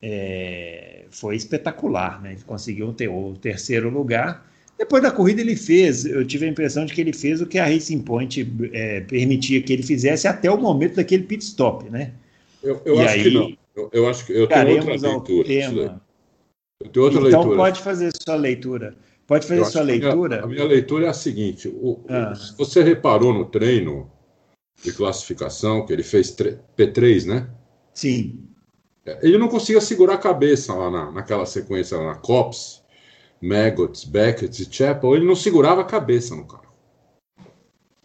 é, 0.00 0.93
foi 1.14 1.36
espetacular, 1.36 2.20
né? 2.20 2.32
Ele 2.32 2.42
conseguiu 2.46 2.92
ter 2.92 3.08
o 3.08 3.34
terceiro 3.34 3.88
lugar. 3.88 4.46
Depois 4.76 5.02
da 5.02 5.10
corrida 5.10 5.40
ele 5.40 5.54
fez, 5.54 6.04
eu 6.04 6.26
tive 6.26 6.46
a 6.46 6.48
impressão 6.48 6.84
de 6.84 6.92
que 6.92 7.00
ele 7.00 7.12
fez 7.12 7.40
o 7.40 7.46
que 7.46 7.58
a 7.58 7.66
Racing 7.66 8.02
Point 8.02 8.52
é, 8.72 9.00
permitia 9.02 9.62
que 9.62 9.72
ele 9.72 9.84
fizesse 9.84 10.26
até 10.26 10.50
o 10.50 10.58
momento 10.58 10.96
daquele 10.96 11.22
pit 11.22 11.44
stop, 11.44 11.88
né? 11.88 12.12
Eu, 12.62 12.82
eu 12.84 12.98
acho 12.98 13.14
aí, 13.14 13.22
que 13.22 13.30
não. 13.30 13.56
Eu, 13.76 13.90
eu, 13.92 14.08
acho 14.08 14.26
que 14.26 14.32
eu 14.32 14.46
tenho 14.48 14.76
outra 14.76 14.92
leitura. 14.92 15.44
Tema, 15.46 16.02
então 16.84 17.20
leitura. 17.20 17.56
pode 17.56 17.80
fazer 17.80 18.12
sua 18.22 18.34
leitura. 18.34 18.96
Pode 19.26 19.46
fazer 19.46 19.64
sua 19.64 19.82
leitura. 19.82 20.42
A 20.42 20.46
minha, 20.46 20.62
a 20.62 20.64
minha, 20.64 20.64
leitura 20.64 21.06
é 21.06 21.08
a 21.08 21.14
seguinte: 21.14 21.68
o, 21.68 22.00
ah. 22.08 22.32
você 22.58 22.82
reparou 22.82 23.32
no 23.32 23.46
treino 23.46 24.10
de 24.82 24.92
classificação 24.92 25.86
que 25.86 25.92
ele 25.92 26.02
fez 26.02 26.34
P3, 26.76 27.26
né? 27.26 27.48
Sim. 27.92 28.48
Ele 29.22 29.36
não 29.36 29.48
conseguia 29.48 29.80
segurar 29.80 30.14
a 30.14 30.18
cabeça 30.18 30.74
lá 30.74 30.90
na, 30.90 31.10
naquela 31.10 31.44
sequência 31.44 31.98
lá 31.98 32.06
na 32.06 32.14
Cops, 32.14 32.82
Maggots, 33.40 34.04
Beckett 34.04 34.62
e 34.62 34.72
Chapel. 34.72 35.14
Ele 35.14 35.26
não 35.26 35.36
segurava 35.36 35.82
a 35.82 35.84
cabeça 35.84 36.34
no 36.34 36.46
carro. 36.46 36.64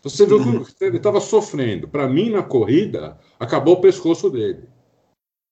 Você 0.02 0.26
viu 0.26 0.38
uhum. 0.38 0.64
que 0.64 0.84
ele 0.84 0.98
estava 0.98 1.20
sofrendo. 1.20 1.88
Para 1.88 2.08
mim, 2.08 2.30
na 2.30 2.44
corrida, 2.44 3.20
acabou 3.40 3.76
o 3.76 3.82
pescoço 3.82 4.30
dele. 4.30 4.68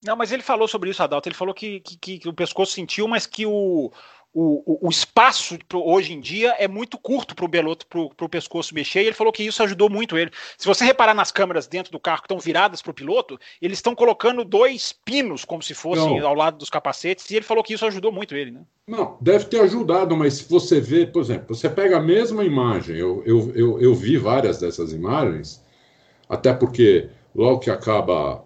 Não, 0.03 0.15
mas 0.15 0.31
ele 0.31 0.43
falou 0.43 0.67
sobre 0.67 0.89
isso, 0.89 1.01
Adalto. 1.01 1.27
Ele 1.27 1.35
falou 1.35 1.53
que, 1.53 1.79
que, 1.81 2.19
que 2.19 2.29
o 2.29 2.33
pescoço 2.33 2.73
sentiu, 2.73 3.07
mas 3.07 3.25
que 3.25 3.45
o, 3.45 3.91
o, 4.39 4.87
o 4.87 4.89
espaço 4.89 5.57
hoje 5.73 6.13
em 6.13 6.19
dia 6.19 6.53
é 6.59 6.67
muito 6.67 6.95
curto 6.99 7.35
para 7.35 7.43
o 7.43 7.47
Beloto, 7.47 7.87
para 7.87 8.25
o 8.25 8.29
pescoço 8.29 8.75
mexer, 8.75 9.01
e 9.01 9.07
ele 9.07 9.15
falou 9.15 9.33
que 9.33 9.41
isso 9.41 9.63
ajudou 9.63 9.89
muito 9.89 10.15
ele. 10.15 10.29
Se 10.55 10.67
você 10.67 10.85
reparar 10.85 11.15
nas 11.15 11.31
câmeras 11.31 11.65
dentro 11.65 11.91
do 11.91 11.99
carro 11.99 12.21
que 12.21 12.25
estão 12.25 12.37
viradas 12.37 12.79
para 12.79 12.91
o 12.91 12.93
piloto, 12.93 13.39
eles 13.59 13.79
estão 13.79 13.95
colocando 13.95 14.45
dois 14.45 14.91
pinos, 14.91 15.43
como 15.43 15.63
se 15.63 15.73
fossem 15.73 16.19
ao 16.19 16.35
lado 16.35 16.59
dos 16.59 16.69
capacetes, 16.69 17.27
e 17.31 17.35
ele 17.35 17.45
falou 17.45 17.63
que 17.63 17.73
isso 17.73 17.85
ajudou 17.87 18.11
muito 18.11 18.35
ele, 18.35 18.51
né? 18.51 18.61
Não, 18.87 19.17
deve 19.19 19.45
ter 19.45 19.59
ajudado, 19.61 20.15
mas 20.15 20.35
se 20.35 20.49
você 20.49 20.79
vê, 20.79 21.07
por 21.07 21.23
exemplo, 21.23 21.55
você 21.55 21.67
pega 21.67 21.97
a 21.97 22.01
mesma 22.01 22.45
imagem, 22.45 22.95
eu, 22.95 23.23
eu, 23.25 23.51
eu, 23.55 23.81
eu 23.81 23.95
vi 23.95 24.17
várias 24.17 24.59
dessas 24.59 24.93
imagens, 24.93 25.63
até 26.29 26.53
porque 26.53 27.09
logo 27.33 27.59
que 27.59 27.71
acaba 27.71 28.45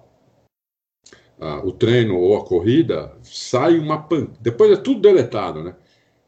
o 1.64 1.72
treino 1.72 2.18
ou 2.18 2.38
a 2.38 2.46
corrida, 2.46 3.12
sai 3.24 3.78
uma 3.78 4.04
pan... 4.04 4.28
depois 4.40 4.72
é 4.72 4.76
tudo 4.76 5.02
deletado, 5.02 5.64
né? 5.64 5.76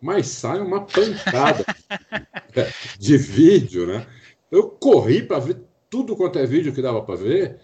Mas 0.03 0.27
sai 0.27 0.59
uma 0.59 0.81
pancada 0.81 1.65
de 2.99 3.17
vídeo, 3.17 3.87
né? 3.87 4.05
Eu 4.51 4.67
corri 4.67 5.23
para 5.23 5.39
ver 5.39 5.61
tudo 5.89 6.13
quanto 6.13 6.37
é 6.37 6.45
vídeo 6.45 6.73
que 6.73 6.81
dava 6.81 7.01
para 7.01 7.15
ver. 7.15 7.57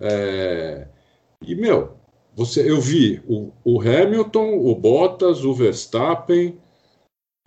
É... 0.00 0.88
E, 1.46 1.54
meu, 1.54 1.98
você, 2.34 2.68
eu 2.68 2.80
vi 2.80 3.22
o, 3.28 3.52
o 3.62 3.78
Hamilton, 3.78 4.54
o 4.54 4.74
Bottas, 4.74 5.44
o 5.44 5.52
Verstappen, 5.52 6.58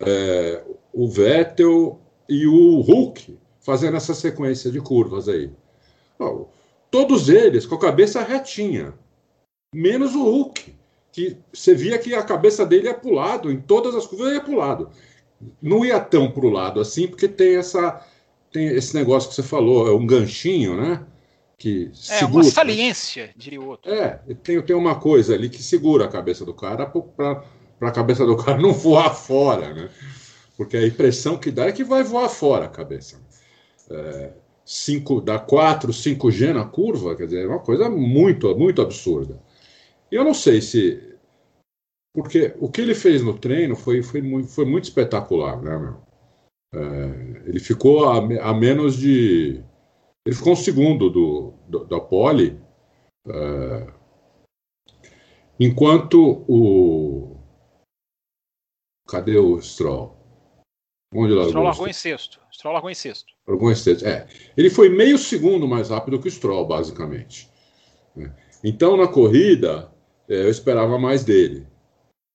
é, 0.00 0.62
o 0.92 1.08
Vettel 1.08 1.98
e 2.28 2.46
o 2.46 2.80
Hulk 2.82 3.36
fazendo 3.58 3.96
essa 3.96 4.14
sequência 4.14 4.70
de 4.70 4.80
curvas 4.80 5.28
aí. 5.28 5.50
Todos 6.88 7.28
eles 7.28 7.66
com 7.66 7.74
a 7.74 7.80
cabeça 7.80 8.22
retinha, 8.22 8.94
menos 9.74 10.14
o 10.14 10.22
Hulk, 10.22 10.72
que 11.16 11.38
você 11.50 11.74
via 11.74 11.98
que 11.98 12.14
a 12.14 12.22
cabeça 12.22 12.66
dele 12.66 12.88
ia 12.88 12.94
para 12.94 13.08
o 13.08 13.14
lado, 13.14 13.50
em 13.50 13.58
todas 13.58 13.94
as 13.94 14.06
curvas 14.06 14.34
ia 14.34 14.40
para 14.42 14.52
o 14.52 14.56
lado. 14.56 14.90
Não 15.62 15.82
ia 15.82 15.98
tão 15.98 16.30
para 16.30 16.44
o 16.44 16.50
lado 16.50 16.78
assim, 16.78 17.08
porque 17.08 17.26
tem 17.26 17.56
essa 17.56 18.06
tem 18.52 18.66
esse 18.66 18.94
negócio 18.94 19.30
que 19.30 19.34
você 19.34 19.42
falou, 19.42 19.88
é 19.88 19.92
um 19.92 20.06
ganchinho, 20.06 20.76
né? 20.76 21.06
Que 21.56 21.90
é 21.90 22.18
segura, 22.18 22.44
uma 22.44 22.50
saliência, 22.50 23.30
diria 23.34 23.58
o 23.58 23.66
outro. 23.66 23.90
É, 23.90 24.20
tem, 24.42 24.60
tem 24.60 24.76
uma 24.76 24.96
coisa 24.96 25.34
ali 25.34 25.48
que 25.48 25.62
segura 25.62 26.04
a 26.04 26.08
cabeça 26.08 26.44
do 26.44 26.52
cara 26.52 26.84
para 26.84 27.42
a 27.80 27.90
cabeça 27.90 28.26
do 28.26 28.36
cara 28.36 28.58
não 28.60 28.74
voar 28.74 29.14
fora, 29.14 29.72
né? 29.72 29.88
Porque 30.54 30.76
a 30.76 30.86
impressão 30.86 31.38
que 31.38 31.50
dá 31.50 31.64
é 31.64 31.72
que 31.72 31.82
vai 31.82 32.02
voar 32.02 32.28
fora 32.28 32.66
a 32.66 32.68
cabeça. 32.68 33.18
É, 33.90 34.32
cinco, 34.66 35.22
dá 35.22 35.38
4, 35.38 35.90
5G 35.92 36.52
na 36.52 36.66
curva, 36.66 37.16
quer 37.16 37.24
dizer, 37.24 37.44
é 37.44 37.48
uma 37.48 37.60
coisa 37.60 37.88
muito, 37.88 38.54
muito 38.54 38.82
absurda. 38.82 39.40
Eu 40.10 40.24
não 40.24 40.34
sei 40.34 40.60
se. 40.60 41.16
Porque 42.14 42.54
o 42.58 42.70
que 42.70 42.80
ele 42.80 42.94
fez 42.94 43.22
no 43.22 43.38
treino 43.38 43.76
foi, 43.76 44.02
foi, 44.02 44.22
muito, 44.22 44.48
foi 44.48 44.64
muito 44.64 44.84
espetacular, 44.84 45.60
né, 45.60 45.78
meu? 45.78 46.06
É, 46.74 47.48
ele 47.48 47.60
ficou 47.60 48.08
a, 48.08 48.18
a, 48.18 48.54
menos 48.54 48.96
de. 48.96 49.62
Ele 50.26 50.34
ficou 50.34 50.52
um 50.52 50.56
segundo 50.56 51.10
do, 51.10 51.54
do 51.68 51.84
da 51.84 52.00
pole. 52.00 52.60
É, 53.28 53.92
enquanto 55.60 56.44
o. 56.48 57.36
Cadê 59.08 59.36
o 59.36 59.60
Stroll? 59.60 60.16
Onde 61.14 61.32
largou? 61.32 61.48
Stroll 61.50 61.64
largou 61.64 61.88
em 61.88 61.92
sexto. 61.92 62.40
Stroll 62.52 62.74
largou 62.74 62.90
em 62.90 62.94
sexto. 62.94 63.34
Largou 63.46 63.70
em 63.70 63.74
sexto, 63.74 64.06
é. 64.06 64.26
Ele 64.56 64.68
foi 64.68 64.88
meio 64.88 65.16
segundo 65.16 65.68
mais 65.68 65.90
rápido 65.90 66.20
que 66.20 66.28
o 66.28 66.30
Stroll, 66.30 66.66
basicamente. 66.66 67.48
Né? 68.14 68.34
Então, 68.64 68.96
na 68.96 69.06
corrida, 69.06 69.92
eu 70.28 70.50
esperava 70.50 70.98
mais 70.98 71.24
dele. 71.24 71.66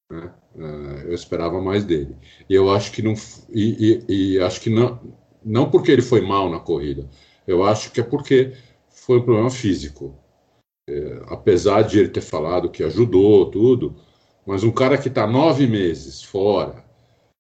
Né? 0.10 0.34
É, 0.58 1.06
eu 1.08 1.14
esperava 1.14 1.62
mais 1.62 1.84
dele. 1.86 2.16
E 2.50 2.54
eu 2.54 2.72
acho 2.72 2.92
que 2.92 3.02
não. 3.02 3.14
E, 3.50 4.04
e, 4.08 4.36
e, 4.36 4.40
acho 4.42 4.62
que 4.62 4.70
não, 4.70 5.00
não 5.44 5.70
porque 5.70 5.92
ele 5.92 6.02
foi 6.02 6.22
mal 6.22 6.50
na 6.50 6.60
corrida. 6.60 7.10
Eu 7.48 7.64
acho 7.64 7.92
que 7.92 8.02
é 8.02 8.04
porque 8.04 8.54
foi 8.90 9.20
um 9.20 9.24
problema 9.24 9.50
físico. 9.50 10.16
É, 10.90 11.22
apesar 11.28 11.84
de 11.84 12.00
ele 12.00 12.10
ter 12.10 12.22
falado 12.22 12.70
que 12.70 12.84
ajudou 12.84 13.50
tudo, 13.50 13.96
mas 14.46 14.64
um 14.64 14.72
cara 14.72 14.98
que 14.98 15.08
está 15.08 15.28
nove 15.28 15.68
meses 15.68 16.24
fora, 16.24 16.84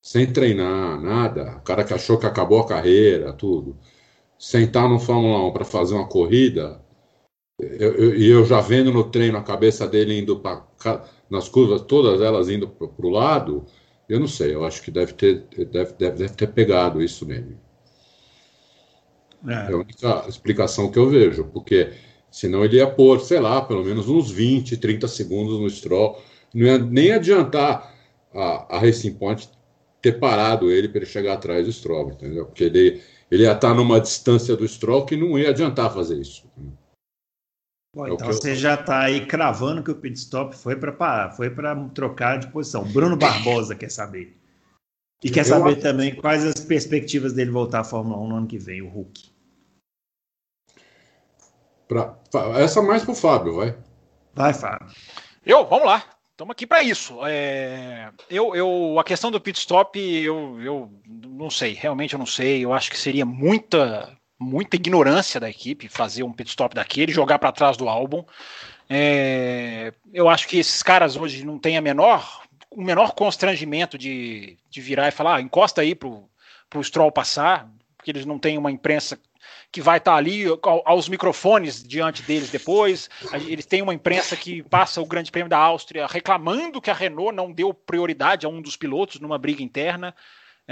sem 0.01 0.31
treinar, 0.31 1.01
nada, 1.01 1.57
o 1.57 1.61
cara 1.61 1.83
que 1.83 1.93
achou 1.93 2.17
que 2.17 2.25
acabou 2.25 2.59
a 2.59 2.67
carreira, 2.67 3.33
tudo, 3.33 3.77
sentar 4.39 4.89
no 4.89 4.99
Fórmula 4.99 5.47
1 5.49 5.53
para 5.53 5.65
fazer 5.65 5.95
uma 5.95 6.07
corrida, 6.07 6.81
e 7.59 7.83
eu, 7.83 8.15
eu, 8.15 8.45
já 8.45 8.61
vendo 8.61 8.91
no 8.91 9.03
treino 9.03 9.37
a 9.37 9.43
cabeça 9.43 9.87
dele 9.87 10.17
indo 10.17 10.39
para 10.39 10.65
nas 11.29 11.47
curvas, 11.47 11.81
todas 11.81 12.21
elas 12.21 12.49
indo 12.49 12.67
para 12.67 13.05
o 13.05 13.09
lado, 13.09 13.65
eu 14.09 14.19
não 14.19 14.27
sei, 14.27 14.53
eu 14.53 14.65
acho 14.65 14.81
que 14.81 14.91
deve 14.91 15.13
ter, 15.13 15.45
deve, 15.71 15.93
deve, 15.93 16.17
deve 16.17 16.33
ter 16.33 16.47
pegado 16.47 17.01
isso 17.01 17.25
nele. 17.25 17.57
É. 19.47 19.53
é 19.53 19.73
a 19.73 19.77
única 19.77 20.25
explicação 20.27 20.91
que 20.91 20.99
eu 20.99 21.09
vejo, 21.09 21.45
porque 21.45 21.93
senão 22.29 22.65
ele 22.65 22.77
ia 22.77 22.87
pôr, 22.87 23.19
sei 23.21 23.39
lá, 23.39 23.61
pelo 23.61 23.83
menos 23.83 24.09
uns 24.09 24.29
20, 24.29 24.77
30 24.77 25.07
segundos 25.07 25.59
no 25.59 25.69
Stroll. 25.69 26.21
Não 26.53 26.65
ia 26.65 26.77
nem 26.77 27.13
adiantar 27.13 27.95
a, 28.33 28.75
a 28.75 28.79
Racing 28.79 29.13
Point 29.13 29.49
ter 30.01 30.19
parado 30.19 30.69
ele 30.69 30.89
para 30.89 30.99
ele 30.99 31.05
chegar 31.05 31.33
atrás 31.33 31.65
do 31.65 31.71
Stroll, 31.71 32.11
entendeu? 32.11 32.45
Porque 32.45 32.65
ele, 32.65 33.01
ele 33.29 33.43
ia 33.43 33.53
estar 33.53 33.73
numa 33.73 33.99
distância 33.99 34.55
do 34.55 34.67
Stroll 34.67 35.05
que 35.05 35.15
não 35.15 35.37
ia 35.37 35.49
adiantar 35.49 35.93
fazer 35.93 36.19
isso. 36.19 36.43
Bom, 37.93 38.07
é 38.07 38.11
então 38.11 38.27
você 38.27 38.51
eu... 38.51 38.55
já 38.55 38.75
está 38.75 39.01
aí 39.01 39.25
cravando 39.25 39.83
que 39.83 39.91
o 39.91 39.95
pit 39.95 40.17
stop 40.17 40.55
foi 40.55 40.75
para 40.75 41.31
foi 41.31 41.49
para 41.49 41.75
trocar 41.89 42.39
de 42.39 42.47
posição. 42.47 42.83
Bruno 42.85 43.17
Barbosa 43.17 43.75
quer 43.75 43.91
saber. 43.91 44.37
E 45.23 45.29
quer 45.29 45.41
eu 45.41 45.45
saber 45.45 45.73
acho... 45.73 45.81
também 45.81 46.15
quais 46.15 46.45
as 46.45 46.65
perspectivas 46.65 47.33
dele 47.33 47.51
voltar 47.51 47.81
à 47.81 47.83
Fórmula 47.83 48.17
1 48.17 48.27
no 48.27 48.35
ano 48.37 48.47
que 48.47 48.57
vem, 48.57 48.81
o 48.81 48.87
Hulk. 48.87 49.29
Pra, 51.87 52.17
essa 52.55 52.81
mais 52.81 53.03
pro 53.03 53.13
Fábio, 53.13 53.55
vai. 53.55 53.77
Vai, 54.33 54.53
Fábio. 54.53 54.87
Eu, 55.45 55.67
vamos 55.67 55.85
lá. 55.85 56.05
Estamos 56.31 56.53
aqui 56.53 56.65
para 56.65 56.81
isso. 56.81 57.19
É, 57.25 58.11
eu, 58.29 58.55
eu, 58.55 58.97
a 58.97 59.03
questão 59.03 59.29
do 59.29 59.41
pit 59.41 59.59
stop, 59.59 59.99
eu, 59.99 60.59
eu 60.61 60.91
não 61.05 61.49
sei, 61.49 61.73
realmente 61.73 62.13
eu 62.13 62.19
não 62.19 62.25
sei. 62.25 62.63
Eu 62.63 62.73
acho 62.73 62.89
que 62.89 62.97
seria 62.97 63.25
muita, 63.25 64.17
muita 64.41 64.75
ignorância 64.75 65.39
da 65.39 65.49
equipe 65.49 65.87
fazer 65.87 66.23
um 66.23 66.33
pit 66.33 66.49
stop 66.49 66.73
daquele, 66.73 67.11
jogar 67.11 67.37
para 67.37 67.51
trás 67.51 67.77
do 67.77 67.87
álbum. 67.87 68.25
É, 68.89 69.93
eu 70.11 70.27
acho 70.27 70.47
que 70.47 70.57
esses 70.57 70.81
caras 70.81 71.15
hoje 71.15 71.45
não 71.45 71.59
têm 71.59 71.77
a 71.77 71.81
menor, 71.81 72.41
o 72.69 72.81
menor 72.81 73.13
constrangimento 73.13 73.97
de, 73.97 74.57
de 74.69 74.81
virar 74.81 75.07
e 75.07 75.11
falar, 75.11 75.35
ah, 75.35 75.41
encosta 75.41 75.81
aí 75.81 75.93
pro, 75.93 76.27
pro 76.69 76.83
Stroll 76.83 77.11
passar, 77.11 77.69
porque 77.95 78.11
eles 78.11 78.25
não 78.25 78.39
têm 78.39 78.57
uma 78.57 78.71
imprensa 78.71 79.19
que 79.71 79.81
vai 79.81 79.97
estar 79.97 80.15
ali 80.15 80.45
aos 80.85 81.07
microfones 81.07 81.81
diante 81.81 82.21
deles 82.23 82.49
depois. 82.49 83.09
Eles 83.47 83.65
têm 83.65 83.81
uma 83.81 83.93
imprensa 83.93 84.35
que 84.35 84.61
passa 84.63 85.01
o 85.01 85.05
Grande 85.05 85.31
Prêmio 85.31 85.49
da 85.49 85.57
Áustria 85.57 86.07
reclamando 86.07 86.81
que 86.81 86.91
a 86.91 86.93
Renault 86.93 87.33
não 87.33 87.51
deu 87.51 87.73
prioridade 87.73 88.45
a 88.45 88.49
um 88.49 88.61
dos 88.61 88.75
pilotos 88.75 89.19
numa 89.21 89.37
briga 89.37 89.63
interna. 89.63 90.13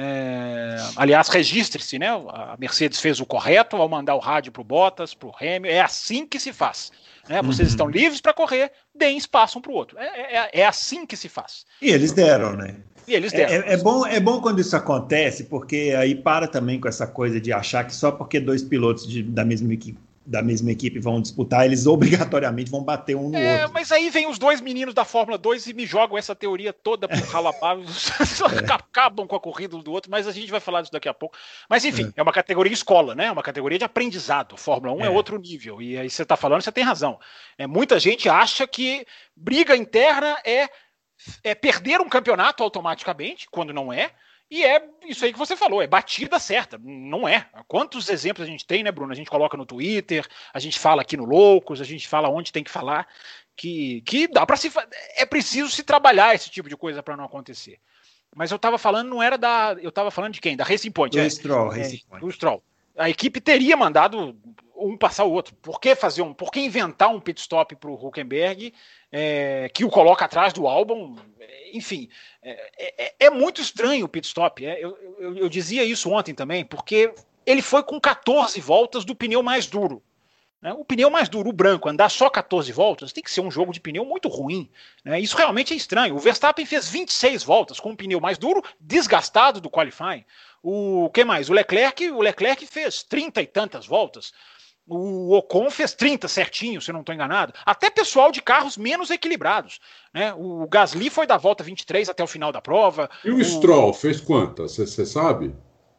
É, 0.01 0.77
aliás, 0.95 1.27
registre-se, 1.27 1.99
né? 1.99 2.07
A 2.07 2.55
Mercedes 2.57 3.01
fez 3.01 3.19
o 3.19 3.25
correto 3.25 3.75
ao 3.75 3.89
mandar 3.89 4.15
o 4.15 4.19
rádio 4.19 4.49
para 4.49 4.61
o 4.61 4.63
Bottas, 4.63 5.13
para 5.13 5.27
o 5.27 5.33
Hamilton. 5.37 5.67
É 5.67 5.81
assim 5.81 6.25
que 6.25 6.39
se 6.39 6.53
faz. 6.53 6.89
Né? 7.27 7.41
Vocês 7.41 7.67
uhum. 7.67 7.73
estão 7.73 7.89
livres 7.89 8.21
para 8.21 8.33
correr, 8.33 8.71
deem 8.95 9.17
espaço 9.17 9.59
um 9.59 9.61
para 9.61 9.71
o 9.71 9.75
outro. 9.75 9.97
É, 9.99 10.05
é, 10.05 10.49
é, 10.61 10.65
assim 10.65 11.05
que 11.05 11.17
se 11.17 11.27
faz. 11.27 11.65
E 11.81 11.89
eles 11.89 12.13
deram, 12.13 12.55
né? 12.55 12.75
E 13.05 13.13
eles 13.13 13.33
deram. 13.33 13.53
É, 13.53 13.73
é, 13.73 13.77
bom, 13.77 14.05
é 14.05 14.19
bom 14.21 14.39
quando 14.39 14.61
isso 14.61 14.75
acontece, 14.75 15.43
porque 15.43 15.93
aí 15.97 16.15
para 16.15 16.47
também 16.47 16.79
com 16.79 16.87
essa 16.87 17.05
coisa 17.05 17.41
de 17.41 17.51
achar 17.51 17.83
que 17.83 17.93
só 17.93 18.09
porque 18.09 18.39
dois 18.39 18.63
pilotos 18.63 19.05
de, 19.05 19.21
da 19.21 19.43
mesma 19.43 19.73
equipe 19.73 19.99
da 20.29 20.43
mesma 20.43 20.71
equipe 20.71 20.99
vão 20.99 21.19
disputar, 21.19 21.65
eles 21.65 21.85
obrigatoriamente 21.87 22.69
vão 22.69 22.83
bater 22.83 23.15
um 23.15 23.29
no 23.29 23.37
é, 23.37 23.61
outro. 23.61 23.73
Mas 23.73 23.91
aí 23.91 24.09
vem 24.09 24.27
os 24.27 24.37
dois 24.37 24.61
meninos 24.61 24.93
da 24.93 25.03
Fórmula 25.03 25.37
2 25.37 25.67
e 25.67 25.73
me 25.73 25.85
jogam 25.85 26.17
essa 26.17 26.35
teoria 26.35 26.71
toda 26.71 27.07
pro 27.07 27.19
ralapá, 27.25 27.75
é. 27.75 27.79
acabam 28.71 29.25
com 29.27 29.35
a 29.35 29.39
corrida 29.39 29.75
um 29.75 29.81
do 29.81 29.91
outro, 29.91 30.11
mas 30.11 30.27
a 30.27 30.31
gente 30.31 30.51
vai 30.51 30.59
falar 30.59 30.81
disso 30.81 30.91
daqui 30.91 31.09
a 31.09 31.13
pouco. 31.13 31.35
Mas 31.67 31.83
enfim, 31.83 32.13
é, 32.15 32.19
é 32.19 32.23
uma 32.23 32.31
categoria 32.31 32.71
escola, 32.71 33.15
né? 33.15 33.25
É 33.25 33.31
uma 33.31 33.41
categoria 33.41 33.79
de 33.79 33.83
aprendizado. 33.83 34.55
Fórmula 34.55 34.93
1 34.93 35.01
é, 35.03 35.07
é 35.07 35.09
outro 35.09 35.39
nível. 35.39 35.81
E 35.81 35.97
aí 35.97 36.09
você 36.09 36.21
está 36.21 36.37
falando, 36.37 36.61
você 36.61 36.71
tem 36.71 36.83
razão. 36.83 37.19
É, 37.57 37.65
muita 37.65 37.99
gente 37.99 38.29
acha 38.29 38.67
que 38.67 39.05
briga 39.35 39.75
interna 39.75 40.37
é, 40.45 40.69
é 41.43 41.55
perder 41.55 41.99
um 42.01 42.09
campeonato 42.09 42.63
automaticamente, 42.63 43.47
quando 43.49 43.73
não 43.73 43.91
é. 43.91 44.11
E 44.49 44.65
é 44.65 44.83
isso 45.05 45.23
aí 45.23 45.31
que 45.31 45.37
você 45.37 45.55
falou, 45.55 45.79
é 45.79 45.85
batida 45.85 46.39
certa, 46.39 46.79
não 46.83 47.27
é. 47.27 47.47
Quantos 47.67 48.09
exemplos 48.09 48.47
a 48.47 48.49
gente 48.49 48.65
tem, 48.65 48.81
né, 48.81 48.91
Bruno? 48.91 49.11
A 49.11 49.15
gente 49.15 49.29
coloca 49.29 49.55
no 49.55 49.65
Twitter, 49.65 50.27
a 50.51 50.59
gente 50.59 50.79
fala 50.79 51.03
aqui 51.03 51.15
no 51.15 51.25
Loucos, 51.25 51.79
a 51.79 51.83
gente 51.83 52.07
fala 52.07 52.29
onde 52.29 52.51
tem 52.51 52.63
que 52.63 52.71
falar, 52.71 53.07
que, 53.55 54.01
que 54.01 54.27
dá 54.27 54.45
para 54.47 54.57
se 54.57 54.71
é 55.17 55.25
preciso 55.25 55.69
se 55.69 55.83
trabalhar 55.83 56.33
esse 56.33 56.49
tipo 56.49 56.67
de 56.67 56.75
coisa 56.75 57.03
para 57.03 57.15
não 57.15 57.25
acontecer. 57.25 57.79
Mas 58.35 58.51
eu 58.51 58.55
estava 58.55 58.77
falando, 58.77 59.09
não 59.09 59.21
era 59.21 59.37
da. 59.37 59.75
Eu 59.81 59.89
estava 59.89 60.09
falando 60.09 60.33
de 60.33 60.41
quem? 60.41 60.55
Da 60.55 60.63
Racing 60.63 60.91
Point. 60.91 61.15
Do 61.15 61.21
é, 61.21 61.29
Stroll, 61.29 61.73
é, 61.73 61.77
Racing 61.77 62.01
Point. 62.07 62.25
Do 62.25 62.31
Stroll. 62.31 62.63
A 62.97 63.09
equipe 63.09 63.39
teria 63.39 63.77
mandado 63.77 64.35
um 64.79 64.97
passar 64.97 65.25
o 65.25 65.31
outro. 65.31 65.53
Por 65.55 65.79
que 65.79 65.95
fazer 65.95 66.21
um? 66.21 66.33
Por 66.33 66.51
que 66.51 66.59
inventar 66.59 67.09
um 67.09 67.19
pit 67.19 67.39
stop 67.41 67.75
para 67.75 67.89
o 67.89 68.07
Huckenberg 68.07 68.73
é, 69.11 69.69
que 69.73 69.83
o 69.83 69.89
coloca 69.89 70.25
atrás 70.25 70.53
do 70.53 70.67
álbum? 70.67 71.15
Enfim, 71.73 72.09
é, 72.41 73.05
é, 73.05 73.15
é 73.19 73.29
muito 73.29 73.61
estranho 73.61 74.05
o 74.05 74.09
pit 74.09 74.27
stop. 74.27 74.65
É, 74.65 74.83
eu, 74.83 74.97
eu, 75.19 75.37
eu, 75.37 75.49
dizia 75.49 75.83
isso 75.83 76.09
ontem 76.11 76.33
também, 76.33 76.63
porque 76.65 77.13
ele 77.45 77.61
foi 77.61 77.83
com 77.83 77.99
14 77.99 78.59
voltas 78.61 79.03
do 79.05 79.15
pneu 79.15 79.43
mais 79.43 79.67
duro. 79.67 80.01
Né? 80.61 80.73
O 80.73 80.83
pneu 80.83 81.09
mais 81.09 81.29
duro, 81.29 81.49
o 81.49 81.53
branco, 81.53 81.87
andar 81.87 82.09
só 82.09 82.29
14 82.29 82.71
voltas, 82.71 83.13
tem 83.13 83.23
que 83.23 83.31
ser 83.31 83.41
um 83.41 83.51
jogo 83.51 83.71
de 83.71 83.79
pneu 83.79 84.03
muito 84.03 84.27
ruim. 84.27 84.69
Né? 85.03 85.19
Isso 85.19 85.37
realmente 85.37 85.73
é 85.73 85.77
estranho. 85.77 86.15
O 86.15 86.19
Verstappen 86.19 86.65
fez 86.65 86.89
26 86.89 87.43
voltas 87.43 87.79
com 87.79 87.91
o 87.91 87.97
pneu 87.97 88.19
mais 88.19 88.37
duro, 88.37 88.63
desgastado 88.79 89.61
do 89.61 89.69
qualifying. 89.69 90.25
O 90.61 91.09
que 91.13 91.23
mais? 91.23 91.49
O 91.49 91.53
Leclerc, 91.53 92.11
o 92.11 92.21
Leclerc 92.21 92.65
fez 92.65 93.03
30 93.03 93.41
e 93.41 93.47
tantas 93.47 93.85
voltas. 93.85 94.33
O 94.89 95.35
Ocon 95.35 95.69
fez 95.69 95.93
30 95.93 96.27
certinho, 96.27 96.81
se 96.81 96.89
eu 96.89 96.93
não 96.93 97.01
estou 97.01 97.13
enganado. 97.13 97.53
Até 97.63 97.91
pessoal 97.91 98.31
de 98.31 98.41
carros 98.41 98.75
menos 98.75 99.11
equilibrados. 99.11 99.79
Né? 100.11 100.33
O 100.33 100.67
Gasly 100.67 101.11
foi 101.11 101.27
da 101.27 101.37
volta 101.37 101.63
23 101.63 102.09
até 102.09 102.23
o 102.23 102.27
final 102.27 102.51
da 102.51 102.59
prova. 102.59 103.07
E 103.23 103.29
o, 103.29 103.37
o... 103.37 103.43
Stroll 103.43 103.93
fez 103.93 104.19
quantas? 104.19 104.75
Você 104.77 105.05
sabe? 105.05 105.53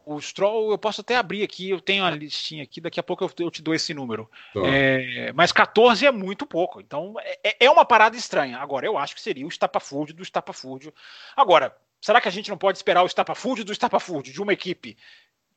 o 0.04 0.20
Stroll, 0.20 0.72
eu 0.72 0.78
posso 0.78 1.02
até 1.02 1.16
abrir 1.16 1.44
aqui, 1.44 1.70
eu 1.70 1.80
tenho 1.80 2.04
a 2.04 2.10
listinha 2.10 2.64
aqui, 2.64 2.80
daqui 2.80 2.98
a 2.98 3.02
pouco 3.02 3.24
eu, 3.24 3.30
eu 3.38 3.50
te 3.50 3.62
dou 3.62 3.72
esse 3.72 3.94
número. 3.94 4.28
Tá. 4.52 4.60
É, 4.64 5.32
mas 5.34 5.52
14 5.52 6.04
é 6.04 6.10
muito 6.10 6.44
pouco, 6.44 6.80
então 6.80 7.14
é, 7.44 7.64
é 7.64 7.70
uma 7.70 7.84
parada 7.84 8.16
estranha. 8.16 8.58
Agora, 8.58 8.86
eu 8.86 8.98
acho 8.98 9.14
que 9.14 9.20
seria 9.20 9.46
o 9.46 9.48
estapafúrdio 9.48 10.14
do 10.14 10.22
estapafúrdio. 10.22 10.92
Agora, 11.36 11.76
será 12.00 12.20
que 12.20 12.26
a 12.26 12.32
gente 12.32 12.50
não 12.50 12.58
pode 12.58 12.78
esperar 12.78 13.02
o 13.02 13.06
estapafúrdio 13.06 13.64
do 13.64 13.72
estapafúrdio 13.72 14.32
de 14.32 14.42
uma 14.42 14.52
equipe 14.52 14.96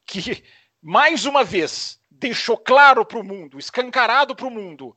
que, 0.06 0.44
mais 0.82 1.26
uma 1.26 1.44
vez, 1.44 2.00
deixou 2.24 2.58
claro 2.58 3.06
para 3.06 3.20
o 3.20 3.24
mundo, 3.24 3.60
escancarado 3.60 4.34
para 4.36 4.48
o 4.48 4.52
mundo, 4.52 4.96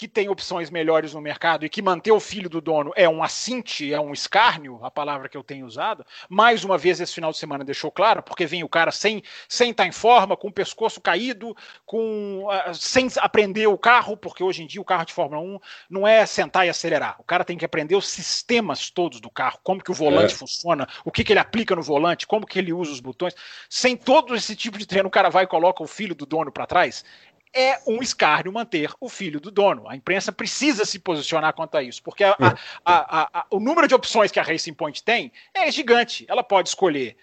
que 0.00 0.08
tem 0.08 0.30
opções 0.30 0.70
melhores 0.70 1.12
no 1.12 1.20
mercado 1.20 1.66
e 1.66 1.68
que 1.68 1.82
manter 1.82 2.10
o 2.10 2.18
filho 2.18 2.48
do 2.48 2.58
dono 2.58 2.90
é 2.96 3.06
um 3.06 3.22
assinte, 3.22 3.92
é 3.92 4.00
um 4.00 4.14
escárnio, 4.14 4.82
a 4.82 4.90
palavra 4.90 5.28
que 5.28 5.36
eu 5.36 5.44
tenho 5.44 5.66
usado, 5.66 6.06
mais 6.26 6.64
uma 6.64 6.78
vez 6.78 7.02
esse 7.02 7.12
final 7.12 7.30
de 7.30 7.36
semana 7.36 7.62
deixou 7.62 7.90
claro, 7.90 8.22
porque 8.22 8.46
vem 8.46 8.64
o 8.64 8.68
cara 8.68 8.90
sem 8.92 9.22
sem 9.46 9.72
estar 9.72 9.82
tá 9.82 9.86
em 9.86 9.92
forma, 9.92 10.38
com 10.38 10.48
o 10.48 10.52
pescoço 10.52 11.02
caído, 11.02 11.54
com 11.84 12.46
uh, 12.46 12.74
sem 12.74 13.08
aprender 13.18 13.66
o 13.66 13.76
carro, 13.76 14.16
porque 14.16 14.42
hoje 14.42 14.62
em 14.62 14.66
dia 14.66 14.80
o 14.80 14.86
carro 14.86 15.04
de 15.04 15.12
Fórmula 15.12 15.42
1 15.42 15.58
não 15.90 16.08
é 16.08 16.24
sentar 16.24 16.66
e 16.66 16.70
acelerar. 16.70 17.16
O 17.18 17.22
cara 17.22 17.44
tem 17.44 17.58
que 17.58 17.64
aprender 17.66 17.94
os 17.94 18.08
sistemas 18.08 18.88
todos 18.88 19.20
do 19.20 19.28
carro, 19.28 19.58
como 19.62 19.84
que 19.84 19.90
o 19.90 19.94
volante 19.94 20.32
é. 20.32 20.36
funciona, 20.38 20.88
o 21.04 21.12
que, 21.12 21.22
que 21.22 21.34
ele 21.34 21.40
aplica 21.40 21.76
no 21.76 21.82
volante, 21.82 22.26
como 22.26 22.46
que 22.46 22.58
ele 22.58 22.72
usa 22.72 22.90
os 22.90 23.00
botões. 23.00 23.34
Sem 23.68 23.98
todo 23.98 24.34
esse 24.34 24.56
tipo 24.56 24.78
de 24.78 24.86
treino, 24.86 25.08
o 25.08 25.12
cara 25.12 25.28
vai 25.28 25.44
e 25.44 25.46
coloca 25.46 25.82
o 25.82 25.86
filho 25.86 26.14
do 26.14 26.24
dono 26.24 26.50
para 26.50 26.64
trás 26.66 27.04
é 27.52 27.80
um 27.86 28.00
escárnio 28.02 28.52
manter 28.52 28.92
o 29.00 29.08
filho 29.08 29.40
do 29.40 29.50
dono. 29.50 29.88
A 29.88 29.96
imprensa 29.96 30.30
precisa 30.30 30.84
se 30.84 30.98
posicionar 30.98 31.52
quanto 31.52 31.76
a 31.76 31.82
isso, 31.82 32.02
porque 32.02 32.24
a, 32.24 32.36
a, 32.84 33.40
a, 33.40 33.46
o 33.50 33.58
número 33.58 33.88
de 33.88 33.94
opções 33.94 34.30
que 34.30 34.38
a 34.38 34.42
Racing 34.42 34.74
Point 34.74 35.02
tem 35.02 35.32
é 35.52 35.70
gigante. 35.70 36.24
Ela 36.28 36.42
pode 36.42 36.68
escolher 36.68 37.16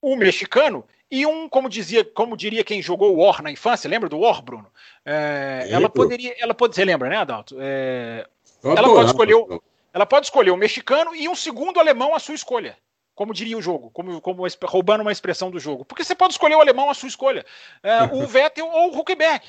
o 0.00 0.16
mexicano 0.16 0.84
e 1.10 1.26
um, 1.26 1.48
como 1.48 1.68
dizia, 1.68 2.04
como 2.04 2.36
diria 2.36 2.64
quem 2.64 2.82
jogou 2.82 3.16
War 3.16 3.42
na 3.42 3.50
infância, 3.50 3.88
lembra 3.88 4.08
do 4.08 4.18
War, 4.18 4.42
Bruno? 4.42 4.70
É, 5.04 5.66
ela 5.70 5.88
poderia, 5.88 6.34
ela 6.38 6.54
pode, 6.54 6.74
você 6.74 6.84
lembra, 6.84 7.08
né, 7.08 7.16
Adalto? 7.16 7.56
É, 7.60 8.26
ela 8.64 8.88
pode 8.88 9.10
escolher, 9.10 9.34
o, 9.34 9.62
ela 9.92 10.06
pode 10.06 10.26
escolher 10.26 10.50
o 10.50 10.56
mexicano 10.56 11.14
e 11.14 11.28
um 11.28 11.34
segundo 11.34 11.80
alemão 11.80 12.14
à 12.14 12.18
sua 12.18 12.34
escolha 12.34 12.76
como 13.16 13.32
diria 13.32 13.56
o 13.56 13.62
jogo, 13.62 13.90
como, 13.90 14.20
como 14.20 14.46
roubando 14.64 15.00
uma 15.00 15.10
expressão 15.10 15.50
do 15.50 15.58
jogo. 15.58 15.86
Porque 15.86 16.04
você 16.04 16.14
pode 16.14 16.34
escolher 16.34 16.54
o 16.54 16.60
alemão 16.60 16.90
à 16.90 16.94
sua 16.94 17.08
escolha, 17.08 17.44
é, 17.82 18.02
o 18.12 18.24
Vettel 18.28 18.68
ou 18.68 18.92
o 18.92 19.00
Huckenberg. 19.00 19.42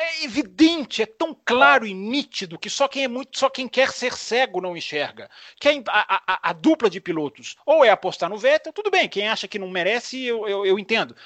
É 0.00 0.24
evidente, 0.24 1.02
é 1.02 1.06
tão 1.06 1.36
claro 1.44 1.84
e 1.84 1.92
nítido 1.92 2.56
que 2.56 2.70
só 2.70 2.86
quem 2.86 3.02
é 3.02 3.08
muito, 3.08 3.36
só 3.36 3.50
quem 3.50 3.66
quer 3.66 3.90
ser 3.90 4.12
cego 4.12 4.60
não 4.60 4.76
enxerga. 4.76 5.28
Que 5.58 5.68
a, 5.68 5.82
a, 5.88 6.50
a 6.50 6.52
dupla 6.52 6.88
de 6.88 7.00
pilotos 7.00 7.56
ou 7.66 7.84
é 7.84 7.90
apostar 7.90 8.30
no 8.30 8.38
Vettel, 8.38 8.72
tudo 8.72 8.92
bem. 8.92 9.08
Quem 9.08 9.28
acha 9.28 9.48
que 9.48 9.58
não 9.58 9.68
merece, 9.68 10.24
eu, 10.24 10.46
eu, 10.46 10.64
eu 10.64 10.78
entendo. 10.78 11.16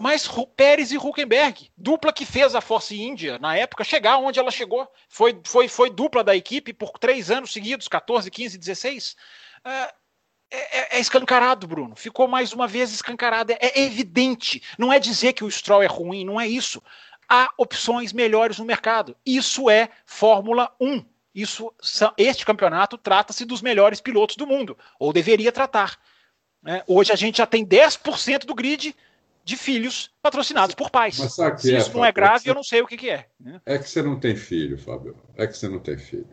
Mas 0.00 0.26
Pérez 0.56 0.90
e 0.90 0.96
Huckenberg, 0.96 1.70
dupla 1.76 2.14
que 2.14 2.24
fez 2.24 2.54
a 2.54 2.62
Force 2.62 2.98
India 2.98 3.38
na 3.38 3.54
época 3.54 3.84
chegar 3.84 4.16
onde 4.16 4.38
ela 4.38 4.50
chegou, 4.50 4.90
foi, 5.10 5.38
foi, 5.44 5.68
foi 5.68 5.90
dupla 5.90 6.24
da 6.24 6.34
equipe 6.34 6.72
por 6.72 6.98
três 6.98 7.30
anos 7.30 7.52
seguidos, 7.52 7.86
14, 7.86 8.30
15, 8.30 8.56
16. 8.56 9.16
Uh, 9.66 10.03
é, 10.54 10.78
é, 10.78 10.96
é, 10.96 11.00
escancarado, 11.00 11.66
Bruno. 11.66 11.96
Ficou 11.96 12.28
mais 12.28 12.52
uma 12.52 12.68
vez 12.68 12.92
escancarado. 12.92 13.52
É, 13.52 13.58
é, 13.60 13.80
evidente. 13.80 14.62
Não 14.78 14.92
é 14.92 15.00
dizer 15.00 15.32
que 15.32 15.42
o 15.42 15.50
Stroll 15.50 15.82
é 15.82 15.86
ruim, 15.86 16.24
não 16.24 16.40
é 16.40 16.46
isso. 16.46 16.80
Há 17.28 17.50
opções 17.58 18.12
melhores 18.12 18.58
no 18.58 18.64
mercado. 18.64 19.16
Isso 19.26 19.68
é 19.68 19.88
Fórmula 20.06 20.70
1. 20.80 21.04
Isso, 21.34 21.72
este 22.16 22.46
campeonato 22.46 22.96
trata-se 22.96 23.44
dos 23.44 23.60
melhores 23.60 24.00
pilotos 24.00 24.36
do 24.36 24.46
mundo, 24.46 24.78
ou 25.00 25.12
deveria 25.12 25.50
tratar. 25.50 25.98
Né? 26.62 26.84
Hoje 26.86 27.12
a 27.12 27.16
gente 27.16 27.38
já 27.38 27.46
tem 27.46 27.66
10% 27.66 28.44
do 28.44 28.54
grid 28.54 28.94
de 29.42 29.56
filhos 29.56 30.12
patrocinados 30.22 30.76
por 30.76 30.90
pais. 30.90 31.18
Mas 31.18 31.60
Se 31.60 31.76
isso 31.76 31.92
não 31.92 32.04
é 32.04 32.12
grave, 32.12 32.48
eu 32.48 32.54
não 32.54 32.62
sei 32.62 32.82
o 32.82 32.86
que, 32.86 32.96
que 32.96 33.10
é. 33.10 33.26
Né? 33.40 33.60
É 33.66 33.78
que 33.78 33.90
você 33.90 34.00
não 34.00 34.20
tem 34.20 34.36
filho, 34.36 34.78
Fábio. 34.78 35.16
É 35.34 35.44
que 35.48 35.58
você 35.58 35.68
não 35.68 35.80
tem 35.80 35.98
filho 35.98 36.28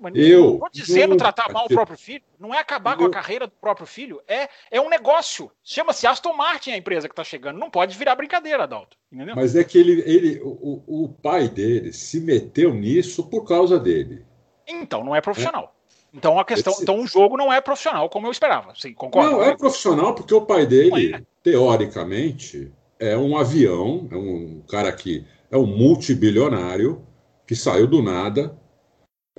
mas 0.00 0.14
eu, 0.16 0.40
não 0.40 0.54
estou 0.54 0.68
dizendo 0.72 1.16
tratar 1.16 1.52
mal 1.52 1.66
o 1.66 1.68
próprio 1.68 1.98
filho, 1.98 2.22
não 2.38 2.54
é 2.54 2.58
acabar 2.58 2.92
eu, 2.92 2.98
com 2.98 3.04
a 3.04 3.10
carreira 3.10 3.46
do 3.46 3.52
próprio 3.52 3.86
filho, 3.86 4.20
é, 4.26 4.48
é 4.70 4.80
um 4.80 4.88
negócio. 4.88 5.50
Chama-se 5.62 6.06
Aston 6.06 6.32
Martin 6.32 6.70
a 6.70 6.76
empresa 6.76 7.06
que 7.06 7.12
está 7.12 7.22
chegando. 7.22 7.58
Não 7.58 7.70
pode 7.70 7.96
virar 7.96 8.14
brincadeira, 8.14 8.62
Adalto. 8.62 8.96
Entendeu? 9.12 9.36
Mas 9.36 9.54
é 9.54 9.62
que 9.62 9.78
ele, 9.78 10.02
ele 10.06 10.40
o, 10.42 11.04
o 11.04 11.08
pai 11.08 11.48
dele 11.48 11.92
se 11.92 12.20
meteu 12.20 12.72
nisso 12.72 13.28
por 13.28 13.44
causa 13.44 13.78
dele. 13.78 14.24
Então, 14.66 15.04
não 15.04 15.14
é 15.14 15.20
profissional. 15.20 15.74
É. 15.76 15.80
Então 16.12 16.38
a 16.38 16.44
questão, 16.44 16.72
Esse... 16.72 16.82
então 16.82 17.00
o 17.00 17.06
jogo 17.06 17.36
não 17.36 17.52
é 17.52 17.60
profissional 17.60 18.08
como 18.08 18.26
eu 18.26 18.32
esperava. 18.32 18.72
Sim, 18.74 18.92
concordo. 18.94 19.30
Não, 19.30 19.42
é 19.42 19.56
profissional 19.56 20.14
porque 20.14 20.34
o 20.34 20.40
pai 20.40 20.66
dele, 20.66 21.14
é. 21.14 21.22
teoricamente, 21.42 22.72
é 22.98 23.16
um 23.16 23.36
avião, 23.36 24.08
é 24.10 24.16
um 24.16 24.62
cara 24.68 24.90
que 24.92 25.24
é 25.50 25.56
um 25.56 25.66
multibilionário 25.66 27.04
que 27.46 27.54
saiu 27.54 27.86
do 27.86 28.02
nada 28.02 28.56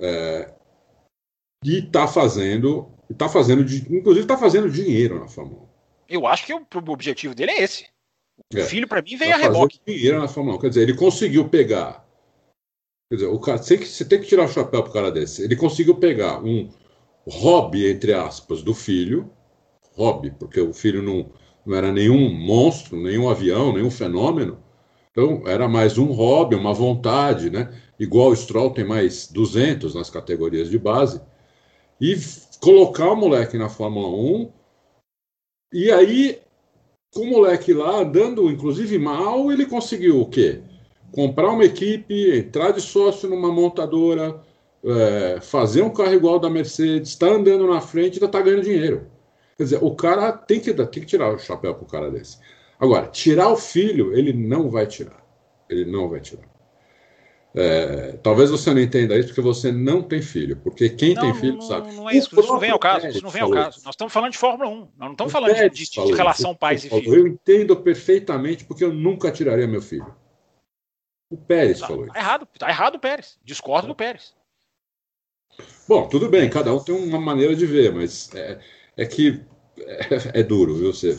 é, 0.02 0.52
e 1.64 1.78
está 1.78 2.08
fazendo, 2.08 2.90
está 3.08 3.28
fazendo, 3.28 3.62
inclusive 3.62 4.24
está 4.24 4.36
fazendo 4.36 4.68
dinheiro 4.68 5.20
na 5.20 5.28
Fórmula 5.28 5.62
1. 5.62 5.66
Eu 6.08 6.26
acho 6.26 6.44
que 6.44 6.52
o, 6.52 6.58
o 6.58 6.90
objetivo 6.90 7.34
dele 7.34 7.52
é 7.52 7.62
esse. 7.62 7.86
O 8.52 8.58
é, 8.58 8.64
filho, 8.64 8.88
para 8.88 9.00
mim, 9.00 9.16
veio 9.16 9.30
tá 9.30 9.36
a 9.36 9.40
reboque. 9.40 9.80
dinheiro 9.86 10.18
na 10.18 10.28
Fórmula 10.28 10.56
1. 10.56 10.60
Quer 10.60 10.68
dizer, 10.70 10.82
ele 10.82 10.94
conseguiu 10.94 11.48
pegar. 11.48 12.04
Quer 13.08 13.16
dizer, 13.16 13.28
o 13.28 13.38
cara, 13.38 13.58
você, 13.58 13.76
você 13.76 14.04
tem 14.04 14.20
que 14.20 14.26
tirar 14.26 14.44
o 14.44 14.48
chapéu 14.48 14.82
pro 14.82 14.92
cara 14.92 15.10
desse. 15.10 15.42
Ele 15.42 15.54
conseguiu 15.54 15.94
pegar 15.94 16.42
um 16.42 16.68
hobby, 17.26 17.88
entre 17.88 18.12
aspas, 18.12 18.62
do 18.62 18.74
filho. 18.74 19.30
Hobby, 19.94 20.32
porque 20.32 20.60
o 20.60 20.72
filho 20.72 21.02
não, 21.02 21.30
não 21.64 21.76
era 21.76 21.92
nenhum 21.92 22.32
monstro, 22.32 23.00
nenhum 23.00 23.28
avião, 23.28 23.72
nenhum 23.72 23.90
fenômeno. 23.90 24.58
Então, 25.12 25.42
era 25.46 25.68
mais 25.68 25.98
um 25.98 26.06
hobby, 26.06 26.56
uma 26.56 26.72
vontade, 26.72 27.50
né? 27.50 27.70
Igual 28.02 28.30
o 28.30 28.36
Stroll 28.36 28.70
tem 28.70 28.84
mais 28.84 29.30
200 29.30 29.94
nas 29.94 30.10
categorias 30.10 30.68
de 30.68 30.78
base, 30.78 31.20
e 32.00 32.16
colocar 32.60 33.12
o 33.12 33.16
moleque 33.16 33.56
na 33.56 33.68
Fórmula 33.68 34.08
1, 34.08 34.52
e 35.72 35.90
aí, 35.90 36.40
com 37.14 37.20
o 37.20 37.30
moleque 37.30 37.72
lá 37.72 38.00
andando, 38.00 38.50
inclusive 38.50 38.98
mal, 38.98 39.52
ele 39.52 39.66
conseguiu 39.66 40.20
o 40.20 40.28
quê? 40.28 40.60
Comprar 41.12 41.50
uma 41.50 41.64
equipe, 41.64 42.36
entrar 42.36 42.72
de 42.72 42.80
sócio 42.80 43.28
numa 43.28 43.52
montadora, 43.52 44.40
é, 44.84 45.40
fazer 45.40 45.82
um 45.82 45.90
carro 45.90 46.14
igual 46.14 46.40
da 46.40 46.50
Mercedes, 46.50 47.10
está 47.10 47.28
andando 47.28 47.68
na 47.68 47.80
frente 47.80 48.14
ainda 48.14 48.26
está 48.26 48.40
ganhando 48.40 48.64
dinheiro. 48.64 49.06
Quer 49.56 49.62
dizer, 49.62 49.78
o 49.80 49.94
cara 49.94 50.32
tem 50.32 50.58
que, 50.58 50.74
tem 50.74 51.02
que 51.02 51.06
tirar 51.06 51.32
o 51.32 51.38
chapéu 51.38 51.74
para 51.74 51.84
o 51.84 51.88
cara 51.88 52.10
desse. 52.10 52.38
Agora, 52.80 53.06
tirar 53.06 53.48
o 53.48 53.56
filho, 53.56 54.12
ele 54.12 54.32
não 54.32 54.68
vai 54.68 54.86
tirar. 54.88 55.24
Ele 55.68 55.84
não 55.84 56.08
vai 56.08 56.20
tirar. 56.20 56.51
É, 57.54 58.12
talvez 58.22 58.50
você 58.50 58.72
não 58.72 58.80
entenda 58.80 59.14
isso 59.16 59.28
porque 59.28 59.42
você 59.42 59.70
não 59.70 60.02
tem 60.02 60.22
filho, 60.22 60.56
porque 60.56 60.88
quem 60.88 61.14
não, 61.14 61.22
tem 61.22 61.34
filho 61.34 61.54
não, 61.54 61.60
sabe. 61.60 61.92
Não 61.92 62.08
é 62.08 62.16
isso, 62.16 62.28
isso 62.38 62.50
não 62.50 62.58
vem 62.58 62.70
ao 62.70 62.78
caso. 62.78 63.06
Isso 63.08 63.22
não 63.22 63.30
vem 63.30 63.42
ao 63.42 63.50
caso. 63.50 63.82
Nós 63.84 63.94
estamos 63.94 64.12
falando 64.12 64.32
de 64.32 64.38
Fórmula 64.38 64.70
1, 64.70 64.74
nós 64.74 64.90
não 64.98 65.10
estamos 65.12 65.32
falando 65.32 65.54
de, 65.54 65.68
de, 65.68 65.90
de, 65.90 66.12
relação 66.14 66.54
pais 66.54 66.84
e 66.84 66.88
filhos. 66.88 67.12
Eu 67.12 67.26
entendo 67.26 67.76
perfeitamente 67.76 68.64
porque 68.64 68.82
eu 68.82 68.92
nunca 68.92 69.30
tiraria 69.30 69.66
meu 69.66 69.82
filho. 69.82 70.14
O 71.30 71.36
Pérez 71.36 71.80
tá, 71.80 71.88
falou 71.88 72.04
isso. 72.04 72.14
Tá 72.14 72.20
errado, 72.20 72.48
tá 72.58 72.68
errado 72.70 72.94
o 72.94 72.98
Pérez. 72.98 73.38
Discordo 73.44 73.88
do 73.88 73.94
Pérez. 73.94 74.34
Bom, 75.86 76.08
tudo 76.08 76.30
bem, 76.30 76.48
cada 76.48 76.72
um 76.74 76.82
tem 76.82 76.94
uma 76.94 77.20
maneira 77.20 77.54
de 77.54 77.66
ver, 77.66 77.92
mas 77.92 78.34
é, 78.34 78.58
é 78.96 79.04
que 79.04 79.42
é, 79.78 80.40
é, 80.40 80.42
duro, 80.42 80.74
viu, 80.74 80.92
você 80.92 81.18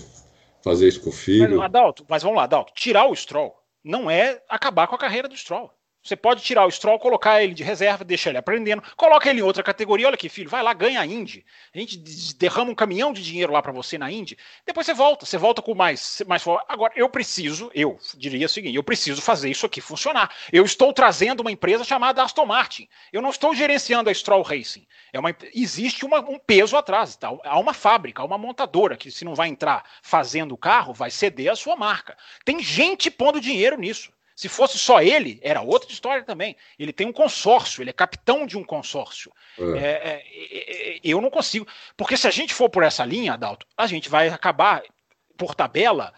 fazer 0.64 0.88
isso 0.88 1.02
com 1.02 1.10
o 1.10 1.14
filho. 1.14 1.58
Mas, 1.58 1.66
Adalto, 1.66 2.06
mas 2.10 2.24
vamos 2.24 2.38
lá, 2.38 2.44
Adalto, 2.44 2.74
tirar 2.74 3.06
o 3.06 3.16
Stroll 3.16 3.56
não 3.84 4.10
é 4.10 4.42
acabar 4.50 4.88
com 4.88 4.96
a 4.96 5.00
carreira 5.00 5.28
do 5.28 5.38
Stroll. 5.38 5.72
Você 6.04 6.18
pode 6.18 6.44
tirar 6.44 6.66
o 6.66 6.72
Stroll, 6.72 7.00
colocar 7.00 7.42
ele 7.42 7.54
de 7.54 7.64
reserva, 7.64 8.04
deixar 8.04 8.32
ele 8.32 8.38
aprendendo, 8.38 8.84
coloca 8.98 9.30
ele 9.30 9.40
em 9.40 9.44
outra 9.44 9.64
categoria. 9.64 10.08
Olha 10.08 10.16
aqui, 10.16 10.28
filho, 10.28 10.50
vai 10.50 10.62
lá, 10.62 10.74
ganha 10.74 11.00
a 11.00 11.06
Indy. 11.06 11.46
A 11.74 11.80
gente 11.80 11.98
derrama 12.36 12.72
um 12.72 12.76
caminhão 12.76 13.14
de 13.14 13.24
dinheiro 13.24 13.54
lá 13.54 13.62
para 13.62 13.72
você 13.72 13.98
na 13.98 14.12
Indy. 14.12 14.38
Depois 14.66 14.86
você 14.86 14.94
volta, 14.94 15.26
você 15.26 15.38
volta 15.38 15.62
com 15.62 15.74
mais, 15.74 16.22
mais 16.28 16.44
Agora, 16.68 16.92
eu 16.98 17.10
preciso, 17.10 17.72
eu 17.74 17.98
diria 18.18 18.48
o 18.48 18.50
seguinte: 18.50 18.76
eu 18.76 18.84
preciso 18.84 19.22
fazer 19.22 19.50
isso 19.50 19.66
aqui 19.66 19.80
funcionar. 19.80 20.30
Eu 20.52 20.66
estou 20.66 20.92
trazendo 20.92 21.40
uma 21.40 21.52
empresa 21.52 21.86
chamada 21.86 22.22
Aston 22.22 22.46
Martin. 22.46 22.90
Eu 23.14 23.22
não 23.22 23.30
estou 23.30 23.56
gerenciando 23.56 24.10
a 24.10 24.14
Stroll 24.14 24.42
Racing. 24.42 24.86
É 25.14 25.20
uma, 25.20 25.34
existe 25.56 26.04
uma, 26.04 26.20
um 26.20 26.38
peso 26.38 26.76
atrás. 26.76 27.16
Tá? 27.16 27.30
Há 27.46 27.58
uma 27.58 27.74
fábrica, 27.74 28.22
há 28.22 28.26
uma 28.26 28.38
montadora 28.38 28.98
que, 28.98 29.10
se 29.10 29.24
não 29.24 29.36
vai 29.36 29.48
entrar 29.48 29.86
fazendo 30.02 30.52
o 30.52 30.58
carro, 30.58 30.94
vai 30.94 31.10
ceder 31.10 31.50
a 31.50 31.56
sua 31.56 31.78
marca. 31.78 32.18
Tem 32.44 32.60
gente 32.60 33.10
pondo 33.10 33.40
dinheiro 33.40 33.78
nisso. 33.78 34.12
Se 34.36 34.50
fosse 34.50 34.78
só 34.78 35.02
ele, 35.02 35.40
era 35.44 35.62
outra 35.62 35.92
história 35.92 36.24
também. 36.24 36.56
Ele 36.78 36.92
tem 36.92 37.08
um 37.08 37.14
consórcio, 37.14 37.82
ele 37.82 37.92
é 37.92 37.94
capitão 37.94 38.46
de 38.46 38.58
um 38.58 38.64
consórcio. 38.64 39.32
É. 39.58 39.64
É, 39.64 39.92
é, 39.92 40.24
é, 40.52 40.96
é 40.96 41.00
eu 41.04 41.22
não 41.22 41.30
consigo. 41.30 41.68
Porque 41.96 42.18
se 42.18 42.28
a 42.28 42.32
gente 42.32 42.54
for 42.54 42.70
por 42.70 42.84
essa 42.84 43.06
linha, 43.06 43.34
Adalto, 43.34 43.66
a 43.78 43.86
gente 43.88 44.10
vai 44.10 44.30
acabar, 44.30 44.82
por 45.38 45.54
tabela, 45.54 46.14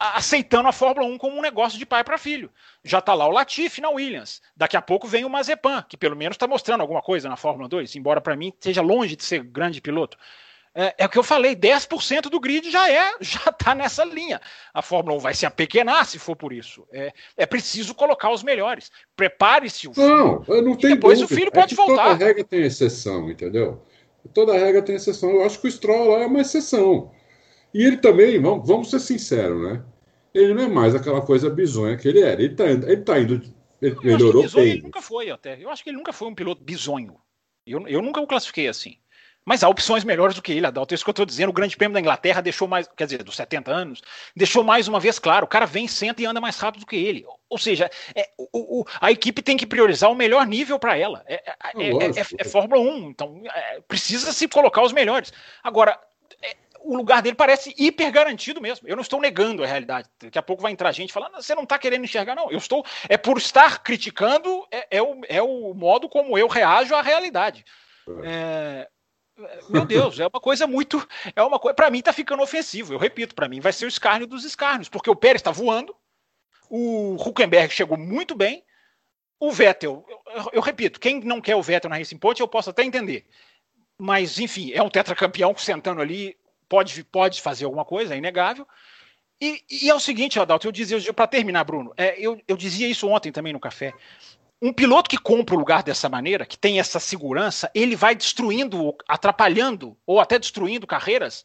aceitando 0.00 0.66
a 0.66 0.72
Fórmula 0.72 1.06
1 1.06 1.18
como 1.18 1.36
um 1.36 1.42
negócio 1.42 1.78
de 1.78 1.84
pai 1.84 2.02
para 2.02 2.16
filho. 2.16 2.50
Já 2.82 3.00
está 3.00 3.12
lá 3.12 3.26
o 3.26 3.30
Latifi 3.30 3.82
na 3.82 3.90
Williams. 3.90 4.40
Daqui 4.56 4.76
a 4.76 4.82
pouco 4.82 5.06
vem 5.06 5.26
o 5.26 5.30
Mazepan, 5.30 5.84
que 5.86 5.96
pelo 5.96 6.16
menos 6.16 6.36
está 6.36 6.48
mostrando 6.48 6.80
alguma 6.80 7.02
coisa 7.02 7.28
na 7.28 7.36
Fórmula 7.36 7.68
2, 7.68 7.96
embora 7.96 8.20
para 8.20 8.34
mim 8.34 8.52
seja 8.58 8.80
longe 8.80 9.14
de 9.14 9.24
ser 9.24 9.44
grande 9.44 9.80
piloto. 9.80 10.16
É, 10.72 10.94
é, 10.98 11.06
o 11.06 11.08
que 11.08 11.18
eu 11.18 11.24
falei, 11.24 11.56
10% 11.56 12.30
do 12.30 12.38
grid 12.38 12.70
já 12.70 12.88
é, 12.88 13.12
já 13.20 13.50
está 13.50 13.74
nessa 13.74 14.04
linha. 14.04 14.40
A 14.72 14.80
Fórmula 14.80 15.16
1 15.16 15.20
vai 15.20 15.34
se 15.34 15.44
apequenar 15.44 16.06
se 16.06 16.18
for 16.18 16.36
por 16.36 16.52
isso. 16.52 16.86
É, 16.92 17.12
é 17.36 17.46
preciso 17.46 17.94
colocar 17.94 18.30
os 18.30 18.42
melhores. 18.42 18.90
Prepare-se 19.16 19.88
o 19.88 19.94
filho. 19.94 20.08
Não, 20.08 20.44
eu 20.46 20.62
não 20.62 20.76
tenho 20.76 20.94
depois 20.94 21.18
dúvida. 21.18 21.34
o 21.34 21.36
filho 21.36 21.48
é 21.48 21.60
pode 21.60 21.74
é 21.74 21.76
voltar. 21.76 22.12
Toda 22.12 22.24
regra 22.24 22.44
tem 22.44 22.62
exceção, 22.62 23.28
entendeu? 23.28 23.82
Toda 24.32 24.52
regra 24.52 24.80
tem 24.82 24.94
exceção. 24.94 25.30
Eu 25.30 25.44
acho 25.44 25.60
que 25.60 25.66
o 25.66 25.70
Stroll 25.70 26.10
lá 26.10 26.20
é 26.20 26.26
uma 26.26 26.40
exceção. 26.40 27.10
E 27.74 27.84
ele 27.84 27.96
também, 27.96 28.40
vamos, 28.40 28.66
vamos 28.66 28.90
ser 28.90 29.00
sinceros, 29.00 29.60
né? 29.62 29.82
Ele 30.32 30.54
não 30.54 30.64
é 30.64 30.68
mais 30.68 30.94
aquela 30.94 31.20
coisa 31.20 31.50
bizonha 31.50 31.96
que 31.96 32.06
ele 32.06 32.20
era. 32.20 32.40
Ele 32.40 32.52
está 32.52 32.64
ele 32.66 32.96
tá 32.98 33.18
indo. 33.18 33.42
Ele 33.82 33.96
eu 33.96 34.02
melhorou 34.02 34.48
bem. 34.48 34.70
Ele 34.70 34.82
nunca 34.82 35.02
foi, 35.02 35.30
até. 35.30 35.60
Eu 35.60 35.68
acho 35.70 35.82
que 35.82 35.90
ele 35.90 35.96
nunca 35.96 36.12
foi 36.12 36.28
um 36.28 36.34
piloto 36.34 36.62
bizonho. 36.62 37.16
Eu, 37.66 37.86
eu 37.88 38.00
nunca 38.00 38.20
o 38.20 38.26
classifiquei 38.26 38.68
assim. 38.68 38.96
Mas 39.44 39.64
há 39.64 39.68
opções 39.68 40.04
melhores 40.04 40.34
do 40.34 40.42
que 40.42 40.52
ele, 40.52 40.66
Adalto. 40.66 40.92
É 40.92 40.94
isso 40.94 41.04
que 41.04 41.10
eu 41.10 41.12
estou 41.12 41.26
dizendo. 41.26 41.50
O 41.50 41.52
Grande 41.52 41.76
Prêmio 41.76 41.94
da 41.94 42.00
Inglaterra 42.00 42.40
deixou 42.40 42.68
mais, 42.68 42.88
quer 42.96 43.04
dizer, 43.04 43.22
dos 43.22 43.36
70 43.36 43.70
anos, 43.70 44.02
deixou 44.36 44.62
mais 44.62 44.86
uma 44.86 45.00
vez 45.00 45.18
claro: 45.18 45.44
o 45.44 45.48
cara 45.48 45.66
vem, 45.66 45.88
senta 45.88 46.22
e 46.22 46.26
anda 46.26 46.40
mais 46.40 46.58
rápido 46.58 46.80
do 46.80 46.86
que 46.86 46.96
ele. 46.96 47.24
Ou 47.48 47.58
seja, 47.58 47.90
é, 48.14 48.28
o, 48.38 48.80
o, 48.80 48.84
a 49.00 49.10
equipe 49.10 49.42
tem 49.42 49.56
que 49.56 49.66
priorizar 49.66 50.10
o 50.10 50.14
melhor 50.14 50.46
nível 50.46 50.78
para 50.78 50.96
ela. 50.96 51.24
É, 51.26 51.34
é, 51.34 51.54
é, 51.76 52.20
é, 52.20 52.24
é 52.38 52.44
Fórmula 52.44 52.80
1, 52.80 53.10
então 53.10 53.42
precisa 53.88 54.32
se 54.32 54.46
colocar 54.46 54.82
os 54.82 54.92
melhores. 54.92 55.32
Agora, 55.62 55.98
o 56.82 56.96
lugar 56.96 57.22
dele 57.22 57.36
parece 57.36 57.74
hiper 57.78 58.10
garantido 58.10 58.60
mesmo. 58.60 58.88
Eu 58.88 58.96
não 58.96 59.02
estou 59.02 59.20
negando 59.20 59.62
a 59.62 59.66
realidade. 59.66 60.08
Daqui 60.20 60.38
a 60.38 60.42
pouco 60.42 60.62
vai 60.62 60.72
entrar 60.72 60.92
gente 60.92 61.12
falando, 61.12 61.34
você 61.34 61.54
não 61.54 61.64
está 61.64 61.78
querendo 61.78 62.04
enxergar, 62.04 62.34
não. 62.34 62.50
Eu 62.50 62.58
estou. 62.58 62.84
É 63.08 63.16
por 63.16 63.38
estar 63.38 63.82
criticando, 63.82 64.66
é, 64.70 64.98
é, 64.98 65.02
o, 65.02 65.20
é 65.28 65.42
o 65.42 65.74
modo 65.74 66.08
como 66.08 66.36
eu 66.38 66.48
reajo 66.48 66.94
à 66.94 67.02
realidade. 67.02 67.64
É, 68.24 68.88
meu 69.68 69.84
Deus, 69.84 70.18
é 70.18 70.26
uma 70.26 70.40
coisa 70.40 70.66
muito. 70.66 71.06
É 71.34 71.42
uma 71.42 71.58
coisa. 71.58 71.74
Para 71.74 71.90
mim 71.90 71.98
está 71.98 72.12
ficando 72.12 72.42
ofensivo. 72.42 72.92
Eu 72.92 72.98
repito, 72.98 73.34
para 73.34 73.48
mim 73.48 73.60
vai 73.60 73.72
ser 73.72 73.84
o 73.84 73.88
escárnio 73.88 74.26
dos 74.26 74.44
escárnios, 74.44 74.88
porque 74.88 75.10
o 75.10 75.16
Pérez 75.16 75.40
está 75.40 75.50
voando, 75.50 75.94
o 76.68 77.14
Huckenberg 77.14 77.72
chegou 77.72 77.96
muito 77.96 78.34
bem, 78.34 78.64
o 79.38 79.50
Vettel, 79.50 80.04
eu, 80.08 80.50
eu, 80.52 80.60
repito, 80.60 81.00
quem 81.00 81.20
não 81.20 81.40
quer 81.40 81.56
o 81.56 81.62
Vettel 81.62 81.90
na 81.90 81.96
Racing 81.96 82.18
Point, 82.18 82.40
eu 82.40 82.48
posso 82.48 82.70
até 82.70 82.84
entender. 82.84 83.26
Mas, 83.98 84.38
enfim, 84.38 84.72
é 84.72 84.82
um 84.82 84.90
tetracampeão 84.90 85.56
sentando 85.56 86.00
ali, 86.00 86.36
pode, 86.68 87.02
pode 87.04 87.40
fazer 87.40 87.64
alguma 87.64 87.84
coisa, 87.84 88.14
é 88.14 88.18
inegável. 88.18 88.66
E, 89.40 89.62
e 89.70 89.90
é 89.90 89.94
o 89.94 90.00
seguinte, 90.00 90.38
Adalto, 90.38 90.68
eu 90.68 90.72
dizia, 90.72 91.12
para 91.12 91.26
terminar, 91.26 91.64
Bruno, 91.64 91.92
é, 91.96 92.18
eu, 92.20 92.40
eu 92.46 92.56
dizia 92.56 92.86
isso 92.86 93.08
ontem 93.08 93.32
também 93.32 93.52
no 93.52 93.60
café 93.60 93.94
um 94.62 94.72
piloto 94.72 95.08
que 95.08 95.16
compra 95.16 95.54
o 95.54 95.58
lugar 95.58 95.82
dessa 95.82 96.08
maneira, 96.08 96.44
que 96.44 96.58
tem 96.58 96.78
essa 96.78 97.00
segurança, 97.00 97.70
ele 97.74 97.96
vai 97.96 98.14
destruindo, 98.14 98.94
atrapalhando 99.08 99.96
ou 100.06 100.20
até 100.20 100.38
destruindo 100.38 100.86
carreiras 100.86 101.44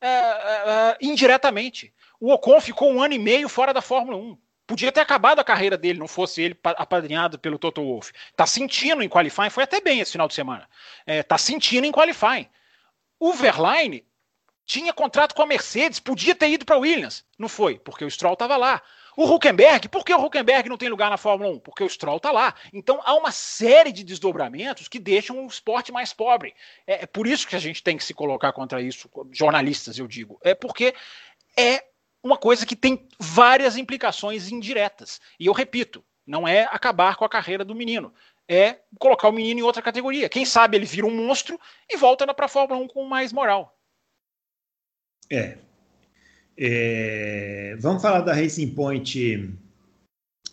é, 0.00 0.08
é, 0.08 0.10
é, 0.10 0.98
indiretamente. 1.00 1.94
O 2.20 2.32
Ocon 2.32 2.60
ficou 2.60 2.90
um 2.92 3.00
ano 3.02 3.14
e 3.14 3.18
meio 3.18 3.48
fora 3.48 3.72
da 3.72 3.80
Fórmula 3.80 4.16
1. 4.16 4.38
Podia 4.66 4.90
ter 4.90 5.00
acabado 5.00 5.38
a 5.38 5.44
carreira 5.44 5.76
dele, 5.78 6.00
não 6.00 6.08
fosse 6.08 6.42
ele 6.42 6.58
apadrinhado 6.64 7.38
pelo 7.38 7.58
Toto 7.58 7.82
Wolff. 7.82 8.12
Tá 8.34 8.46
sentindo 8.46 9.00
em 9.00 9.08
qualifying, 9.08 9.50
foi 9.50 9.62
até 9.62 9.80
bem 9.80 10.00
esse 10.00 10.10
final 10.10 10.26
de 10.26 10.34
semana. 10.34 10.68
É, 11.06 11.22
tá 11.22 11.38
sentindo 11.38 11.86
em 11.86 11.92
qualifying. 11.92 12.48
O 13.20 13.32
Verlaine 13.32 14.04
tinha 14.66 14.92
contrato 14.92 15.34
com 15.34 15.42
a 15.42 15.46
Mercedes, 15.46 16.00
podia 16.00 16.34
ter 16.34 16.50
ido 16.50 16.64
para 16.64 16.78
Williams. 16.78 17.24
Não 17.38 17.48
foi, 17.48 17.78
porque 17.78 18.04
o 18.04 18.10
Stroll 18.10 18.32
estava 18.32 18.56
lá. 18.56 18.82
O 19.16 19.24
Huckenberg, 19.24 19.88
por 19.88 20.04
que 20.04 20.12
o 20.12 20.22
Huckenberg 20.22 20.68
não 20.68 20.76
tem 20.76 20.90
lugar 20.90 21.08
na 21.08 21.16
Fórmula 21.16 21.50
1? 21.50 21.60
Porque 21.60 21.82
o 21.82 21.88
Stroll 21.88 22.18
está 22.18 22.30
lá. 22.30 22.54
Então 22.70 23.00
há 23.02 23.14
uma 23.14 23.32
série 23.32 23.90
de 23.90 24.04
desdobramentos 24.04 24.88
que 24.88 24.98
deixam 24.98 25.42
o 25.42 25.46
esporte 25.46 25.90
mais 25.90 26.12
pobre. 26.12 26.54
É, 26.86 27.04
é, 27.04 27.06
por 27.06 27.26
isso 27.26 27.48
que 27.48 27.56
a 27.56 27.58
gente 27.58 27.82
tem 27.82 27.96
que 27.96 28.04
se 28.04 28.12
colocar 28.12 28.52
contra 28.52 28.82
isso, 28.82 29.08
jornalistas, 29.32 29.98
eu 29.98 30.06
digo. 30.06 30.38
É 30.42 30.54
porque 30.54 30.94
é 31.58 31.82
uma 32.22 32.36
coisa 32.36 32.66
que 32.66 32.76
tem 32.76 33.08
várias 33.18 33.78
implicações 33.78 34.52
indiretas. 34.52 35.18
E 35.40 35.46
eu 35.46 35.54
repito, 35.54 36.04
não 36.26 36.46
é 36.46 36.64
acabar 36.64 37.16
com 37.16 37.24
a 37.24 37.28
carreira 37.28 37.64
do 37.64 37.74
menino. 37.74 38.12
É 38.46 38.80
colocar 38.98 39.28
o 39.30 39.32
menino 39.32 39.60
em 39.60 39.62
outra 39.62 39.80
categoria. 39.80 40.28
Quem 40.28 40.44
sabe 40.44 40.76
ele 40.76 40.84
vira 40.84 41.06
um 41.06 41.26
monstro 41.26 41.58
e 41.88 41.96
volta 41.96 42.32
para 42.34 42.44
a 42.44 42.50
Fórmula 42.50 42.80
1 42.82 42.88
com 42.88 43.04
mais 43.06 43.32
moral. 43.32 43.74
É, 45.32 45.58
é, 46.58 47.76
vamos 47.78 48.02
falar 48.02 48.20
da 48.20 48.34
Racing 48.34 48.68
Point 48.68 49.54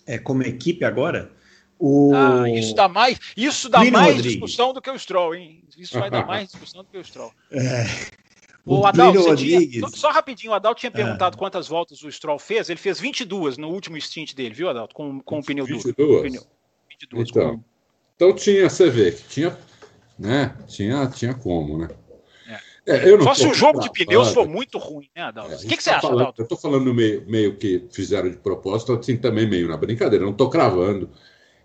é, 0.05 0.17
como 0.17 0.43
equipe 0.43 0.83
agora. 0.83 1.31
O... 1.79 2.13
Ah, 2.13 2.49
isso 2.49 2.73
dá 2.75 2.87
mais, 2.87 3.19
isso 3.35 3.69
dá 3.69 3.83
mais 3.85 4.21
discussão 4.21 4.73
do 4.73 4.81
que 4.81 4.89
o 4.89 4.97
Stroll, 4.97 5.35
hein? 5.35 5.63
Isso 5.77 5.99
vai 5.99 6.09
dar 6.09 6.25
mais 6.25 6.49
discussão 6.49 6.83
do 6.83 6.89
que 6.89 6.97
o 6.97 7.03
Stroll. 7.03 7.31
É. 7.51 8.13
O, 8.65 8.79
o 8.79 8.85
Adalto, 8.85 9.35
tinha, 9.35 9.89
só 9.89 10.09
rapidinho, 10.09 10.53
o 10.53 10.55
Adalto 10.55 10.79
tinha 10.79 10.89
é. 10.89 10.93
perguntado 10.93 11.37
quantas 11.37 11.67
voltas 11.67 12.01
o 12.01 12.09
Stroll 12.09 12.39
fez. 12.39 12.69
Ele 12.69 12.79
fez 12.79 12.97
22 12.97 13.57
no 13.57 13.67
último 13.67 13.99
stint 13.99 14.33
dele, 14.33 14.55
viu, 14.55 14.69
Adalto? 14.69 14.95
Com, 14.95 15.19
com 15.19 15.39
o 15.39 15.43
pneu 15.43 15.65
22? 15.65 15.93
duro. 15.95 16.21
22? 16.21 16.47
22 16.89 17.29
então, 17.29 17.57
com... 17.57 17.63
então 18.15 18.33
tinha, 18.33 18.69
você 18.69 18.89
vê 18.89 19.11
que 19.11 19.27
tinha, 19.27 19.57
né? 20.17 20.55
Tinha, 20.65 21.05
tinha 21.07 21.33
como, 21.33 21.79
né? 21.79 21.89
É, 22.85 23.21
Só 23.21 23.33
se 23.33 23.47
o 23.47 23.53
jogo 23.53 23.79
de 23.79 23.89
pneus 23.91 24.33
for 24.33 24.47
muito 24.47 24.77
ruim, 24.77 25.09
né, 25.15 25.23
Adalto? 25.23 25.53
É, 25.53 25.55
o 25.55 25.59
que, 25.59 25.77
que 25.77 25.83
você 25.83 25.89
tá 25.89 25.97
acha, 25.97 26.07
falando, 26.07 26.21
Adalto? 26.21 26.41
Eu 26.41 26.43
estou 26.43 26.57
falando 26.57 26.93
meio, 26.93 27.25
meio 27.25 27.57
que 27.57 27.87
fizeram 27.91 28.29
de 28.29 28.37
propósito, 28.37 28.93
assim, 28.93 29.15
também 29.15 29.47
meio 29.49 29.69
na 29.69 29.77
brincadeira. 29.77 30.25
Não 30.25 30.33
estou 30.33 30.49
cravando 30.49 31.09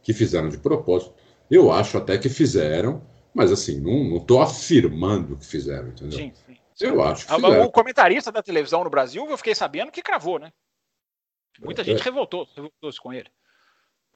que 0.02 0.12
fizeram 0.12 0.48
de 0.48 0.58
propósito. 0.58 1.12
Eu 1.50 1.72
acho 1.72 1.98
até 1.98 2.16
que 2.18 2.28
fizeram, 2.28 3.02
mas 3.34 3.50
assim, 3.50 3.80
não 3.80 4.18
estou 4.18 4.40
afirmando 4.40 5.36
que 5.36 5.46
fizeram, 5.46 5.88
entendeu? 5.88 6.18
Sim, 6.18 6.32
sim. 6.46 6.56
Eu 6.80 7.02
acho 7.02 7.26
que 7.26 7.34
fizeram. 7.34 7.64
O 7.64 7.72
comentarista 7.72 8.30
da 8.30 8.42
televisão 8.42 8.84
no 8.84 8.90
Brasil, 8.90 9.26
eu 9.28 9.36
fiquei 9.36 9.54
sabendo 9.54 9.90
que 9.90 10.02
cravou, 10.02 10.38
né? 10.38 10.52
Muita 11.60 11.82
é, 11.82 11.84
gente 11.84 12.02
revoltou, 12.02 12.46
revoltou-se 12.54 13.00
com 13.00 13.12
ele. 13.12 13.28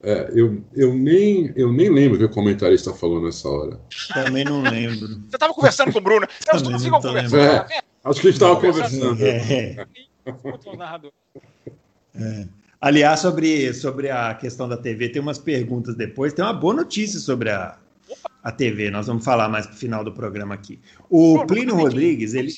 É, 0.05 0.29
eu, 0.35 0.61
eu, 0.73 0.93
nem, 0.93 1.53
eu 1.55 1.71
nem 1.71 1.89
lembro 1.89 2.15
o 2.15 2.19
que 2.19 2.25
o 2.25 2.29
comentarista 2.29 2.93
falou 2.93 3.21
nessa 3.23 3.47
hora. 3.47 3.79
Também 4.13 4.43
não 4.43 4.61
lembro. 4.61 5.07
Você 5.07 5.35
estava 5.35 5.53
conversando 5.53 5.93
com 5.93 5.99
o 5.99 6.01
Bruno. 6.01 6.27
Vocês 6.45 6.61
não 6.61 6.77
ficam 6.77 7.01
conversando. 7.01 7.41
É, 7.41 7.81
acho 8.03 8.19
que 8.19 8.27
a 8.27 8.31
gente 8.31 8.33
estava 8.33 8.55
conversando. 8.59 9.25
É. 9.25 9.87
É. 12.15 12.47
Aliás, 12.81 13.21
sobre, 13.21 13.73
sobre 13.73 14.11
a 14.11 14.35
questão 14.35 14.67
da 14.67 14.75
TV, 14.75 15.07
tem 15.07 15.21
umas 15.21 15.37
perguntas 15.37 15.95
depois. 15.95 16.33
Tem 16.33 16.43
uma 16.43 16.53
boa 16.53 16.73
notícia 16.73 17.17
sobre 17.17 17.49
a, 17.49 17.79
a 18.43 18.51
TV. 18.51 18.91
Nós 18.91 19.07
vamos 19.07 19.23
falar 19.23 19.47
mais 19.47 19.65
para 19.65 19.75
o 19.75 19.77
final 19.79 20.03
do 20.03 20.11
programa 20.11 20.53
aqui. 20.53 20.81
O 21.09 21.35
Bruno, 21.35 21.47
Plínio 21.47 21.75
Rodrigues, 21.75 22.33
ele. 22.33 22.51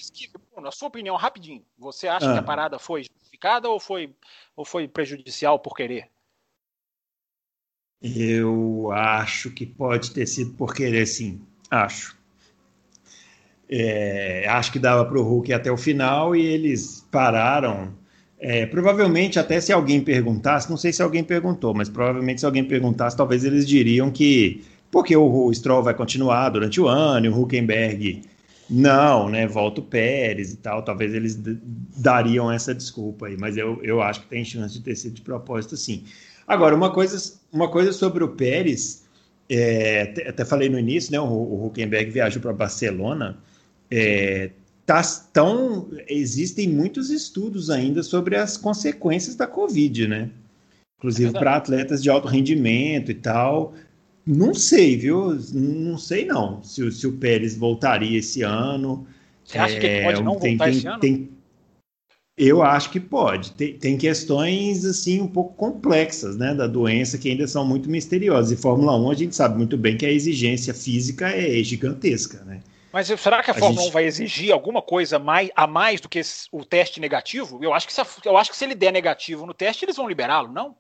Bruno, 0.52 0.68
a 0.68 0.72
sua 0.72 0.88
opinião, 0.88 1.16
rapidinho. 1.16 1.64
Você 1.78 2.08
acha 2.08 2.28
ah. 2.28 2.34
que 2.34 2.40
a 2.40 2.44
parada 2.44 2.80
foi 2.80 3.04
justificada 3.04 3.70
ou 3.70 3.80
foi, 3.80 4.16
ou 4.56 4.66
foi 4.66 4.88
prejudicial 4.88 5.60
por 5.60 5.76
querer? 5.76 6.10
Eu 8.02 8.92
acho 8.92 9.50
que 9.50 9.66
pode 9.66 10.12
ter 10.12 10.28
sido 10.28 10.52
por 10.52 10.74
querer, 10.74 11.06
sim. 11.06 11.42
Acho. 11.70 12.16
É, 13.68 14.46
acho 14.48 14.72
que 14.72 14.78
dava 14.78 15.06
para 15.06 15.20
o 15.20 15.24
Hulk 15.24 15.52
até 15.52 15.72
o 15.72 15.78
final 15.78 16.36
e 16.36 16.46
eles 16.46 17.06
pararam. 17.12 17.94
É, 18.40 18.66
provavelmente, 18.66 19.40
até 19.40 19.60
se 19.60 19.74
alguém 19.74 20.02
perguntasse, 20.02 20.70
não 20.70 20.78
sei 20.78 20.94
se 20.94 21.02
alguém 21.02 21.24
perguntou, 21.24 21.74
mas 21.74 21.90
provavelmente 21.90 22.42
se 22.42 22.46
alguém 22.46 22.64
perguntasse, 22.64 23.18
talvez 23.18 23.44
eles 23.44 23.68
diriam 23.68 24.12
que 24.12 24.64
porque 24.92 25.16
o, 25.16 25.54
Stroll 25.54 25.84
vai 25.84 25.94
continuar 25.94 26.50
durante 26.50 26.80
o 26.80 26.88
ano 26.88 27.26
e 27.26 27.30
o 27.30 27.42
Huckenberg 27.42 28.22
não, 28.70 29.30
né? 29.30 29.46
Volta 29.46 29.82
o 29.82 29.84
Pérez 29.84 30.54
e 30.54 30.58
tal. 30.58 30.84
Talvez 30.84 31.14
eles 31.14 31.38
dariam 31.98 32.52
essa 32.52 32.74
desculpa 32.74 33.28
aí, 33.28 33.38
mas 33.38 33.58
eu, 33.58 33.80
eu 33.84 34.02
acho 34.02 34.22
que 34.22 34.28
tem 34.28 34.44
chance 34.44 34.74
de 34.74 34.82
ter 34.82 34.96
sido 34.96 35.16
de 35.16 35.22
propósito, 35.22 35.76
sim. 35.78 36.04
Agora, 36.48 36.76
uma 36.76 36.92
coisa, 36.92 37.34
uma 37.52 37.70
coisa 37.70 37.92
sobre 37.92 38.24
o 38.24 38.30
Pérez, 38.30 39.04
é, 39.50 40.14
até, 40.28 40.46
falei 40.46 40.70
no 40.70 40.80
início, 40.80 41.12
né? 41.12 41.20
O, 41.20 41.26
o 41.26 41.66
Huckenberg 41.68 42.12
viajou 42.12 42.42
para 42.42 42.54
Barcelona. 42.54 43.38
É, 43.90 44.52
tá, 44.86 45.02
tão, 45.34 45.90
existem 46.08 46.70
muitos 46.70 47.10
estudos 47.10 47.70
ainda 47.70 48.04
sobre 48.04 48.36
as 48.36 48.58
consequências 48.58 49.36
da 49.36 49.48
Covid, 49.48 50.08
né? 50.08 50.30
Inclusive 50.98 51.36
é 51.36 51.40
para 51.40 51.56
atletas 51.56 52.02
de 52.02 52.10
alto 52.10 52.28
rendimento 52.28 53.12
e 53.12 53.16
tal. 53.16 53.74
Não 54.26 54.54
sei, 54.54 54.98
viu? 54.98 55.38
Não 55.54 55.98
sei 55.98 56.26
não 56.26 56.64
se, 56.64 56.92
se 56.92 57.06
o 57.06 57.14
Pérez 57.14 57.56
voltaria 57.56 58.18
esse 58.18 58.42
ano. 58.42 59.06
Você 59.44 59.58
acha 59.60 59.80
que 59.80 59.86
ele 59.86 60.04
pode 60.04 60.20
é, 60.20 60.24
não 60.24 60.40
tem, 60.40 60.58
voltar 60.58 60.66
tem, 60.66 60.78
esse 60.78 60.88
ano? 60.88 61.00
Tem, 61.00 61.30
eu 62.38 62.62
acho 62.62 62.90
que 62.90 63.00
pode. 63.00 63.54
Tem, 63.54 63.78
tem, 63.78 63.98
questões 63.98 64.84
assim 64.84 65.22
um 65.22 65.28
pouco 65.28 65.54
complexas, 65.54 66.36
né, 66.36 66.54
da 66.54 66.68
doença 66.68 67.18
que 67.18 67.30
ainda 67.30 67.48
são 67.48 67.66
muito 67.66 67.90
misteriosas. 67.90 68.52
E 68.52 68.62
Fórmula 68.62 68.98
1 68.98 69.12
a 69.12 69.16
gente 69.16 69.36
sabe 69.36 69.58
muito 69.58 69.78
bem 69.78 69.98
que 69.98 70.06
a 70.06 70.12
exigência 70.12 70.74
física 70.74 71.30
é 71.30 71.64
gigantesca, 71.64 72.44
né? 72.44 72.62
Mas 72.92 73.08
será 73.08 73.44
que 73.44 73.52
a, 73.52 73.54
a 73.54 73.58
Fórmula 73.58 73.82
gente... 73.82 73.90
1 73.90 73.94
vai 73.94 74.06
exigir 74.06 74.52
alguma 74.54 74.82
coisa 74.82 75.20
mais, 75.20 75.50
a 75.56 75.68
mais 75.68 76.00
do 76.00 76.08
que 76.10 76.22
o 76.52 76.64
teste 76.64 77.00
negativo? 77.00 77.60
Eu 77.62 77.74
acho 77.74 77.88
que 77.88 77.94
se, 77.94 78.02
eu 78.26 78.38
acho 78.38 78.52
que 78.52 78.58
se 78.58 78.64
ele 78.66 78.76
der 78.76 78.92
negativo 78.92 79.46
no 79.46 79.54
teste, 79.54 79.84
eles 79.84 79.98
vão 79.98 80.08
liberá-lo, 80.08 80.52
não? 80.52 80.76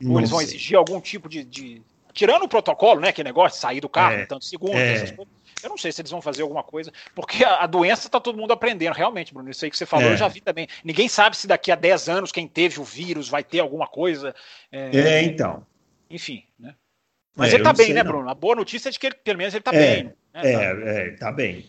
não? 0.00 0.12
Ou 0.12 0.20
eles 0.20 0.30
vão 0.30 0.40
exigir 0.40 0.76
algum 0.76 1.00
tipo 1.00 1.28
de, 1.28 1.44
de, 1.44 1.82
Tirando 2.12 2.44
o 2.44 2.48
protocolo, 2.48 3.00
né? 3.00 3.10
Que 3.10 3.24
negócio 3.24 3.56
de 3.56 3.60
sair 3.60 3.80
do 3.80 3.88
carro, 3.88 4.14
é, 4.14 4.26
tantos 4.26 4.48
segundos, 4.48 4.76
é. 4.76 4.94
essas 4.94 5.10
coisas. 5.10 5.34
Eu 5.62 5.70
não 5.70 5.78
sei 5.78 5.92
se 5.92 6.00
eles 6.00 6.10
vão 6.10 6.20
fazer 6.20 6.42
alguma 6.42 6.62
coisa, 6.62 6.92
porque 7.14 7.44
a, 7.44 7.62
a 7.62 7.66
doença 7.66 8.06
está 8.06 8.20
todo 8.20 8.38
mundo 8.38 8.52
aprendendo, 8.52 8.94
realmente, 8.94 9.32
Bruno. 9.32 9.50
Isso 9.50 9.64
aí 9.64 9.70
que 9.70 9.76
você 9.76 9.86
falou, 9.86 10.08
é. 10.08 10.12
eu 10.12 10.16
já 10.16 10.28
vi 10.28 10.40
também. 10.40 10.68
Ninguém 10.84 11.08
sabe 11.08 11.36
se 11.36 11.46
daqui 11.46 11.70
a 11.70 11.74
10 11.74 12.08
anos 12.08 12.32
quem 12.32 12.46
teve 12.46 12.80
o 12.80 12.84
vírus 12.84 13.28
vai 13.28 13.42
ter 13.42 13.60
alguma 13.60 13.86
coisa. 13.86 14.34
É, 14.70 14.96
é 14.96 15.22
então. 15.22 15.66
Enfim, 16.10 16.44
né? 16.58 16.74
Mas 17.36 17.50
é, 17.50 17.56
ele 17.56 17.62
está 17.62 17.72
bem, 17.72 17.92
né, 17.92 18.02
não. 18.02 18.12
Bruno? 18.12 18.28
A 18.28 18.34
boa 18.34 18.54
notícia 18.54 18.88
é 18.88 18.92
de 18.92 18.98
que 18.98 19.06
ele, 19.06 19.16
pelo 19.16 19.38
menos 19.38 19.54
ele 19.54 19.60
está 19.60 19.74
é, 19.74 19.78
bem. 19.78 20.04
Né? 20.04 20.12
É, 20.34 21.08
é, 21.08 21.10
tá 21.12 21.32
bem. 21.32 21.66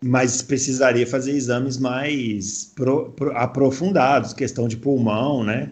Mas 0.00 0.42
precisaria 0.42 1.06
fazer 1.06 1.32
exames 1.32 1.78
mais 1.78 2.72
pro, 2.74 3.10
pro, 3.12 3.36
aprofundados, 3.36 4.32
questão 4.32 4.68
de 4.68 4.76
pulmão, 4.76 5.42
né? 5.42 5.70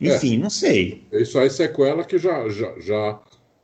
Enfim, 0.00 0.36
é, 0.36 0.38
não 0.38 0.50
sei. 0.50 1.06
Isso 1.12 1.38
aí 1.38 1.46
é 1.46 1.50
sequela 1.50 2.04
que 2.04 2.18
já, 2.18 2.48
já, 2.48 2.74
já, 2.80 3.20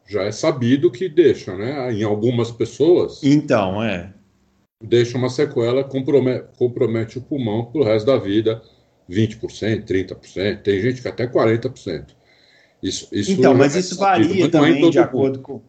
já 0.06 0.22
é 0.22 0.32
sabido 0.32 0.90
que 0.90 1.08
deixa, 1.08 1.56
né? 1.56 1.92
Em 1.92 2.02
algumas 2.02 2.50
pessoas. 2.50 3.22
Então, 3.22 3.82
é. 3.82 4.12
Deixa 4.82 5.16
uma 5.16 5.28
sequela, 5.28 5.84
compromete, 5.84 6.46
compromete 6.58 7.18
o 7.18 7.22
pulmão 7.22 7.66
pro 7.66 7.84
resto 7.84 8.06
da 8.06 8.18
vida, 8.18 8.60
20%, 9.08 9.84
30%, 9.84 10.62
tem 10.62 10.80
gente 10.80 11.00
que 11.00 11.08
até 11.08 11.26
40%. 11.26 12.06
Isso, 12.82 13.08
isso 13.12 13.32
então, 13.32 13.54
mas 13.54 13.76
é 13.76 13.78
isso 13.78 13.96
varia 13.96 14.50
também 14.50 14.90
de 14.90 14.98
acordo 14.98 15.38
com. 15.38 15.62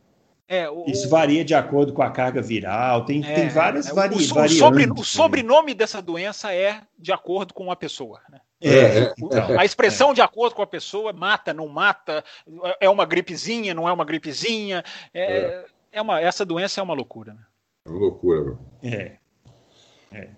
É, 0.48 0.70
o... 0.70 0.86
Isso 0.88 1.08
varia 1.08 1.46
de 1.46 1.54
acordo 1.54 1.94
com 1.94 2.02
a 2.02 2.10
carga 2.10 2.42
viral, 2.42 3.06
tem, 3.06 3.24
é, 3.24 3.34
tem 3.34 3.50
várias 3.50 3.88
é, 3.88 3.94
vari... 3.94 4.16
o, 4.16 4.18
o, 4.18 5.02
o 5.02 5.06
sobrenome 5.06 5.74
dessa 5.74 6.02
doença 6.02 6.54
é 6.54 6.82
de 6.98 7.12
acordo 7.12 7.54
com 7.54 7.72
a 7.72 7.76
pessoa. 7.76 8.20
Né? 8.30 8.40
É, 8.64 8.70
é, 8.70 9.02
é, 9.02 9.54
é, 9.54 9.58
a 9.60 9.66
expressão 9.66 10.14
de 10.14 10.22
acordo 10.22 10.56
com 10.56 10.62
a 10.62 10.68
pessoa 10.68 11.12
mata, 11.12 11.54
não 11.54 11.68
mata, 11.68 12.24
é 12.80 12.90
uma 12.90 13.06
gripezinha, 13.06 13.74
não 13.74 13.90
é 13.90 13.92
uma 13.92 14.06
gripezinha. 14.06 14.84
É, 15.14 15.66
é. 15.92 16.02
uma, 16.02 16.22
essa 16.22 16.46
doença 16.46 16.80
é 16.80 16.84
uma 16.84 16.94
loucura. 16.94 17.34
Né? 17.34 17.42
É 17.86 17.90
uma 17.90 18.00
loucura. 18.00 18.58
É. 18.82 19.12
é. 20.14 20.30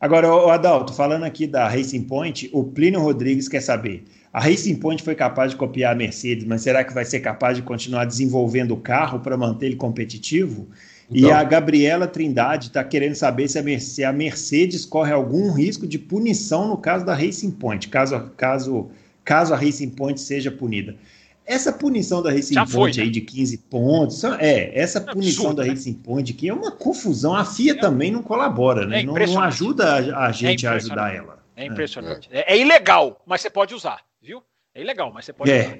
Agora, 0.00 0.28
Adalto, 0.52 0.92
falando 0.92 1.24
aqui 1.24 1.46
da 1.46 1.68
Racing 1.68 2.04
Point, 2.04 2.50
o 2.52 2.64
Plínio 2.64 3.00
Rodrigues 3.00 3.48
quer 3.48 3.60
saber: 3.60 4.04
a 4.32 4.40
Racing 4.40 4.76
Point 4.76 5.02
foi 5.02 5.14
capaz 5.14 5.50
de 5.50 5.56
copiar 5.56 5.92
a 5.92 5.96
Mercedes, 5.96 6.44
mas 6.44 6.62
será 6.62 6.84
que 6.84 6.94
vai 6.94 7.04
ser 7.04 7.20
capaz 7.20 7.56
de 7.56 7.62
continuar 7.62 8.04
desenvolvendo 8.04 8.72
o 8.72 8.80
carro 8.80 9.20
para 9.20 9.36
manter 9.36 9.66
ele 9.66 9.76
competitivo? 9.76 10.68
Então. 11.14 11.28
E 11.28 11.32
a 11.32 11.44
Gabriela 11.44 12.06
Trindade 12.06 12.68
está 12.68 12.82
querendo 12.82 13.14
saber 13.14 13.48
se 13.48 13.58
a, 13.58 13.80
se 13.80 14.04
a, 14.04 14.12
Mercedes 14.12 14.86
corre 14.86 15.12
algum 15.12 15.52
risco 15.52 15.86
de 15.86 15.98
punição 15.98 16.68
no 16.68 16.76
caso 16.76 17.04
da 17.04 17.14
Racing 17.14 17.50
Point, 17.50 17.88
caso, 17.88 18.30
caso, 18.36 18.90
caso 19.22 19.52
a 19.52 19.56
Racing 19.56 19.90
Point 19.90 20.20
seja 20.20 20.50
punida. 20.50 20.96
Essa 21.44 21.72
punição 21.72 22.22
da 22.22 22.30
Racing 22.30 22.54
Já 22.54 22.64
Point 22.64 22.94
foi, 22.94 23.02
né? 23.02 23.02
aí 23.02 23.10
de 23.10 23.20
15 23.20 23.58
pontos, 23.58 24.24
é, 24.24 24.78
essa 24.78 24.98
é 24.98 25.02
punição 25.02 25.46
absurdo, 25.46 25.56
da 25.56 25.64
né? 25.64 25.70
Racing 25.70 25.94
Point 25.94 26.32
aqui 26.32 26.48
é 26.48 26.54
uma 26.54 26.70
confusão. 26.70 27.34
A 27.34 27.44
FIA 27.44 27.72
é, 27.72 27.74
também 27.74 28.10
não 28.10 28.22
colabora, 28.22 28.86
né? 28.86 29.00
É 29.00 29.02
não, 29.02 29.14
não, 29.14 29.40
ajuda 29.42 30.16
a, 30.16 30.26
a 30.26 30.30
é 30.30 30.32
gente 30.32 30.66
a 30.66 30.72
ajudar 30.72 31.14
ela. 31.14 31.42
É 31.56 31.66
impressionante. 31.66 32.28
É. 32.32 32.54
é, 32.54 32.58
ilegal, 32.58 33.20
mas 33.26 33.42
você 33.42 33.50
pode 33.50 33.74
usar, 33.74 34.00
viu? 34.20 34.42
É 34.74 34.80
ilegal, 34.80 35.12
mas 35.12 35.24
você 35.24 35.32
pode 35.32 35.50
usar. 35.50 35.78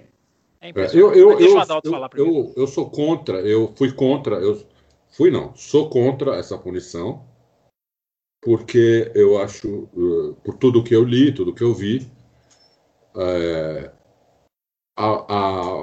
É 0.61 0.69
impressionante. 0.69 1.19
Eu, 1.19 1.31
eu, 1.31 1.41
eu, 1.41 1.59
eu, 1.59 2.27
eu, 2.27 2.55
eu 2.57 2.67
sou 2.67 2.91
contra, 2.91 3.39
eu 3.41 3.73
fui 3.77 3.93
contra, 3.93 4.37
eu 4.37 4.67
Fui 5.13 5.31
não, 5.31 5.55
sou 5.55 5.91
contra 5.91 6.37
essa 6.37 6.57
punição, 6.57 7.23
porque 8.41 9.13
eu 9.15 9.39
acho, 9.39 9.89
uh, 9.95 10.35
por 10.43 10.57
tudo 10.57 10.83
que 10.83 10.95
eu 10.95 11.05
li, 11.05 11.35
tudo 11.35 11.55
que 11.55 11.63
eu 11.63 11.75
vi, 11.75 12.11
é, 13.15 13.93
a, 14.97 15.35
a, 15.37 15.83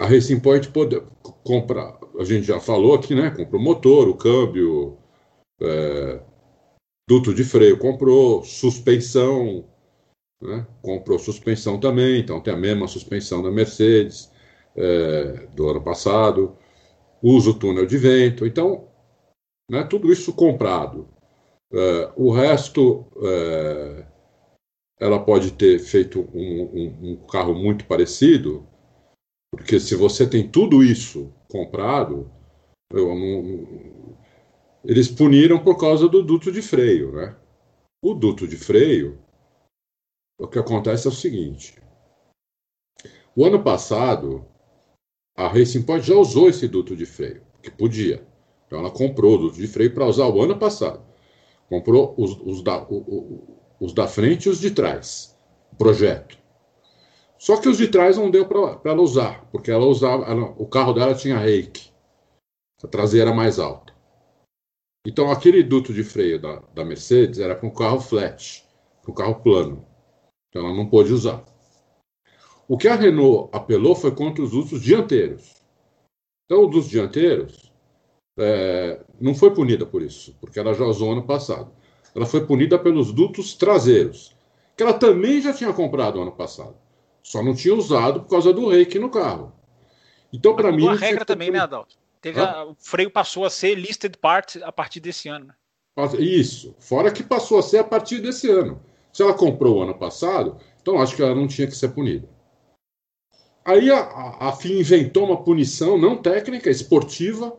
a 0.00 0.06
Racing 0.06 0.40
Point 0.40 0.68
pode 0.72 1.00
comprar, 1.44 1.96
a 2.18 2.24
gente 2.24 2.42
já 2.42 2.58
falou 2.58 2.94
aqui, 2.94 3.14
né? 3.14 3.30
Comprou 3.30 3.62
motor, 3.62 4.08
o 4.08 4.16
câmbio, 4.16 4.98
é, 5.60 6.20
duto 7.08 7.32
de 7.32 7.44
freio 7.44 7.78
comprou, 7.78 8.42
suspensão, 8.42 9.64
né? 10.40 10.66
comprou 10.82 11.20
suspensão 11.20 11.78
também, 11.78 12.18
então 12.18 12.40
tem 12.40 12.52
a 12.52 12.56
mesma 12.56 12.88
suspensão 12.88 13.40
da 13.44 13.50
Mercedes 13.50 14.28
é, 14.74 15.46
do 15.54 15.68
ano 15.68 15.80
passado 15.80 16.58
usa 17.22 17.50
o 17.50 17.58
túnel 17.58 17.86
de 17.86 17.96
vento. 17.96 18.44
Então, 18.44 18.88
né, 19.70 19.84
tudo 19.84 20.12
isso 20.12 20.34
comprado. 20.34 21.08
É, 21.72 22.12
o 22.16 22.30
resto, 22.30 23.06
é, 23.22 24.06
ela 25.00 25.24
pode 25.24 25.52
ter 25.52 25.78
feito 25.78 26.28
um, 26.34 26.62
um, 26.62 27.12
um, 27.12 27.26
carro 27.26 27.54
muito 27.54 27.86
parecido, 27.86 28.66
porque 29.50 29.80
se 29.80 29.94
você 29.94 30.28
tem 30.28 30.46
tudo 30.46 30.82
isso 30.82 31.32
comprado, 31.48 32.30
não, 32.92 33.66
eles 34.84 35.08
puniram 35.08 35.62
por 35.62 35.78
causa 35.78 36.08
do 36.08 36.22
duto 36.22 36.52
de 36.52 36.60
freio. 36.60 37.12
Né? 37.12 37.34
O 38.02 38.14
duto 38.14 38.46
de 38.46 38.56
freio, 38.56 39.18
o 40.38 40.46
que 40.46 40.58
acontece 40.58 41.06
é 41.06 41.10
o 41.10 41.14
seguinte: 41.14 41.80
o 43.34 43.46
ano 43.46 43.62
passado, 43.62 44.46
a 45.36 45.48
Racing 45.48 45.82
Point 45.82 46.06
já 46.06 46.14
usou 46.14 46.48
esse 46.48 46.68
duto 46.68 46.94
de 46.94 47.06
freio, 47.06 47.42
que 47.62 47.70
podia. 47.70 48.26
Então 48.66 48.78
ela 48.78 48.90
comprou 48.90 49.34
o 49.34 49.38
duto 49.38 49.56
de 49.56 49.66
freio 49.66 49.92
para 49.92 50.06
usar 50.06 50.26
o 50.28 50.42
ano 50.42 50.58
passado. 50.58 51.02
Comprou 51.68 52.14
os, 52.18 52.38
os, 52.40 52.62
da, 52.62 52.86
os 53.80 53.92
da 53.92 54.06
frente 54.06 54.46
e 54.46 54.48
os 54.48 54.60
de 54.60 54.70
trás. 54.70 55.36
Projeto. 55.78 56.38
Só 57.38 57.56
que 57.56 57.68
os 57.68 57.78
de 57.78 57.88
trás 57.88 58.16
não 58.16 58.30
deu 58.30 58.46
para 58.46 58.78
ela 58.90 59.02
usar, 59.02 59.48
porque 59.50 59.70
ela 59.70 59.84
usava. 59.86 60.24
Ela, 60.26 60.54
o 60.56 60.66
carro 60.66 60.92
dela 60.92 61.14
tinha 61.14 61.38
rake. 61.38 61.90
A 62.82 62.86
traseira 62.86 63.34
mais 63.34 63.58
alta. 63.58 63.92
Então 65.06 65.30
aquele 65.30 65.62
duto 65.62 65.92
de 65.92 66.04
freio 66.04 66.40
da, 66.40 66.62
da 66.74 66.84
Mercedes 66.84 67.40
era 67.40 67.56
para 67.56 67.66
um 67.66 67.74
carro 67.74 68.00
flat, 68.00 68.64
para 69.02 69.10
um 69.10 69.14
carro 69.14 69.34
plano. 69.42 69.84
Então 70.48 70.64
ela 70.64 70.76
não 70.76 70.88
pôde 70.88 71.12
usar. 71.12 71.44
O 72.72 72.78
que 72.78 72.88
a 72.88 72.94
Renault 72.94 73.50
apelou 73.52 73.94
foi 73.94 74.12
contra 74.12 74.42
os 74.42 74.54
usos 74.54 74.80
dianteiros. 74.80 75.56
Então, 76.46 76.64
o 76.64 76.66
dos 76.66 76.88
dianteiros 76.88 77.70
é, 78.38 78.98
não 79.20 79.34
foi 79.34 79.50
punida 79.52 79.84
por 79.84 80.00
isso, 80.00 80.34
porque 80.40 80.58
ela 80.58 80.72
já 80.72 80.82
usou 80.82 81.12
ano 81.12 81.22
passado. 81.22 81.70
Ela 82.16 82.24
foi 82.24 82.46
punida 82.46 82.78
pelos 82.78 83.12
dutos 83.12 83.52
traseiros, 83.52 84.34
que 84.74 84.82
ela 84.82 84.94
também 84.94 85.42
já 85.42 85.52
tinha 85.52 85.70
comprado 85.70 86.22
ano 86.22 86.32
passado. 86.32 86.74
Só 87.22 87.42
não 87.42 87.54
tinha 87.54 87.74
usado 87.74 88.22
por 88.22 88.30
causa 88.30 88.54
do 88.54 88.66
reiki 88.66 88.98
no 88.98 89.10
carro. 89.10 89.52
Então, 90.32 90.56
para 90.56 90.72
mim. 90.72 90.88
a 90.88 90.94
regra 90.94 91.26
também, 91.26 91.50
né, 91.50 91.58
Adalto? 91.58 91.96
Teve 92.22 92.40
a, 92.40 92.64
o 92.64 92.74
freio 92.78 93.10
passou 93.10 93.44
a 93.44 93.50
ser 93.50 93.74
listed 93.74 94.16
part 94.16 94.62
a 94.62 94.72
partir 94.72 95.00
desse 95.00 95.28
ano. 95.28 95.44
Né? 95.44 95.54
Isso. 96.18 96.74
Fora 96.78 97.12
que 97.12 97.22
passou 97.22 97.58
a 97.58 97.62
ser 97.62 97.80
a 97.80 97.84
partir 97.84 98.20
desse 98.20 98.48
ano. 98.48 98.80
Se 99.12 99.22
ela 99.22 99.34
comprou 99.34 99.76
o 99.76 99.82
ano 99.82 99.94
passado, 99.94 100.56
então 100.80 100.98
acho 101.02 101.14
que 101.14 101.20
ela 101.22 101.34
não 101.34 101.46
tinha 101.46 101.66
que 101.66 101.76
ser 101.76 101.90
punida. 101.90 102.26
Aí 103.64 103.90
a, 103.90 104.48
a 104.48 104.52
FIA 104.52 104.80
inventou 104.80 105.24
uma 105.24 105.42
punição 105.42 105.96
não 105.96 106.16
técnica, 106.16 106.68
esportiva, 106.68 107.56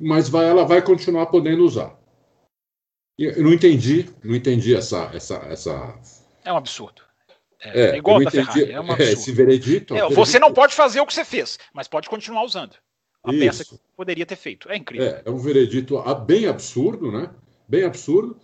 mas 0.00 0.28
vai, 0.28 0.46
ela 0.46 0.64
vai 0.64 0.82
continuar 0.82 1.26
podendo 1.26 1.64
usar. 1.64 1.96
Eu 3.18 3.42
não 3.42 3.52
entendi, 3.52 4.10
não 4.22 4.34
entendi 4.34 4.74
essa, 4.74 5.10
essa, 5.14 5.36
essa. 5.48 5.98
É 6.44 6.52
um 6.52 6.56
absurdo. 6.56 7.02
É, 7.58 7.80
é, 7.80 7.90
é 7.92 7.96
igual 7.96 8.22
da 8.22 8.30
Ferrari, 8.30 8.70
é 8.70 8.80
um 8.80 8.82
absurdo. 8.82 9.02
É, 9.02 9.12
esse 9.12 9.32
veredito, 9.32 9.94
é, 9.94 9.98
veredito. 9.98 10.20
Você 10.20 10.38
não 10.38 10.52
pode 10.52 10.74
fazer 10.74 11.00
o 11.00 11.06
que 11.06 11.14
você 11.14 11.24
fez, 11.24 11.58
mas 11.72 11.88
pode 11.88 12.08
continuar 12.08 12.44
usando. 12.44 12.74
A 13.24 13.32
Isso. 13.32 13.40
peça 13.40 13.64
que 13.64 13.80
poderia 13.96 14.26
ter 14.26 14.36
feito. 14.36 14.70
É 14.70 14.76
incrível. 14.76 15.06
É, 15.06 15.22
é 15.24 15.30
um 15.30 15.38
veredito 15.38 16.00
bem 16.26 16.46
absurdo, 16.46 17.10
né? 17.10 17.30
Bem 17.66 17.84
absurdo, 17.84 18.38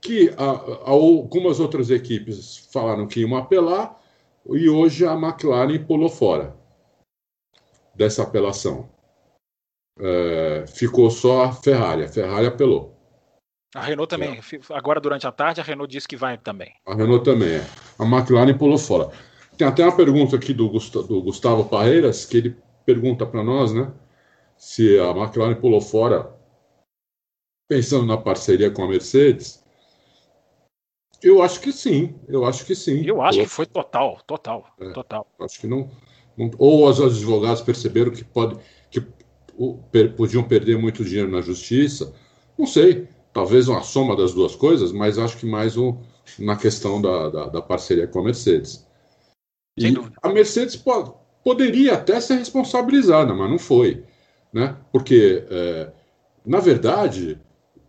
que 0.00 0.34
a, 0.36 0.44
a, 0.44 0.90
algumas 0.90 1.60
outras 1.60 1.90
equipes 1.90 2.68
falaram 2.72 3.06
que 3.06 3.20
iam 3.20 3.36
apelar, 3.36 3.98
e 4.50 4.68
hoje 4.68 5.04
a 5.04 5.14
McLaren 5.14 5.84
pulou 5.84 6.08
fora 6.08 6.56
dessa 7.94 8.22
apelação. 8.22 8.88
É, 9.98 10.64
ficou 10.66 11.10
só 11.10 11.44
a 11.44 11.52
Ferrari. 11.52 12.04
A 12.04 12.08
Ferrari 12.08 12.46
apelou. 12.46 12.94
A 13.74 13.80
Renault 13.80 14.08
também. 14.08 14.38
É. 14.38 14.74
Agora, 14.74 15.00
durante 15.00 15.26
a 15.26 15.32
tarde, 15.32 15.60
a 15.60 15.64
Renault 15.64 15.90
disse 15.90 16.06
que 16.06 16.16
vai 16.16 16.38
também. 16.38 16.72
A 16.86 16.94
Renault 16.94 17.24
também. 17.24 17.56
É. 17.56 17.66
A 17.98 18.04
McLaren 18.04 18.56
pulou 18.56 18.78
fora. 18.78 19.10
Tem 19.56 19.66
até 19.66 19.82
uma 19.82 19.96
pergunta 19.96 20.36
aqui 20.36 20.52
do, 20.52 20.68
Gustavo, 20.68 21.06
do 21.06 21.22
Gustavo 21.22 21.64
Parreiras, 21.64 22.26
que 22.26 22.36
ele 22.36 22.56
pergunta 22.84 23.26
para 23.26 23.42
nós, 23.42 23.72
né? 23.72 23.90
Se 24.56 24.98
a 24.98 25.10
McLaren 25.10 25.54
pulou 25.56 25.80
fora, 25.80 26.34
pensando 27.68 28.06
na 28.06 28.16
parceria 28.16 28.70
com 28.70 28.84
a 28.84 28.88
Mercedes, 28.88 29.65
eu 31.22 31.42
acho 31.42 31.60
que 31.60 31.72
sim, 31.72 32.14
eu 32.28 32.44
acho 32.44 32.64
que 32.64 32.74
sim. 32.74 33.04
Eu 33.04 33.22
acho 33.22 33.38
eu... 33.38 33.44
que 33.44 33.50
foi 33.50 33.66
total, 33.66 34.20
total, 34.26 34.66
é, 34.80 34.90
total. 34.90 35.26
Acho 35.40 35.60
que 35.60 35.66
não, 35.66 35.90
não, 36.36 36.50
Ou 36.58 36.88
os 36.88 37.00
advogados 37.00 37.62
perceberam 37.62 38.10
que, 38.10 38.24
pode, 38.24 38.58
que 38.90 39.02
o, 39.56 39.78
per, 39.90 40.14
podiam 40.14 40.42
perder 40.42 40.78
muito 40.78 41.04
dinheiro 41.04 41.30
na 41.30 41.40
justiça. 41.40 42.14
Não 42.58 42.66
sei, 42.66 43.08
talvez 43.32 43.68
uma 43.68 43.82
soma 43.82 44.16
das 44.16 44.32
duas 44.32 44.54
coisas, 44.54 44.92
mas 44.92 45.18
acho 45.18 45.36
que 45.36 45.46
mais 45.46 45.76
um, 45.76 45.98
na 46.38 46.56
questão 46.56 47.00
da, 47.00 47.28
da, 47.28 47.46
da 47.46 47.62
parceria 47.62 48.06
com 48.06 48.20
a 48.20 48.24
Mercedes. 48.24 48.86
E 49.76 49.94
a 50.22 50.28
Mercedes 50.30 50.76
pode, 50.76 51.12
poderia 51.44 51.94
até 51.94 52.20
ser 52.20 52.36
responsabilizada, 52.36 53.34
mas 53.34 53.50
não 53.50 53.58
foi. 53.58 54.04
né? 54.52 54.76
Porque, 54.90 55.44
é, 55.50 55.92
na 56.44 56.60
verdade, 56.60 57.38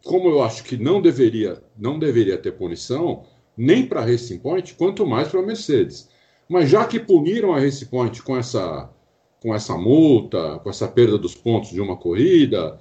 como 0.07 0.29
eu 0.29 0.41
acho 0.41 0.63
que 0.63 0.77
não 0.77 1.01
deveria, 1.01 1.61
não 1.77 1.99
deveria 1.99 2.37
ter 2.37 2.53
punição, 2.53 3.25
nem 3.57 3.85
para 3.85 4.01
a 4.01 4.05
Racing 4.05 4.39
Point, 4.39 4.73
quanto 4.75 5.05
mais 5.05 5.27
para 5.27 5.41
a 5.41 5.45
Mercedes. 5.45 6.09
Mas 6.49 6.69
já 6.69 6.85
que 6.85 6.99
puniram 6.99 7.53
a 7.53 7.59
Racing 7.59 7.87
Point 7.87 8.23
com 8.23 8.37
essa, 8.37 8.89
com 9.41 9.53
essa 9.53 9.77
multa, 9.77 10.59
com 10.59 10.69
essa 10.69 10.87
perda 10.87 11.17
dos 11.17 11.35
pontos 11.35 11.71
de 11.71 11.81
uma 11.81 11.97
corrida, 11.97 12.79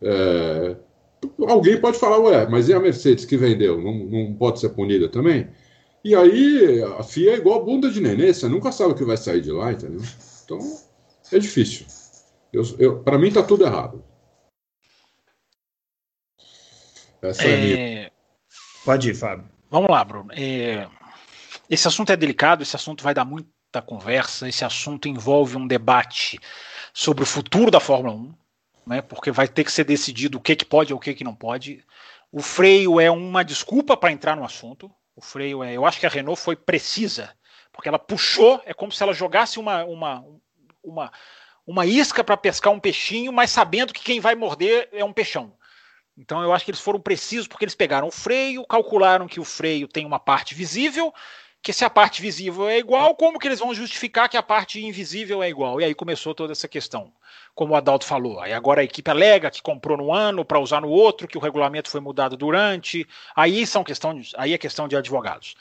é, 0.00 0.76
alguém 1.46 1.80
pode 1.80 1.98
falar, 1.98 2.18
ué, 2.20 2.46
mas 2.48 2.68
e 2.68 2.72
a 2.72 2.80
Mercedes 2.80 3.24
que 3.24 3.36
vendeu? 3.36 3.80
Não, 3.82 3.92
não 3.92 4.34
pode 4.34 4.60
ser 4.60 4.70
punida 4.70 5.08
também? 5.08 5.48
E 6.04 6.14
aí 6.14 6.82
a 6.98 7.02
FIA 7.02 7.32
é 7.32 7.36
igual 7.36 7.60
a 7.60 7.64
bunda 7.64 7.90
de 7.90 8.00
nenê, 8.00 8.32
você 8.32 8.48
nunca 8.48 8.70
sabe 8.70 8.92
o 8.92 8.96
que 8.96 9.04
vai 9.04 9.16
sair 9.16 9.40
de 9.42 9.50
lá, 9.50 9.72
entendeu? 9.72 10.00
Então 10.44 10.58
é 11.32 11.38
difícil. 11.38 11.84
Eu, 12.52 12.62
eu, 12.78 12.98
Para 13.00 13.18
mim 13.18 13.28
está 13.28 13.42
tudo 13.42 13.64
errado. 13.64 14.02
Essa 16.38 17.08
é... 17.22 18.04
é 18.04 18.10
Pode 18.84 19.10
ir, 19.10 19.14
Fábio. 19.14 19.48
Vamos 19.70 19.90
lá, 19.90 20.04
Bruno. 20.04 20.30
É... 20.32 20.88
Esse 21.68 21.86
assunto 21.86 22.10
é 22.10 22.16
delicado, 22.16 22.62
esse 22.62 22.74
assunto 22.74 23.04
vai 23.04 23.14
dar 23.14 23.24
muita 23.24 23.80
conversa, 23.80 24.48
esse 24.48 24.64
assunto 24.64 25.08
envolve 25.08 25.56
um 25.56 25.66
debate 25.66 26.38
sobre 26.92 27.22
o 27.22 27.26
futuro 27.26 27.70
da 27.70 27.78
Fórmula 27.78 28.14
1, 28.14 28.34
né, 28.86 29.02
porque 29.02 29.30
vai 29.30 29.46
ter 29.46 29.62
que 29.62 29.70
ser 29.70 29.84
decidido 29.84 30.38
o 30.38 30.40
que, 30.40 30.56
que 30.56 30.64
pode 30.64 30.90
e 30.90 30.94
o 30.94 30.98
que, 30.98 31.14
que 31.14 31.22
não 31.22 31.34
pode. 31.34 31.84
O 32.32 32.42
freio 32.42 33.00
é 33.00 33.10
uma 33.10 33.44
desculpa 33.44 33.96
para 33.96 34.10
entrar 34.10 34.36
no 34.36 34.44
assunto. 34.44 34.90
O 35.14 35.20
freio 35.20 35.62
é. 35.62 35.72
Eu 35.76 35.84
acho 35.84 36.00
que 36.00 36.06
a 36.06 36.08
Renault 36.08 36.40
foi 36.40 36.56
precisa, 36.56 37.32
porque 37.72 37.88
ela 37.88 37.98
puxou, 37.98 38.60
é 38.64 38.74
como 38.74 38.90
se 38.90 39.02
ela 39.02 39.12
jogasse 39.12 39.58
uma, 39.58 39.84
uma, 39.84 40.24
uma, 40.82 41.12
uma 41.66 41.86
isca 41.86 42.24
para 42.24 42.36
pescar 42.36 42.72
um 42.72 42.80
peixinho, 42.80 43.32
mas 43.32 43.50
sabendo 43.50 43.92
que 43.92 44.02
quem 44.02 44.18
vai 44.18 44.34
morder 44.34 44.88
é 44.92 45.04
um 45.04 45.12
peixão. 45.12 45.52
Então 46.20 46.42
eu 46.42 46.52
acho 46.52 46.66
que 46.66 46.70
eles 46.70 46.80
foram 46.80 47.00
precisos 47.00 47.48
porque 47.48 47.64
eles 47.64 47.74
pegaram 47.74 48.06
o 48.06 48.10
freio, 48.10 48.66
calcularam 48.66 49.26
que 49.26 49.40
o 49.40 49.44
freio 49.44 49.88
tem 49.88 50.04
uma 50.04 50.20
parte 50.20 50.54
visível, 50.54 51.14
que 51.62 51.72
se 51.72 51.82
a 51.82 51.88
parte 51.88 52.20
visível 52.20 52.68
é 52.68 52.78
igual, 52.78 53.14
como 53.14 53.38
que 53.38 53.48
eles 53.48 53.58
vão 53.58 53.72
justificar 53.72 54.28
que 54.28 54.36
a 54.36 54.42
parte 54.42 54.84
invisível 54.84 55.42
é 55.42 55.48
igual? 55.48 55.80
E 55.80 55.84
aí 55.84 55.94
começou 55.94 56.34
toda 56.34 56.52
essa 56.52 56.68
questão, 56.68 57.10
como 57.54 57.72
o 57.72 57.76
Adalto 57.76 58.04
falou. 58.04 58.38
Aí 58.38 58.52
agora 58.52 58.82
a 58.82 58.84
equipe 58.84 59.10
alega 59.10 59.50
que 59.50 59.62
comprou 59.62 59.96
no 59.96 60.12
ano 60.12 60.44
para 60.44 60.60
usar 60.60 60.82
no 60.82 60.90
outro, 60.90 61.26
que 61.26 61.38
o 61.38 61.40
regulamento 61.40 61.88
foi 61.88 62.02
mudado 62.02 62.36
durante. 62.36 63.08
Aí 63.34 63.66
são 63.66 63.82
questão 63.82 64.14
de, 64.14 64.30
aí 64.36 64.52
é 64.52 64.58
questão 64.58 64.86
de 64.86 64.96
advogados. 64.96 65.54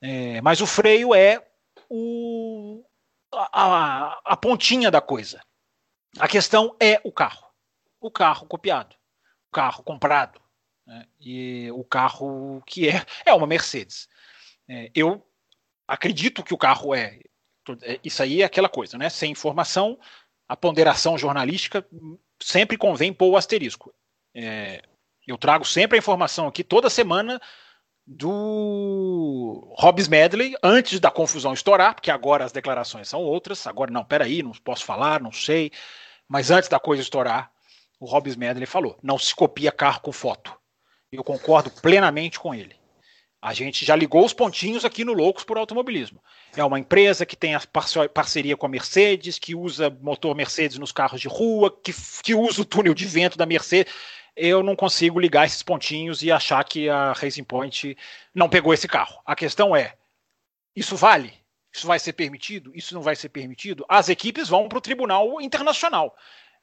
É, 0.00 0.40
mas 0.42 0.60
o 0.60 0.66
freio 0.66 1.12
é 1.12 1.44
o, 1.90 2.84
a, 3.32 4.20
a 4.24 4.36
pontinha 4.36 4.92
da 4.92 5.00
coisa. 5.00 5.40
A 6.20 6.28
questão 6.28 6.76
é 6.78 7.00
o 7.02 7.10
carro. 7.10 7.48
O 8.00 8.12
carro 8.12 8.46
copiado 8.46 8.97
carro 9.58 9.82
comprado. 9.82 10.40
Né? 10.86 11.04
E 11.20 11.70
o 11.72 11.82
carro 11.82 12.62
que 12.64 12.88
é, 12.88 13.04
é 13.26 13.34
uma 13.34 13.46
Mercedes. 13.46 14.08
É, 14.68 14.90
eu 14.94 15.26
acredito 15.86 16.44
que 16.44 16.54
o 16.54 16.58
carro 16.58 16.94
é, 16.94 17.18
é. 17.82 17.98
Isso 18.04 18.22
aí 18.22 18.42
é 18.42 18.44
aquela 18.44 18.68
coisa, 18.68 18.96
né? 18.96 19.08
Sem 19.08 19.32
informação, 19.32 19.98
a 20.48 20.56
ponderação 20.56 21.18
jornalística 21.18 21.84
sempre 22.40 22.78
convém 22.78 23.12
pôr 23.12 23.30
o 23.30 23.36
asterisco. 23.36 23.92
É, 24.32 24.82
eu 25.26 25.36
trago 25.36 25.64
sempre 25.64 25.96
a 25.96 25.98
informação 25.98 26.46
aqui 26.46 26.62
toda 26.62 26.88
semana 26.88 27.40
do 28.06 29.74
Hobbs 29.76 30.08
Medley 30.08 30.54
antes 30.62 31.00
da 31.00 31.10
confusão 31.10 31.52
estourar, 31.52 31.94
porque 31.94 32.10
agora 32.10 32.44
as 32.44 32.52
declarações 32.52 33.08
são 33.08 33.20
outras. 33.20 33.66
Agora, 33.66 33.90
não, 33.90 34.04
peraí, 34.04 34.42
não 34.42 34.52
posso 34.52 34.84
falar, 34.84 35.20
não 35.20 35.32
sei. 35.32 35.72
Mas 36.28 36.50
antes 36.50 36.68
da 36.68 36.78
coisa 36.78 37.02
estourar, 37.02 37.50
o 38.00 38.06
Rob 38.06 38.28
Smedley 38.28 38.66
falou: 38.66 38.98
não 39.02 39.18
se 39.18 39.34
copia 39.34 39.72
carro 39.72 40.00
com 40.00 40.12
foto. 40.12 40.56
Eu 41.10 41.24
concordo 41.24 41.70
plenamente 41.70 42.38
com 42.38 42.54
ele. 42.54 42.76
A 43.40 43.54
gente 43.54 43.84
já 43.84 43.94
ligou 43.94 44.24
os 44.24 44.32
pontinhos 44.32 44.84
aqui 44.84 45.04
no 45.04 45.12
Loucos 45.12 45.44
por 45.44 45.56
Automobilismo. 45.56 46.20
É 46.56 46.64
uma 46.64 46.78
empresa 46.78 47.24
que 47.24 47.36
tem 47.36 47.54
a 47.54 47.62
parceria 48.12 48.56
com 48.56 48.66
a 48.66 48.68
Mercedes, 48.68 49.38
que 49.38 49.54
usa 49.54 49.96
motor 50.02 50.34
Mercedes 50.34 50.76
nos 50.76 50.90
carros 50.90 51.20
de 51.20 51.28
rua, 51.28 51.70
que, 51.82 51.94
que 52.22 52.34
usa 52.34 52.62
o 52.62 52.64
túnel 52.64 52.94
de 52.94 53.06
vento 53.06 53.38
da 53.38 53.46
Mercedes. 53.46 53.92
Eu 54.34 54.62
não 54.62 54.74
consigo 54.74 55.20
ligar 55.20 55.46
esses 55.46 55.62
pontinhos 55.62 56.22
e 56.22 56.32
achar 56.32 56.62
que 56.64 56.88
a 56.88 57.12
Racing 57.12 57.44
Point 57.44 57.96
não 58.34 58.48
pegou 58.48 58.74
esse 58.74 58.88
carro. 58.88 59.20
A 59.24 59.36
questão 59.36 59.74
é: 59.74 59.94
isso 60.74 60.96
vale? 60.96 61.32
Isso 61.72 61.86
vai 61.86 61.98
ser 62.00 62.14
permitido? 62.14 62.72
Isso 62.74 62.92
não 62.92 63.02
vai 63.02 63.14
ser 63.14 63.28
permitido? 63.28 63.84
As 63.88 64.08
equipes 64.08 64.48
vão 64.48 64.68
para 64.68 64.78
o 64.78 64.80
Tribunal 64.80 65.40
Internacional. 65.40 66.14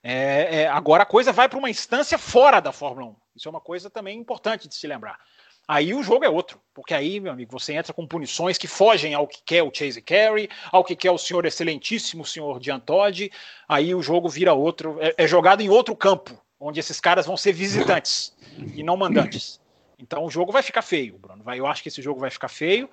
É, 0.07 0.61
é, 0.61 0.67
agora 0.67 1.01
a 1.01 1.05
coisa 1.05 1.31
vai 1.31 1.49
para 1.49 1.57
uma 1.57 1.67
instância 1.67 2.15
fora 2.19 2.59
da 2.59 2.71
Fórmula 2.71 3.07
1. 3.07 3.15
Isso 3.37 3.47
é 3.47 3.49
uma 3.49 3.59
coisa 3.59 3.89
também 3.89 4.19
importante 4.19 4.67
de 4.67 4.75
se 4.75 4.85
lembrar. 4.85 5.19
Aí 5.67 5.95
o 5.95 6.03
jogo 6.03 6.23
é 6.23 6.29
outro, 6.29 6.61
porque 6.75 6.93
aí, 6.93 7.19
meu 7.19 7.31
amigo, 7.31 7.51
você 7.51 7.73
entra 7.73 7.91
com 7.91 8.05
punições 8.05 8.55
que 8.55 8.67
fogem 8.67 9.15
ao 9.15 9.27
que 9.27 9.41
quer 9.43 9.63
o 9.63 9.71
Chase 9.73 9.99
Carey, 10.03 10.47
ao 10.71 10.83
que 10.83 10.95
quer 10.95 11.09
o 11.09 11.17
senhor 11.17 11.43
excelentíssimo 11.43 12.23
senhor 12.23 12.61
Jean 12.61 12.79
Todt, 12.79 13.31
aí 13.67 13.95
o 13.95 14.01
jogo 14.03 14.29
vira 14.29 14.53
outro, 14.53 14.99
é, 15.01 15.15
é 15.17 15.27
jogado 15.27 15.61
em 15.61 15.69
outro 15.69 15.95
campo, 15.95 16.39
onde 16.59 16.79
esses 16.79 16.99
caras 16.99 17.25
vão 17.25 17.35
ser 17.35 17.53
visitantes 17.53 18.31
e 18.75 18.83
não 18.83 18.95
mandantes. 18.95 19.59
Então 19.97 20.23
o 20.23 20.29
jogo 20.29 20.51
vai 20.51 20.61
ficar 20.61 20.83
feio, 20.83 21.17
Bruno. 21.17 21.43
Vai, 21.43 21.59
eu 21.59 21.65
acho 21.65 21.81
que 21.81 21.89
esse 21.89 22.03
jogo 22.03 22.19
vai 22.19 22.29
ficar 22.29 22.49
feio. 22.49 22.87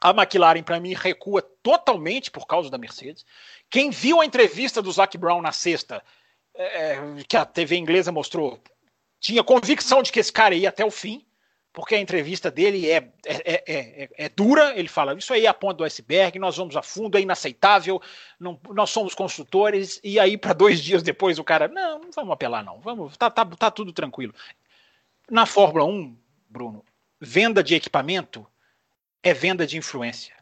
A 0.00 0.10
McLaren, 0.10 0.62
para 0.62 0.78
mim, 0.78 0.94
recua 0.94 1.42
totalmente 1.42 2.30
por 2.30 2.46
causa 2.46 2.70
da 2.70 2.78
Mercedes. 2.78 3.26
Quem 3.68 3.90
viu 3.90 4.20
a 4.20 4.24
entrevista 4.24 4.80
do 4.80 4.92
Zac 4.92 5.18
Brown 5.18 5.42
na 5.42 5.50
sexta 5.50 6.00
é, 6.56 6.98
que 7.28 7.36
a 7.36 7.44
TV 7.44 7.76
inglesa 7.76 8.10
mostrou, 8.10 8.60
tinha 9.20 9.42
convicção 9.42 10.02
de 10.02 10.12
que 10.12 10.20
esse 10.20 10.32
cara 10.32 10.54
ia 10.54 10.68
até 10.68 10.84
o 10.84 10.90
fim, 10.90 11.24
porque 11.76 11.94
a 11.94 12.00
entrevista 12.00 12.50
dele 12.50 12.90
é, 12.90 13.12
é, 13.26 13.64
é, 13.66 14.08
é, 14.16 14.28
dura. 14.30 14.74
Ele 14.78 14.88
fala: 14.88 15.14
Isso 15.14 15.34
aí 15.34 15.44
é 15.44 15.48
a 15.48 15.52
ponta 15.52 15.74
do 15.74 15.84
iceberg, 15.84 16.38
nós 16.38 16.56
vamos 16.56 16.74
a 16.74 16.80
fundo, 16.80 17.18
é 17.18 17.20
inaceitável, 17.20 18.00
não, 18.40 18.58
nós 18.70 18.88
somos 18.88 19.14
construtores. 19.14 20.00
E 20.02 20.18
aí, 20.18 20.38
para 20.38 20.54
dois 20.54 20.80
dias 20.82 21.02
depois, 21.02 21.38
o 21.38 21.44
cara: 21.44 21.68
Não, 21.68 21.98
não 21.98 22.10
vamos 22.10 22.32
apelar, 22.32 22.64
não, 22.64 22.80
vamos, 22.80 23.16
tá, 23.18 23.28
tá, 23.28 23.44
tá 23.44 23.70
tudo 23.70 23.92
tranquilo. 23.92 24.34
Na 25.30 25.44
Fórmula 25.44 25.84
1, 25.84 26.16
Bruno, 26.48 26.82
venda 27.20 27.62
de 27.62 27.74
equipamento 27.74 28.46
é 29.22 29.34
venda 29.34 29.66
de 29.66 29.76
influência. 29.76 30.34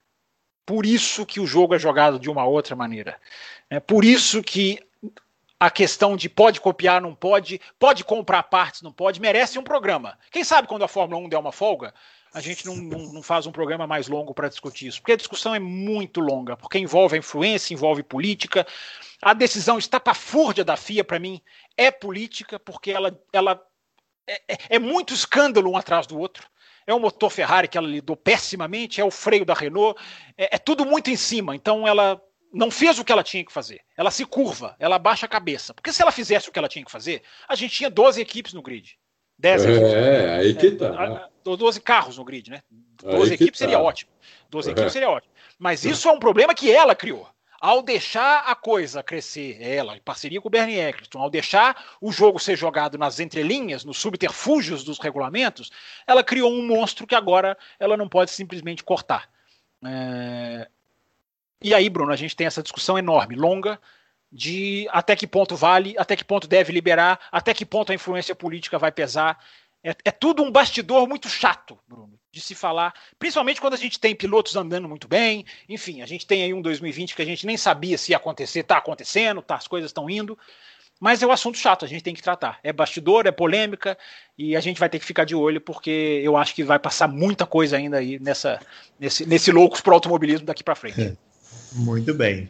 Por 0.65 0.87
isso 0.87 1.27
que 1.27 1.41
o 1.41 1.47
jogo 1.47 1.75
é 1.75 1.79
jogado 1.79 2.19
de 2.19 2.31
uma 2.31 2.45
outra 2.45 2.77
maneira. 2.77 3.21
É 3.69 3.81
por 3.81 4.05
isso 4.05 4.43
que 4.43 4.79
a 5.65 5.71
questão 5.71 6.15
de 6.15 6.29
pode 6.29 6.61
copiar, 6.61 7.01
não 7.01 7.15
pode, 7.15 7.59
pode 7.79 8.05
comprar 8.05 8.43
partes, 8.43 8.83
não 8.83 8.93
pode, 8.93 9.19
merece 9.19 9.59
um 9.59 9.63
programa. 9.63 10.19
Quem 10.31 10.45
sabe 10.45 10.69
quando 10.69 10.85
a 10.85 10.89
Fórmula 10.89 11.25
1 11.25 11.29
der 11.31 11.39
uma 11.39 11.53
folga, 11.53 11.95
a 12.35 12.41
gente 12.41 12.67
não, 12.67 12.77
não, 12.77 12.99
não 13.15 13.23
faz 13.23 13.47
um 13.47 13.53
programa 13.53 13.87
mais 13.87 14.07
longo 14.07 14.35
para 14.35 14.51
discutir 14.51 14.89
isso, 14.89 15.01
porque 15.01 15.13
a 15.13 15.17
discussão 15.17 15.55
é 15.55 15.59
muito 15.59 16.21
longa, 16.21 16.55
porque 16.55 16.79
envolve 16.79 17.17
a 17.17 17.19
influência, 17.19 17.73
envolve 17.73 18.03
política. 18.03 18.67
A 19.23 19.33
decisão 19.33 19.79
estapafúrdia 19.79 20.67
da 20.67 20.77
FIA, 20.77 21.03
para 21.03 21.19
mim, 21.19 21.41
é 21.79 21.91
política, 21.91 22.59
porque 22.59 22.91
ela, 22.91 23.19
ela 23.33 23.59
é, 24.27 24.43
é, 24.47 24.59
é 24.69 24.79
muito 24.79 25.15
escândalo 25.15 25.71
um 25.71 25.79
atrás 25.79 26.07
do 26.07 26.19
outro 26.19 26.47
é 26.87 26.93
o 26.93 27.01
motor 27.01 27.31
Ferrari 27.31 27.67
que 27.67 27.79
ela 27.79 27.89
lidou 27.89 28.15
pessimamente, 28.15 29.01
é 29.01 29.05
o 29.05 29.11
freio 29.11 29.47
da 29.47 29.55
Renault, 29.55 29.99
é, 30.37 30.57
é, 30.57 30.59
tudo 30.59 30.85
muito 30.85 31.09
em 31.09 31.17
cima. 31.17 31.57
Então 31.57 31.89
ela 31.89 32.21
não 32.55 32.71
fez 32.71 32.99
o 32.99 33.05
que 33.05 33.11
ela 33.11 33.25
tinha 33.25 33.45
que 33.45 33.53
fazer. 33.53 33.81
Ela 33.97 34.11
se 34.11 34.25
curva, 34.25 34.77
ela 34.79 34.99
baixa 34.99 35.27
a 35.27 35.29
cabeça. 35.29 35.75
Porque 35.75 35.93
se 35.93 36.01
ela 36.01 36.13
fizesse 36.13 36.49
o 36.49 36.53
que 36.53 36.59
ela 36.59 36.69
tinha 36.69 36.85
que 36.85 36.91
fazer, 36.91 37.23
a 37.49 37.55
gente 37.55 37.75
tinha 37.75 37.91
12 37.91 38.21
equipes 38.21 38.53
no 38.53 38.63
grid. 38.63 38.97
10 39.39 39.65
é, 39.65 39.71
equipes. 39.71 39.93
É, 39.93 40.35
aí 40.37 40.55
que 40.55 40.71
tá. 40.73 41.29
É, 41.45 41.57
12 41.57 41.81
carros 41.81 42.17
no 42.17 42.25
grid, 42.25 42.49
né? 42.51 42.63
12 43.03 43.35
equipes 43.35 43.59
tá. 43.59 43.65
seria 43.65 43.81
ótimo. 43.81 44.11
12 44.51 44.69
é. 44.69 44.73
equipes 44.73 44.93
seria 44.93 45.11
ótimo. 45.11 45.33
Mas 45.59 45.85
isso 45.85 46.09
é 46.09 46.13
um 46.13 46.19
problema 46.19 46.55
que 46.55 46.71
ela 46.71 46.95
criou. 46.95 47.29
Ao 47.61 47.83
deixar 47.83 48.45
a 48.47 48.55
coisa 48.55 49.03
crescer, 49.03 49.57
ela, 49.61 49.97
em 49.97 50.01
parceria 50.01 50.41
com 50.41 50.49
o 50.49 50.51
Bernie 50.51 50.79
Eccleston, 50.79 51.19
ao 51.19 51.31
deixar 51.31 51.97
o 52.01 52.13
jogo 52.13 52.39
ser 52.39 52.57
jogado 52.57 52.99
nas 52.99 53.21
entrelinhas, 53.21 53.85
nos 53.85 53.97
subterfúgios 53.99 54.85
dos 54.85 54.99
regulamentos, 54.99 55.71
ela 56.07 56.23
criou 56.23 56.53
um 56.53 56.67
monstro 56.67 57.07
que 57.07 57.15
agora 57.15 57.57
ela 57.81 57.97
não 57.97 58.07
pode 58.07 58.31
simplesmente 58.31 58.85
cortar. 58.85 59.31
É, 59.83 60.69
e 61.65 61.73
aí, 61.73 61.89
Bruno, 61.89 62.13
a 62.13 62.17
gente 62.17 62.37
tem 62.37 62.47
essa 62.47 62.63
discussão 62.63 62.99
enorme, 62.99 63.35
longa, 63.35 63.81
de 64.31 64.87
até 64.91 65.17
que 65.17 65.27
ponto 65.27 65.57
vale, 65.57 65.95
até 65.97 66.15
que 66.15 66.23
ponto 66.23 66.47
deve 66.47 66.71
liberar, 66.71 67.19
até 67.33 67.55
que 67.55 67.65
ponto 67.65 67.91
a 67.91 67.95
influência 67.95 68.35
política 68.35 68.79
vai 68.79 68.93
pesar. 68.93 69.43
É, 69.83 69.95
é, 70.05 70.11
tudo 70.11 70.43
um 70.43 70.51
bastidor 70.51 71.09
muito 71.09 71.27
chato, 71.27 71.79
Bruno, 71.89 72.21
de 72.31 72.43
se 72.43 72.55
falar, 72.55 72.93
principalmente 73.19 73.63
quando 73.63 73.73
a 73.73 73.79
gente 73.79 73.99
tem 73.99 74.15
pilotos 74.15 74.55
andando 74.57 74.87
muito 74.87 75.09
bem. 75.09 75.47
Enfim, 75.67 76.03
a 76.03 76.07
gente 76.07 76.27
tem 76.27 76.43
aí 76.43 76.53
um 76.53 76.61
2020 76.61 77.17
que 77.17 77.23
a 77.23 77.25
gente 77.25 77.47
nem 77.47 77.57
sabia 77.57 77.97
se 77.97 78.13
ia 78.13 78.19
acontecer, 78.19 78.61
está 78.61 78.77
acontecendo, 78.77 79.41
tá, 79.41 79.55
as 79.55 79.67
coisas 79.67 79.89
estão 79.89 80.11
indo. 80.11 80.39
Mas 81.01 81.23
é 81.23 81.27
um 81.27 81.33
assunto 81.33 81.57
chato, 81.57 81.85
a 81.85 81.89
gente 81.89 82.03
tem 82.03 82.15
que 82.15 82.23
tratar. 82.23 82.59
É 82.63 82.75
bastidor, 82.75 83.27
é 83.27 83.33
polêmica, 83.33 83.97
e 84.37 84.55
a 84.55 84.61
gente 84.61 84.79
vai 84.79 84.91
ter 84.91 84.99
que 84.99 85.05
ficar 85.07 85.25
de 85.25 85.35
olho, 85.35 85.63
porque 85.63 86.21
eu 86.23 86.37
acho 86.37 86.55
que 86.55 86.63
vai 86.63 86.79
passar 86.79 87.09
muita 87.09 87.47
coisa 87.47 87.79
ainda 87.79 87.97
aí 87.99 88.19
nessa, 88.19 88.61
nesse, 89.01 89.25
nesse 89.27 89.51
loucos 89.51 89.81
pro 89.81 89.95
automobilismo 89.95 90.47
daqui 90.47 90.63
para 90.63 90.75
frente. 90.75 91.17
Muito 91.73 92.15
bem. 92.15 92.49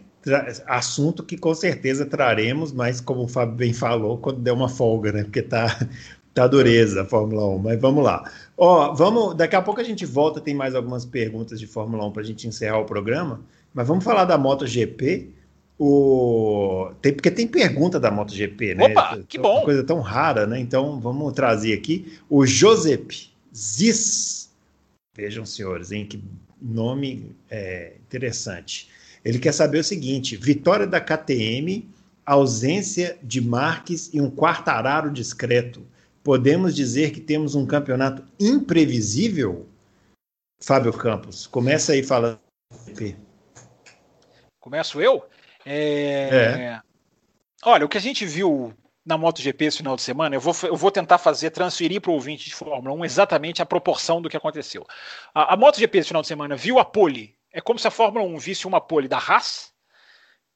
assunto 0.67 1.23
que 1.23 1.37
com 1.37 1.55
certeza 1.55 2.07
traremos, 2.07 2.73
mas 2.73 3.01
como 3.01 3.25
o 3.25 3.29
Fábio 3.29 3.57
bem 3.57 3.73
falou, 3.73 4.19
quando 4.19 4.41
der 4.41 4.53
uma 4.53 4.69
folga, 4.69 5.13
né? 5.13 5.25
Porque 5.25 5.43
tá, 5.43 5.89
tá 6.33 6.47
dureza 6.47 7.03
a 7.03 7.05
Fórmula 7.05 7.47
1. 7.47 7.59
Mas 7.59 7.81
vamos 7.81 8.05
lá. 8.05 8.31
Ó, 8.57 8.93
vamos, 8.95 9.35
daqui 9.37 9.57
a 9.57 9.63
pouco 9.63 9.81
a 9.81 9.85
gente 9.85 10.05
volta, 10.05 10.41
tem 10.41 10.55
mais 10.55 10.75
algumas 10.75 11.05
perguntas 11.05 11.59
de 11.61 11.67
Fórmula 11.67 12.07
1 12.07 12.13
para 12.13 12.23
a 12.23 12.27
gente 12.27 12.47
encerrar 12.47 12.79
o 12.79 12.85
programa. 12.85 13.41
Mas 13.73 13.87
vamos 13.87 14.05
falar 14.05 14.25
da 14.25 14.39
MotoGP. 14.39 15.31
O... 15.79 16.93
Tem, 17.03 17.13
porque 17.13 17.31
tem 17.31 17.49
pergunta 17.49 17.99
da 17.99 18.11
MotoGP, 18.11 18.77
né? 18.77 18.85
Opa, 18.87 19.19
que 19.29 19.39
bom! 19.39 19.57
Uma 19.57 19.65
coisa 19.65 19.83
tão 19.83 20.01
rara, 20.01 20.47
né? 20.47 20.61
Então 20.61 21.01
vamos 21.01 21.33
trazer 21.33 21.73
aqui 21.73 22.17
o 22.31 22.47
Josep 22.47 23.29
Ziz. 23.55 24.51
Vejam, 25.17 25.45
senhores, 25.45 25.91
hein? 25.93 26.07
Que 26.07 26.23
nome 26.65 27.37
é, 27.51 27.95
interessante. 28.07 28.89
Ele 29.25 29.39
quer 29.39 29.53
saber 29.53 29.79
o 29.79 29.85
seguinte: 29.85 30.37
vitória 30.37 30.87
da 30.87 31.01
KTM, 31.01 31.89
ausência 32.25 33.19
de 33.23 33.41
Marques 33.41 34.11
e 34.13 34.21
um 34.21 34.31
quartararo 34.31 35.11
discreto. 35.11 35.87
Podemos 36.23 36.75
dizer 36.75 37.11
que 37.11 37.21
temos 37.21 37.55
um 37.55 37.67
campeonato 37.67 38.25
imprevisível? 38.41 39.69
Fábio 40.63 40.93
Campos, 40.93 41.47
começa 41.47 41.93
aí 41.93 42.03
falando. 42.03 42.41
Começo 44.59 45.01
eu? 45.03 45.23
É... 45.67 46.29
É. 46.33 46.81
Olha, 47.63 47.85
o 47.85 47.89
que 47.89 47.99
a 47.99 48.01
gente 48.01 48.25
viu 48.25 48.73
na 49.05 49.19
MotoGP 49.19 49.65
esse 49.67 49.79
final 49.79 49.97
de 49.97 50.03
semana, 50.03 50.35
eu 50.35 50.41
vou, 50.41 50.55
eu 50.63 50.77
vou 50.77 50.91
tentar 50.91 51.19
fazer, 51.19 51.51
transferir 51.51 52.01
para 52.01 52.11
o 52.11 52.15
ouvinte 52.15 52.47
de 52.47 52.55
Fórmula 52.55 52.95
1 52.95 53.05
exatamente 53.05 53.61
a 53.61 53.67
proporção 53.67 54.23
do 54.23 54.29
que 54.29 54.37
aconteceu. 54.37 54.87
A, 55.35 55.55
a 55.55 55.57
MotoGP 55.57 55.99
esse 55.99 56.09
final 56.09 56.23
de 56.23 56.29
semana 56.29 56.57
viu 56.57 56.79
a 56.79 56.85
pole, 56.85 57.37
é 57.53 57.61
como 57.61 57.79
se 57.79 57.87
a 57.87 57.91
Fórmula 57.91 58.25
1 58.25 58.39
visse 58.39 58.67
uma 58.67 58.81
pole 58.81 59.07
da 59.07 59.19
Haas 59.19 59.73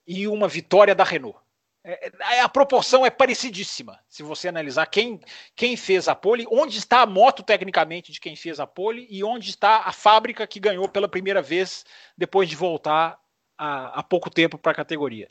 e 0.06 0.26
uma 0.26 0.48
vitória 0.48 0.94
da 0.94 1.04
Renault. 1.04 1.38
É, 1.84 2.10
é, 2.36 2.40
a 2.40 2.48
proporção 2.48 3.06
é 3.06 3.10
parecidíssima. 3.10 3.98
Se 4.08 4.22
você 4.22 4.48
analisar 4.48 4.86
quem, 4.86 5.20
quem 5.54 5.76
fez 5.76 6.08
a 6.08 6.14
pole, 6.14 6.46
onde 6.50 6.78
está 6.78 7.02
a 7.02 7.06
moto 7.06 7.42
tecnicamente 7.42 8.12
de 8.12 8.20
quem 8.20 8.34
fez 8.34 8.58
a 8.58 8.66
pole 8.66 9.06
e 9.08 9.22
onde 9.22 9.50
está 9.50 9.82
a 9.84 9.92
fábrica 9.92 10.46
que 10.46 10.58
ganhou 10.58 10.88
pela 10.88 11.08
primeira 11.08 11.40
vez 11.40 11.84
depois 12.16 12.48
de 12.48 12.56
voltar 12.56 13.18
há, 13.56 14.00
há 14.00 14.02
pouco 14.02 14.28
tempo 14.28 14.58
para 14.58 14.72
a 14.72 14.74
categoria. 14.74 15.30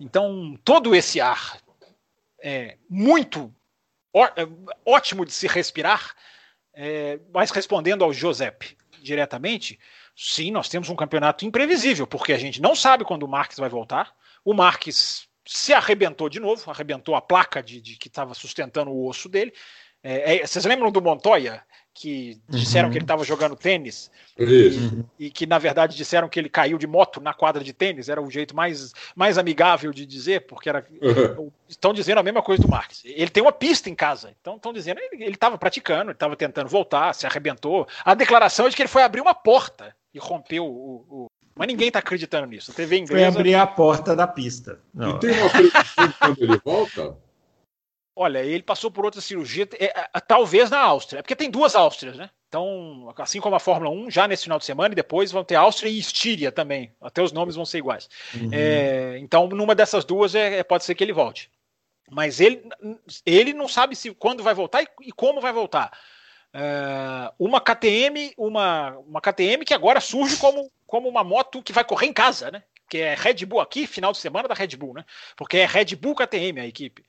Então, 0.00 0.58
todo 0.64 0.94
esse 0.94 1.20
ar 1.20 1.58
é, 2.42 2.76
muito 2.88 3.54
é, 4.14 4.46
ótimo 4.84 5.24
de 5.24 5.32
se 5.32 5.46
respirar, 5.46 6.14
é, 6.74 7.18
mas 7.32 7.50
respondendo 7.50 8.02
ao 8.02 8.12
Josep 8.12 8.76
diretamente, 9.00 9.78
sim, 10.16 10.50
nós 10.50 10.68
temos 10.68 10.88
um 10.88 10.96
campeonato 10.96 11.44
imprevisível, 11.44 12.06
porque 12.06 12.32
a 12.32 12.38
gente 12.38 12.60
não 12.60 12.74
sabe 12.74 13.04
quando 13.04 13.24
o 13.24 13.28
Marques 13.28 13.58
vai 13.58 13.68
voltar. 13.68 14.14
O 14.44 14.54
Marques 14.54 15.28
se 15.46 15.72
arrebentou 15.72 16.28
de 16.28 16.38
novo, 16.38 16.70
arrebentou 16.70 17.14
a 17.14 17.20
placa 17.20 17.62
de, 17.62 17.80
de 17.80 17.96
que 17.96 18.08
estava 18.08 18.34
sustentando 18.34 18.90
o 18.90 19.08
osso 19.08 19.28
dele. 19.28 19.52
É, 20.02 20.36
é, 20.36 20.46
vocês 20.46 20.64
lembram 20.64 20.90
do 20.90 21.02
Montoya? 21.02 21.64
Que 21.94 22.40
disseram 22.48 22.88
uhum. 22.88 22.92
que 22.92 22.98
ele 22.98 23.04
estava 23.04 23.24
jogando 23.24 23.54
tênis 23.54 24.10
e, 24.38 25.04
e, 25.18 25.30
que 25.30 25.46
na 25.46 25.58
verdade 25.58 25.96
disseram 25.96 26.28
que 26.28 26.40
ele 26.40 26.48
caiu 26.48 26.78
de 26.78 26.86
moto 26.86 27.20
na 27.20 27.34
quadra 27.34 27.62
de 27.62 27.72
tênis. 27.72 28.08
Era 28.08 28.22
o 28.22 28.30
jeito 28.30 28.56
mais, 28.56 28.92
mais 29.14 29.36
amigável 29.36 29.92
de 29.92 30.06
dizer 30.06 30.46
porque 30.46 30.68
era 30.68 30.84
uhum. 30.90 31.50
estão 31.68 31.92
dizendo 31.92 32.18
a 32.18 32.22
mesma 32.22 32.42
coisa 32.42 32.62
do 32.62 32.68
Marques. 32.68 33.02
Ele 33.04 33.30
tem 33.30 33.42
uma 33.42 33.52
pista 33.52 33.90
em 33.90 33.94
casa. 33.94 34.34
Então 34.40 34.56
estão 34.56 34.72
dizendo 34.72 35.00
ele 35.12 35.30
estava 35.30 35.58
praticando 35.58 36.04
ele 36.04 36.12
estava 36.12 36.34
tentando 36.34 36.68
voltar 36.68 37.14
se 37.14 37.26
arrebentou. 37.26 37.86
A 38.04 38.14
declaração 38.14 38.66
é 38.66 38.70
de 38.70 38.76
que 38.76 38.82
ele 38.82 38.88
foi 38.88 39.02
abrir 39.02 39.20
uma 39.20 39.34
porta 39.34 39.94
e 40.14 40.18
rompeu 40.18 40.64
o, 40.64 41.04
o... 41.08 41.30
mas 41.54 41.66
ninguém 41.68 41.88
está 41.88 41.98
acreditando 41.98 42.46
nisso. 42.46 42.70
A 42.70 42.74
TV 42.74 42.98
inglesa 42.98 43.32
foi 43.32 43.40
abrir 43.40 43.54
a 43.54 43.66
porta 43.66 44.16
da 44.16 44.26
pista. 44.26 44.80
Não. 44.94 45.16
e 45.16 45.20
tem 45.20 45.30
uma 45.32 45.50
previsão 45.50 46.14
quando 46.18 46.42
ele 46.42 46.60
volta 46.64 47.16
Olha, 48.14 48.40
ele 48.40 48.62
passou 48.62 48.90
por 48.90 49.04
outra 49.04 49.20
cirurgia, 49.20 49.66
é, 49.78 49.86
é, 49.86 50.20
talvez 50.20 50.70
na 50.70 50.78
Áustria, 50.78 51.20
é 51.20 51.22
porque 51.22 51.36
tem 51.36 51.50
duas 51.50 51.74
Áustrias, 51.74 52.16
né? 52.16 52.28
Então, 52.46 53.12
assim 53.16 53.40
como 53.40 53.56
a 53.56 53.60
Fórmula 53.60 53.90
1, 53.90 54.10
já 54.10 54.28
nesse 54.28 54.42
final 54.42 54.58
de 54.58 54.66
semana, 54.66 54.92
e 54.92 54.96
depois 54.96 55.32
vão 55.32 55.42
ter 55.42 55.54
Áustria 55.54 55.88
e 55.88 55.98
Estíria 55.98 56.52
também. 56.52 56.92
Até 57.00 57.22
os 57.22 57.32
nomes 57.32 57.56
vão 57.56 57.64
ser 57.64 57.78
iguais. 57.78 58.10
Uhum. 58.34 58.50
É, 58.52 59.16
então, 59.18 59.48
numa 59.48 59.74
dessas 59.74 60.04
duas, 60.04 60.34
é, 60.34 60.58
é, 60.58 60.62
pode 60.62 60.84
ser 60.84 60.94
que 60.94 61.02
ele 61.02 61.14
volte. 61.14 61.50
Mas 62.10 62.40
ele, 62.40 62.62
ele 63.24 63.54
não 63.54 63.66
sabe 63.66 63.96
se 63.96 64.12
quando 64.12 64.42
vai 64.42 64.52
voltar 64.52 64.82
e, 64.82 64.88
e 65.00 65.12
como 65.12 65.40
vai 65.40 65.50
voltar. 65.50 65.98
É, 66.52 67.32
uma 67.38 67.58
KTM, 67.58 68.34
uma, 68.36 68.98
uma 68.98 69.22
KTM 69.22 69.64
que 69.64 69.72
agora 69.72 69.98
surge 69.98 70.36
como, 70.36 70.70
como 70.86 71.08
uma 71.08 71.24
moto 71.24 71.62
que 71.62 71.72
vai 71.72 71.84
correr 71.84 72.08
em 72.08 72.12
casa, 72.12 72.50
né? 72.50 72.62
Que 72.86 72.98
é 72.98 73.14
Red 73.14 73.46
Bull 73.46 73.62
aqui, 73.62 73.86
final 73.86 74.12
de 74.12 74.18
semana 74.18 74.46
da 74.46 74.54
Red 74.54 74.76
Bull, 74.76 74.92
né? 74.92 75.06
Porque 75.34 75.56
é 75.56 75.64
Red 75.64 75.96
Bull 75.96 76.14
KTM 76.14 76.60
a 76.60 76.66
equipe. 76.66 77.02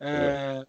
É, 0.00 0.66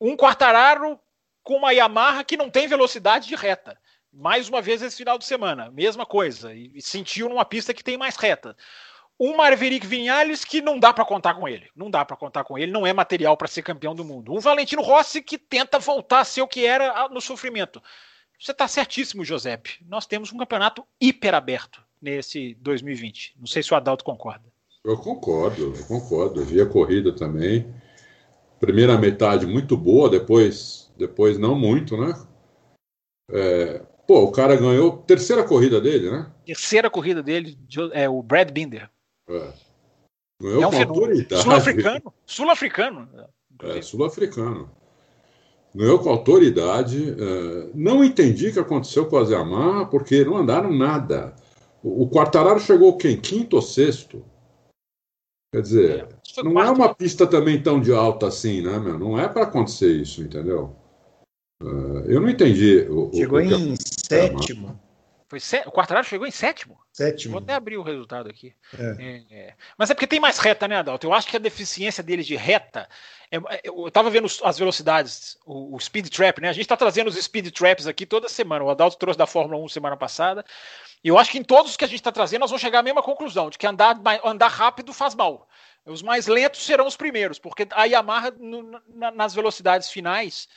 um 0.00 0.16
Quartararo 0.16 0.98
com 1.42 1.56
uma 1.56 1.72
Yamaha 1.72 2.24
que 2.24 2.36
não 2.36 2.50
tem 2.50 2.68
velocidade 2.68 3.26
de 3.26 3.34
reta. 3.34 3.78
Mais 4.12 4.48
uma 4.48 4.62
vez 4.62 4.82
esse 4.82 4.96
final 4.96 5.18
de 5.18 5.24
semana, 5.24 5.70
mesma 5.70 6.06
coisa. 6.06 6.54
E, 6.54 6.72
e 6.74 6.82
sentiu 6.82 7.28
numa 7.28 7.44
pista 7.44 7.74
que 7.74 7.84
tem 7.84 7.96
mais 7.96 8.16
reta. 8.16 8.56
Um 9.20 9.36
Maverick 9.36 9.86
Vinhales 9.86 10.44
que 10.44 10.60
não 10.60 10.78
dá 10.78 10.92
para 10.92 11.04
contar 11.04 11.34
com 11.34 11.48
ele. 11.48 11.68
Não 11.74 11.90
dá 11.90 12.04
para 12.04 12.16
contar 12.16 12.44
com 12.44 12.56
ele, 12.56 12.70
não 12.70 12.86
é 12.86 12.92
material 12.92 13.36
para 13.36 13.48
ser 13.48 13.62
campeão 13.62 13.94
do 13.94 14.04
mundo. 14.04 14.32
Um 14.32 14.40
Valentino 14.40 14.82
Rossi 14.82 15.20
que 15.20 15.36
tenta 15.36 15.78
voltar 15.78 16.20
a 16.20 16.24
ser 16.24 16.42
o 16.42 16.48
que 16.48 16.64
era 16.64 17.08
no 17.08 17.20
sofrimento. 17.20 17.82
Você 18.38 18.52
está 18.52 18.68
certíssimo, 18.68 19.24
Giuseppe. 19.24 19.84
Nós 19.88 20.06
temos 20.06 20.32
um 20.32 20.38
campeonato 20.38 20.86
hiper 21.00 21.34
aberto 21.34 21.82
nesse 22.00 22.54
2020. 22.60 23.34
Não 23.38 23.46
sei 23.46 23.62
se 23.62 23.74
o 23.74 23.76
Adalto 23.76 24.04
concorda. 24.04 24.44
Eu 24.84 24.96
concordo, 24.96 25.74
eu 25.74 25.86
concordo. 25.86 26.40
Eu 26.40 26.46
vi 26.46 26.60
a 26.60 26.66
corrida 26.66 27.12
também 27.12 27.66
primeira 28.60 28.98
metade 28.98 29.46
muito 29.46 29.76
boa, 29.76 30.10
depois, 30.10 30.90
depois 30.96 31.38
não 31.38 31.54
muito, 31.54 31.96
né? 31.96 32.14
É, 33.30 33.82
pô, 34.06 34.24
o 34.24 34.32
cara 34.32 34.56
ganhou 34.56 34.98
terceira 34.98 35.44
corrida 35.44 35.80
dele, 35.80 36.10
né? 36.10 36.30
Terceira 36.44 36.90
corrida 36.90 37.22
dele, 37.22 37.58
é 37.92 38.08
o 38.08 38.22
Brad 38.22 38.50
Binder. 38.50 38.90
É. 39.28 39.52
Ganhou 40.40 40.62
é 40.62 40.66
um 40.66 40.70
com 40.70 40.76
autoridade. 40.76 41.42
Sul-africano. 41.42 42.14
Sul-africano. 42.24 43.08
É, 43.62 43.82
sul-africano. 43.82 44.70
Ganhou 45.74 45.98
com 45.98 46.10
autoridade. 46.10 47.10
É, 47.10 47.70
não 47.74 48.02
entendi 48.02 48.48
o 48.48 48.52
que 48.52 48.58
aconteceu 48.58 49.06
com 49.06 49.18
a 49.18 49.22
Yamaha, 49.22 49.86
porque 49.86 50.24
não 50.24 50.36
andaram 50.36 50.72
nada. 50.72 51.34
O, 51.82 52.04
o 52.04 52.10
Quartararo 52.10 52.60
chegou 52.60 52.96
quem? 52.96 53.20
Quinto 53.20 53.56
ou 53.56 53.62
sexto? 53.62 54.24
Quer 55.52 55.62
dizer, 55.62 56.08
é, 56.36 56.42
não 56.42 56.60
é 56.60 56.70
uma 56.70 56.94
pista 56.94 57.26
também 57.26 57.62
tão 57.62 57.80
de 57.80 57.92
alta 57.92 58.26
assim, 58.26 58.60
né, 58.60 58.78
meu? 58.78 58.98
Não 58.98 59.18
é 59.18 59.26
para 59.26 59.44
acontecer 59.44 59.92
isso, 59.92 60.22
entendeu? 60.22 60.76
Uh, 61.62 62.04
eu 62.06 62.20
não 62.20 62.28
entendi. 62.28 62.86
O, 62.88 63.10
chegou 63.14 63.38
o 63.38 63.40
em 63.40 63.74
sétimo. 63.76 64.78
Foi 65.28 65.38
O 65.66 65.70
Quartararo 65.70 66.06
chegou 66.06 66.26
em 66.26 66.30
sétimo? 66.30 66.80
Sétimo. 66.90 67.32
Vou 67.32 67.42
até 67.42 67.52
abrir 67.52 67.76
o 67.76 67.82
resultado 67.82 68.30
aqui. 68.30 68.54
É. 68.78 68.96
É, 68.98 69.40
é. 69.40 69.54
Mas 69.76 69.90
é 69.90 69.94
porque 69.94 70.06
tem 70.06 70.18
mais 70.18 70.38
reta, 70.38 70.66
né, 70.66 70.76
Adalto? 70.76 71.06
Eu 71.06 71.12
acho 71.12 71.28
que 71.28 71.36
a 71.36 71.40
deficiência 71.40 72.02
deles 72.02 72.26
de 72.26 72.34
reta. 72.34 72.88
É, 73.30 73.36
é, 73.36 73.60
eu 73.62 73.86
estava 73.86 74.08
vendo 74.08 74.26
as 74.42 74.58
velocidades, 74.58 75.38
o, 75.44 75.76
o, 75.76 75.80
Speed 75.80 76.08
Trap, 76.08 76.40
né? 76.40 76.48
A 76.48 76.52
gente 76.52 76.62
está 76.62 76.78
trazendo 76.78 77.08
os 77.08 77.16
Speed 77.16 77.50
Traps 77.50 77.86
aqui 77.86 78.06
toda 78.06 78.26
semana. 78.26 78.64
O 78.64 78.70
Adalto 78.70 78.96
trouxe 78.96 79.18
da 79.18 79.26
Fórmula 79.26 79.62
1 79.62 79.68
semana 79.68 79.98
passada. 79.98 80.42
E 81.04 81.08
eu 81.08 81.18
acho 81.18 81.30
que 81.30 81.38
em 81.38 81.44
todos 81.44 81.72
os 81.72 81.76
que 81.76 81.84
a 81.84 81.88
gente 81.88 82.00
está 82.00 82.10
trazendo, 82.10 82.40
nós 82.40 82.50
vamos 82.50 82.62
chegar 82.62 82.78
à 82.78 82.82
mesma 82.82 83.02
conclusão, 83.02 83.50
de 83.50 83.58
que 83.58 83.66
andar, 83.66 84.00
andar 84.24 84.48
rápido 84.48 84.94
faz 84.94 85.14
mal. 85.14 85.46
Os 85.84 86.02
mais 86.02 86.26
lentos 86.26 86.64
serão 86.64 86.86
os 86.86 86.96
primeiros, 86.96 87.38
porque 87.38 87.66
a 87.70 87.84
Yamaha, 87.84 88.30
no, 88.38 88.80
na, 88.88 89.10
nas 89.10 89.34
velocidades 89.34 89.90
finais, 89.90 90.48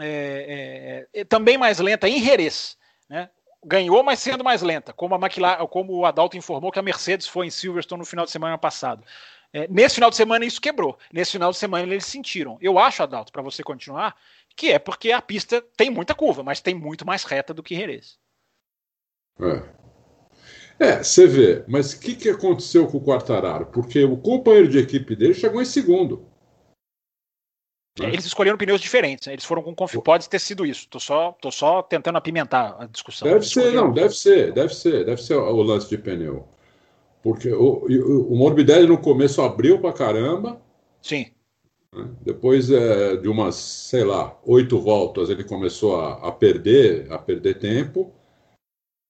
é, 0.00 1.06
é, 1.14 1.20
é, 1.20 1.24
também 1.24 1.58
mais 1.58 1.78
lenta 1.80 2.08
em 2.08 2.22
Jerez. 2.22 2.76
Né? 3.08 3.28
Ganhou, 3.64 4.02
mas 4.02 4.18
sendo 4.18 4.42
mais 4.42 4.60
lenta, 4.60 4.92
como, 4.92 5.14
a 5.14 5.18
McLaren, 5.18 5.66
como 5.66 5.92
o 5.94 6.04
Adalto 6.04 6.36
informou 6.36 6.72
que 6.72 6.78
a 6.78 6.82
Mercedes 6.82 7.28
foi 7.28 7.46
em 7.46 7.50
Silverstone 7.50 8.00
no 8.00 8.06
final 8.06 8.24
de 8.24 8.30
semana 8.32 8.58
passado. 8.58 9.04
É, 9.52 9.68
nesse 9.68 9.96
final 9.96 10.10
de 10.10 10.16
semana 10.16 10.44
isso 10.44 10.60
quebrou. 10.60 10.98
Nesse 11.12 11.32
final 11.32 11.50
de 11.50 11.58
semana 11.58 11.84
eles 11.84 12.06
sentiram. 12.06 12.58
Eu 12.60 12.78
acho, 12.78 13.02
Adalto, 13.02 13.30
para 13.30 13.42
você 13.42 13.62
continuar, 13.62 14.16
que 14.56 14.72
é 14.72 14.78
porque 14.78 15.12
a 15.12 15.22
pista 15.22 15.62
tem 15.76 15.90
muita 15.90 16.14
curva, 16.14 16.42
mas 16.42 16.60
tem 16.60 16.74
muito 16.74 17.06
mais 17.06 17.24
reta 17.24 17.54
do 17.54 17.62
que 17.62 17.76
Jerez. 17.76 18.18
É. 19.40 19.82
É, 20.78 21.02
você 21.02 21.26
vê, 21.28 21.64
mas 21.68 21.92
o 21.92 22.00
que, 22.00 22.16
que 22.16 22.28
aconteceu 22.28 22.88
com 22.88 22.98
o 22.98 23.04
Quartararo? 23.04 23.66
Porque 23.66 24.02
o 24.02 24.16
companheiro 24.16 24.68
de 24.68 24.78
equipe 24.78 25.14
dele 25.14 25.34
chegou 25.34 25.62
em 25.62 25.66
segundo. 25.66 26.31
Né? 27.98 28.08
Eles 28.08 28.24
escolheram 28.24 28.56
pneus 28.56 28.80
diferentes, 28.80 29.26
né? 29.26 29.34
eles 29.34 29.44
foram 29.44 29.62
com 29.62 29.74
confi... 29.74 30.00
Pode 30.00 30.28
ter 30.28 30.38
sido 30.38 30.64
isso. 30.64 30.88
Tô 30.88 30.98
só, 30.98 31.32
tô 31.32 31.50
só 31.50 31.82
tentando 31.82 32.16
apimentar 32.16 32.76
a 32.78 32.86
discussão. 32.86 33.28
Deve 33.28 33.44
ser, 33.44 33.72
não, 33.72 33.92
deve 33.92 34.14
ser, 34.14 34.52
deve 34.52 34.74
ser, 34.74 35.04
deve 35.04 35.22
ser 35.22 35.34
o 35.34 35.62
lance 35.62 35.88
de 35.90 35.98
pneu. 35.98 36.48
Porque 37.22 37.52
o, 37.52 37.86
o, 37.86 38.32
o 38.32 38.36
Morbidelli 38.36 38.86
no 38.86 38.98
começo 38.98 39.42
abriu 39.42 39.78
pra 39.78 39.92
caramba. 39.92 40.60
Sim. 41.02 41.26
Né? 41.94 42.08
Depois 42.22 42.70
é, 42.70 43.16
de 43.16 43.28
umas, 43.28 43.56
sei 43.56 44.04
lá, 44.04 44.38
oito 44.46 44.80
voltas, 44.80 45.28
ele 45.28 45.44
começou 45.44 46.00
a, 46.00 46.28
a 46.28 46.32
perder, 46.32 47.12
a 47.12 47.18
perder 47.18 47.58
tempo. 47.58 48.10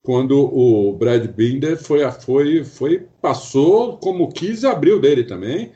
quando 0.02 0.36
o 0.36 0.92
Brad 0.92 1.24
Binder 1.28 1.76
foi, 1.76 2.02
foi, 2.10 2.64
foi 2.64 3.06
passou 3.20 3.96
como 3.98 4.32
quis 4.32 4.64
e 4.64 4.66
abriu 4.66 5.00
dele 5.00 5.22
também. 5.22 5.72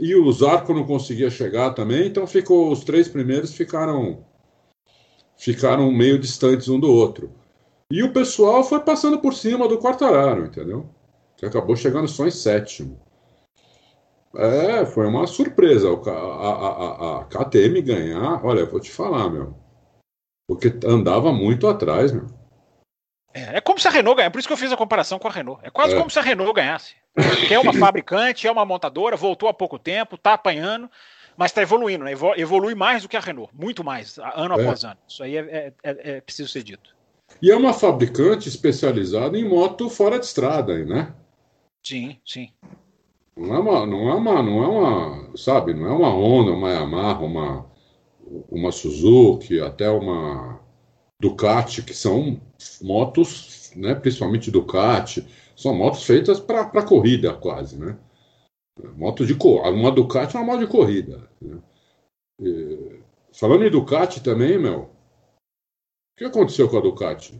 E 0.00 0.14
o 0.14 0.32
Zarco 0.32 0.72
não 0.72 0.86
conseguia 0.86 1.28
chegar 1.28 1.74
também, 1.74 2.06
então 2.06 2.26
ficou 2.26 2.72
os 2.72 2.82
três 2.82 3.06
primeiros 3.06 3.52
ficaram 3.54 4.24
ficaram 5.36 5.92
meio 5.92 6.18
distantes 6.18 6.68
um 6.68 6.80
do 6.80 6.90
outro. 6.90 7.30
E 7.92 8.02
o 8.02 8.10
pessoal 8.10 8.64
foi 8.64 8.80
passando 8.80 9.18
por 9.18 9.34
cima 9.34 9.68
do 9.68 9.78
Quartararo, 9.78 10.46
entendeu? 10.46 10.88
Que 11.36 11.44
acabou 11.44 11.76
chegando 11.76 12.08
só 12.08 12.26
em 12.26 12.30
sétimo. 12.30 12.98
É, 14.34 14.86
foi 14.86 15.06
uma 15.06 15.26
surpresa 15.26 15.88
a, 15.88 16.10
a, 16.10 16.68
a, 16.68 17.20
a 17.20 17.24
KTM 17.24 17.82
ganhar. 17.82 18.44
Olha, 18.44 18.60
eu 18.60 18.70
vou 18.70 18.80
te 18.80 18.90
falar, 18.90 19.28
meu. 19.28 19.54
Porque 20.48 20.72
andava 20.86 21.30
muito 21.30 21.66
atrás, 21.68 22.10
meu. 22.10 22.26
É, 23.34 23.58
é, 23.58 23.60
como 23.60 23.78
se 23.78 23.86
a 23.86 23.90
Renault 23.90 24.16
ganhasse, 24.16 24.32
por 24.32 24.38
isso 24.38 24.48
que 24.48 24.54
eu 24.54 24.58
fiz 24.58 24.72
a 24.72 24.76
comparação 24.76 25.18
com 25.18 25.28
a 25.28 25.30
Renault. 25.30 25.60
É 25.62 25.70
quase 25.70 25.94
é. 25.94 25.98
como 25.98 26.10
se 26.10 26.18
a 26.18 26.22
Renault 26.22 26.54
ganhasse. 26.54 26.94
Que 27.46 27.54
é 27.54 27.58
uma 27.58 27.72
fabricante, 27.72 28.46
é 28.46 28.52
uma 28.52 28.64
montadora, 28.64 29.16
voltou 29.16 29.48
há 29.48 29.54
pouco 29.54 29.78
tempo, 29.78 30.14
está 30.14 30.34
apanhando, 30.34 30.88
mas 31.36 31.50
está 31.50 31.62
evoluindo, 31.62 32.04
né? 32.04 32.12
Evolui 32.36 32.74
mais 32.74 33.02
do 33.02 33.08
que 33.08 33.16
a 33.16 33.20
Renault, 33.20 33.52
muito 33.54 33.82
mais, 33.82 34.18
ano 34.18 34.54
é. 34.54 34.62
após 34.62 34.84
ano. 34.84 34.98
Isso 35.08 35.22
aí 35.22 35.36
é, 35.36 35.40
é, 35.40 35.72
é, 35.82 36.10
é, 36.16 36.20
preciso 36.20 36.50
ser 36.50 36.62
dito. 36.62 36.94
E 37.40 37.50
é 37.50 37.56
uma 37.56 37.72
fabricante 37.72 38.48
especializada 38.48 39.38
em 39.38 39.48
moto 39.48 39.88
fora 39.88 40.18
de 40.18 40.26
estrada, 40.26 40.84
né? 40.84 41.14
Sim, 41.82 42.18
sim. 42.24 42.50
Não 43.36 43.54
é 43.54 43.58
uma, 43.58 43.86
não 43.86 44.10
é 44.10 44.14
uma, 44.14 44.42
não 44.42 44.62
é 44.62 44.68
uma, 44.68 45.36
sabe, 45.36 45.72
não 45.72 45.86
é 45.86 45.92
uma 45.92 46.10
Honda, 46.10 46.52
uma 46.52 46.70
Yamaha, 46.70 47.20
uma, 47.20 47.66
uma 48.50 48.70
Suzuki, 48.70 49.60
até 49.60 49.88
uma 49.88 50.60
Ducati, 51.18 51.82
que 51.82 51.94
são 51.94 52.40
motos, 52.82 53.72
né, 53.74 53.94
principalmente 53.94 54.50
Ducati, 54.50 55.26
são 55.60 55.74
motos 55.74 56.04
feitas 56.04 56.40
para 56.40 56.82
corrida 56.82 57.34
quase, 57.34 57.78
né? 57.78 57.98
Moto 58.96 59.26
de 59.26 59.34
uma 59.34 59.92
Ducati 59.92 60.34
é 60.34 60.40
uma 60.40 60.46
moto 60.46 60.60
de 60.60 60.66
corrida. 60.66 61.28
Né? 61.38 61.58
E, 62.40 63.00
falando 63.34 63.66
em 63.66 63.70
Ducati 63.70 64.22
também, 64.22 64.58
meu, 64.58 64.84
o 64.84 64.90
que 66.16 66.24
aconteceu 66.24 66.66
com 66.66 66.78
a 66.78 66.80
Ducati? 66.80 67.38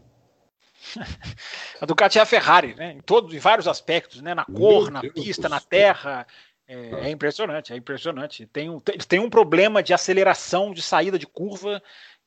a 1.81 1.87
Ducati 1.87 2.19
é 2.19 2.21
a 2.21 2.27
Ferrari, 2.27 2.75
né? 2.75 2.93
Em 2.93 3.01
todos, 3.01 3.33
em 3.33 3.39
vários 3.39 3.67
aspectos, 3.67 4.21
né? 4.21 4.35
Na 4.35 4.45
cor, 4.45 4.85
Meu 4.85 4.91
na 4.93 5.01
Deus 5.01 5.15
pista, 5.15 5.49
na 5.49 5.61
terra. 5.61 6.27
É, 6.69 6.75
ah. 6.75 7.09
é, 7.09 7.11
impressionante, 7.11 7.73
é 7.73 7.77
impressionante. 7.77 8.45
Tem 8.45 8.69
um, 8.69 8.79
tem 8.81 9.19
um 9.19 9.31
problema 9.31 9.83
de 9.83 9.95
aceleração, 9.95 10.75
de 10.75 10.83
saída 10.83 11.19
de 11.19 11.27
curva 11.27 11.83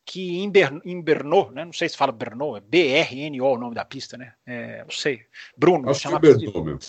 que 0.05 0.43
invernou, 0.85 1.51
né? 1.51 1.65
Não 1.65 1.73
sei 1.73 1.87
se 1.89 1.97
fala 1.97 2.11
Bernou, 2.11 2.57
é 2.57 2.61
B-R-N-O 2.61 3.45
o 3.45 3.57
nome 3.57 3.75
da 3.75 3.85
pista, 3.85 4.17
né? 4.17 4.33
É, 4.45 4.83
não 4.83 4.91
sei. 4.91 5.21
Bruno, 5.57 5.89
Acho 5.89 6.01
chama 6.01 6.19
que 6.19 6.27
é 6.27 6.33
Bernou 6.35 6.63
mesmo. 6.63 6.79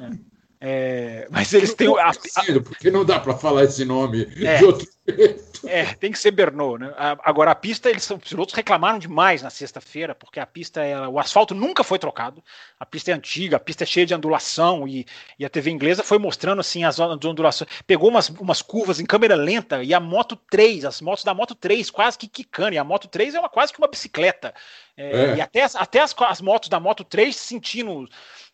É. 0.00 0.29
É, 0.62 1.26
mas 1.30 1.54
eles 1.54 1.72
têm. 1.72 1.88
A, 1.98 2.10
a, 2.10 2.60
porque 2.62 2.90
não 2.90 3.02
dá 3.02 3.18
para 3.18 3.34
falar 3.34 3.64
esse 3.64 3.82
nome 3.82 4.28
é, 4.44 4.58
de 4.58 4.64
outro 4.66 4.86
jeito. 5.08 5.50
É, 5.66 5.84
tem 5.94 6.12
que 6.12 6.18
ser 6.18 6.30
Bernot, 6.30 6.78
né? 6.78 6.92
Agora, 7.22 7.50
a 7.50 7.54
pista, 7.54 7.88
eles, 7.88 8.08
os 8.10 8.18
pilotos 8.18 8.54
reclamaram 8.54 8.98
demais 8.98 9.42
na 9.42 9.48
sexta-feira, 9.48 10.14
porque 10.14 10.38
a 10.38 10.46
pista, 10.46 10.82
ela, 10.82 11.08
o 11.08 11.18
asfalto 11.18 11.54
nunca 11.54 11.82
foi 11.82 11.98
trocado. 11.98 12.42
A 12.78 12.84
pista 12.84 13.10
é 13.10 13.14
antiga, 13.14 13.56
a 13.56 13.60
pista 13.60 13.84
é 13.84 13.86
cheia 13.86 14.04
de 14.04 14.14
ondulação, 14.14 14.86
e, 14.86 15.06
e 15.38 15.44
a 15.44 15.48
TV 15.48 15.70
inglesa 15.70 16.02
foi 16.02 16.18
mostrando 16.18 16.60
assim 16.60 16.84
as 16.84 16.98
ondulações. 16.98 17.70
Pegou 17.86 18.10
umas, 18.10 18.28
umas 18.28 18.60
curvas 18.60 19.00
em 19.00 19.06
câmera 19.06 19.34
lenta, 19.34 19.82
e 19.82 19.94
a 19.94 20.00
Moto 20.00 20.36
3, 20.50 20.84
as 20.84 21.00
motos 21.00 21.24
da 21.24 21.32
Moto 21.32 21.54
3 21.54 21.90
quase 21.90 22.18
que 22.18 22.28
quicando, 22.28 22.74
e 22.74 22.78
a 22.78 22.84
Moto 22.84 23.08
3 23.08 23.34
é 23.34 23.40
uma, 23.40 23.48
quase 23.48 23.72
que 23.72 23.78
uma 23.78 23.88
bicicleta. 23.88 24.54
É, 24.96 25.10
é. 25.10 25.36
E 25.36 25.40
até, 25.40 25.62
até 25.74 26.00
as, 26.00 26.14
as 26.18 26.40
motos 26.40 26.68
da 26.68 26.78
Moto 26.78 27.04
3 27.04 27.34
sentindo 27.34 28.06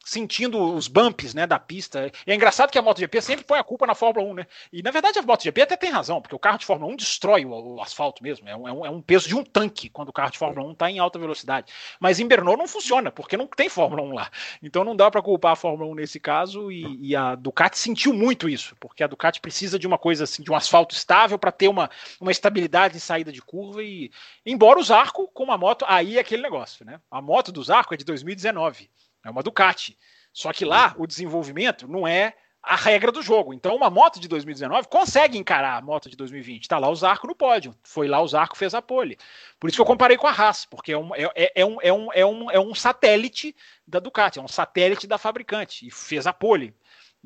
sentindo 0.07 0.73
os 0.73 0.87
bumps 0.87 1.35
né, 1.35 1.49
da 1.49 1.59
pista. 1.59 2.13
E 2.25 2.31
é 2.31 2.35
engraçado 2.35 2.71
que 2.71 2.79
a 2.79 2.83
MotoGP 2.83 3.21
sempre 3.21 3.45
põe 3.45 3.59
a 3.59 3.65
culpa 3.65 3.89
na 3.89 3.95
Fórmula 3.95 4.31
1, 4.31 4.35
né? 4.35 4.47
E 4.73 4.81
na 4.81 4.93
verdade 4.93 5.19
a 5.19 5.23
MotoGP 5.23 5.63
até 5.63 5.77
tem 5.77 5.91
razão, 5.91 6.23
porque 6.23 6.35
o 6.35 6.39
carro 6.39 6.59
de 6.59 6.65
Fórmula 6.65 6.93
1 6.93 6.97
destrói 6.97 7.45
o, 7.45 7.75
o 7.75 7.83
asfalto 7.83 8.23
mesmo. 8.23 8.49
É 8.49 8.57
um, 8.57 8.87
é 8.87 8.89
um, 8.89 9.03
peso 9.03 9.27
de 9.27 9.35
um 9.35 9.43
tanque 9.43 9.89
quando 9.89 10.11
o 10.11 10.13
carro 10.13 10.31
de 10.31 10.39
Fórmula 10.39 10.69
1 10.69 10.73
está 10.73 10.89
em 10.89 11.01
alta 11.01 11.19
velocidade. 11.19 11.73
Mas 11.99 12.21
em 12.21 12.29
Bernou 12.29 12.57
não 12.57 12.69
funciona, 12.69 13.11
porque 13.11 13.37
não 13.37 13.49
tem 13.49 13.69
Fórmula 13.69 14.01
1 14.01 14.13
lá. 14.13 14.31
Então 14.63 14.85
não 14.85 14.95
dá 14.95 15.11
para 15.11 15.21
culpar 15.21 15.53
a 15.53 15.57
Fórmula 15.57 15.91
1 15.91 15.97
nesse 15.97 16.21
caso. 16.21 16.71
E, 16.71 17.09
e, 17.09 17.17
a 17.17 17.35
Ducati 17.35 17.77
sentiu 17.77 18.15
muito 18.15 18.49
isso, 18.49 18.77
porque 18.79 19.03
a 19.03 19.09
Ducati 19.09 19.41
precisa 19.41 19.77
de 19.77 19.89
uma 19.89 19.99
coisa 19.99 20.23
assim, 20.23 20.41
de 20.41 20.53
um 20.53 20.55
asfalto 20.55 20.95
estável 20.95 21.37
para 21.37 21.51
ter 21.51 21.67
uma, 21.67 21.91
uma 22.21 22.31
estabilidade 22.31 22.97
em 22.97 23.01
saída 23.01 23.33
de 23.33 23.43
curva. 23.43 23.83
E 23.83 24.13
embora 24.45 24.79
os 24.79 24.93
arcos 24.93 25.27
com 25.35 25.43
uma 25.43 25.59
moto, 25.59 25.85
aí 25.89 26.17
é 26.17 26.21
aquele 26.21 26.43
negócio, 26.43 26.87
né? 26.87 27.01
A 27.11 27.21
moto 27.21 27.51
dos 27.51 27.71
arcos 27.71 27.95
é 27.95 27.97
de 27.97 28.05
2019. 28.05 28.89
É 29.27 29.31
uma 29.31 29.43
Ducati. 29.43 29.99
Só 30.33 30.53
que 30.53 30.65
lá 30.65 30.95
o 30.99 31.07
desenvolvimento 31.07 31.89
não 31.89 32.07
é 32.07 32.35
a 32.67 32.75
regra 32.75 33.13
do 33.13 33.23
jogo. 33.23 33.55
Então, 33.55 33.77
uma 33.77 33.89
moto 33.89 34.19
de 34.19 34.27
2019 34.27 34.89
consegue 34.89 35.39
encarar 35.39 35.77
a 35.77 35.81
moto 35.81 36.11
de 36.11 36.17
2020. 36.17 36.63
Está 36.63 36.79
lá 36.79 36.89
o 36.89 36.97
Zarco 36.97 37.29
no 37.29 37.35
pódio. 37.35 37.75
Foi 37.85 38.09
lá 38.09 38.21
o 38.21 38.27
Zarco 38.27 38.59
fez 38.59 38.75
a 38.75 38.83
pole. 38.83 39.17
Por 39.61 39.69
isso 39.69 39.77
que 39.77 39.81
eu 39.81 39.87
comparei 39.87 40.17
com 40.17 40.27
a 40.27 40.33
Haas, 40.33 40.67
porque 40.67 40.93
é 40.93 40.99
um, 40.99 41.15
é, 41.15 41.31
é, 41.37 41.53
é, 41.55 41.65
um, 41.65 41.77
é, 41.81 41.93
um, 41.93 42.13
é, 42.13 42.27
um, 42.27 42.51
é 42.51 42.61
um 42.61 42.75
satélite 42.75 43.55
da 43.87 44.01
Ducati, 44.01 44.41
é 44.41 44.43
um 44.43 44.49
satélite 44.49 45.07
da 45.07 45.17
fabricante. 45.17 45.87
E 45.87 45.91
fez 45.93 46.27
a 46.27 46.33
pole. 46.33 46.75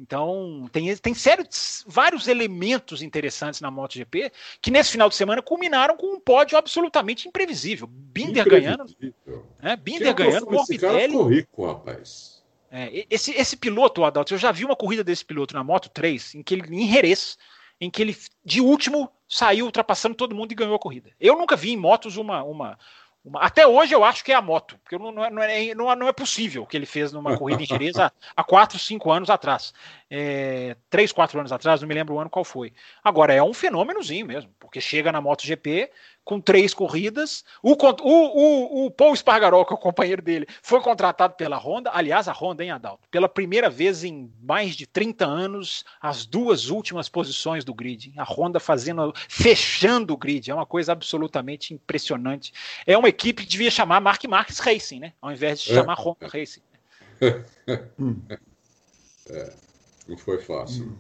Então, 0.01 0.66
tem, 0.72 0.97
tem 0.97 1.12
sério, 1.12 1.47
vários 1.86 2.27
elementos 2.27 3.02
interessantes 3.02 3.60
na 3.60 3.70
MotoGP 3.70 4.32
que 4.62 4.70
nesse 4.70 4.93
final 4.93 5.10
de 5.10 5.14
semana 5.14 5.43
culminaram 5.43 5.94
com 5.94 6.14
um 6.14 6.18
pódio 6.18 6.56
absolutamente 6.56 7.28
imprevisível. 7.28 7.86
Binder 7.86 8.48
ganhando. 8.48 8.86
Né? 9.62 9.77
Binder 9.77 10.14
ganhando, 10.14 10.51
Morbidelli. 10.51 10.64
Esse 10.70 10.78
cara 10.78 11.01
ficou 11.01 11.27
rico, 11.27 11.66
rapaz. 11.66 12.43
É, 12.70 13.05
esse, 13.10 13.32
esse 13.32 13.59
piloto, 13.59 14.02
Adalto, 14.02 14.32
eu 14.32 14.39
já 14.39 14.51
vi 14.51 14.64
uma 14.64 14.77
corrida 14.77 15.05
desse 15.05 15.24
piloto 15.24 15.55
na 15.55 15.62
Moto 15.62 15.90
3, 15.90 16.36
em 16.36 16.43
que 16.43 16.55
ele, 16.55 16.74
em 16.74 16.90
Jerez, 16.90 17.36
em 17.78 17.90
que 17.90 18.01
ele, 18.01 18.16
de 18.43 18.62
último, 18.62 19.10
saiu 19.28 19.66
ultrapassando 19.66 20.14
todo 20.14 20.35
mundo 20.35 20.52
e 20.52 20.55
ganhou 20.55 20.77
a 20.77 20.78
corrida. 20.78 21.10
Eu 21.20 21.36
nunca 21.36 21.56
vi 21.56 21.72
em 21.72 21.77
motos 21.77 22.16
uma, 22.16 22.43
uma, 22.43 22.78
uma, 23.24 23.40
até 23.40 23.66
hoje 23.66 23.94
eu 23.94 24.02
acho 24.02 24.24
que 24.24 24.32
é 24.32 24.34
a 24.34 24.40
moto, 24.40 24.78
porque 24.82 24.97
não, 24.97 25.12
não, 25.12 25.24
é, 25.24 25.30
não, 25.74 25.90
é, 25.90 25.97
não 25.97 26.09
é 26.09 26.12
possível 26.12 26.62
o 26.62 26.66
que 26.66 26.76
ele 26.76 26.86
fez 26.86 27.12
numa 27.12 27.36
corrida 27.36 27.62
em 27.62 27.66
Jerez 27.66 27.97
há, 28.01 28.10
há 28.34 28.42
4, 28.42 28.78
5 28.78 29.10
anos 29.10 29.30
atrás. 29.30 29.74
É, 30.10 30.76
3, 30.88 31.12
4 31.12 31.38
anos 31.38 31.52
atrás, 31.52 31.80
não 31.80 31.88
me 31.88 31.94
lembro 31.94 32.14
o 32.14 32.20
ano 32.20 32.30
qual 32.30 32.44
foi. 32.44 32.72
Agora, 33.05 33.34
é 33.34 33.42
um 33.42 33.52
fenômenozinho 33.52 34.26
mesmo, 34.26 34.51
porque 34.59 34.80
chega 34.80 35.12
na 35.12 35.20
MotoGP 35.20 35.90
com 36.24 36.40
três 36.40 36.72
corridas. 36.72 37.44
O, 37.62 37.72
o, 37.72 37.76
o, 38.02 38.86
o 38.86 38.90
Paul 38.90 39.14
Spargaró, 39.16 39.64
que 39.64 39.72
é 39.72 39.76
o 39.76 39.78
companheiro 39.78 40.22
dele, 40.22 40.47
foi 40.62 40.80
contratado 40.80 41.34
pela 41.34 41.59
Honda. 41.59 41.90
Aliás, 41.92 42.28
a 42.28 42.32
Honda, 42.32 42.62
hein, 42.62 42.70
Adalto? 42.70 43.09
Pela 43.10 43.28
primeira 43.28 43.68
vez 43.68 44.05
em 44.05 44.32
mais 44.40 44.76
de 44.76 44.86
30 44.86 45.26
anos, 45.26 45.84
as 46.01 46.24
duas 46.24 46.70
últimas 46.70 47.09
posições 47.09 47.64
do 47.64 47.74
grid. 47.74 48.12
A 48.16 48.24
Honda 48.24 48.60
fazendo, 48.60 49.12
fechando 49.28 50.14
o 50.14 50.16
grid. 50.16 50.51
É 50.51 50.55
uma 50.55 50.66
coisa 50.66 50.92
absolutamente 50.92 51.74
impressionante. 51.74 52.52
É 52.86 52.97
uma 52.97 53.09
equipe 53.09 53.42
que 53.42 53.48
devia 53.48 53.70
chamar 53.70 54.01
Mark 54.01 54.22
Marques 54.24 54.59
Racing, 54.59 55.01
né? 55.01 55.12
Ao 55.20 55.32
invés 55.32 55.60
de 55.60 55.72
é. 55.72 55.74
chamar 55.74 55.94
Honda 55.94 56.28
Racing. 56.28 56.62
é, 59.30 59.52
não 60.09 60.16
foi 60.16 60.38
fácil. 60.38 60.97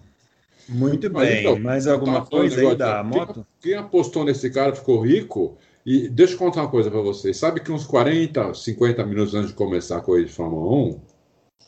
Muito 0.70 1.10
bem. 1.10 1.40
Então, 1.40 1.58
Mais 1.58 1.86
alguma 1.86 2.24
coisa 2.24 2.60
aí 2.60 2.76
da 2.76 3.02
moto? 3.02 3.46
Quem, 3.60 3.74
apostou 3.74 4.24
nesse 4.24 4.50
cara 4.50 4.74
ficou 4.74 5.00
rico. 5.00 5.58
E 5.84 6.08
deixa 6.08 6.34
eu 6.34 6.38
contar 6.38 6.62
uma 6.62 6.70
coisa 6.70 6.90
para 6.90 7.00
vocês. 7.00 7.36
Sabe 7.36 7.60
que 7.60 7.72
uns 7.72 7.86
40, 7.86 8.54
50 8.54 9.04
minutos 9.04 9.34
antes 9.34 9.50
de 9.50 9.56
começar 9.56 9.96
a 9.96 10.00
corrida 10.00 10.28
de 10.28 10.32
Fórmula 10.32 10.70
1, 10.70 11.00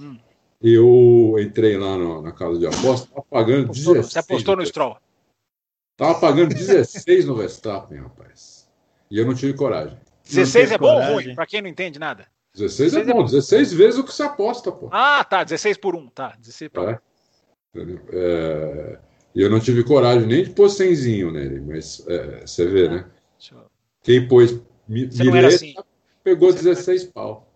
hum. 0.01 0.19
eu 0.63 1.37
entrei 1.41 1.77
lá 1.77 1.97
no, 1.97 2.23
na 2.23 2.31
casa 2.31 2.59
de 2.59 2.67
aposta, 2.67 3.09
estava 3.09 3.27
pagando 3.29 3.65
apostou, 3.65 3.95
16. 3.95 4.13
Você 4.13 4.19
apostou 4.19 4.57
no 4.57 4.67
Stroll? 4.67 4.97
Tava 5.97 6.21
pagando 6.21 6.55
16 6.55 7.27
no 7.27 7.37
Verstappen, 7.37 7.99
rapaz. 7.99 8.69
E 9.11 9.19
eu 9.19 9.27
não 9.27 9.35
tive 9.35 9.55
coragem. 9.55 9.99
16 10.29 10.73
é 10.73 10.79
bom 10.79 10.89
coragem. 10.89 11.11
ou 11.11 11.15
ruim? 11.23 11.35
Para 11.35 11.47
quem 11.47 11.63
não 11.63 11.69
entende 11.69 11.99
nada. 11.99 12.27
16, 12.55 12.93
16 12.93 13.09
é 13.09 13.15
bom, 13.15 13.25
16 13.25 13.73
vezes 13.73 13.99
o 13.99 14.05
que 14.05 14.13
você 14.13 14.23
aposta, 14.23 14.71
pô. 14.71 14.89
Ah, 14.93 15.25
tá, 15.25 15.43
16 15.43 15.79
por 15.79 15.97
1, 15.97 16.09
tá. 16.09 16.37
16 16.39 16.71
por 16.71 16.85
é. 16.85 16.87
1. 16.87 16.91
É, 16.91 17.01
e 17.75 19.41
eu 19.41 19.51
não 19.51 19.59
tive 19.59 19.83
coragem 19.83 20.27
nem 20.27 20.45
de 20.45 20.51
pôr 20.51 20.69
cenzinho 20.69 21.31
nele, 21.31 21.61
mas 21.61 22.07
é, 22.07 22.47
você 22.47 22.67
vê, 22.67 22.89
né? 22.89 23.07
Quem 24.03 24.29
pôs 24.29 24.61
mileta 24.87 25.49
assim. 25.49 25.75
pegou 26.23 26.53
você 26.53 26.63
16 26.63 27.05
pau. 27.05 27.49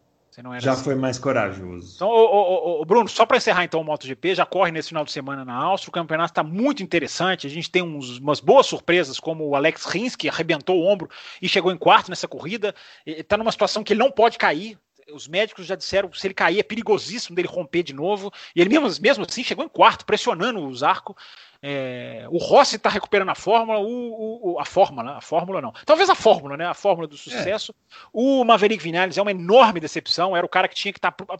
já 0.58 0.72
assim. 0.72 0.84
foi 0.84 0.94
mais 0.94 1.18
corajoso. 1.18 1.96
Então, 1.96 2.08
ô, 2.08 2.78
ô, 2.78 2.80
ô, 2.80 2.84
Bruno, 2.84 3.08
só 3.08 3.26
para 3.26 3.36
encerrar 3.36 3.64
então 3.64 3.80
o 3.80 3.84
MotoGP, 3.84 4.34
já 4.34 4.46
corre 4.46 4.70
nesse 4.70 4.88
final 4.88 5.04
de 5.04 5.12
semana 5.12 5.44
na 5.44 5.54
Áustria, 5.54 5.90
o 5.90 5.92
campeonato 5.92 6.30
está 6.30 6.42
muito 6.42 6.82
interessante, 6.82 7.46
a 7.46 7.50
gente 7.50 7.70
tem 7.70 7.82
uns, 7.82 8.18
umas 8.18 8.40
boas 8.40 8.66
surpresas, 8.66 9.20
como 9.20 9.46
o 9.46 9.54
Alex 9.54 9.84
Rins, 9.84 10.16
que 10.16 10.30
arrebentou 10.30 10.80
o 10.80 10.86
ombro 10.86 11.10
e 11.42 11.48
chegou 11.48 11.70
em 11.70 11.76
quarto 11.76 12.08
nessa 12.08 12.26
corrida, 12.26 12.74
está 13.04 13.36
numa 13.36 13.52
situação 13.52 13.84
que 13.84 13.92
ele 13.92 14.00
não 14.00 14.10
pode 14.10 14.38
cair, 14.38 14.78
os 15.12 15.28
médicos 15.28 15.66
já 15.66 15.74
disseram 15.74 16.08
que 16.08 16.18
se 16.18 16.26
ele 16.26 16.34
cair 16.34 16.58
é 16.58 16.62
perigosíssimo 16.62 17.36
dele 17.36 17.48
romper 17.48 17.82
de 17.82 17.92
novo. 17.92 18.32
E 18.54 18.60
ele 18.60 18.68
mesmo, 18.68 19.02
mesmo 19.02 19.24
assim 19.24 19.44
chegou 19.44 19.64
em 19.64 19.68
quarto, 19.68 20.04
pressionando 20.04 20.60
o 20.60 20.74
Zarco. 20.74 21.16
É, 21.62 22.26
o 22.30 22.38
Rossi 22.38 22.76
está 22.76 22.88
recuperando 22.88 23.30
a 23.30 23.34
fórmula, 23.34 23.78
o, 23.80 24.52
o, 24.52 24.60
a 24.60 24.64
fórmula, 24.64 25.16
a 25.16 25.20
fórmula 25.20 25.60
não. 25.60 25.72
Talvez 25.84 26.10
a 26.10 26.14
fórmula, 26.14 26.56
né? 26.56 26.66
A 26.66 26.74
fórmula 26.74 27.08
do 27.08 27.16
sucesso. 27.16 27.72
É. 27.72 27.96
O 28.12 28.44
Maverick 28.44 28.82
Vinales 28.82 29.16
é 29.16 29.22
uma 29.22 29.30
enorme 29.30 29.80
decepção. 29.80 30.36
Era 30.36 30.46
o 30.46 30.50
cara 30.50 30.68
que 30.68 30.74
tinha 30.74 30.92
que 30.92 30.98
estar 30.98 31.12
tá 31.12 31.38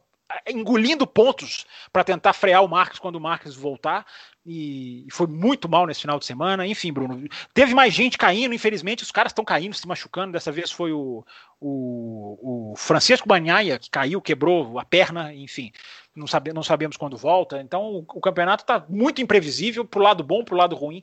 engolindo 0.48 1.06
pontos 1.06 1.66
para 1.93 2.05
tentar 2.05 2.32
frear 2.32 2.64
o 2.64 2.68
Marques 2.68 2.98
quando 2.98 3.16
o 3.16 3.20
Marques 3.20 3.55
voltar. 3.55 4.06
E 4.48 5.05
foi 5.10 5.27
muito 5.27 5.68
mal 5.68 5.86
nesse 5.86 6.02
final 6.02 6.20
de 6.20 6.24
semana. 6.24 6.64
Enfim, 6.64 6.93
Bruno, 6.93 7.28
teve 7.52 7.74
mais 7.74 7.93
gente 7.93 8.16
caindo, 8.16 8.55
infelizmente, 8.55 9.02
os 9.02 9.10
caras 9.10 9.31
estão 9.31 9.44
caindo, 9.44 9.74
se 9.74 9.89
machucando. 9.89 10.32
Dessa 10.32 10.52
vez 10.52 10.70
foi 10.70 10.93
o, 10.93 11.24
o, 11.60 12.70
o 12.73 12.77
Francisco 12.77 13.27
Banhaia 13.27 13.77
que 13.77 13.90
caiu, 13.90 14.23
quebrou 14.23 14.78
a 14.78 14.85
perna, 14.85 15.35
enfim, 15.35 15.73
não, 16.14 16.28
sabe, 16.28 16.52
não 16.52 16.62
sabemos 16.62 16.97
quando 16.97 17.16
volta. 17.16 17.60
Então 17.60 17.82
o, 17.82 17.98
o 17.98 18.20
campeonato 18.20 18.62
está 18.62 18.86
muito 18.89 19.20
imprevisível, 19.20 19.85
pro 19.85 20.01
lado 20.01 20.23
bom, 20.23 20.44
pro 20.44 20.56
lado 20.56 20.77
ruim. 20.77 21.02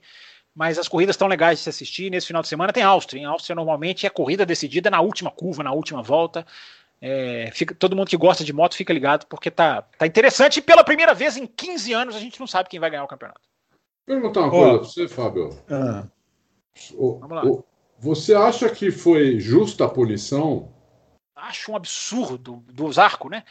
Mas 0.56 0.78
as 0.80 0.88
corridas 0.88 1.16
estão 1.16 1.28
legais 1.28 1.58
de 1.58 1.64
se 1.64 1.70
assistir. 1.70 2.10
Nesse 2.10 2.28
final 2.28 2.42
de 2.42 2.48
semana 2.48 2.72
tem 2.72 2.84
Áustria. 2.84 3.20
Em 3.20 3.26
Áustria, 3.26 3.56
normalmente, 3.56 4.06
é 4.06 4.10
corrida 4.10 4.46
decidida 4.46 4.90
na 4.90 5.02
última 5.02 5.32
curva, 5.32 5.64
na 5.64 5.74
última 5.74 6.02
volta. 6.04 6.46
É, 7.06 7.52
fica, 7.52 7.76
todo 7.76 7.98
mundo 7.98 8.08
que 8.08 8.16
gosta 8.16 8.46
de 8.46 8.54
moto 8.54 8.78
fica 8.78 8.94
ligado, 8.94 9.26
porque 9.26 9.52
tá, 9.52 9.82
tá 9.82 10.08
interessante. 10.08 10.60
E 10.60 10.62
pela 10.62 10.86
primeira 10.86 11.14
vez 11.14 11.36
em 11.36 11.46
15 11.46 11.92
anos 11.92 12.16
a 12.16 12.20
gente 12.20 12.40
não 12.40 12.48
sabe 12.48 12.70
quem 12.70 12.80
vai 12.80 12.90
ganhar 12.90 13.04
o 13.04 13.08
campeonato. 13.10 13.42
Perguntar 14.06 14.40
uma 14.40 14.48
oh. 14.48 14.52
coisa 14.52 14.78
pra 14.78 14.88
você, 14.88 15.08
Fábio. 15.10 15.50
Ah. 15.70 16.08
O, 16.94 17.20
Vamos 17.20 17.36
lá. 17.36 17.46
O, 17.46 17.66
você 18.00 18.34
acha 18.34 18.70
que 18.70 18.90
foi 18.90 19.38
justa 19.38 19.84
a 19.84 19.90
punição? 19.90 20.72
Acho 21.36 21.74
um 21.74 21.76
absurdo 21.76 22.64
do 22.72 22.90
Zarco, 22.90 23.28
né? 23.28 23.44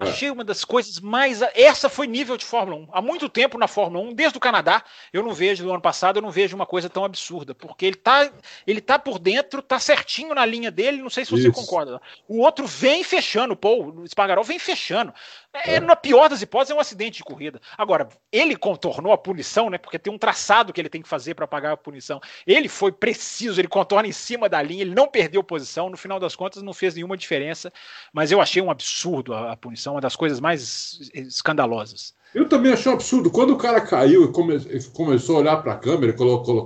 É. 0.00 0.08
Achei 0.08 0.30
uma 0.30 0.42
das 0.42 0.64
coisas 0.64 0.98
mais. 0.98 1.42
Essa 1.54 1.88
foi 1.88 2.06
nível 2.06 2.36
de 2.36 2.44
Fórmula 2.44 2.78
1. 2.82 2.88
Há 2.92 3.02
muito 3.02 3.28
tempo 3.28 3.58
na 3.58 3.68
Fórmula 3.68 4.04
1, 4.08 4.14
desde 4.14 4.38
o 4.38 4.40
Canadá, 4.40 4.82
eu 5.12 5.22
não 5.22 5.32
vejo, 5.32 5.64
do 5.64 5.70
ano 5.70 5.80
passado, 5.80 6.16
eu 6.16 6.22
não 6.22 6.30
vejo 6.30 6.56
uma 6.56 6.66
coisa 6.66 6.88
tão 6.88 7.04
absurda. 7.04 7.54
Porque 7.54 7.86
ele 7.86 7.96
tá, 7.96 8.30
ele 8.66 8.80
tá 8.80 8.98
por 8.98 9.18
dentro, 9.18 9.60
tá 9.60 9.78
certinho 9.78 10.34
na 10.34 10.44
linha 10.44 10.70
dele, 10.70 11.02
não 11.02 11.10
sei 11.10 11.24
se 11.24 11.30
você 11.30 11.48
Isso. 11.48 11.52
concorda. 11.52 12.00
O 12.26 12.40
outro 12.40 12.66
vem 12.66 13.04
fechando, 13.04 13.54
pô, 13.54 13.84
o 13.84 14.04
Espargaró 14.04 14.42
vem 14.42 14.58
fechando. 14.58 15.12
É. 15.52 15.80
Na 15.80 15.96
pior 15.96 16.28
das 16.28 16.40
hipóteses, 16.42 16.70
é 16.70 16.74
um 16.74 16.80
acidente 16.80 17.18
de 17.18 17.24
corrida. 17.24 17.60
Agora, 17.76 18.08
ele 18.30 18.54
contornou 18.54 19.12
a 19.12 19.18
punição, 19.18 19.68
né? 19.68 19.78
Porque 19.78 19.98
tem 19.98 20.12
um 20.12 20.18
traçado 20.18 20.72
que 20.72 20.80
ele 20.80 20.88
tem 20.88 21.02
que 21.02 21.08
fazer 21.08 21.34
para 21.34 21.46
pagar 21.46 21.72
a 21.72 21.76
punição. 21.76 22.20
Ele 22.46 22.68
foi 22.68 22.92
preciso, 22.92 23.60
ele 23.60 23.66
contorna 23.66 24.08
em 24.08 24.12
cima 24.12 24.48
da 24.48 24.62
linha, 24.62 24.82
ele 24.82 24.94
não 24.94 25.08
perdeu 25.08 25.42
posição. 25.42 25.90
No 25.90 25.96
final 25.96 26.20
das 26.20 26.36
contas, 26.36 26.62
não 26.62 26.72
fez 26.72 26.94
nenhuma 26.94 27.16
diferença. 27.16 27.72
Mas 28.12 28.30
eu 28.30 28.40
achei 28.40 28.62
um 28.62 28.70
absurdo 28.70 29.34
a, 29.34 29.52
a 29.52 29.56
punição, 29.56 29.94
uma 29.94 30.00
das 30.00 30.14
coisas 30.14 30.38
mais 30.38 31.10
escandalosas. 31.12 32.14
Eu 32.32 32.48
também 32.48 32.72
achei 32.72 32.90
um 32.90 32.94
absurdo. 32.94 33.28
Quando 33.28 33.50
o 33.50 33.58
cara 33.58 33.80
caiu 33.80 34.24
e 34.24 34.32
come, 34.32 34.56
começou 34.92 35.36
a 35.36 35.40
olhar 35.40 35.56
para 35.56 35.72
a 35.72 35.78
câmera 35.78 36.12
e 36.12 36.16
colocou, 36.16 36.64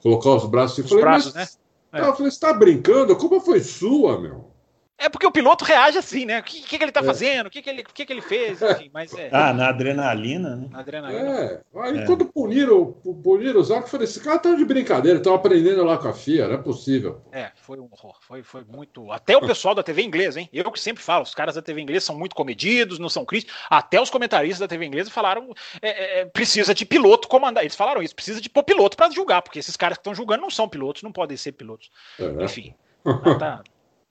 colocar, 0.00 0.30
os 0.36 0.46
braços, 0.46 0.78
os 0.78 0.88
falei, 0.88 1.04
braços, 1.04 1.34
né? 1.34 1.48
É. 1.92 2.00
Eu 2.00 2.14
falei, 2.14 2.30
você 2.30 2.38
tá 2.38 2.52
brincando? 2.52 3.12
A 3.12 3.16
culpa 3.16 3.40
foi 3.40 3.60
sua, 3.60 4.20
meu. 4.20 4.50
É 5.00 5.08
porque 5.08 5.26
o 5.26 5.32
piloto 5.32 5.64
reage 5.64 5.96
assim, 5.96 6.26
né? 6.26 6.40
O 6.40 6.42
que, 6.42 6.60
que, 6.60 6.76
que 6.76 6.84
ele 6.84 6.92
tá 6.92 7.00
é. 7.00 7.02
fazendo? 7.02 7.46
O 7.46 7.50
que, 7.50 7.62
que, 7.62 7.70
ele, 7.70 7.80
o 7.80 7.84
que, 7.86 8.04
que 8.04 8.12
ele 8.12 8.20
fez? 8.20 8.60
Enfim, 8.60 8.90
mas 8.92 9.14
é. 9.14 9.30
Ah, 9.32 9.50
na 9.54 9.70
adrenalina, 9.70 10.56
né? 10.56 10.68
Na 10.70 10.80
adrenalina. 10.80 11.40
É. 11.40 11.60
Aí 11.76 11.98
é. 12.00 12.04
quando 12.04 12.26
puniram, 12.26 12.92
puniram 13.24 13.60
o 13.60 13.64
Zaco, 13.64 13.86
eu 13.86 13.88
falei: 13.88 14.04
esse 14.04 14.20
cara 14.20 14.38
tá 14.38 14.54
de 14.54 14.62
brincadeira, 14.62 15.16
estão 15.16 15.34
aprendendo 15.34 15.82
lá 15.84 15.96
com 15.96 16.06
a 16.06 16.12
FIA, 16.12 16.48
não 16.48 16.54
é 16.56 16.58
possível. 16.58 17.22
É, 17.32 17.50
foi 17.62 17.80
um 17.80 17.88
horror. 17.90 18.18
Foi, 18.20 18.42
foi 18.42 18.62
muito. 18.68 19.10
Até 19.10 19.34
o 19.34 19.40
pessoal 19.40 19.74
da 19.74 19.82
TV 19.82 20.02
inglesa, 20.02 20.38
hein? 20.38 20.50
Eu 20.52 20.70
que 20.70 20.78
sempre 20.78 21.02
falo, 21.02 21.22
os 21.22 21.34
caras 21.34 21.54
da 21.54 21.62
TV 21.62 21.80
inglesa 21.80 22.04
são 22.04 22.18
muito 22.18 22.36
comedidos, 22.36 22.98
não 22.98 23.08
são 23.08 23.24
críticos. 23.24 23.56
Até 23.70 23.98
os 23.98 24.10
comentaristas 24.10 24.60
da 24.60 24.68
TV 24.68 24.84
inglesa 24.84 25.10
falaram: 25.10 25.54
é, 25.80 26.20
é, 26.20 26.24
precisa 26.26 26.74
de 26.74 26.84
piloto 26.84 27.26
comandar. 27.26 27.64
Eles 27.64 27.74
falaram 27.74 28.02
isso, 28.02 28.14
precisa 28.14 28.38
de 28.38 28.50
pôr 28.50 28.64
piloto 28.64 28.98
para 28.98 29.10
julgar, 29.10 29.40
porque 29.40 29.60
esses 29.60 29.78
caras 29.78 29.96
que 29.96 30.02
estão 30.02 30.14
julgando 30.14 30.42
não 30.42 30.50
são 30.50 30.68
pilotos, 30.68 31.02
não 31.02 31.10
podem 31.10 31.38
ser 31.38 31.52
pilotos. 31.52 31.90
É. 32.18 32.44
Enfim. 32.44 32.74
tá, 33.38 33.62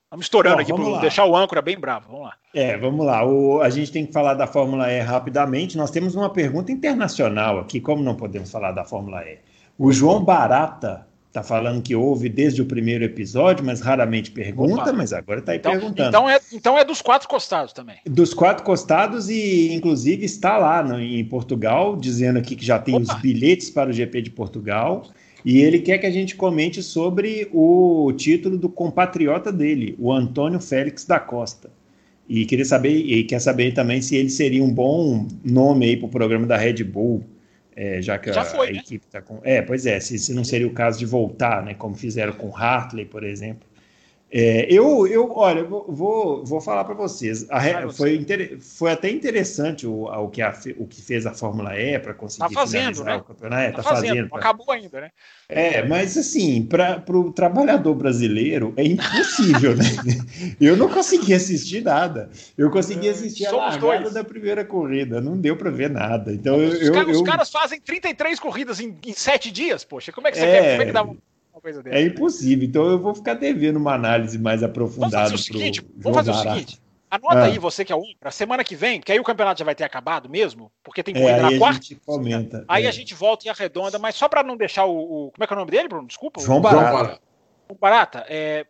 Estamos 0.10 0.26
estourando 0.26 0.56
Bom, 0.56 0.62
aqui 0.64 0.74
para 0.74 1.02
deixar 1.02 1.26
o 1.26 1.38
âncora 1.38 1.62
bem 1.62 1.80
bravo. 1.80 2.08
Vamos 2.10 2.26
lá. 2.26 2.34
É, 2.56 2.76
vamos 2.76 3.06
lá. 3.06 3.24
O, 3.24 3.62
a 3.62 3.70
gente 3.70 3.92
tem 3.92 4.08
que 4.08 4.12
falar 4.12 4.34
da 4.34 4.48
Fórmula 4.48 4.92
E 4.92 5.00
rapidamente. 5.02 5.78
Nós 5.78 5.92
temos 5.92 6.16
uma 6.16 6.32
pergunta 6.32 6.72
internacional 6.72 7.60
aqui, 7.60 7.80
como 7.80 8.02
não 8.02 8.16
podemos 8.16 8.50
falar 8.50 8.72
da 8.72 8.84
Fórmula 8.84 9.22
E? 9.22 9.38
O 9.78 9.94
João 9.94 10.24
Barata 10.24 11.06
está 11.28 11.44
falando 11.44 11.84
que 11.84 11.96
ouve 11.96 12.28
desde 12.28 12.60
o 12.60 12.66
primeiro 12.66 13.04
episódio, 13.04 13.64
mas 13.64 13.82
raramente 13.82 14.32
pergunta, 14.32 14.82
Opa. 14.82 14.94
mas 14.94 15.14
agora 15.14 15.42
está 15.42 15.52
aí 15.52 15.60
então, 15.60 15.74
perguntando. 15.74 16.10
Então 16.10 16.28
é, 16.28 16.40
então 16.52 16.76
é 16.76 16.84
dos 16.84 17.04
quatro 17.04 17.30
costados 17.30 17.72
também. 17.72 17.98
Dos 18.04 18.34
quatro 18.34 18.66
costados 18.66 19.30
e, 19.30 19.72
inclusive, 19.72 20.26
está 20.26 20.58
lá 20.58 20.82
no, 20.82 21.00
em 21.00 21.24
Portugal, 21.24 21.96
dizendo 21.96 22.40
aqui 22.40 22.56
que 22.56 22.66
já 22.66 22.80
tem 22.80 22.96
Opa. 22.96 23.14
os 23.14 23.22
bilhetes 23.22 23.70
para 23.70 23.92
o 23.92 23.94
GP 23.94 24.24
de 24.24 24.32
Portugal. 24.32 25.04
E 25.44 25.62
ele 25.62 25.80
quer 25.80 25.98
que 25.98 26.06
a 26.06 26.12
gente 26.12 26.36
comente 26.36 26.84
sobre 26.84 27.48
o 27.54 28.12
título 28.14 28.58
do 28.58 28.70
compatriota 28.70 29.52
dele, 29.52 29.96
o 29.98 30.12
Antônio 30.12 30.60
Félix 30.60 31.06
da 31.06 31.20
Costa. 31.20 31.70
E 32.28 32.46
queria 32.46 32.66
saber, 32.66 32.92
e 32.92 33.24
quer 33.24 33.40
saber 33.40 33.74
também 33.74 34.02
se 34.02 34.16
ele 34.16 34.30
seria 34.30 34.64
um 34.64 34.72
bom 34.72 35.28
nome 35.44 35.86
aí 35.86 35.98
para 35.98 36.06
o 36.06 36.10
programa 36.10 36.46
da 36.46 36.58
Red 36.58 36.84
Bull, 36.84 37.24
é, 37.76 38.02
já 38.02 38.18
que 38.18 38.32
já 38.34 38.42
a, 38.42 38.46
foi, 38.46 38.68
a 38.68 38.72
né? 38.74 38.80
equipe 38.80 39.06
está 39.06 39.22
com. 39.22 39.40
É, 39.42 39.62
pois 39.62 39.86
é, 39.86 40.00
se, 40.00 40.20
se 40.20 40.34
não 40.34 40.44
seria 40.44 40.68
o 40.68 40.72
caso 40.72 41.00
de 41.00 41.06
voltar, 41.06 41.64
né? 41.64 41.74
Como 41.74 41.96
fizeram 41.96 42.34
com 42.34 42.56
Hartley, 42.56 43.06
por 43.06 43.24
exemplo. 43.24 43.69
É, 44.32 44.72
eu, 44.72 45.08
eu, 45.08 45.32
olha, 45.32 45.64
vou, 45.64 46.46
vou 46.46 46.62
falar 46.62 46.84
para 46.84 46.94
vocês. 46.94 47.48
A, 47.50 47.90
foi, 47.92 48.16
inter, 48.16 48.60
foi 48.60 48.92
até 48.92 49.10
interessante 49.10 49.88
o, 49.88 50.04
o, 50.04 50.30
que 50.30 50.40
a, 50.40 50.54
o 50.78 50.86
que 50.86 51.02
fez 51.02 51.26
a 51.26 51.34
Fórmula 51.34 51.76
E 51.80 51.98
para 51.98 52.14
conseguir 52.14 52.48
tá 52.48 52.50
fazendo, 52.54 53.04
né? 53.04 53.16
o 53.16 53.24
campeonato. 53.24 53.62
É, 53.62 53.72
tá, 53.72 53.78
tá 53.78 53.84
fazendo, 53.84 54.10
fazendo 54.10 54.30
pra... 54.30 54.38
acabou 54.38 54.72
ainda, 54.72 55.02
né? 55.02 55.12
É, 55.50 55.84
mas 55.84 56.16
assim, 56.16 56.64
para 56.64 57.04
o 57.10 57.32
trabalhador 57.32 57.96
brasileiro 57.96 58.72
é 58.78 58.84
impossível, 58.84 59.76
né? 59.76 59.86
Eu 60.62 60.78
não 60.78 60.90
consegui 60.90 61.34
assistir 61.34 61.82
nada. 61.84 62.30
Eu 62.56 62.70
consegui 62.70 63.08
é, 63.08 63.12
assistir 63.12 63.48
a 63.48 63.52
largada 63.52 63.80
dois. 63.80 64.14
da 64.14 64.24
primeira 64.24 64.64
corrida, 64.64 65.20
não 65.20 65.36
deu 65.38 65.58
para 65.58 65.72
ver 65.72 65.90
nada. 65.90 66.32
Então 66.32 66.56
os, 66.58 66.80
eu, 66.80 66.94
caras, 66.94 67.16
eu... 67.16 67.22
os 67.22 67.28
caras 67.28 67.50
fazem 67.50 67.82
33 67.82 68.40
corridas 68.40 68.80
em, 68.80 68.96
em 69.08 69.14
7 69.14 69.50
dias, 69.50 69.84
poxa. 69.84 70.12
Como 70.12 70.28
é 70.28 70.32
que 70.32 70.38
você 70.38 70.46
é... 70.46 70.52
quer? 70.52 70.72
Como 70.72 70.82
é 70.84 70.86
que 70.86 70.92
dá 70.92 71.29
uma 71.60 71.62
coisa 71.62 71.84
dessa. 71.84 71.98
É 71.98 72.02
impossível. 72.02 72.68
Então 72.68 72.90
eu 72.90 73.00
vou 73.00 73.14
ficar 73.14 73.36
devendo 73.36 73.78
uma 73.78 73.94
análise 73.94 74.40
mais 74.40 74.64
aprofundada. 74.64 75.26
Vamos 75.26 75.32
fazer 75.32 75.36
o 75.36 75.60
seguinte: 75.60 75.86
vamos 75.98 76.18
fazer 76.18 76.32
o 76.32 76.36
seguinte. 76.36 76.82
Anota 77.12 77.40
ah. 77.40 77.46
aí 77.46 77.58
você 77.58 77.84
que 77.84 77.92
é 77.92 77.96
um 77.96 78.04
para 78.20 78.30
semana 78.30 78.64
que 78.64 78.76
vem, 78.76 79.02
que 79.02 79.12
aí 79.12 79.20
o 79.20 79.24
campeonato 79.24 79.60
já 79.60 79.66
vai 79.66 79.74
ter 79.74 79.84
acabado 79.84 80.30
mesmo, 80.30 80.72
porque 80.84 81.02
tem 81.02 81.14
corrida 81.14 81.38
é, 81.38 81.42
na 81.42 81.58
quarta. 81.58 81.94
A 81.94 82.06
comenta, 82.06 82.66
aí 82.68 82.86
é. 82.86 82.88
a 82.88 82.92
gente 82.92 83.16
volta 83.16 83.48
em 83.48 83.50
arredonda, 83.50 83.98
mas 83.98 84.16
só 84.16 84.30
para 84.30 84.44
não 84.44 84.56
deixar 84.56 84.86
o, 84.86 84.92
o, 84.92 85.32
Como 85.32 85.44
é 85.44 85.48
que 85.48 85.54
é 85.54 85.56
o 85.56 85.60
nome 85.60 85.72
dele, 85.72 85.88
Bruno? 85.88 86.08
Desculpa. 86.08 86.40
João 86.40 86.62
Barata. 86.62 87.20
João 87.68 87.80
Barata, 87.82 88.26
é, 88.30 88.68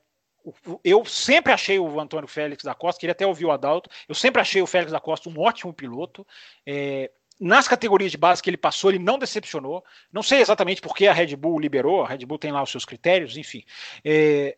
eu 0.85 1.03
sempre 1.03 1.51
achei 1.51 1.77
o 1.79 1.99
Antônio 1.99 2.29
Félix 2.29 2.63
da 2.63 2.73
Costa, 2.73 2.99
queria 2.99 3.11
até 3.11 3.27
ouvir 3.27 3.45
o 3.45 3.51
Adalto, 3.51 3.89
eu 4.07 4.15
sempre 4.15 4.41
achei 4.41 4.61
o 4.61 4.67
Félix 4.67 4.93
da 4.93 5.01
Costa 5.01 5.29
um 5.29 5.37
ótimo 5.37 5.73
piloto. 5.73 6.25
É, 6.65 7.11
nas 7.39 7.67
categorias 7.67 8.11
de 8.11 8.17
base 8.17 8.43
que 8.43 8.49
ele 8.49 8.57
passou, 8.57 8.91
ele 8.91 8.99
não 8.99 9.17
decepcionou. 9.17 9.83
Não 10.11 10.21
sei 10.21 10.41
exatamente 10.41 10.81
porque 10.81 11.07
a 11.07 11.13
Red 11.13 11.35
Bull 11.35 11.59
liberou, 11.59 12.03
a 12.03 12.07
Red 12.07 12.25
Bull 12.25 12.37
tem 12.37 12.51
lá 12.51 12.61
os 12.61 12.69
seus 12.69 12.85
critérios, 12.85 13.37
enfim. 13.37 13.63
É, 14.03 14.57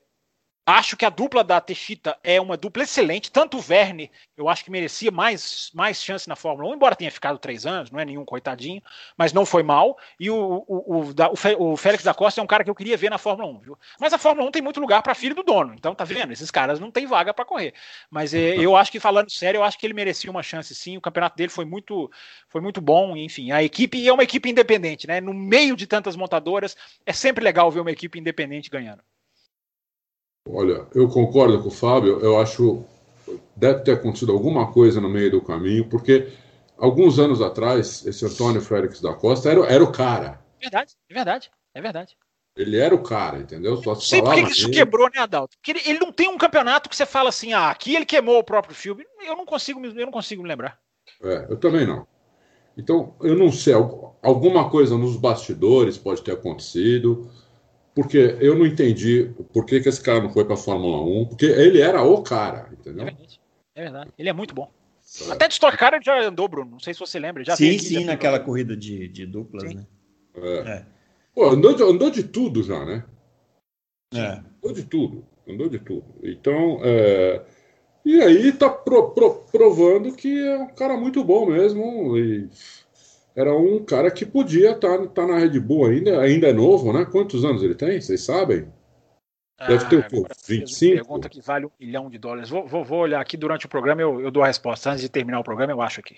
Acho 0.64 0.96
que 0.96 1.06
a 1.06 1.10
dupla 1.10 1.44
da 1.44 1.60
Teixeira 1.60 2.18
é 2.24 2.40
uma 2.40 2.56
dupla 2.56 2.84
excelente. 2.84 3.32
Tanto 3.32 3.58
o 3.58 3.62
Verne, 3.62 4.12
eu 4.38 4.48
acho 4.48 4.64
que 4.64 4.70
merecia 4.70 5.10
mais, 5.10 5.72
mais 5.74 6.02
chance 6.02 6.30
na 6.30 6.36
Fórmula 6.36 6.70
1, 6.70 6.76
embora 6.76 6.96
tenha 6.96 7.12
ficado 7.12 7.40
três 7.40 7.66
anos, 7.66 7.90
não 7.90 8.00
é 8.00 8.06
nenhum 8.06 8.24
coitadinho, 8.24 8.80
mas 9.18 9.34
não 9.34 9.44
foi 9.44 9.64
mal. 9.64 9.98
E 10.20 10.30
o, 10.30 10.64
o, 10.68 11.02
o, 11.02 11.72
o, 11.72 11.78
Félix 11.78 12.04
da 12.04 12.14
Costa 12.14 12.40
é 12.40 12.44
um 12.44 12.48
cara 12.48 12.64
que 12.64 12.70
eu 12.70 12.76
queria 12.76 12.96
ver 12.96 13.10
na 13.10 13.18
Fórmula 13.18 13.50
1, 13.50 13.60
viu? 13.60 13.78
Mas 14.00 14.14
a 14.14 14.20
Fórmula 14.20 14.48
1 14.48 14.52
tem 14.52 14.62
muito 14.62 14.80
lugar 14.80 15.02
para 15.02 15.16
filho 15.16 15.34
do 15.34 15.42
dono, 15.42 15.74
então 15.74 15.96
tá 15.96 16.04
vendo? 16.04 16.32
Esses 16.32 16.52
caras 16.52 16.80
não 16.80 16.92
têm 16.92 17.08
vaga 17.08 17.34
para 17.34 17.44
correr. 17.44 17.74
Mas 18.10 18.32
é, 18.36 18.56
eu 18.56 18.76
acho 18.76 18.92
que, 18.92 19.00
falando 19.00 19.32
sério, 19.32 19.58
eu 19.58 19.64
acho 19.64 19.80
que 19.80 19.86
ele 19.86 19.96
merecia 19.96 20.30
uma 20.30 20.44
chance 20.44 20.76
sim. 20.76 20.96
O 20.96 21.02
campeonato 21.02 21.36
dele 21.36 21.50
foi 21.50 21.66
muito, 21.66 22.10
foi 22.48 22.62
muito 22.62 22.80
bom, 22.80 23.18
enfim. 23.18 23.52
A 23.52 23.64
equipe 23.64 24.08
é 24.08 24.14
uma 24.14 24.24
equipe 24.24 24.48
independente, 24.48 25.08
né? 25.08 25.20
No 25.20 25.34
meio 25.34 25.76
de 25.76 25.88
tantas 25.88 26.16
montadoras, 26.16 26.78
é 27.04 27.14
sempre 27.14 27.44
legal 27.44 27.72
ver 27.72 27.80
uma 27.80 27.92
equipe 27.92 28.20
independente 28.20 28.70
ganhando. 28.70 29.02
Olha, 30.48 30.88
eu 30.96 31.08
concordo 31.08 31.62
com 31.62 31.68
o 31.68 31.72
Fábio, 31.72 32.20
eu 32.20 32.40
acho 32.40 32.84
deve 33.56 33.82
ter 33.82 33.92
acontecido 33.92 34.32
alguma 34.32 34.72
coisa 34.72 35.00
no 35.00 35.10
meio 35.10 35.32
do 35.32 35.42
caminho, 35.42 35.88
porque 35.88 36.32
alguns 36.78 37.20
anos 37.20 37.42
atrás, 37.42 38.06
esse 38.06 38.26
Antônio 38.26 38.62
Félix 38.62 39.00
da 39.00 39.14
Costa 39.14 39.50
era, 39.50 39.62
era 39.66 39.84
o 39.84 39.92
cara. 39.92 40.42
É 40.60 40.64
verdade, 40.64 40.96
é 41.10 41.14
verdade, 41.14 41.52
é 41.74 41.82
verdade. 41.82 42.18
Ele 42.56 42.78
era 42.78 42.94
o 42.94 43.02
cara, 43.02 43.40
entendeu? 43.40 43.78
Só 43.78 43.96
se 43.96 44.08
Sei 44.08 44.22
por 44.22 44.34
que 44.34 44.42
isso 44.42 44.70
quebrou, 44.70 45.10
né, 45.14 45.22
Adalto? 45.22 45.56
Porque 45.58 45.72
ele, 45.72 45.82
ele, 45.86 46.00
não 46.00 46.12
tem 46.12 46.28
um 46.28 46.38
campeonato 46.38 46.90
que 46.90 46.96
você 46.96 47.06
fala 47.06 47.30
assim, 47.30 47.54
ah, 47.54 47.70
aqui 47.70 47.96
ele 47.96 48.06
queimou 48.06 48.40
o 48.40 48.44
próprio 48.44 48.76
filme. 48.76 49.06
Eu 49.26 49.38
não 49.38 49.46
consigo, 49.46 49.84
eu 49.86 50.06
não 50.06 50.12
consigo 50.12 50.44
me 50.44 50.50
lembrar. 50.50 50.78
É, 51.24 51.48
eu 51.50 51.58
também 51.58 51.88
não. 51.88 52.06
Então, 52.78 53.16
eu 53.22 53.38
não 53.38 53.52
sei, 53.52 53.74
alguma 53.74 54.70
coisa 54.70 54.98
nos 54.98 55.16
bastidores 55.16 55.98
pode 55.98 56.22
ter 56.24 56.34
acontecido 56.34 57.30
porque 57.94 58.38
eu 58.40 58.58
não 58.58 58.66
entendi 58.66 59.32
por 59.54 59.66
que, 59.66 59.82
que 59.82 59.90
esse 59.90 60.02
cara 60.02 60.22
não 60.22 60.30
foi 60.30 60.46
para 60.46 60.54
a 60.54 60.58
Fórmula 60.58 61.02
1, 61.02 61.26
porque 61.28 61.46
ele 61.46 61.82
era 61.82 62.02
o 62.02 62.22
cara, 62.22 62.70
entendeu? 62.72 63.08
É 63.08 63.12
verdade, 63.12 63.42
é 63.76 63.82
verdade. 63.82 64.12
ele 64.18 64.30
é 64.30 64.34
muito 64.34 64.56
bom. 64.56 64.72
É. 65.28 65.32
Até 65.32 65.48
de 65.48 65.54
Stock 65.56 65.78
Car 65.78 65.94
ele 65.94 66.04
já 66.04 66.22
andou, 66.22 66.48
Bruno, 66.48 66.72
não 66.72 66.80
sei 66.80 66.94
se 66.94 67.00
você 67.00 67.20
lembra. 67.20 67.44
Já 67.44 67.56
sim, 67.56 67.76
aqui, 67.76 67.80
sim, 67.80 68.00
já 68.02 68.06
naquela 68.08 68.40
corrida 68.40 68.78
de, 68.78 69.08
de 69.10 69.26
duplas, 69.26 69.70
sim. 69.70 69.76
né? 69.76 69.88
É. 70.36 70.58
é. 70.60 70.86
Pô, 71.36 71.50
andou 71.50 71.74
de, 71.74 71.84
andou 71.84 72.10
de 72.10 72.24
tudo 72.24 72.64
já, 72.64 72.86
né? 72.86 73.04
É. 74.14 74.42
Andou 74.58 74.74
de 74.74 74.84
tudo. 74.84 75.26
Andou 75.48 75.68
de 75.68 75.80
tudo. 75.80 76.06
Então, 76.24 76.80
é... 76.84 77.44
e 78.06 78.22
aí 78.22 78.54
tá 78.54 78.70
pro, 78.70 79.12
pro, 79.12 79.44
provando 79.52 80.14
que 80.14 80.42
é 80.42 80.58
um 80.58 80.68
cara 80.68 80.96
muito 80.96 81.24
bom 81.24 81.46
mesmo. 81.46 82.18
E 82.18 82.50
era 83.42 83.56
um 83.56 83.84
cara 83.84 84.10
que 84.10 84.26
podia 84.26 84.72
estar 84.72 84.98
tá, 84.98 85.08
tá 85.08 85.28
na 85.28 85.38
Red 85.38 85.60
Bull 85.60 85.88
ainda. 85.88 86.22
Ainda 86.22 86.48
é 86.48 86.54
novo, 86.54 86.94
né? 86.94 87.06
Quantos 87.06 87.44
anos 87.44 87.64
ele 87.64 87.76
tem? 87.76 88.00
Vocês 88.00 88.22
sabem? 88.22 88.68
Deve 89.68 89.86
ter 89.86 89.98
o 90.16 90.26
ah, 90.26 90.36
25? 90.48 90.96
Pergunta 90.96 91.30
que 91.30 91.42
vale 91.42 91.66
um 91.66 91.72
milhão 91.80 92.10
de 92.10 92.18
dólares. 92.18 92.50
Vou, 92.50 92.68
vou, 92.68 92.84
vou 92.84 93.00
olhar 93.00 93.22
aqui 93.22 93.38
durante 93.38 93.66
o 93.66 93.70
programa, 93.70 94.02
eu, 94.02 94.20
eu, 94.20 94.32
dou 94.32 94.42
a 94.42 94.48
resposta. 94.48 94.90
Antes 94.90 95.02
de 95.02 95.10
terminar 95.10 95.40
o 95.40 95.44
programa, 95.44 95.72
eu 95.72 95.82
acho 95.82 96.00
aqui. 96.00 96.18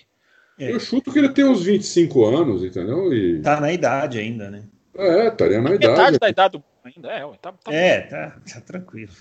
É. 0.58 0.72
Eu 0.72 0.80
chuto 0.80 1.12
que 1.12 1.20
ele 1.20 1.30
tem 1.30 1.44
uns 1.44 1.64
25 1.64 2.26
anos, 2.26 2.64
entendeu? 2.64 3.14
E... 3.14 3.41
Tá 3.41 3.60
na 3.60 3.72
idade 3.72 4.20
ainda, 4.20 4.50
né? 4.50 4.64
É, 4.95 5.28
estaria 5.28 5.60
na 5.60 5.74
idade. 5.74 5.88
Metade 5.88 6.20
da 6.20 6.30
idade 6.30 6.58
do 6.58 6.64
ainda 6.84 7.10
é, 7.10 7.22
tá, 7.41 7.52
tá 7.52 7.74
é, 7.74 8.02
tá, 8.02 8.38
tá, 8.54 8.62
tranquilo. 8.62 9.14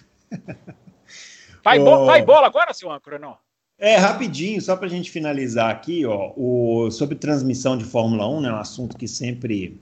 Vai, 1.65 1.79
oh. 1.79 1.85
bo 1.85 2.05
vai 2.07 2.23
bola 2.23 2.47
agora, 2.47 2.75
seu 2.75 2.91
âncora, 2.91 3.19
não? 3.19 3.37
É, 3.83 3.97
rapidinho, 3.97 4.63
só 4.63 4.77
para 4.77 4.87
a 4.87 4.89
gente 4.89 5.11
finalizar 5.11 5.69
aqui, 5.69 6.07
ó, 6.07 6.33
o, 6.37 6.89
sobre 6.89 7.17
transmissão 7.17 7.77
de 7.77 7.83
Fórmula 7.83 8.29
1, 8.29 8.41
né, 8.41 8.53
um 8.53 8.57
assunto 8.57 8.97
que 8.97 9.09
sempre, 9.09 9.77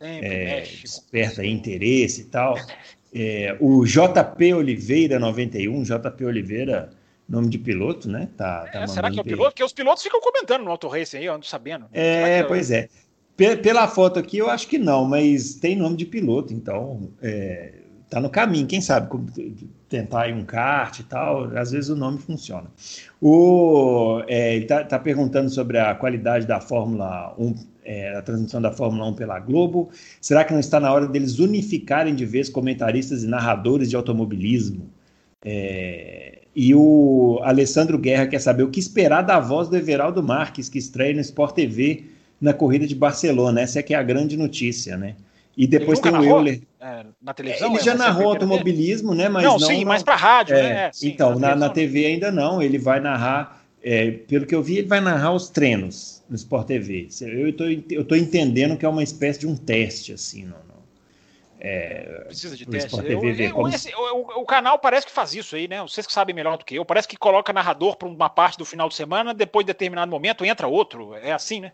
sempre 0.00 0.26
é, 0.26 0.60
desperta 0.62 1.44
interesse 1.44 2.22
e 2.22 2.24
tal. 2.24 2.56
É, 3.16 3.56
o 3.60 3.84
JP 3.84 4.54
Oliveira 4.54 5.20
91, 5.20 5.84
JP 5.84 6.24
Oliveira, 6.24 6.90
nome 7.28 7.48
de 7.48 7.58
piloto, 7.58 8.10
né? 8.10 8.28
Tá, 8.36 8.66
tá 8.66 8.82
é, 8.82 8.86
será 8.88 9.08
que 9.08 9.20
é 9.20 9.22
o 9.22 9.24
piloto? 9.24 9.50
Porque 9.50 9.62
os 9.62 9.72
pilotos 9.72 10.02
ficam 10.02 10.20
comentando 10.20 10.64
no 10.64 10.70
Auto 10.72 10.88
Race 10.88 11.16
aí, 11.16 11.26
eu 11.26 11.32
ando 11.32 11.46
sabendo. 11.46 11.86
É, 11.92 12.38
é, 12.38 12.42
pois 12.42 12.72
é. 12.72 12.88
Pela 13.36 13.86
foto 13.86 14.18
aqui, 14.18 14.38
eu 14.38 14.50
acho 14.50 14.66
que 14.66 14.78
não, 14.78 15.04
mas 15.04 15.54
tem 15.54 15.76
nome 15.76 15.96
de 15.96 16.06
piloto, 16.06 16.52
então 16.52 17.08
é, 17.22 17.74
tá 18.08 18.20
no 18.20 18.30
caminho. 18.30 18.66
Quem 18.66 18.80
sabe 18.80 19.08
tentar 19.88 20.28
ir 20.28 20.34
um 20.34 20.44
kart 20.44 20.98
e 20.98 21.04
tal, 21.04 21.56
às 21.56 21.70
vezes 21.70 21.90
o 21.90 21.96
nome 21.96 22.18
funciona. 22.18 22.66
O, 23.20 24.22
é, 24.26 24.56
ele 24.56 24.66
tá, 24.66 24.84
tá 24.84 24.98
perguntando 24.98 25.50
sobre 25.50 25.78
a 25.78 25.94
qualidade 25.94 26.46
da 26.46 26.60
Fórmula 26.60 27.34
1, 27.38 27.54
é, 27.84 28.16
a 28.16 28.22
transmissão 28.22 28.60
da 28.60 28.72
Fórmula 28.72 29.06
1 29.10 29.14
pela 29.14 29.38
Globo. 29.38 29.90
Será 30.20 30.44
que 30.44 30.52
não 30.52 30.60
está 30.60 30.80
na 30.80 30.92
hora 30.92 31.06
deles 31.06 31.38
unificarem 31.38 32.14
de 32.14 32.24
vez 32.24 32.48
comentaristas 32.48 33.22
e 33.22 33.26
narradores 33.26 33.90
de 33.90 33.96
automobilismo? 33.96 34.90
É, 35.44 36.40
e 36.56 36.74
o 36.74 37.40
Alessandro 37.42 37.98
Guerra 37.98 38.26
quer 38.26 38.40
saber 38.40 38.62
o 38.62 38.70
que 38.70 38.78
esperar 38.78 39.22
da 39.22 39.40
voz 39.40 39.68
do 39.68 39.76
Everaldo 39.76 40.22
Marques, 40.22 40.68
que 40.68 40.78
estreia 40.78 41.12
no 41.12 41.20
Sport 41.20 41.54
TV 41.54 42.04
na 42.40 42.52
corrida 42.52 42.86
de 42.86 42.94
Barcelona. 42.94 43.60
Essa 43.60 43.80
é 43.80 43.82
que 43.82 43.92
é 43.92 43.96
a 43.96 44.02
grande 44.02 44.36
notícia, 44.36 44.96
né? 44.96 45.16
E 45.56 45.66
depois 45.66 46.00
tem 46.00 46.12
o 46.12 46.24
Euler. 46.24 46.60
É, 46.84 47.06
na 47.18 47.32
televisão? 47.32 47.72
Ele 47.72 47.82
já 47.82 47.94
narrou 47.94 48.28
automobilismo, 48.28 49.14
né? 49.14 49.26
Mas 49.26 49.42
não, 49.42 49.58
não 49.58 49.66
sim, 49.66 49.86
mas 49.86 50.02
para 50.02 50.16
rádio, 50.16 50.54
é, 50.54 50.62
né? 50.62 50.86
É, 50.86 50.92
sim, 50.92 51.08
então, 51.08 51.38
na, 51.38 51.56
na, 51.56 51.70
TV 51.70 52.04
ainda 52.04 52.30
não. 52.30 52.60
Ele 52.60 52.76
vai 52.76 53.00
narrar, 53.00 53.64
é, 53.82 54.10
pelo 54.10 54.44
que 54.44 54.54
eu 54.54 54.62
vi, 54.62 54.76
ele 54.76 54.86
vai 54.86 55.00
narrar 55.00 55.32
os 55.32 55.48
treinos 55.48 56.22
no 56.28 56.36
Sport 56.36 56.66
TV. 56.66 57.08
Eu 57.22 57.48
estou 57.48 57.66
eu 57.88 58.04
tô 58.04 58.14
entendendo 58.14 58.76
que 58.76 58.84
é 58.84 58.88
uma 58.88 59.02
espécie 59.02 59.40
de 59.40 59.46
um 59.46 59.56
teste, 59.56 60.12
assim, 60.12 60.46
é, 61.58 62.24
Precisa 62.26 62.54
de 62.54 62.66
teste. 62.66 62.94
Eu, 62.98 63.24
eu, 63.24 63.54
como... 63.54 63.68
esse, 63.68 63.90
o, 63.94 64.42
o, 64.42 64.44
canal 64.44 64.78
parece 64.78 65.06
que 65.06 65.12
faz 65.12 65.34
isso 65.34 65.56
aí, 65.56 65.66
né? 65.66 65.80
Vocês 65.80 66.06
que 66.06 66.12
sabem 66.12 66.34
melhor 66.34 66.58
do 66.58 66.64
que 66.66 66.74
eu. 66.74 66.84
Parece 66.84 67.08
que 67.08 67.16
coloca 67.16 67.50
narrador 67.50 67.96
para 67.96 68.06
uma 68.06 68.28
parte 68.28 68.58
do 68.58 68.66
final 68.66 68.90
de 68.90 68.94
semana, 68.94 69.32
depois 69.32 69.64
de 69.64 69.72
determinado 69.72 70.10
momento 70.10 70.44
entra 70.44 70.68
outro. 70.68 71.14
É 71.14 71.32
assim, 71.32 71.60
né? 71.60 71.72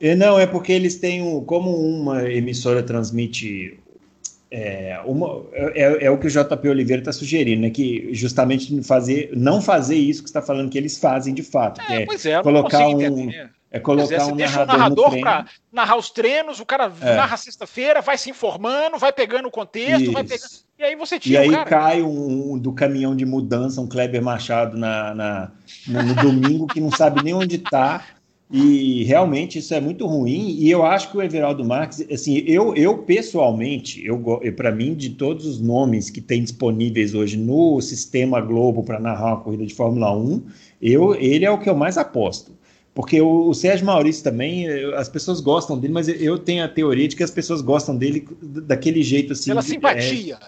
É, 0.00 0.16
não, 0.16 0.40
é 0.40 0.46
porque 0.48 0.72
eles 0.72 0.96
têm 0.96 1.22
um, 1.22 1.44
como 1.44 1.70
uma 1.70 2.28
emissora 2.28 2.82
transmite 2.82 3.78
é, 4.50 4.98
uma, 5.04 5.44
é, 5.52 6.06
é, 6.06 6.10
o 6.10 6.18
que 6.18 6.26
o 6.26 6.30
JP 6.30 6.68
Oliveira 6.68 7.02
está 7.02 7.12
sugerindo, 7.12 7.62
né? 7.62 7.70
Que 7.70 8.08
justamente 8.12 8.82
fazer, 8.82 9.30
não 9.34 9.60
fazer 9.60 9.96
isso 9.96 10.22
que 10.22 10.28
está 10.28 10.40
falando 10.40 10.70
que 10.70 10.78
eles 10.78 10.98
fazem 10.98 11.34
de 11.34 11.42
fato. 11.42 11.80
É, 11.82 12.04
é, 12.04 12.30
é 12.32 12.42
colocar 12.42 12.88
um, 12.88 13.30
é 13.70 13.78
colocar 13.78 14.14
é, 14.14 14.24
um 14.24 14.34
narrador, 14.34 14.66
narrador 14.66 15.20
para 15.20 15.46
narrar 15.70 15.96
os 15.96 16.10
treinos, 16.10 16.58
o 16.58 16.64
cara 16.64 16.90
é. 17.02 17.16
narra 17.16 17.36
sexta-feira, 17.36 18.00
vai 18.00 18.16
se 18.16 18.30
informando, 18.30 18.96
vai 18.96 19.12
pegando 19.12 19.48
o 19.48 19.50
contexto, 19.50 20.04
isso. 20.04 20.12
vai 20.12 20.24
pegando. 20.24 20.50
E 20.78 20.84
aí 20.84 20.96
você 20.96 21.18
tira. 21.18 21.44
E 21.44 21.54
aí 21.54 21.64
cai 21.66 22.00
um, 22.00 22.52
um, 22.52 22.58
do 22.58 22.72
caminhão 22.72 23.14
de 23.14 23.26
mudança, 23.26 23.80
um 23.80 23.88
Kleber 23.88 24.22
Machado 24.22 24.78
na, 24.78 25.14
na, 25.14 25.50
na 25.86 26.02
no 26.02 26.14
domingo 26.14 26.66
que 26.66 26.80
não 26.80 26.90
sabe 26.90 27.22
nem 27.22 27.34
onde 27.34 27.56
está 27.56 28.06
e 28.50 29.04
realmente 29.04 29.58
isso 29.58 29.74
é 29.74 29.80
muito 29.80 30.06
ruim. 30.06 30.56
E 30.58 30.70
eu 30.70 30.84
acho 30.84 31.10
que 31.10 31.16
o 31.16 31.22
Everaldo 31.22 31.64
Marques, 31.64 32.04
assim, 32.10 32.42
eu, 32.46 32.74
eu 32.74 32.98
pessoalmente, 32.98 34.04
eu, 34.04 34.18
para 34.56 34.72
mim, 34.72 34.94
de 34.94 35.10
todos 35.10 35.44
os 35.44 35.60
nomes 35.60 36.08
que 36.08 36.20
tem 36.20 36.42
disponíveis 36.42 37.14
hoje 37.14 37.36
no 37.36 37.80
sistema 37.82 38.40
Globo 38.40 38.82
para 38.82 38.98
narrar 38.98 39.34
uma 39.34 39.40
corrida 39.40 39.66
de 39.66 39.74
Fórmula 39.74 40.16
1, 40.16 40.42
eu, 40.80 41.14
ele 41.14 41.44
é 41.44 41.50
o 41.50 41.58
que 41.58 41.68
eu 41.68 41.76
mais 41.76 41.98
aposto. 41.98 42.56
Porque 42.94 43.20
o, 43.20 43.48
o 43.48 43.54
Sérgio 43.54 43.86
Maurício 43.86 44.24
também, 44.24 44.66
as 44.94 45.08
pessoas 45.08 45.40
gostam 45.40 45.78
dele, 45.78 45.92
mas 45.92 46.08
eu 46.08 46.38
tenho 46.38 46.64
a 46.64 46.68
teoria 46.68 47.06
de 47.06 47.14
que 47.14 47.22
as 47.22 47.30
pessoas 47.30 47.60
gostam 47.60 47.94
dele 47.94 48.26
daquele 48.42 49.02
jeito 49.02 49.34
assim. 49.34 49.50
Pela 49.50 49.62
simpatia. 49.62 50.38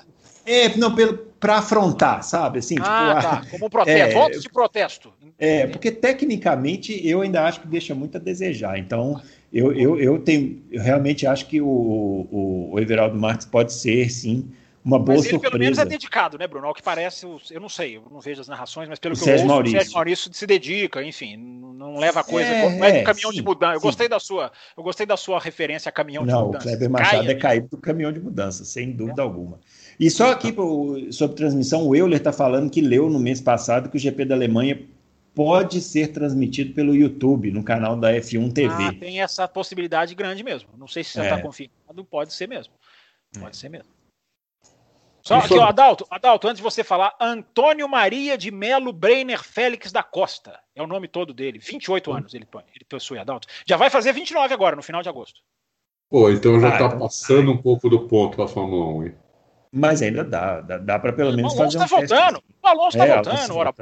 É, 0.47 0.65
é 0.65 0.77
não, 0.77 0.95
para 1.41 1.57
afrontar, 1.57 2.23
sabe? 2.23 2.59
Assim, 2.59 2.77
ah, 2.81 3.17
tipo, 3.17 3.23
tá. 3.23 3.51
Como 3.51 3.71
protesto, 3.71 3.99
é, 4.13 4.13
votos 4.13 4.43
de 4.43 4.49
protesto. 4.51 5.13
É, 5.39 5.67
porque 5.67 5.91
tecnicamente 5.91 7.01
eu 7.07 7.23
ainda 7.23 7.45
acho 7.45 7.63
que 7.63 7.67
deixa 7.67 7.95
muito 7.95 8.17
a 8.17 8.21
desejar. 8.21 8.79
Então, 8.79 9.21
eu, 9.51 9.73
eu, 9.73 9.99
eu 9.99 10.19
tenho, 10.19 10.63
eu 10.71 10.83
realmente 10.83 11.27
acho 11.27 11.47
que 11.47 11.61
o, 11.61 11.67
o, 11.67 12.71
o 12.73 12.79
Everaldo 12.79 13.19
Marques 13.19 13.47
pode 13.47 13.73
ser, 13.73 14.11
sim, 14.11 14.53
uma 14.85 14.99
boa 14.99 15.17
mas 15.17 15.27
ele, 15.27 15.33
surpresa. 15.33 15.51
pelo 15.51 15.63
menos 15.63 15.79
é 15.79 15.85
dedicado, 15.85 16.39
né, 16.39 16.47
Bruno? 16.47 16.67
Ao 16.67 16.75
que 16.75 16.83
parece, 16.83 17.27
eu 17.27 17.61
não 17.61 17.69
sei, 17.69 17.97
eu 17.97 18.03
não 18.11 18.21
vejo 18.21 18.41
as 18.41 18.49
narrações, 18.49 18.89
mas 18.89 18.99
pelo 18.99 19.15
que 19.15 19.21
Sérgio 19.21 19.41
eu 19.41 19.43
ouço, 19.45 19.55
Maurício. 19.55 19.77
o 19.77 19.81
Sérgio 19.81 19.95
Maurício 19.95 20.31
se 20.35 20.47
dedica, 20.47 21.03
enfim, 21.03 21.37
não 21.37 21.99
leva 21.99 22.21
a 22.21 22.25
coisa, 22.25 22.49
é, 22.49 22.79
não 22.79 22.85
é, 22.85 22.99
é 22.99 23.03
caminhão 23.03 23.31
sim, 23.31 23.37
de 23.37 23.43
mudança. 23.43 23.75
Eu 23.75 23.81
gostei 23.81 24.09
da 24.09 24.19
sua, 24.19 24.51
eu 24.77 24.83
gostei 24.83 25.05
da 25.05 25.17
sua 25.17 25.39
referência 25.39 25.89
a 25.89 25.93
caminhão 25.93 26.25
não, 26.25 26.39
de 26.39 26.47
mudança. 26.47 26.65
Não, 26.65 26.75
o 26.75 26.79
Kleber 26.79 26.91
Machado 26.91 27.25
Caia, 27.25 27.31
é 27.31 27.35
caído 27.35 27.69
do 27.69 27.77
caminhão 27.77 28.13
de 28.13 28.21
mudança, 28.21 28.65
sem 28.65 28.93
dúvida 28.93 29.21
é. 29.21 29.25
alguma. 29.25 29.61
E 30.01 30.11
só 30.11 30.31
aqui 30.31 30.55
sobre 31.13 31.37
transmissão, 31.37 31.87
o 31.87 31.95
Euler 31.95 32.17
está 32.17 32.33
falando 32.33 32.71
que 32.71 32.81
leu 32.81 33.11
no 33.11 33.21
mês 33.21 33.39
passado 33.39 33.91
que 33.91 33.99
o 33.99 34.01
GP 34.01 34.25
da 34.25 34.35
Alemanha 34.35 34.83
pode 35.35 35.83
ser 35.83 36.09
transmitido 36.09 36.73
pelo 36.73 36.97
YouTube, 36.97 37.51
no 37.51 37.63
canal 37.63 37.97
da 37.99 38.11
F1 38.15 38.51
TV. 38.51 38.83
Ah, 38.83 38.95
tem 38.99 39.21
essa 39.21 39.47
possibilidade 39.47 40.15
grande 40.15 40.43
mesmo. 40.43 40.71
Não 40.79 40.89
sei 40.89 41.05
se 41.05 41.17
já 41.17 41.25
está 41.25 41.39
é. 41.39 41.43
confirmado, 41.43 42.03
pode 42.03 42.33
ser 42.33 42.49
mesmo. 42.49 42.73
Pode 43.39 43.55
é. 43.55 43.61
ser 43.61 43.69
mesmo. 43.69 43.91
Só 45.21 45.37
aqui, 45.37 45.53
ó, 45.59 45.65
Adalto, 45.65 46.07
Adalto, 46.11 46.49
antes 46.49 46.57
de 46.57 46.63
você 46.63 46.83
falar, 46.83 47.15
Antônio 47.21 47.87
Maria 47.87 48.39
de 48.39 48.51
Melo 48.51 48.95
Breiner 48.95 49.45
Félix 49.45 49.93
da 49.93 50.03
Costa. 50.03 50.59
É 50.75 50.83
o 50.83 50.87
nome 50.87 51.09
todo 51.09 51.35
dele. 51.35 51.59
28 51.59 52.11
hum. 52.11 52.15
anos 52.15 52.33
ele, 52.33 52.49
ele 52.75 52.85
possui, 52.89 53.19
Adalto. 53.19 53.47
Já 53.67 53.77
vai 53.77 53.91
fazer 53.91 54.15
29 54.15 54.55
agora, 54.55 54.75
no 54.75 54.83
final 54.83 55.03
de 55.03 55.11
agosto. 55.11 55.43
Pô, 56.09 56.31
então 56.31 56.59
já 56.59 56.71
está 56.71 56.87
ah, 56.87 56.97
passando 56.97 57.53
um 57.53 57.59
pouco 57.59 57.91
do 57.91 58.09
ponto 58.09 58.37
para 58.37 58.47
a 58.47 58.49
Fórmula 58.49 58.87
1, 58.87 59.05
hein? 59.05 59.15
Mas 59.73 60.03
ainda 60.03 60.25
dá, 60.25 60.61
dá, 60.61 60.79
dá 60.79 60.99
para 60.99 61.13
pelo 61.13 61.33
menos 61.33 61.55
fazer 61.55 61.79
tá 61.79 61.85
um 61.85 61.89
voltando. 61.89 62.43
O 62.63 62.67
Alonso 62.67 62.99
está 62.99 63.07
é, 63.07 63.15
voltando, 63.15 63.57
ora, 63.57 63.75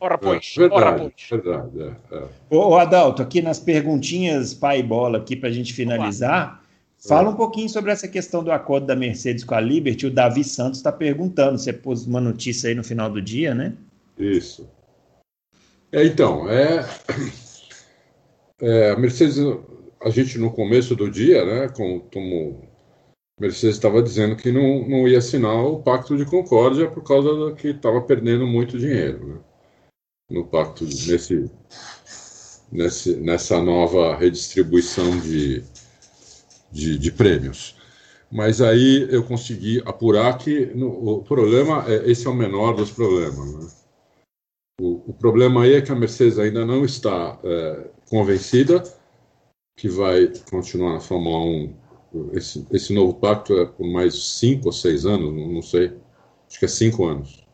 ora 0.00 0.18
pois. 0.18 0.54
É, 0.56 0.60
verdade, 0.60 0.82
ora 0.82 0.98
pois. 0.98 1.14
Verdade, 1.30 1.82
é, 1.82 2.16
é. 2.16 2.56
Ô, 2.56 2.76
Adalto, 2.76 3.22
aqui 3.22 3.42
nas 3.42 3.60
perguntinhas 3.60 4.54
pai 4.54 4.80
e 4.80 4.82
bola 4.82 5.18
aqui 5.18 5.36
para 5.36 5.50
a 5.50 5.52
gente 5.52 5.74
finalizar, 5.74 6.62
fala 7.06 7.28
um 7.28 7.34
pouquinho 7.34 7.68
sobre 7.68 7.92
essa 7.92 8.08
questão 8.08 8.42
do 8.42 8.50
acordo 8.50 8.86
da 8.86 8.96
Mercedes 8.96 9.44
com 9.44 9.54
a 9.54 9.60
Liberty. 9.60 10.06
O 10.06 10.10
Davi 10.10 10.42
Santos 10.42 10.78
está 10.78 10.90
perguntando, 10.90 11.58
você 11.58 11.72
pôs 11.72 12.06
uma 12.06 12.20
notícia 12.20 12.68
aí 12.68 12.74
no 12.74 12.82
final 12.82 13.10
do 13.10 13.20
dia, 13.20 13.54
né? 13.54 13.74
Isso. 14.18 14.66
É, 15.92 16.04
então, 16.04 16.48
é, 16.50 16.84
é 18.60 18.90
a 18.90 18.96
Mercedes, 18.96 19.36
a 20.02 20.08
gente 20.08 20.38
no 20.38 20.50
começo 20.50 20.96
do 20.96 21.10
dia, 21.10 21.44
né, 21.44 21.68
como, 21.68 22.00
como 22.12 22.65
Mercedes 23.38 23.76
estava 23.76 24.02
dizendo 24.02 24.34
que 24.34 24.50
não, 24.50 24.88
não 24.88 25.06
ia 25.06 25.18
assinar 25.18 25.62
o 25.62 25.82
Pacto 25.82 26.16
de 26.16 26.24
Concórdia 26.24 26.90
por 26.90 27.02
causa 27.02 27.54
que 27.54 27.68
estava 27.68 28.00
perdendo 28.00 28.46
muito 28.46 28.78
dinheiro 28.78 29.26
né? 29.26 29.40
no 30.30 30.46
pacto 30.46 30.84
nesse, 30.84 31.50
nesse, 32.72 33.16
nessa 33.16 33.62
nova 33.62 34.16
redistribuição 34.16 35.20
de, 35.20 35.62
de, 36.72 36.98
de, 36.98 37.12
prêmios. 37.12 37.76
Mas 38.32 38.60
aí 38.60 39.06
eu 39.10 39.22
consegui 39.22 39.82
apurar 39.84 40.36
que 40.38 40.66
no, 40.74 41.18
o 41.18 41.22
problema 41.22 41.84
é, 41.86 42.10
esse 42.10 42.26
é 42.26 42.30
o 42.30 42.34
menor 42.34 42.74
dos 42.74 42.90
problemas. 42.90 43.54
Né? 43.54 43.70
O, 44.80 45.10
o, 45.10 45.12
problema 45.12 45.62
aí 45.62 45.74
é 45.74 45.82
que 45.82 45.92
a 45.92 45.94
Mercedes 45.94 46.38
ainda 46.38 46.66
não 46.66 46.84
está 46.84 47.38
é, 47.44 47.90
convencida 48.08 48.82
que 49.76 49.88
vai 49.88 50.32
continuar 50.50 50.94
na 50.94 51.00
Fórmula 51.00 51.38
1 51.38 51.85
esse, 52.32 52.66
esse 52.70 52.92
novo 52.92 53.14
pacto 53.14 53.58
é 53.58 53.66
por 53.66 53.86
mais 53.86 54.14
cinco 54.14 54.66
ou 54.66 54.72
seis 54.72 55.06
anos, 55.06 55.32
não 55.34 55.62
sei. 55.62 55.96
Acho 56.48 56.58
que 56.58 56.64
é 56.64 56.68
cinco 56.68 57.06
anos. 57.06 57.44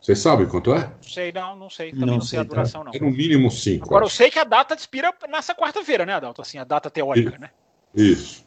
Vocês 0.00 0.18
sabem 0.18 0.46
quanto 0.46 0.72
é? 0.72 0.80
Não 0.80 1.02
sei, 1.02 1.32
não, 1.32 1.56
não 1.56 1.70
sei. 1.70 1.90
Também 1.90 2.06
não, 2.06 2.14
não 2.14 2.20
sei, 2.20 2.30
sei 2.30 2.38
a 2.38 2.42
duração, 2.44 2.84
não. 2.84 2.92
É 2.94 2.98
no 2.98 3.10
mínimo 3.10 3.50
cinco. 3.50 3.86
Agora, 3.86 4.04
acho. 4.04 4.14
eu 4.14 4.16
sei 4.16 4.30
que 4.30 4.38
a 4.38 4.44
data 4.44 4.74
expira 4.74 5.12
nessa 5.28 5.54
quarta-feira, 5.54 6.06
né, 6.06 6.12
Adalto? 6.12 6.40
Assim, 6.40 6.58
a 6.58 6.64
data 6.64 6.88
teórica, 6.88 7.36
e, 7.36 7.40
né? 7.40 7.50
Isso. 7.94 8.46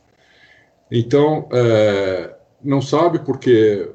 Então, 0.90 1.50
é, 1.52 2.36
não 2.64 2.82
sabe 2.82 3.20
porque 3.20 3.94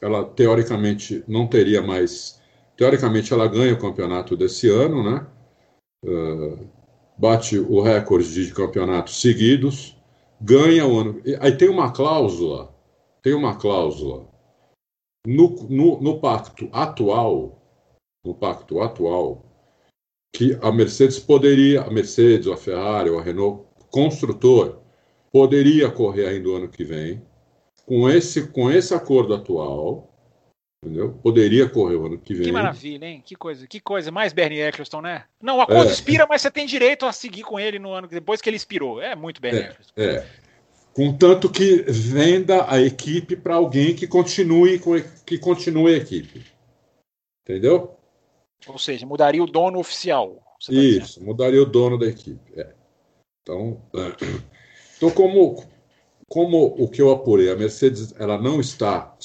ela 0.00 0.24
teoricamente 0.24 1.24
não 1.26 1.46
teria 1.46 1.80
mais. 1.80 2.40
Teoricamente, 2.76 3.32
ela 3.32 3.46
ganha 3.46 3.74
o 3.74 3.78
campeonato 3.78 4.36
desse 4.36 4.68
ano, 4.68 5.02
né? 5.02 5.26
Uh, 6.04 6.68
bate 7.16 7.58
o 7.58 7.80
recorde 7.80 8.46
de 8.46 8.52
campeonatos 8.52 9.20
seguidos, 9.20 9.96
ganha 10.42 10.86
o 10.86 10.98
ano. 10.98 11.22
Aí 11.40 11.56
tem 11.56 11.68
uma 11.68 11.92
cláusula, 11.92 12.74
tem 13.22 13.34
uma 13.34 13.56
cláusula 13.56 14.28
no, 15.26 15.48
no, 15.68 16.00
no 16.00 16.20
pacto 16.20 16.68
atual, 16.72 17.62
no 18.24 18.34
pacto 18.34 18.80
atual, 18.80 19.46
que 20.34 20.58
a 20.60 20.72
Mercedes 20.72 21.18
poderia, 21.18 21.82
a 21.82 21.90
Mercedes, 21.90 22.48
a 22.48 22.56
Ferrari, 22.56 23.10
ou 23.10 23.18
a 23.18 23.22
Renault, 23.22 23.66
construtor, 23.90 24.80
poderia 25.30 25.90
correr 25.90 26.26
ainda 26.26 26.48
o 26.48 26.56
ano 26.56 26.68
que 26.68 26.84
vem, 26.84 27.22
com 27.86 28.08
esse, 28.08 28.48
com 28.48 28.70
esse 28.70 28.94
acordo 28.94 29.34
atual, 29.34 30.11
entendeu? 30.82 31.12
Poderia 31.22 31.68
correr 31.68 31.94
o 31.94 32.06
ano 32.06 32.18
que 32.18 32.34
vem. 32.34 32.44
Que 32.44 32.52
maravilha, 32.52 33.06
hein? 33.06 33.22
Que 33.24 33.36
coisa, 33.36 33.66
que 33.66 33.80
coisa. 33.80 34.10
Mais 34.10 34.32
Bernie 34.32 34.60
Eccleston, 34.60 35.00
né? 35.00 35.24
Não, 35.40 35.58
o 35.58 35.60
acordo 35.60 35.88
é. 35.88 35.92
expira, 35.92 36.26
mas 36.28 36.42
você 36.42 36.50
tem 36.50 36.66
direito 36.66 37.06
a 37.06 37.12
seguir 37.12 37.42
com 37.42 37.58
ele 37.58 37.78
no 37.78 37.92
ano 37.92 38.08
depois 38.08 38.40
que 38.40 38.50
ele 38.50 38.56
expirou. 38.56 39.00
É 39.00 39.14
muito 39.14 39.40
Bernie 39.40 39.62
é, 39.62 39.64
Eccleston. 39.70 40.00
É. 40.00 40.26
Contanto 40.92 41.48
que 41.48 41.84
venda 41.88 42.70
a 42.70 42.80
equipe 42.80 43.36
para 43.36 43.54
alguém 43.54 43.94
que 43.94 44.06
continue 44.06 44.78
com 44.78 44.92
que 45.24 45.38
continue 45.38 45.94
a 45.94 45.96
equipe. 45.96 46.44
Entendeu? 47.42 47.96
Ou 48.66 48.78
seja, 48.78 49.06
mudaria 49.06 49.42
o 49.42 49.46
dono 49.46 49.78
oficial. 49.78 50.42
Tá 50.64 50.72
Isso, 50.72 51.22
mudaria 51.24 51.62
o 51.62 51.66
dono 51.66 51.98
da 51.98 52.06
equipe. 52.06 52.52
É. 52.60 52.72
Então, 53.42 53.80
então 54.96 55.10
como, 55.10 55.64
como 56.28 56.66
o 56.78 56.88
que 56.88 57.00
eu 57.00 57.10
apurei, 57.10 57.50
a 57.50 57.56
Mercedes 57.56 58.14
ela 58.18 58.38
não 58.40 58.60
está 58.60 59.16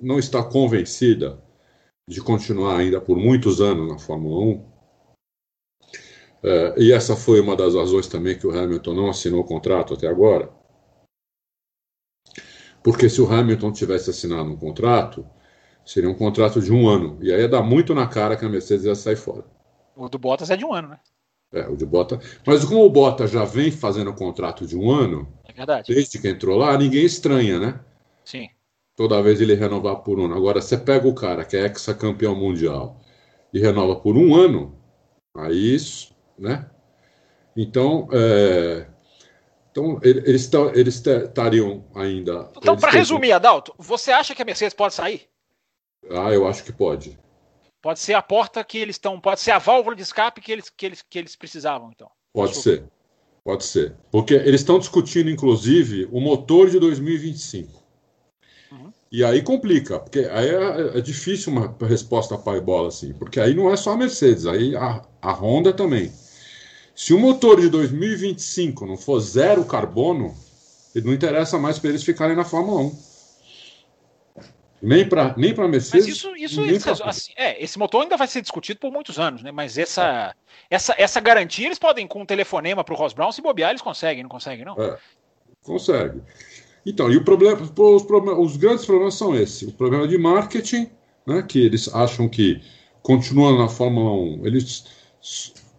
não 0.00 0.18
está 0.18 0.42
convencida 0.42 1.42
de 2.08 2.20
continuar 2.22 2.78
ainda 2.78 3.00
por 3.00 3.16
muitos 3.16 3.60
anos 3.60 3.88
na 3.88 3.98
Fórmula 3.98 4.44
1. 4.44 4.68
É, 6.42 6.74
e 6.78 6.92
essa 6.92 7.16
foi 7.16 7.40
uma 7.40 7.56
das 7.56 7.74
razões 7.74 8.06
também 8.06 8.38
que 8.38 8.46
o 8.46 8.56
Hamilton 8.56 8.94
não 8.94 9.10
assinou 9.10 9.40
o 9.40 9.44
contrato 9.44 9.94
até 9.94 10.06
agora. 10.06 10.50
Porque 12.82 13.08
se 13.08 13.20
o 13.20 13.30
Hamilton 13.30 13.72
tivesse 13.72 14.10
assinado 14.10 14.48
um 14.48 14.56
contrato, 14.56 15.26
seria 15.84 16.08
um 16.08 16.14
contrato 16.14 16.60
de 16.60 16.72
um 16.72 16.88
ano. 16.88 17.18
E 17.20 17.32
aí 17.32 17.40
ia 17.40 17.48
dar 17.48 17.62
muito 17.62 17.94
na 17.94 18.06
cara 18.06 18.36
que 18.36 18.44
a 18.44 18.48
Mercedes 18.48 18.86
ia 18.86 18.94
sair 18.94 19.16
fora. 19.16 19.44
O 19.96 20.08
do 20.08 20.18
Bottas 20.18 20.50
é 20.50 20.56
de 20.56 20.64
um 20.64 20.72
ano, 20.72 20.88
né? 20.88 21.00
É, 21.52 21.66
o 21.66 21.76
de 21.76 21.84
Bottas. 21.84 22.38
Mas 22.46 22.64
como 22.64 22.84
o 22.84 22.90
Bottas 22.90 23.30
já 23.30 23.44
vem 23.44 23.70
fazendo 23.70 24.14
contrato 24.14 24.66
de 24.66 24.76
um 24.76 24.90
ano, 24.90 25.26
é 25.44 25.82
desde 25.82 26.20
que 26.20 26.28
entrou 26.28 26.56
lá, 26.56 26.76
ninguém 26.78 27.04
estranha, 27.04 27.58
né? 27.58 27.80
Sim. 28.24 28.48
Toda 28.98 29.22
vez 29.22 29.40
ele 29.40 29.54
renovar 29.54 29.94
por 29.98 30.18
um 30.18 30.24
ano. 30.24 30.34
Agora, 30.34 30.60
você 30.60 30.76
pega 30.76 31.06
o 31.06 31.14
cara 31.14 31.44
que 31.44 31.56
é 31.56 31.60
ex-campeão 31.60 32.34
mundial 32.34 33.00
e 33.54 33.60
renova 33.60 33.94
por 33.94 34.16
um 34.16 34.34
ano, 34.34 34.76
aí 35.36 35.72
isso, 35.72 36.12
né? 36.36 36.68
Então, 37.56 38.08
é... 38.10 38.88
então 39.70 40.00
eles 40.02 40.50
estariam 40.96 41.84
ainda. 41.94 42.50
Então, 42.56 42.76
para 42.76 42.90
resumir, 42.90 43.30
Adalto, 43.30 43.72
você 43.78 44.10
acha 44.10 44.34
que 44.34 44.42
a 44.42 44.44
Mercedes 44.44 44.74
pode 44.74 44.94
sair? 44.94 45.28
Ah, 46.10 46.32
eu 46.32 46.48
acho 46.48 46.64
que 46.64 46.72
pode. 46.72 47.16
Pode 47.80 48.00
ser 48.00 48.14
a 48.14 48.22
porta 48.22 48.64
que 48.64 48.78
eles 48.78 48.96
estão, 48.96 49.20
pode 49.20 49.38
ser 49.38 49.52
a 49.52 49.60
válvula 49.60 49.94
de 49.94 50.02
escape 50.02 50.40
que 50.40 50.50
eles, 50.50 50.70
que 50.70 50.84
eles, 50.84 51.04
que 51.08 51.20
eles 51.20 51.36
precisavam, 51.36 51.92
então. 51.94 52.10
Pode 52.32 52.56
ser. 52.56 52.82
Pode 53.44 53.64
ser. 53.64 53.94
Porque 54.10 54.34
eles 54.34 54.60
estão 54.60 54.76
discutindo, 54.76 55.30
inclusive, 55.30 56.08
o 56.10 56.20
motor 56.20 56.68
de 56.68 56.80
2025. 56.80 57.77
E 59.10 59.24
aí 59.24 59.42
complica, 59.42 59.98
porque 59.98 60.20
aí 60.30 60.48
é, 60.50 60.98
é, 60.98 61.00
difícil 61.00 61.52
uma 61.52 61.74
resposta 61.86 62.36
pai 62.36 62.60
bola 62.60 62.88
assim, 62.88 63.14
porque 63.14 63.40
aí 63.40 63.54
não 63.54 63.72
é 63.72 63.76
só 63.76 63.92
a 63.92 63.96
Mercedes, 63.96 64.46
aí 64.46 64.76
a, 64.76 65.02
a 65.22 65.32
Honda 65.32 65.72
também. 65.72 66.12
Se 66.94 67.14
o 67.14 67.18
motor 67.18 67.60
de 67.60 67.70
2025 67.70 68.84
não 68.84 68.96
for 68.98 69.18
zero 69.20 69.64
carbono, 69.64 70.36
não 70.96 71.12
interessa 71.12 71.58
mais 71.58 71.78
para 71.78 71.90
eles 71.90 72.02
ficarem 72.02 72.36
na 72.36 72.44
Fórmula 72.44 72.82
1. 72.82 73.08
Nem 74.80 75.08
para 75.08 75.34
nem 75.36 75.54
para 75.54 75.66
Mercedes. 75.66 76.06
Mas 76.06 76.16
isso, 76.16 76.36
isso, 76.36 76.64
isso 76.64 77.04
assim, 77.04 77.32
é, 77.36 77.62
esse 77.62 77.78
motor 77.78 78.02
ainda 78.02 78.16
vai 78.16 78.28
ser 78.28 78.40
discutido 78.40 78.78
por 78.78 78.92
muitos 78.92 79.18
anos, 79.18 79.42
né? 79.42 79.50
Mas 79.50 79.76
essa, 79.76 80.34
essa, 80.70 80.94
essa 80.96 81.20
garantia 81.20 81.66
eles 81.66 81.78
podem, 81.78 82.06
com 82.06 82.22
um 82.22 82.26
telefonema 82.26 82.84
para 82.84 82.94
o 82.94 82.96
Ross 82.96 83.12
Brown, 83.12 83.32
se 83.32 83.42
bobear, 83.42 83.70
eles 83.70 83.82
conseguem, 83.82 84.22
não 84.22 84.30
conseguem, 84.30 84.64
não? 84.64 84.80
É, 84.80 84.96
consegue. 85.62 86.20
Então, 86.84 87.10
e 87.12 87.16
o 87.16 87.24
problema, 87.24 87.60
os, 87.60 88.04
os 88.38 88.56
grandes 88.56 88.84
problemas 88.84 89.14
são 89.14 89.34
esses: 89.34 89.68
o 89.68 89.72
problema 89.72 90.06
de 90.06 90.16
marketing, 90.16 90.90
né? 91.26 91.42
Que 91.42 91.60
eles 91.60 91.92
acham 91.94 92.28
que 92.28 92.62
continuando 93.02 93.58
na 93.58 93.68
Fórmula 93.68 94.12
1, 94.40 94.46
eles, 94.46 94.84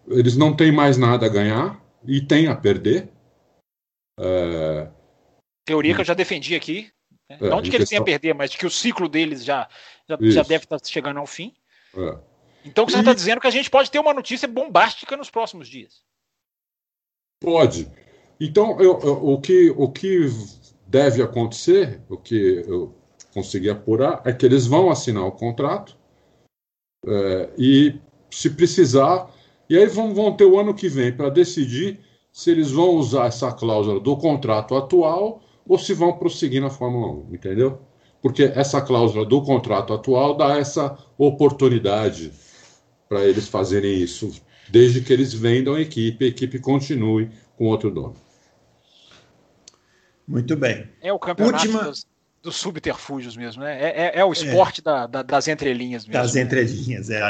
eles 0.08 0.36
não 0.36 0.56
têm 0.56 0.72
mais 0.72 0.98
nada 0.98 1.26
a 1.26 1.30
ganhar 1.30 1.80
e 2.06 2.22
têm 2.22 2.48
a 2.48 2.56
perder. 2.56 3.10
É... 4.20 4.88
Teoria 5.66 5.94
que 5.94 6.02
eu 6.02 6.06
já 6.06 6.14
defendi 6.14 6.56
aqui, 6.56 6.92
né? 7.30 7.38
É, 7.40 7.50
não 7.50 7.62
de 7.62 7.70
que 7.70 7.76
eles 7.76 7.90
tenham 7.90 8.02
a 8.02 8.06
perder, 8.06 8.34
mas 8.34 8.52
de 8.52 8.58
que 8.58 8.66
o 8.66 8.72
ciclo 8.72 9.08
deles 9.08 9.44
já, 9.44 9.68
já, 10.08 10.18
já 10.20 10.44
deve 10.44 10.64
estar 10.64 10.80
chegando 10.84 11.20
ao 11.20 11.28
fim. 11.28 11.54
É. 11.96 12.18
Então 12.66 12.86
você 12.86 13.00
está 13.00 13.14
dizendo 13.14 13.40
que 13.40 13.48
a 13.48 13.52
gente 13.52 13.70
pode 13.70 13.90
ter 13.90 14.00
uma 14.00 14.14
notícia 14.14 14.48
bombástica 14.48 15.16
nos 15.16 15.30
próximos 15.30 15.68
dias. 15.68 16.02
Pode. 17.40 17.90
Então, 18.40 18.80
eu, 18.80 19.00
eu, 19.02 19.26
o, 19.26 19.42
que, 19.42 19.70
o 19.72 19.90
que 19.90 20.28
deve 20.90 21.22
acontecer, 21.22 22.02
o 22.10 22.18
que 22.18 22.64
eu 22.68 22.96
consegui 23.32 23.70
apurar, 23.70 24.22
é 24.26 24.34
que 24.34 24.46
eles 24.46 24.66
vão 24.66 24.90
assinar 24.90 25.24
o 25.24 25.32
contrato 25.32 25.96
é, 27.06 27.50
e, 27.58 27.96
se 28.32 28.50
precisar, 28.50 29.32
e 29.70 29.78
aí 29.78 29.86
vão, 29.86 30.14
vão 30.16 30.36
ter 30.36 30.46
o 30.46 30.60
ano 30.60 30.74
que 30.74 30.90
vem 30.90 31.12
para 31.12 31.30
decidir 31.30 32.00
se 32.34 32.50
eles 32.50 32.72
vão 32.72 32.96
usar 32.96 33.28
essa 33.28 33.52
cláusula 33.52 34.00
do 34.00 34.18
contrato 34.18 34.76
atual 34.76 35.42
ou 35.68 35.78
se 35.78 35.94
vão 35.94 36.14
prosseguir 36.14 36.62
na 36.62 36.72
Fórmula 36.72 37.08
1, 37.30 37.36
entendeu? 37.36 37.80
Porque 38.20 38.44
essa 38.44 38.82
cláusula 38.82 39.26
do 39.26 39.44
contrato 39.44 39.94
atual 39.94 40.36
dá 40.36 40.58
essa 40.58 40.98
oportunidade 41.18 42.32
para 43.08 43.24
eles 43.24 43.48
fazerem 43.48 43.94
isso, 44.02 44.42
desde 44.70 45.02
que 45.02 45.14
eles 45.14 45.34
vendam 45.34 45.76
a 45.76 45.82
equipe, 45.82 46.26
a 46.26 46.28
equipe 46.28 46.60
continue 46.60 47.30
com 47.56 47.68
outro 47.68 47.92
dono. 47.92 48.29
Muito 50.30 50.56
bem. 50.56 50.88
É 51.02 51.12
o 51.12 51.18
campeonato 51.18 51.66
Última... 51.66 51.84
dos, 51.86 52.06
dos 52.44 52.56
subterfúgios 52.56 53.36
mesmo, 53.36 53.64
né? 53.64 53.82
É, 53.82 53.88
é, 53.88 54.20
é 54.20 54.24
o 54.24 54.32
esporte 54.32 54.80
é. 54.80 54.84
Da, 54.84 55.08
da, 55.08 55.24
das 55.24 55.48
entrelinhas 55.48 56.06
mesmo. 56.06 56.22
Das 56.22 56.36
entrelinhas, 56.36 57.10
é 57.10 57.20
a, 57.20 57.30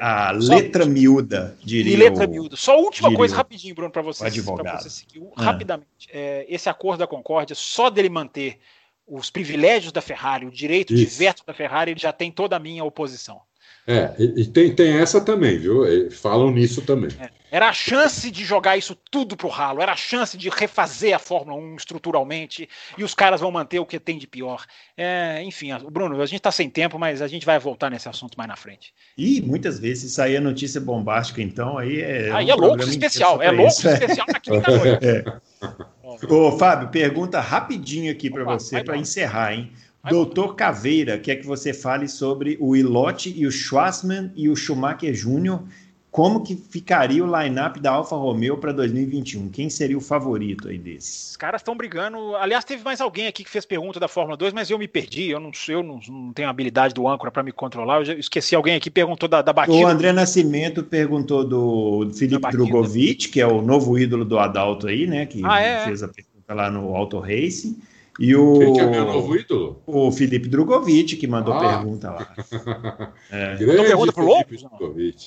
a, 0.00 0.28
a 0.28 0.30
letra 0.30 0.86
miúda, 0.86 1.54
diria. 1.62 1.92
E 1.92 1.96
letra 1.96 2.26
miúda. 2.26 2.56
Só 2.56 2.80
última 2.80 3.14
coisa 3.14 3.36
rapidinho, 3.36 3.74
Bruno, 3.74 3.92
para 3.92 4.00
você, 4.00 4.24
você 4.30 4.90
seguir 4.90 5.22
ah. 5.36 5.42
rapidamente. 5.42 6.08
É, 6.10 6.46
esse 6.48 6.70
acordo 6.70 7.00
da 7.00 7.06
Concórdia, 7.06 7.54
só 7.54 7.90
dele 7.90 8.08
manter 8.08 8.58
os 9.06 9.28
privilégios 9.30 9.92
da 9.92 10.00
Ferrari, 10.00 10.46
o 10.46 10.50
direito 10.50 10.94
Isso. 10.94 11.04
de 11.04 11.18
veto 11.18 11.42
da 11.46 11.52
Ferrari, 11.52 11.90
ele 11.90 12.00
já 12.00 12.14
tem 12.14 12.32
toda 12.32 12.56
a 12.56 12.58
minha 12.58 12.82
oposição. 12.82 13.42
É, 13.88 14.14
e 14.18 14.44
tem, 14.44 14.74
tem 14.74 14.98
essa 14.98 15.18
também, 15.18 15.56
viu? 15.56 15.82
Falam 16.10 16.50
nisso 16.50 16.82
também. 16.82 17.10
É. 17.18 17.30
Era 17.50 17.70
a 17.70 17.72
chance 17.72 18.30
de 18.30 18.44
jogar 18.44 18.76
isso 18.76 18.94
tudo 19.10 19.34
pro 19.34 19.48
ralo, 19.48 19.80
era 19.80 19.92
a 19.92 19.96
chance 19.96 20.36
de 20.36 20.50
refazer 20.50 21.16
a 21.16 21.18
Fórmula 21.18 21.58
1 21.58 21.76
estruturalmente 21.76 22.68
e 22.98 23.02
os 23.02 23.14
caras 23.14 23.40
vão 23.40 23.50
manter 23.50 23.78
o 23.78 23.86
que 23.86 23.98
tem 23.98 24.18
de 24.18 24.26
pior. 24.26 24.66
É, 24.94 25.42
enfim, 25.42 25.70
Bruno, 25.90 26.20
a 26.20 26.26
gente 26.26 26.40
tá 26.40 26.52
sem 26.52 26.68
tempo, 26.68 26.98
mas 26.98 27.22
a 27.22 27.26
gente 27.26 27.46
vai 27.46 27.58
voltar 27.58 27.88
nesse 27.90 28.06
assunto 28.06 28.36
mais 28.36 28.48
na 28.48 28.56
frente. 28.56 28.92
E 29.16 29.40
muitas 29.40 29.78
vezes 29.78 30.10
isso 30.10 30.20
aí 30.20 30.36
é 30.36 30.40
notícia 30.40 30.78
bombástica, 30.78 31.40
então 31.40 31.78
aí 31.78 32.02
é. 32.02 32.30
Aí 32.30 32.46
um 32.46 32.50
é 32.50 32.54
louco 32.54 32.82
especial, 32.82 33.40
é 33.40 33.50
louco 33.50 33.72
especial 33.72 34.26
na 34.30 34.40
quinta-noite. 34.40 34.98
É. 35.60 36.28
Ô, 36.28 36.56
Fábio, 36.56 36.88
pergunta 36.88 37.40
rapidinho 37.40 38.10
aqui 38.10 38.30
para 38.30 38.44
você, 38.44 38.82
para 38.82 38.96
encerrar, 38.96 39.54
hein? 39.54 39.72
Doutor 40.10 40.54
Caveira 40.54 41.18
quer 41.18 41.36
que 41.36 41.46
você 41.46 41.72
fale 41.72 42.08
sobre 42.08 42.56
o 42.60 42.76
Ilote 42.76 43.32
e 43.36 43.46
o 43.46 43.50
Schwarzman 43.50 44.32
e 44.34 44.48
o 44.48 44.56
Schumacher 44.56 45.14
Júnior. 45.14 45.62
Como 46.10 46.42
que 46.42 46.56
ficaria 46.56 47.22
o 47.22 47.40
line-up 47.40 47.78
da 47.78 47.92
Alfa 47.92 48.16
Romeo 48.16 48.56
para 48.56 48.72
2021? 48.72 49.50
Quem 49.50 49.68
seria 49.68 49.96
o 49.96 50.00
favorito 50.00 50.68
aí 50.68 50.78
desses? 50.78 51.30
Os 51.30 51.36
caras 51.36 51.60
estão 51.60 51.76
brigando. 51.76 52.34
Aliás, 52.36 52.64
teve 52.64 52.82
mais 52.82 53.00
alguém 53.00 53.26
aqui 53.26 53.44
que 53.44 53.50
fez 53.50 53.66
pergunta 53.66 54.00
da 54.00 54.08
Fórmula 54.08 54.36
2, 54.36 54.54
mas 54.54 54.70
eu 54.70 54.78
me 54.78 54.88
perdi. 54.88 55.28
Eu 55.28 55.38
não, 55.38 55.52
eu 55.68 55.82
não, 55.82 56.00
não 56.08 56.32
tenho 56.32 56.48
habilidade 56.48 56.94
do 56.94 57.06
âncora 57.06 57.30
para 57.30 57.42
me 57.42 57.52
controlar. 57.52 57.98
Eu 57.98 58.04
já 58.06 58.14
esqueci 58.14 58.56
alguém 58.56 58.74
aqui 58.74 58.90
perguntou 58.90 59.28
da, 59.28 59.42
da 59.42 59.52
batida. 59.52 59.76
O 59.76 59.86
André 59.86 60.12
Nascimento 60.12 60.82
perguntou 60.82 61.44
do 61.44 62.10
Felipe 62.14 62.50
Drogovic, 62.50 63.28
que 63.28 63.40
é 63.40 63.46
o 63.46 63.60
novo 63.60 63.98
ídolo 63.98 64.24
do 64.24 64.38
Adalto 64.38 64.88
aí, 64.88 65.06
né? 65.06 65.26
Que 65.26 65.42
ah, 65.44 65.60
é? 65.60 65.84
fez 65.84 66.02
a 66.02 66.08
pergunta 66.08 66.54
lá 66.54 66.70
no 66.70 66.96
Auto 66.96 67.20
Racing. 67.20 67.78
E 68.18 68.34
o, 68.34 68.58
Quem 68.58 68.72
que 68.72 68.80
é 68.80 68.86
meu 68.86 69.04
novo 69.04 69.36
ídolo? 69.36 69.80
O 69.86 70.10
Felipe 70.10 70.48
Drogovic, 70.48 71.16
que 71.16 71.26
mandou 71.26 71.54
ah. 71.54 71.60
pergunta 71.60 72.10
lá. 72.10 72.34
É. 73.30 73.58
Mandou 73.60 73.84
pergunta 73.84 74.12
pro 74.12 74.24
Lopes? 74.24 74.62
Não. 74.62 74.70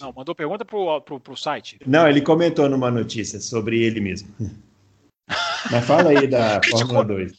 não, 0.02 0.14
mandou 0.14 0.36
pergunta 0.36 0.66
pro, 0.66 1.02
pro, 1.02 1.20
pro 1.20 1.38
site. 1.38 1.80
Não, 1.86 2.08
ele 2.08 2.20
comentou 2.20 2.68
numa 2.68 2.90
notícia 2.90 3.40
sobre 3.40 3.82
ele 3.82 4.02
mesmo. 4.02 4.30
Mas 5.72 5.86
fala 5.86 6.10
aí 6.10 6.28
da 6.28 6.60
Fórmula 6.70 7.06
2. 7.06 7.32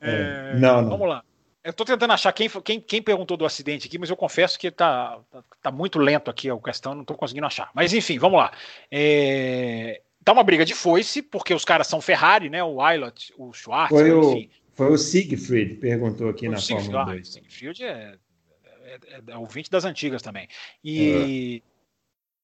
É, 0.00 0.52
é, 0.54 0.58
não, 0.58 0.82
não. 0.82 0.90
Vamos 0.90 1.08
lá. 1.08 1.22
Eu 1.62 1.70
estou 1.70 1.84
tentando 1.84 2.12
achar 2.12 2.32
quem, 2.32 2.48
quem, 2.62 2.80
quem 2.80 3.02
perguntou 3.02 3.36
do 3.36 3.46
acidente 3.46 3.86
aqui, 3.86 3.98
mas 3.98 4.10
eu 4.10 4.16
confesso 4.16 4.58
que 4.58 4.66
está 4.66 5.18
tá, 5.30 5.42
tá 5.62 5.70
muito 5.72 5.98
lento 5.98 6.30
aqui 6.30 6.50
a 6.50 6.56
questão, 6.58 6.94
não 6.94 7.00
estou 7.00 7.16
conseguindo 7.16 7.46
achar. 7.46 7.70
Mas 7.74 7.94
enfim, 7.94 8.18
vamos 8.18 8.38
lá. 8.38 8.52
É, 8.90 10.02
tá 10.22 10.32
uma 10.32 10.42
briga 10.42 10.64
de 10.64 10.74
foice, 10.74 11.22
porque 11.22 11.54
os 11.54 11.64
caras 11.64 11.86
são 11.86 12.02
Ferrari, 12.02 12.50
né? 12.50 12.62
O 12.62 12.76
Wilot, 12.76 13.32
o 13.38 13.50
Schwartz, 13.54 13.96
foi 13.96 14.12
o, 14.12 14.46
Foi 14.74 14.90
o 14.90 14.98
Siegfried, 14.98 15.76
perguntou 15.76 16.28
aqui 16.28 16.48
o 16.48 16.50
na 16.50 16.58
Siegfried, 16.58 16.92
Fórmula 16.92 17.14
2. 17.14 17.28
Ah, 17.28 17.32
Siegfried 17.32 17.84
é, 17.84 18.18
é, 18.84 18.94
é, 18.94 19.22
é 19.28 19.38
ouvinte 19.38 19.70
das 19.70 19.84
antigas 19.84 20.22
também. 20.22 20.48
E, 20.82 21.62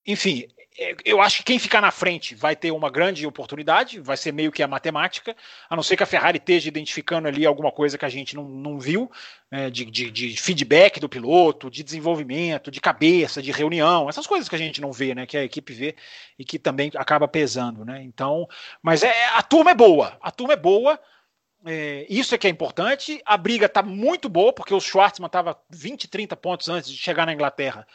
é. 0.06 0.12
enfim, 0.12 0.46
é, 0.78 0.94
eu 1.04 1.20
acho 1.20 1.38
que 1.38 1.42
quem 1.42 1.58
ficar 1.58 1.80
na 1.80 1.90
frente 1.90 2.34
vai 2.34 2.54
ter 2.54 2.70
uma 2.70 2.88
grande 2.88 3.26
oportunidade, 3.26 3.98
vai 3.98 4.16
ser 4.16 4.32
meio 4.32 4.52
que 4.52 4.62
a 4.62 4.68
matemática, 4.68 5.36
a 5.68 5.74
não 5.74 5.82
ser 5.82 5.96
que 5.96 6.02
a 6.04 6.06
Ferrari 6.06 6.38
esteja 6.38 6.68
identificando 6.68 7.26
ali 7.26 7.44
alguma 7.44 7.72
coisa 7.72 7.98
que 7.98 8.04
a 8.04 8.08
gente 8.08 8.36
não, 8.36 8.48
não 8.48 8.78
viu, 8.78 9.10
né, 9.50 9.68
de, 9.68 9.84
de, 9.84 10.10
de, 10.10 10.40
feedback 10.40 11.00
do 11.00 11.08
piloto, 11.08 11.68
de 11.68 11.82
desenvolvimento, 11.82 12.70
de 12.70 12.80
cabeça, 12.80 13.42
de 13.42 13.50
reunião, 13.50 14.08
essas 14.08 14.26
coisas 14.26 14.48
que 14.48 14.54
a 14.54 14.58
gente 14.58 14.80
não 14.80 14.92
vê, 14.92 15.14
né, 15.14 15.26
que 15.26 15.36
a 15.36 15.44
equipe 15.44 15.72
vê 15.72 15.96
e 16.38 16.44
que 16.44 16.58
também 16.58 16.92
acaba 16.94 17.26
pesando, 17.26 17.84
né? 17.84 18.02
Então, 18.04 18.48
mas 18.80 19.02
é, 19.02 19.26
a 19.34 19.42
turma 19.42 19.72
é 19.72 19.74
boa, 19.74 20.16
a 20.22 20.30
turma 20.30 20.54
é 20.54 20.56
boa. 20.56 20.98
É, 21.66 22.06
isso 22.08 22.34
é 22.34 22.38
que 22.38 22.46
é 22.46 22.50
importante. 22.50 23.20
A 23.24 23.36
briga 23.36 23.66
está 23.66 23.82
muito 23.82 24.28
boa, 24.28 24.52
porque 24.52 24.74
o 24.74 24.80
Schwartzman 24.80 25.26
estava 25.26 25.58
20, 25.70 26.08
30 26.08 26.36
pontos 26.36 26.68
antes 26.68 26.90
de 26.90 26.96
chegar 26.96 27.26
na 27.26 27.32
Inglaterra 27.32 27.86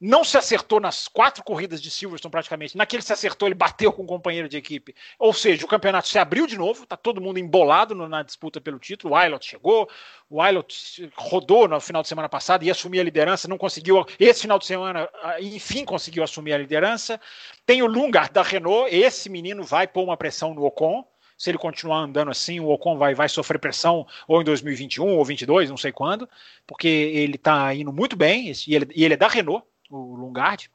não 0.00 0.24
se 0.24 0.38
acertou 0.38 0.80
nas 0.80 1.06
quatro 1.06 1.44
corridas 1.44 1.80
de 1.80 1.90
Silverstone 1.90 2.30
praticamente. 2.30 2.76
Naquele 2.76 3.02
se 3.02 3.12
acertou, 3.12 3.46
ele 3.46 3.54
bateu 3.54 3.92
com 3.92 4.00
o 4.00 4.04
um 4.06 4.08
companheiro 4.08 4.48
de 4.48 4.56
equipe. 4.56 4.94
Ou 5.18 5.34
seja, 5.34 5.64
o 5.64 5.68
campeonato 5.68 6.08
se 6.08 6.18
abriu 6.18 6.46
de 6.46 6.56
novo, 6.56 6.86
tá 6.86 6.96
todo 6.96 7.20
mundo 7.20 7.38
embolado 7.38 7.94
no, 7.94 8.08
na 8.08 8.22
disputa 8.22 8.60
pelo 8.60 8.78
título. 8.78 9.12
O 9.12 9.16
Aylot 9.16 9.46
chegou, 9.46 9.90
o 10.30 10.40
Aylot 10.40 11.12
rodou 11.14 11.68
no 11.68 11.78
final 11.80 12.00
de 12.00 12.08
semana 12.08 12.30
passado 12.30 12.64
e 12.64 12.70
assumiu 12.70 13.02
a 13.02 13.04
liderança, 13.04 13.46
não 13.46 13.58
conseguiu. 13.58 14.06
Esse 14.18 14.42
final 14.42 14.58
de 14.58 14.64
semana, 14.64 15.06
enfim, 15.38 15.84
conseguiu 15.84 16.24
assumir 16.24 16.54
a 16.54 16.58
liderança. 16.58 17.20
Tem 17.66 17.82
o 17.82 17.86
Lungard 17.86 18.32
da 18.32 18.42
Renault, 18.42 18.88
esse 18.94 19.28
menino 19.28 19.62
vai 19.62 19.86
pôr 19.86 20.02
uma 20.02 20.16
pressão 20.16 20.54
no 20.54 20.64
Ocon 20.64 21.04
se 21.40 21.50
ele 21.50 21.56
continuar 21.56 22.00
andando 22.00 22.30
assim, 22.30 22.60
o 22.60 22.68
Ocon 22.68 22.98
vai, 22.98 23.14
vai 23.14 23.26
sofrer 23.26 23.58
pressão 23.58 24.06
ou 24.28 24.42
em 24.42 24.44
2021 24.44 25.04
ou 25.04 25.16
2022, 25.16 25.70
não 25.70 25.76
sei 25.78 25.90
quando, 25.90 26.28
porque 26.66 26.86
ele 26.86 27.36
está 27.36 27.74
indo 27.74 27.90
muito 27.90 28.14
bem 28.14 28.52
e 28.68 28.74
ele, 28.74 28.86
e 28.94 29.02
ele 29.02 29.14
é 29.14 29.16
da 29.16 29.26
Renault 29.26 29.66
o 29.88 30.16
Lungard, 30.16 30.70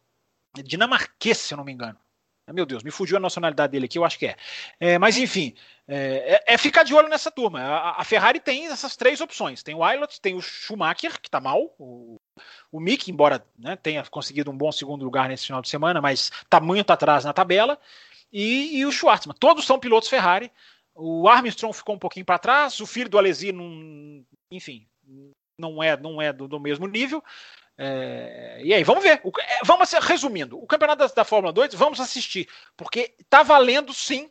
é 0.57 0.63
dinamarquês, 0.63 1.37
se 1.37 1.53
eu 1.53 1.57
não 1.57 1.63
me 1.63 1.71
engano. 1.71 1.95
Meu 2.51 2.65
Deus, 2.65 2.81
me 2.81 2.89
fugiu 2.89 3.17
a 3.17 3.19
nacionalidade 3.19 3.73
dele 3.73 3.85
aqui, 3.85 3.99
eu 3.99 4.03
acho 4.03 4.17
que 4.17 4.25
é. 4.25 4.35
é 4.79 4.97
mas 4.97 5.17
enfim, 5.17 5.53
é, 5.87 6.41
é, 6.47 6.53
é, 6.55 6.57
ficar 6.57 6.81
de 6.81 6.95
olho 6.95 7.09
nessa 7.09 7.29
turma. 7.29 7.61
A, 7.61 8.01
a, 8.01 8.03
Ferrari 8.03 8.39
tem 8.39 8.65
essas 8.65 8.95
três 8.95 9.21
opções: 9.21 9.61
tem 9.61 9.75
o 9.75 9.83
Aylot, 9.83 10.19
tem 10.19 10.33
o 10.33 10.41
Schumacher, 10.41 11.21
que 11.21 11.27
está 11.27 11.39
mal, 11.39 11.75
o, 11.77 12.19
o 12.71 12.79
Mick, 12.79 13.11
embora 13.11 13.45
né, 13.57 13.75
tenha 13.75 14.03
conseguido 14.05 14.49
um 14.49 14.57
bom 14.57 14.71
segundo 14.71 15.05
lugar 15.05 15.29
nesse 15.29 15.45
final 15.45 15.61
de 15.61 15.69
semana, 15.69 16.01
mas 16.01 16.31
está 16.43 16.59
muito 16.59 16.89
atrás 16.91 17.23
na 17.23 17.33
tabela, 17.33 17.79
e, 18.35 18.79
e 18.79 18.85
o 18.85 18.91
Schwartzman. 18.91 19.33
Todos 19.39 19.65
são 19.65 19.79
pilotos 19.79 20.09
Ferrari. 20.09 20.51
O 20.93 21.29
Armstrong 21.29 21.73
ficou 21.73 21.95
um 21.95 21.99
pouquinho 21.99 22.25
para 22.25 22.37
trás, 22.37 22.81
o 22.81 22.85
filho 22.85 23.09
do 23.09 23.17
Alesi, 23.17 23.53
não, 23.53 24.25
enfim, 24.51 24.85
não 25.57 25.81
é, 25.81 25.95
não 25.95 26.21
é 26.21 26.33
do, 26.33 26.45
do 26.45 26.59
mesmo 26.59 26.85
nível. 26.85 27.23
É, 27.77 28.59
e 28.61 28.73
aí, 28.73 28.83
vamos 28.83 29.03
ver. 29.03 29.21
O, 29.23 29.31
é, 29.39 29.59
vamos 29.63 29.89
resumindo, 29.93 30.61
o 30.61 30.67
campeonato 30.67 30.99
da, 30.99 31.13
da, 31.13 31.23
Fórmula 31.23 31.53
2, 31.53 31.75
vamos 31.75 32.01
assistir, 32.01 32.47
porque 32.75 33.13
está 33.19 33.41
valendo 33.41 33.93
sim, 33.93 34.29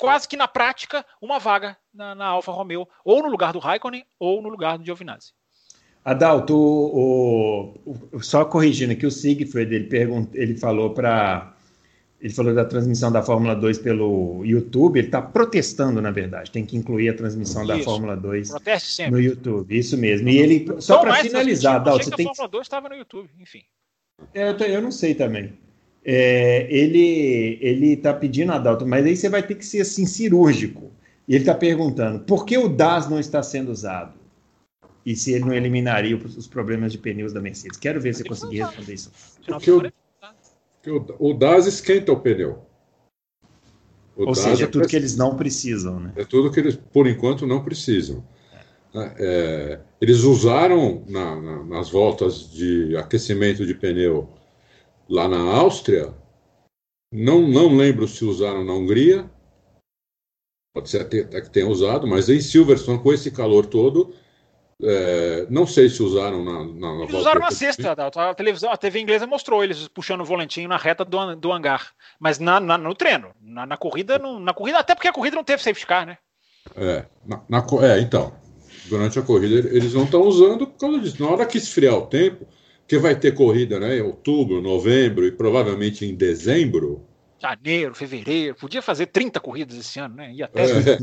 quase 0.00 0.26
que 0.26 0.36
na 0.36 0.48
prática, 0.48 1.06
uma 1.20 1.38
vaga 1.38 1.76
na, 1.92 2.12
na 2.14 2.26
Alfa 2.26 2.50
Romeo, 2.50 2.88
ou 3.04 3.22
no 3.22 3.28
lugar 3.28 3.52
do 3.52 3.60
Raikkonen, 3.60 4.04
ou 4.18 4.42
no 4.42 4.48
lugar 4.48 4.78
do 4.78 4.84
Giovinazzi. 4.84 5.32
Adalto, 6.04 6.54
o, 6.56 7.80
o, 8.12 8.22
só 8.22 8.44
corrigindo 8.44 8.92
aqui, 8.92 9.06
o 9.06 9.10
Siegfried, 9.10 9.74
ele, 9.74 9.88
pergunt, 9.88 10.34
ele 10.34 10.56
falou 10.56 10.92
para 10.92 11.53
ele 12.24 12.32
falou 12.32 12.54
da 12.54 12.64
transmissão 12.64 13.12
da 13.12 13.22
Fórmula 13.22 13.54
2 13.54 13.80
pelo 13.80 14.42
YouTube, 14.46 14.98
ele 14.98 15.08
está 15.08 15.20
protestando, 15.20 16.00
na 16.00 16.10
verdade. 16.10 16.50
Tem 16.50 16.64
que 16.64 16.74
incluir 16.74 17.10
a 17.10 17.14
transmissão 17.14 17.64
isso. 17.64 17.76
da 17.76 17.78
Fórmula 17.80 18.16
2 18.16 18.50
no 19.10 19.20
YouTube. 19.20 19.78
Isso 19.78 19.98
mesmo. 19.98 20.30
E 20.30 20.38
ele, 20.38 20.66
só 20.78 21.00
para 21.00 21.16
finalizar, 21.16 21.84
Dal, 21.84 21.98
você 21.98 22.10
tem. 22.10 22.24
A 22.24 22.28
Fórmula 22.30 22.48
2 22.48 22.64
estava 22.64 22.88
no 22.88 22.94
YouTube, 22.94 23.28
enfim. 23.38 23.60
É, 24.32 24.48
eu, 24.48 24.56
eu 24.56 24.80
não 24.80 24.90
sei 24.90 25.14
também. 25.14 25.52
É, 26.02 26.66
ele 26.70 27.58
ele 27.60 27.92
está 27.92 28.14
pedindo 28.14 28.52
a 28.52 28.58
Dalton, 28.58 28.86
mas 28.86 29.04
aí 29.04 29.14
você 29.14 29.28
vai 29.28 29.42
ter 29.42 29.56
que 29.56 29.66
ser 29.66 29.82
assim 29.82 30.06
cirúrgico. 30.06 30.90
E 31.28 31.34
ele 31.34 31.42
está 31.42 31.54
perguntando 31.54 32.20
por 32.20 32.46
que 32.46 32.56
o 32.56 32.70
DAS 32.70 33.06
não 33.06 33.20
está 33.20 33.42
sendo 33.42 33.70
usado 33.70 34.14
e 35.04 35.14
se 35.14 35.34
ele 35.34 35.44
não 35.44 35.52
eliminaria 35.52 36.16
os 36.16 36.46
problemas 36.46 36.90
de 36.90 36.96
pneus 36.96 37.34
da 37.34 37.40
Mercedes. 37.42 37.78
Quero 37.78 38.00
ver 38.00 38.14
se 38.14 38.22
você 38.22 38.28
conseguir 38.30 38.62
responder 38.62 38.94
isso. 38.94 39.12
Porque 39.46 39.70
o, 39.70 39.82
o, 40.90 41.30
o 41.30 41.34
DAS 41.34 41.66
esquenta 41.66 42.12
o 42.12 42.20
pneu. 42.20 42.64
O 44.16 44.20
Ou 44.20 44.26
DAS 44.26 44.38
seja, 44.38 44.64
é 44.64 44.66
tudo 44.68 44.86
que 44.86 44.96
eles 44.96 45.16
não 45.16 45.36
precisam, 45.36 46.00
né? 46.00 46.12
É 46.16 46.24
tudo 46.24 46.50
que 46.50 46.60
eles, 46.60 46.76
por 46.76 47.06
enquanto, 47.06 47.46
não 47.46 47.64
precisam. 47.64 48.24
É, 48.94 49.14
é 49.18 49.80
eles 50.00 50.22
usaram 50.22 51.02
na, 51.08 51.40
na, 51.40 51.64
nas 51.64 51.88
voltas 51.88 52.50
de 52.50 52.94
aquecimento 52.96 53.64
de 53.64 53.74
pneu 53.74 54.28
lá 55.08 55.26
na 55.26 55.40
Áustria. 55.40 56.14
Não, 57.10 57.48
não 57.48 57.74
lembro 57.74 58.06
se 58.06 58.24
usaram 58.24 58.64
na 58.64 58.74
Hungria. 58.74 59.30
Pode 60.74 60.90
ser 60.90 61.00
até, 61.00 61.20
até 61.20 61.40
que 61.40 61.50
tenha 61.50 61.68
usado, 61.68 62.06
mas 62.06 62.28
em 62.28 62.40
Silverstone, 62.40 62.98
com 62.98 63.12
esse 63.12 63.30
calor 63.30 63.64
todo, 63.64 64.12
é, 64.82 65.46
não 65.48 65.66
sei 65.66 65.88
se 65.88 66.02
usaram 66.02 66.44
na, 66.44 66.64
na, 66.64 66.98
na 66.98 67.04
Eles 67.04 67.14
usaram 67.14 67.40
na 67.40 67.50
sexta, 67.50 67.92
a 67.92 68.34
televisão, 68.34 68.70
a 68.70 68.76
TV 68.76 69.00
inglesa 69.00 69.26
mostrou 69.26 69.62
eles 69.62 69.88
puxando 69.88 70.22
o 70.22 70.24
volantinho 70.24 70.68
na 70.68 70.76
reta 70.76 71.04
do, 71.04 71.36
do 71.36 71.52
hangar, 71.52 71.92
mas 72.18 72.38
na, 72.38 72.58
na 72.58 72.76
no 72.76 72.94
treino, 72.94 73.30
na, 73.40 73.66
na 73.66 73.76
corrida, 73.76 74.18
no, 74.18 74.40
na 74.40 74.52
corrida, 74.52 74.78
até 74.78 74.94
porque 74.94 75.08
a 75.08 75.12
corrida 75.12 75.36
não 75.36 75.44
teve 75.44 75.62
safety 75.62 75.86
car, 75.86 76.06
né? 76.06 76.18
É, 76.76 77.04
na, 77.24 77.64
é 77.82 78.00
então, 78.00 78.34
durante 78.86 79.18
a 79.18 79.22
corrida 79.22 79.68
eles 79.68 79.94
não 79.94 80.04
estão 80.04 80.22
usando 80.22 80.66
por 80.66 80.78
causa 80.78 80.98
disso. 80.98 81.22
Na 81.22 81.28
hora 81.28 81.46
que 81.46 81.58
esfriar 81.58 81.94
o 81.94 82.06
tempo, 82.06 82.46
que 82.86 82.98
vai 82.98 83.14
ter 83.14 83.32
corrida, 83.32 83.78
né, 83.78 83.98
em 83.98 84.02
outubro, 84.02 84.60
novembro 84.60 85.26
e 85.26 85.32
provavelmente 85.32 86.04
em 86.04 86.14
dezembro, 86.14 87.06
janeiro, 87.40 87.94
fevereiro, 87.94 88.54
podia 88.54 88.80
fazer 88.80 89.06
30 89.06 89.38
corridas 89.38 89.76
esse 89.76 89.98
ano, 90.00 90.14
né? 90.14 90.32
Ia 90.32 90.46
até. 90.46 90.64
É, 90.64 90.98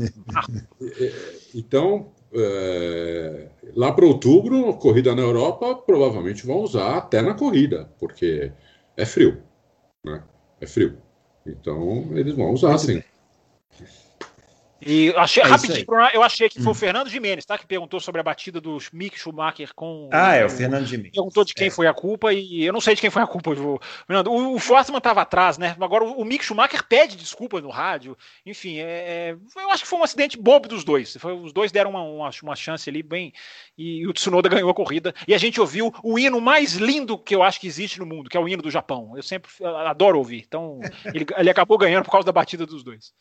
então, 1.54 2.12
é, 2.34 3.48
lá 3.74 3.92
para 3.92 4.06
outubro, 4.06 4.74
corrida 4.74 5.14
na 5.14 5.22
Europa, 5.22 5.74
provavelmente 5.74 6.46
vão 6.46 6.60
usar 6.60 6.96
até 6.96 7.20
na 7.22 7.34
corrida, 7.34 7.90
porque 7.98 8.52
é 8.96 9.04
frio. 9.04 9.42
Né? 10.04 10.22
É 10.60 10.66
frio. 10.66 10.96
Então, 11.46 12.08
eles 12.12 12.34
vão 12.34 12.52
usar 12.52 12.78
sim. 12.78 13.02
E 14.84 15.12
achei, 15.16 15.42
é 15.42 15.46
rapidinho, 15.46 15.86
eu 16.12 16.22
achei 16.22 16.48
que 16.48 16.58
foi 16.58 16.68
hum. 16.68 16.72
o 16.72 16.74
Fernando 16.74 17.08
Jimenez, 17.08 17.44
tá? 17.44 17.56
Que 17.56 17.66
perguntou 17.66 18.00
sobre 18.00 18.20
a 18.20 18.24
batida 18.24 18.60
do 18.60 18.78
Mick 18.92 19.18
Schumacher 19.18 19.72
com. 19.74 20.08
Ah, 20.12 20.34
é, 20.34 20.44
o 20.44 20.50
Fernando 20.50 20.86
Jimenez. 20.86 21.12
Perguntou 21.12 21.44
de 21.44 21.54
quem 21.54 21.68
é. 21.68 21.70
foi 21.70 21.86
a 21.86 21.94
culpa 21.94 22.32
e 22.32 22.64
eu 22.64 22.72
não 22.72 22.80
sei 22.80 22.94
de 22.94 23.00
quem 23.00 23.10
foi 23.10 23.22
a 23.22 23.26
culpa. 23.26 23.52
Fernando. 24.06 24.28
O, 24.28 24.54
o 24.54 24.58
Schwarzman 24.58 24.98
estava 24.98 25.22
atrás, 25.22 25.56
né? 25.56 25.76
Agora 25.80 26.04
o, 26.04 26.20
o 26.20 26.24
Mick 26.24 26.44
Schumacher 26.44 26.84
pede 26.86 27.16
desculpa 27.16 27.60
no 27.60 27.70
rádio. 27.70 28.16
Enfim, 28.44 28.78
é, 28.78 28.82
é, 28.82 29.36
eu 29.56 29.70
acho 29.70 29.84
que 29.84 29.88
foi 29.88 29.98
um 30.00 30.04
acidente 30.04 30.36
bobo 30.36 30.68
dos 30.68 30.82
dois. 30.82 31.16
Foi, 31.18 31.32
os 31.32 31.52
dois 31.52 31.70
deram 31.70 31.90
uma, 31.90 32.02
uma, 32.02 32.30
uma, 32.42 32.56
chance 32.56 32.90
ali 32.90 33.02
bem. 33.02 33.32
E, 33.78 34.00
e 34.00 34.06
o 34.06 34.12
Tsunoda 34.12 34.48
ganhou 34.50 34.70
a 34.70 34.74
corrida. 34.74 35.14
E 35.28 35.34
a 35.34 35.38
gente 35.38 35.60
ouviu 35.60 35.94
o 36.02 36.18
hino 36.18 36.40
mais 36.40 36.74
lindo 36.74 37.16
que 37.16 37.34
eu 37.34 37.42
acho 37.42 37.60
que 37.60 37.68
existe 37.68 38.00
no 38.00 38.06
mundo, 38.06 38.28
que 38.28 38.36
é 38.36 38.40
o 38.40 38.48
hino 38.48 38.62
do 38.62 38.70
Japão. 38.70 39.12
Eu 39.16 39.22
sempre 39.22 39.50
adoro 39.86 40.18
ouvir. 40.18 40.44
Então, 40.46 40.80
ele, 41.14 41.24
ele 41.36 41.50
acabou 41.50 41.78
ganhando 41.78 42.04
por 42.04 42.10
causa 42.10 42.26
da 42.26 42.32
batida 42.32 42.66
dos 42.66 42.82
dois. 42.82 43.12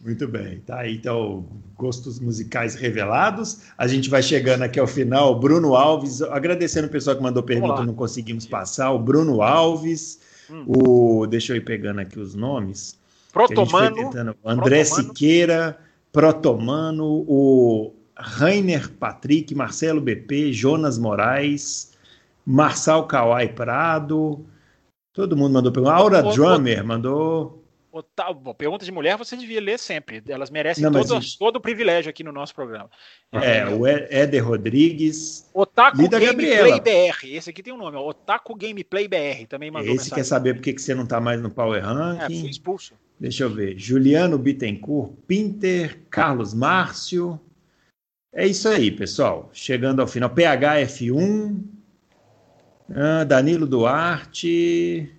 Muito 0.00 0.28
bem, 0.28 0.60
tá 0.60 0.80
aí 0.80 0.94
então 0.94 1.44
gostos 1.76 2.20
musicais 2.20 2.76
revelados. 2.76 3.62
A 3.76 3.88
gente 3.88 4.08
vai 4.08 4.22
chegando 4.22 4.62
aqui 4.62 4.78
ao 4.78 4.86
final. 4.86 5.38
Bruno 5.38 5.74
Alves, 5.74 6.22
agradecendo 6.22 6.86
o 6.86 6.90
pessoal 6.90 7.16
que 7.16 7.22
mandou 7.22 7.42
pergunta, 7.42 7.84
não 7.84 7.94
conseguimos 7.94 8.46
passar. 8.46 8.92
O 8.92 8.98
Bruno 8.98 9.42
Alves, 9.42 10.20
hum. 10.48 10.64
o 10.66 11.26
deixa 11.26 11.52
eu 11.52 11.56
ir 11.56 11.64
pegando 11.64 12.00
aqui 12.00 12.18
os 12.18 12.36
nomes. 12.36 12.96
Protomano, 13.32 13.96
tentando, 13.96 14.36
André 14.44 14.84
Protomano. 14.84 15.08
Siqueira, 15.08 15.78
Protomano, 16.12 17.24
o 17.26 17.92
Rainer 18.16 18.88
Patrick, 18.90 19.52
Marcelo 19.52 20.00
BP, 20.00 20.52
Jonas 20.52 20.96
Moraes, 20.96 21.92
Marçal 22.46 23.06
Kawai 23.08 23.48
Prado. 23.48 24.46
Todo 25.12 25.36
mundo 25.36 25.54
mandou 25.54 25.72
pergunta. 25.72 25.94
Aura 25.94 26.22
Drummer 26.22 26.84
mandou 26.84 27.57
Otávio, 27.90 28.54
pergunta 28.54 28.84
de 28.84 28.92
mulher 28.92 29.16
você 29.16 29.36
devia 29.36 29.60
ler 29.60 29.78
sempre. 29.78 30.22
Elas 30.28 30.50
merecem 30.50 30.84
Não, 30.84 30.92
todo, 30.92 31.18
todo 31.38 31.56
o 31.56 31.60
privilégio 31.60 32.10
aqui 32.10 32.22
no 32.22 32.32
nosso 32.32 32.54
programa. 32.54 32.90
É, 33.32 33.58
é 33.58 33.66
o 33.66 33.86
Éder 33.86 34.46
Rodrigues. 34.46 35.48
Otaku 35.54 36.02
Lida 36.02 36.18
Gameplay 36.20 36.70
Gabriela. 36.70 37.12
BR. 37.12 37.26
Esse 37.28 37.50
aqui 37.50 37.62
tem 37.62 37.72
um 37.72 37.78
nome, 37.78 37.96
ó, 37.96 38.06
Otaku 38.06 38.54
Gameplay 38.54 39.08
BR. 39.08 39.46
Também 39.48 39.70
mandou 39.70 39.86
Esse 39.86 40.04
mensagem. 40.04 40.14
quer 40.14 40.24
saber 40.24 40.54
por 40.54 40.62
que 40.62 40.78
você 40.78 40.94
não 40.94 41.04
está 41.04 41.20
mais 41.20 41.40
no 41.40 41.50
Power 41.50 41.82
Ranking. 41.82 42.38
É, 42.38 42.40
fui 42.40 42.50
expulso. 42.50 42.94
Deixa 43.18 43.44
eu 43.44 43.50
ver. 43.50 43.78
Juliano 43.78 44.38
Bittencourt, 44.38 45.12
Pinter, 45.26 45.98
Carlos 46.10 46.52
Márcio. 46.54 47.40
É 48.32 48.46
isso 48.46 48.68
aí, 48.68 48.90
pessoal. 48.90 49.50
Chegando 49.52 50.00
ao 50.00 50.06
final. 50.06 50.30
PHF1, 50.30 51.58
ah, 52.94 53.24
Danilo 53.24 53.66
Duarte. 53.66 55.17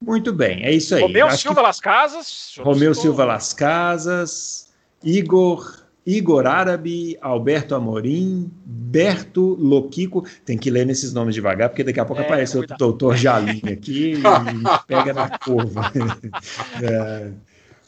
Muito 0.00 0.32
bem, 0.32 0.64
é 0.64 0.72
isso 0.72 0.94
aí. 0.94 1.02
Romeu 1.02 1.26
Acho 1.26 1.42
Silva 1.42 1.60
que... 1.60 1.66
Las 1.66 1.80
Casas. 1.80 2.54
Romeu 2.58 2.94
Silva 2.94 3.24
Las 3.24 3.52
Casas. 3.52 4.70
Igor 5.02 5.80
Igor 6.06 6.46
Árabe, 6.46 7.16
Alberto 7.20 7.74
Amorim, 7.74 8.50
Berto 8.64 9.56
Loquico. 9.60 10.24
Tem 10.44 10.56
que 10.56 10.70
ler 10.70 10.86
nesses 10.86 11.12
nomes 11.12 11.34
devagar, 11.34 11.68
porque 11.68 11.84
daqui 11.84 12.00
a 12.00 12.04
pouco 12.04 12.22
é, 12.22 12.24
aparece 12.24 12.58
o 12.58 12.66
doutor 12.78 13.16
Jalim 13.16 13.60
aqui 13.70 14.14
e 14.14 14.22
pega 14.88 15.12
na 15.12 15.38
curva. 15.38 15.92
é. 16.82 17.30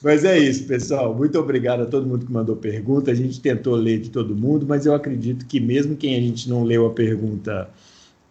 Mas 0.02 0.24
é 0.24 0.36
isso, 0.36 0.66
pessoal. 0.66 1.14
Muito 1.14 1.38
obrigado 1.38 1.82
a 1.82 1.86
todo 1.86 2.06
mundo 2.06 2.26
que 2.26 2.32
mandou 2.32 2.56
pergunta. 2.56 3.10
A 3.10 3.14
gente 3.14 3.40
tentou 3.40 3.74
ler 3.74 4.00
de 4.00 4.10
todo 4.10 4.34
mundo, 4.34 4.66
mas 4.68 4.84
eu 4.84 4.94
acredito 4.94 5.46
que 5.46 5.60
mesmo 5.60 5.96
quem 5.96 6.16
a 6.16 6.20
gente 6.20 6.48
não 6.50 6.64
leu 6.64 6.86
a 6.86 6.90
pergunta 6.90 7.70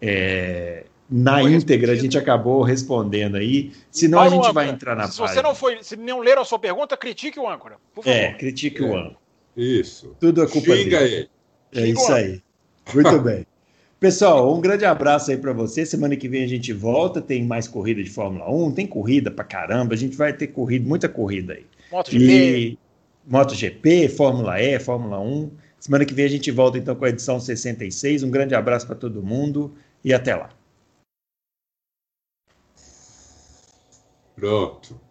é, 0.01 0.83
na 1.11 1.43
íntegra, 1.43 1.91
a 1.91 1.95
gente 1.95 2.17
acabou 2.17 2.61
respondendo 2.61 3.35
aí. 3.35 3.73
Senão 3.91 4.21
a 4.21 4.29
gente 4.29 4.53
vai 4.53 4.69
entrar 4.69 4.95
na 4.95 5.09
Se 5.09 5.17
página. 5.19 5.35
você 5.35 5.41
não 5.41 5.53
foi, 5.53 5.83
se 5.83 5.97
não 5.97 6.19
leram 6.19 6.41
a 6.41 6.45
sua 6.45 6.57
pergunta, 6.57 6.95
critique 6.95 7.37
o 7.37 7.49
âncora. 7.49 7.75
É, 8.05 8.31
critique 8.31 8.81
é. 8.81 8.85
o 8.85 8.95
âncora. 8.95 9.17
Isso. 9.57 10.15
Tudo 10.21 10.41
é 10.41 10.47
culpa 10.47 10.73
Xinga 10.73 10.99
dele. 10.99 11.29
Ele. 11.73 11.89
É 11.89 11.91
isso 11.91 12.13
aí. 12.13 12.41
Muito 12.93 13.19
bem. 13.19 13.45
Pessoal, 13.99 14.55
um 14.55 14.61
grande 14.61 14.85
abraço 14.85 15.29
aí 15.29 15.37
para 15.37 15.51
você. 15.51 15.85
Semana 15.85 16.15
que 16.15 16.29
vem 16.29 16.45
a 16.45 16.47
gente 16.47 16.71
volta. 16.71 17.21
Tem 17.21 17.43
mais 17.43 17.67
corrida 17.67 18.01
de 18.01 18.09
Fórmula 18.09 18.49
1, 18.49 18.71
tem 18.71 18.87
corrida 18.87 19.29
para 19.29 19.43
caramba. 19.43 19.93
A 19.93 19.97
gente 19.97 20.15
vai 20.15 20.31
ter 20.31 20.47
corrida, 20.47 20.87
muita 20.87 21.09
corrida 21.09 21.53
aí. 21.53 21.65
MotoGP. 21.91 22.25
E... 22.25 22.79
MotoGP, 23.27 24.09
Fórmula 24.09 24.61
E, 24.61 24.79
Fórmula 24.79 25.19
1. 25.19 25.51
Semana 25.77 26.05
que 26.05 26.13
vem 26.13 26.25
a 26.25 26.29
gente 26.29 26.49
volta 26.51 26.77
então 26.77 26.95
com 26.95 27.03
a 27.03 27.09
edição 27.09 27.37
66. 27.37 28.23
Um 28.23 28.31
grande 28.31 28.55
abraço 28.55 28.87
para 28.87 28.95
todo 28.95 29.21
mundo 29.21 29.73
e 30.03 30.13
até 30.13 30.35
lá. 30.35 30.49
Pronto. 34.41 35.10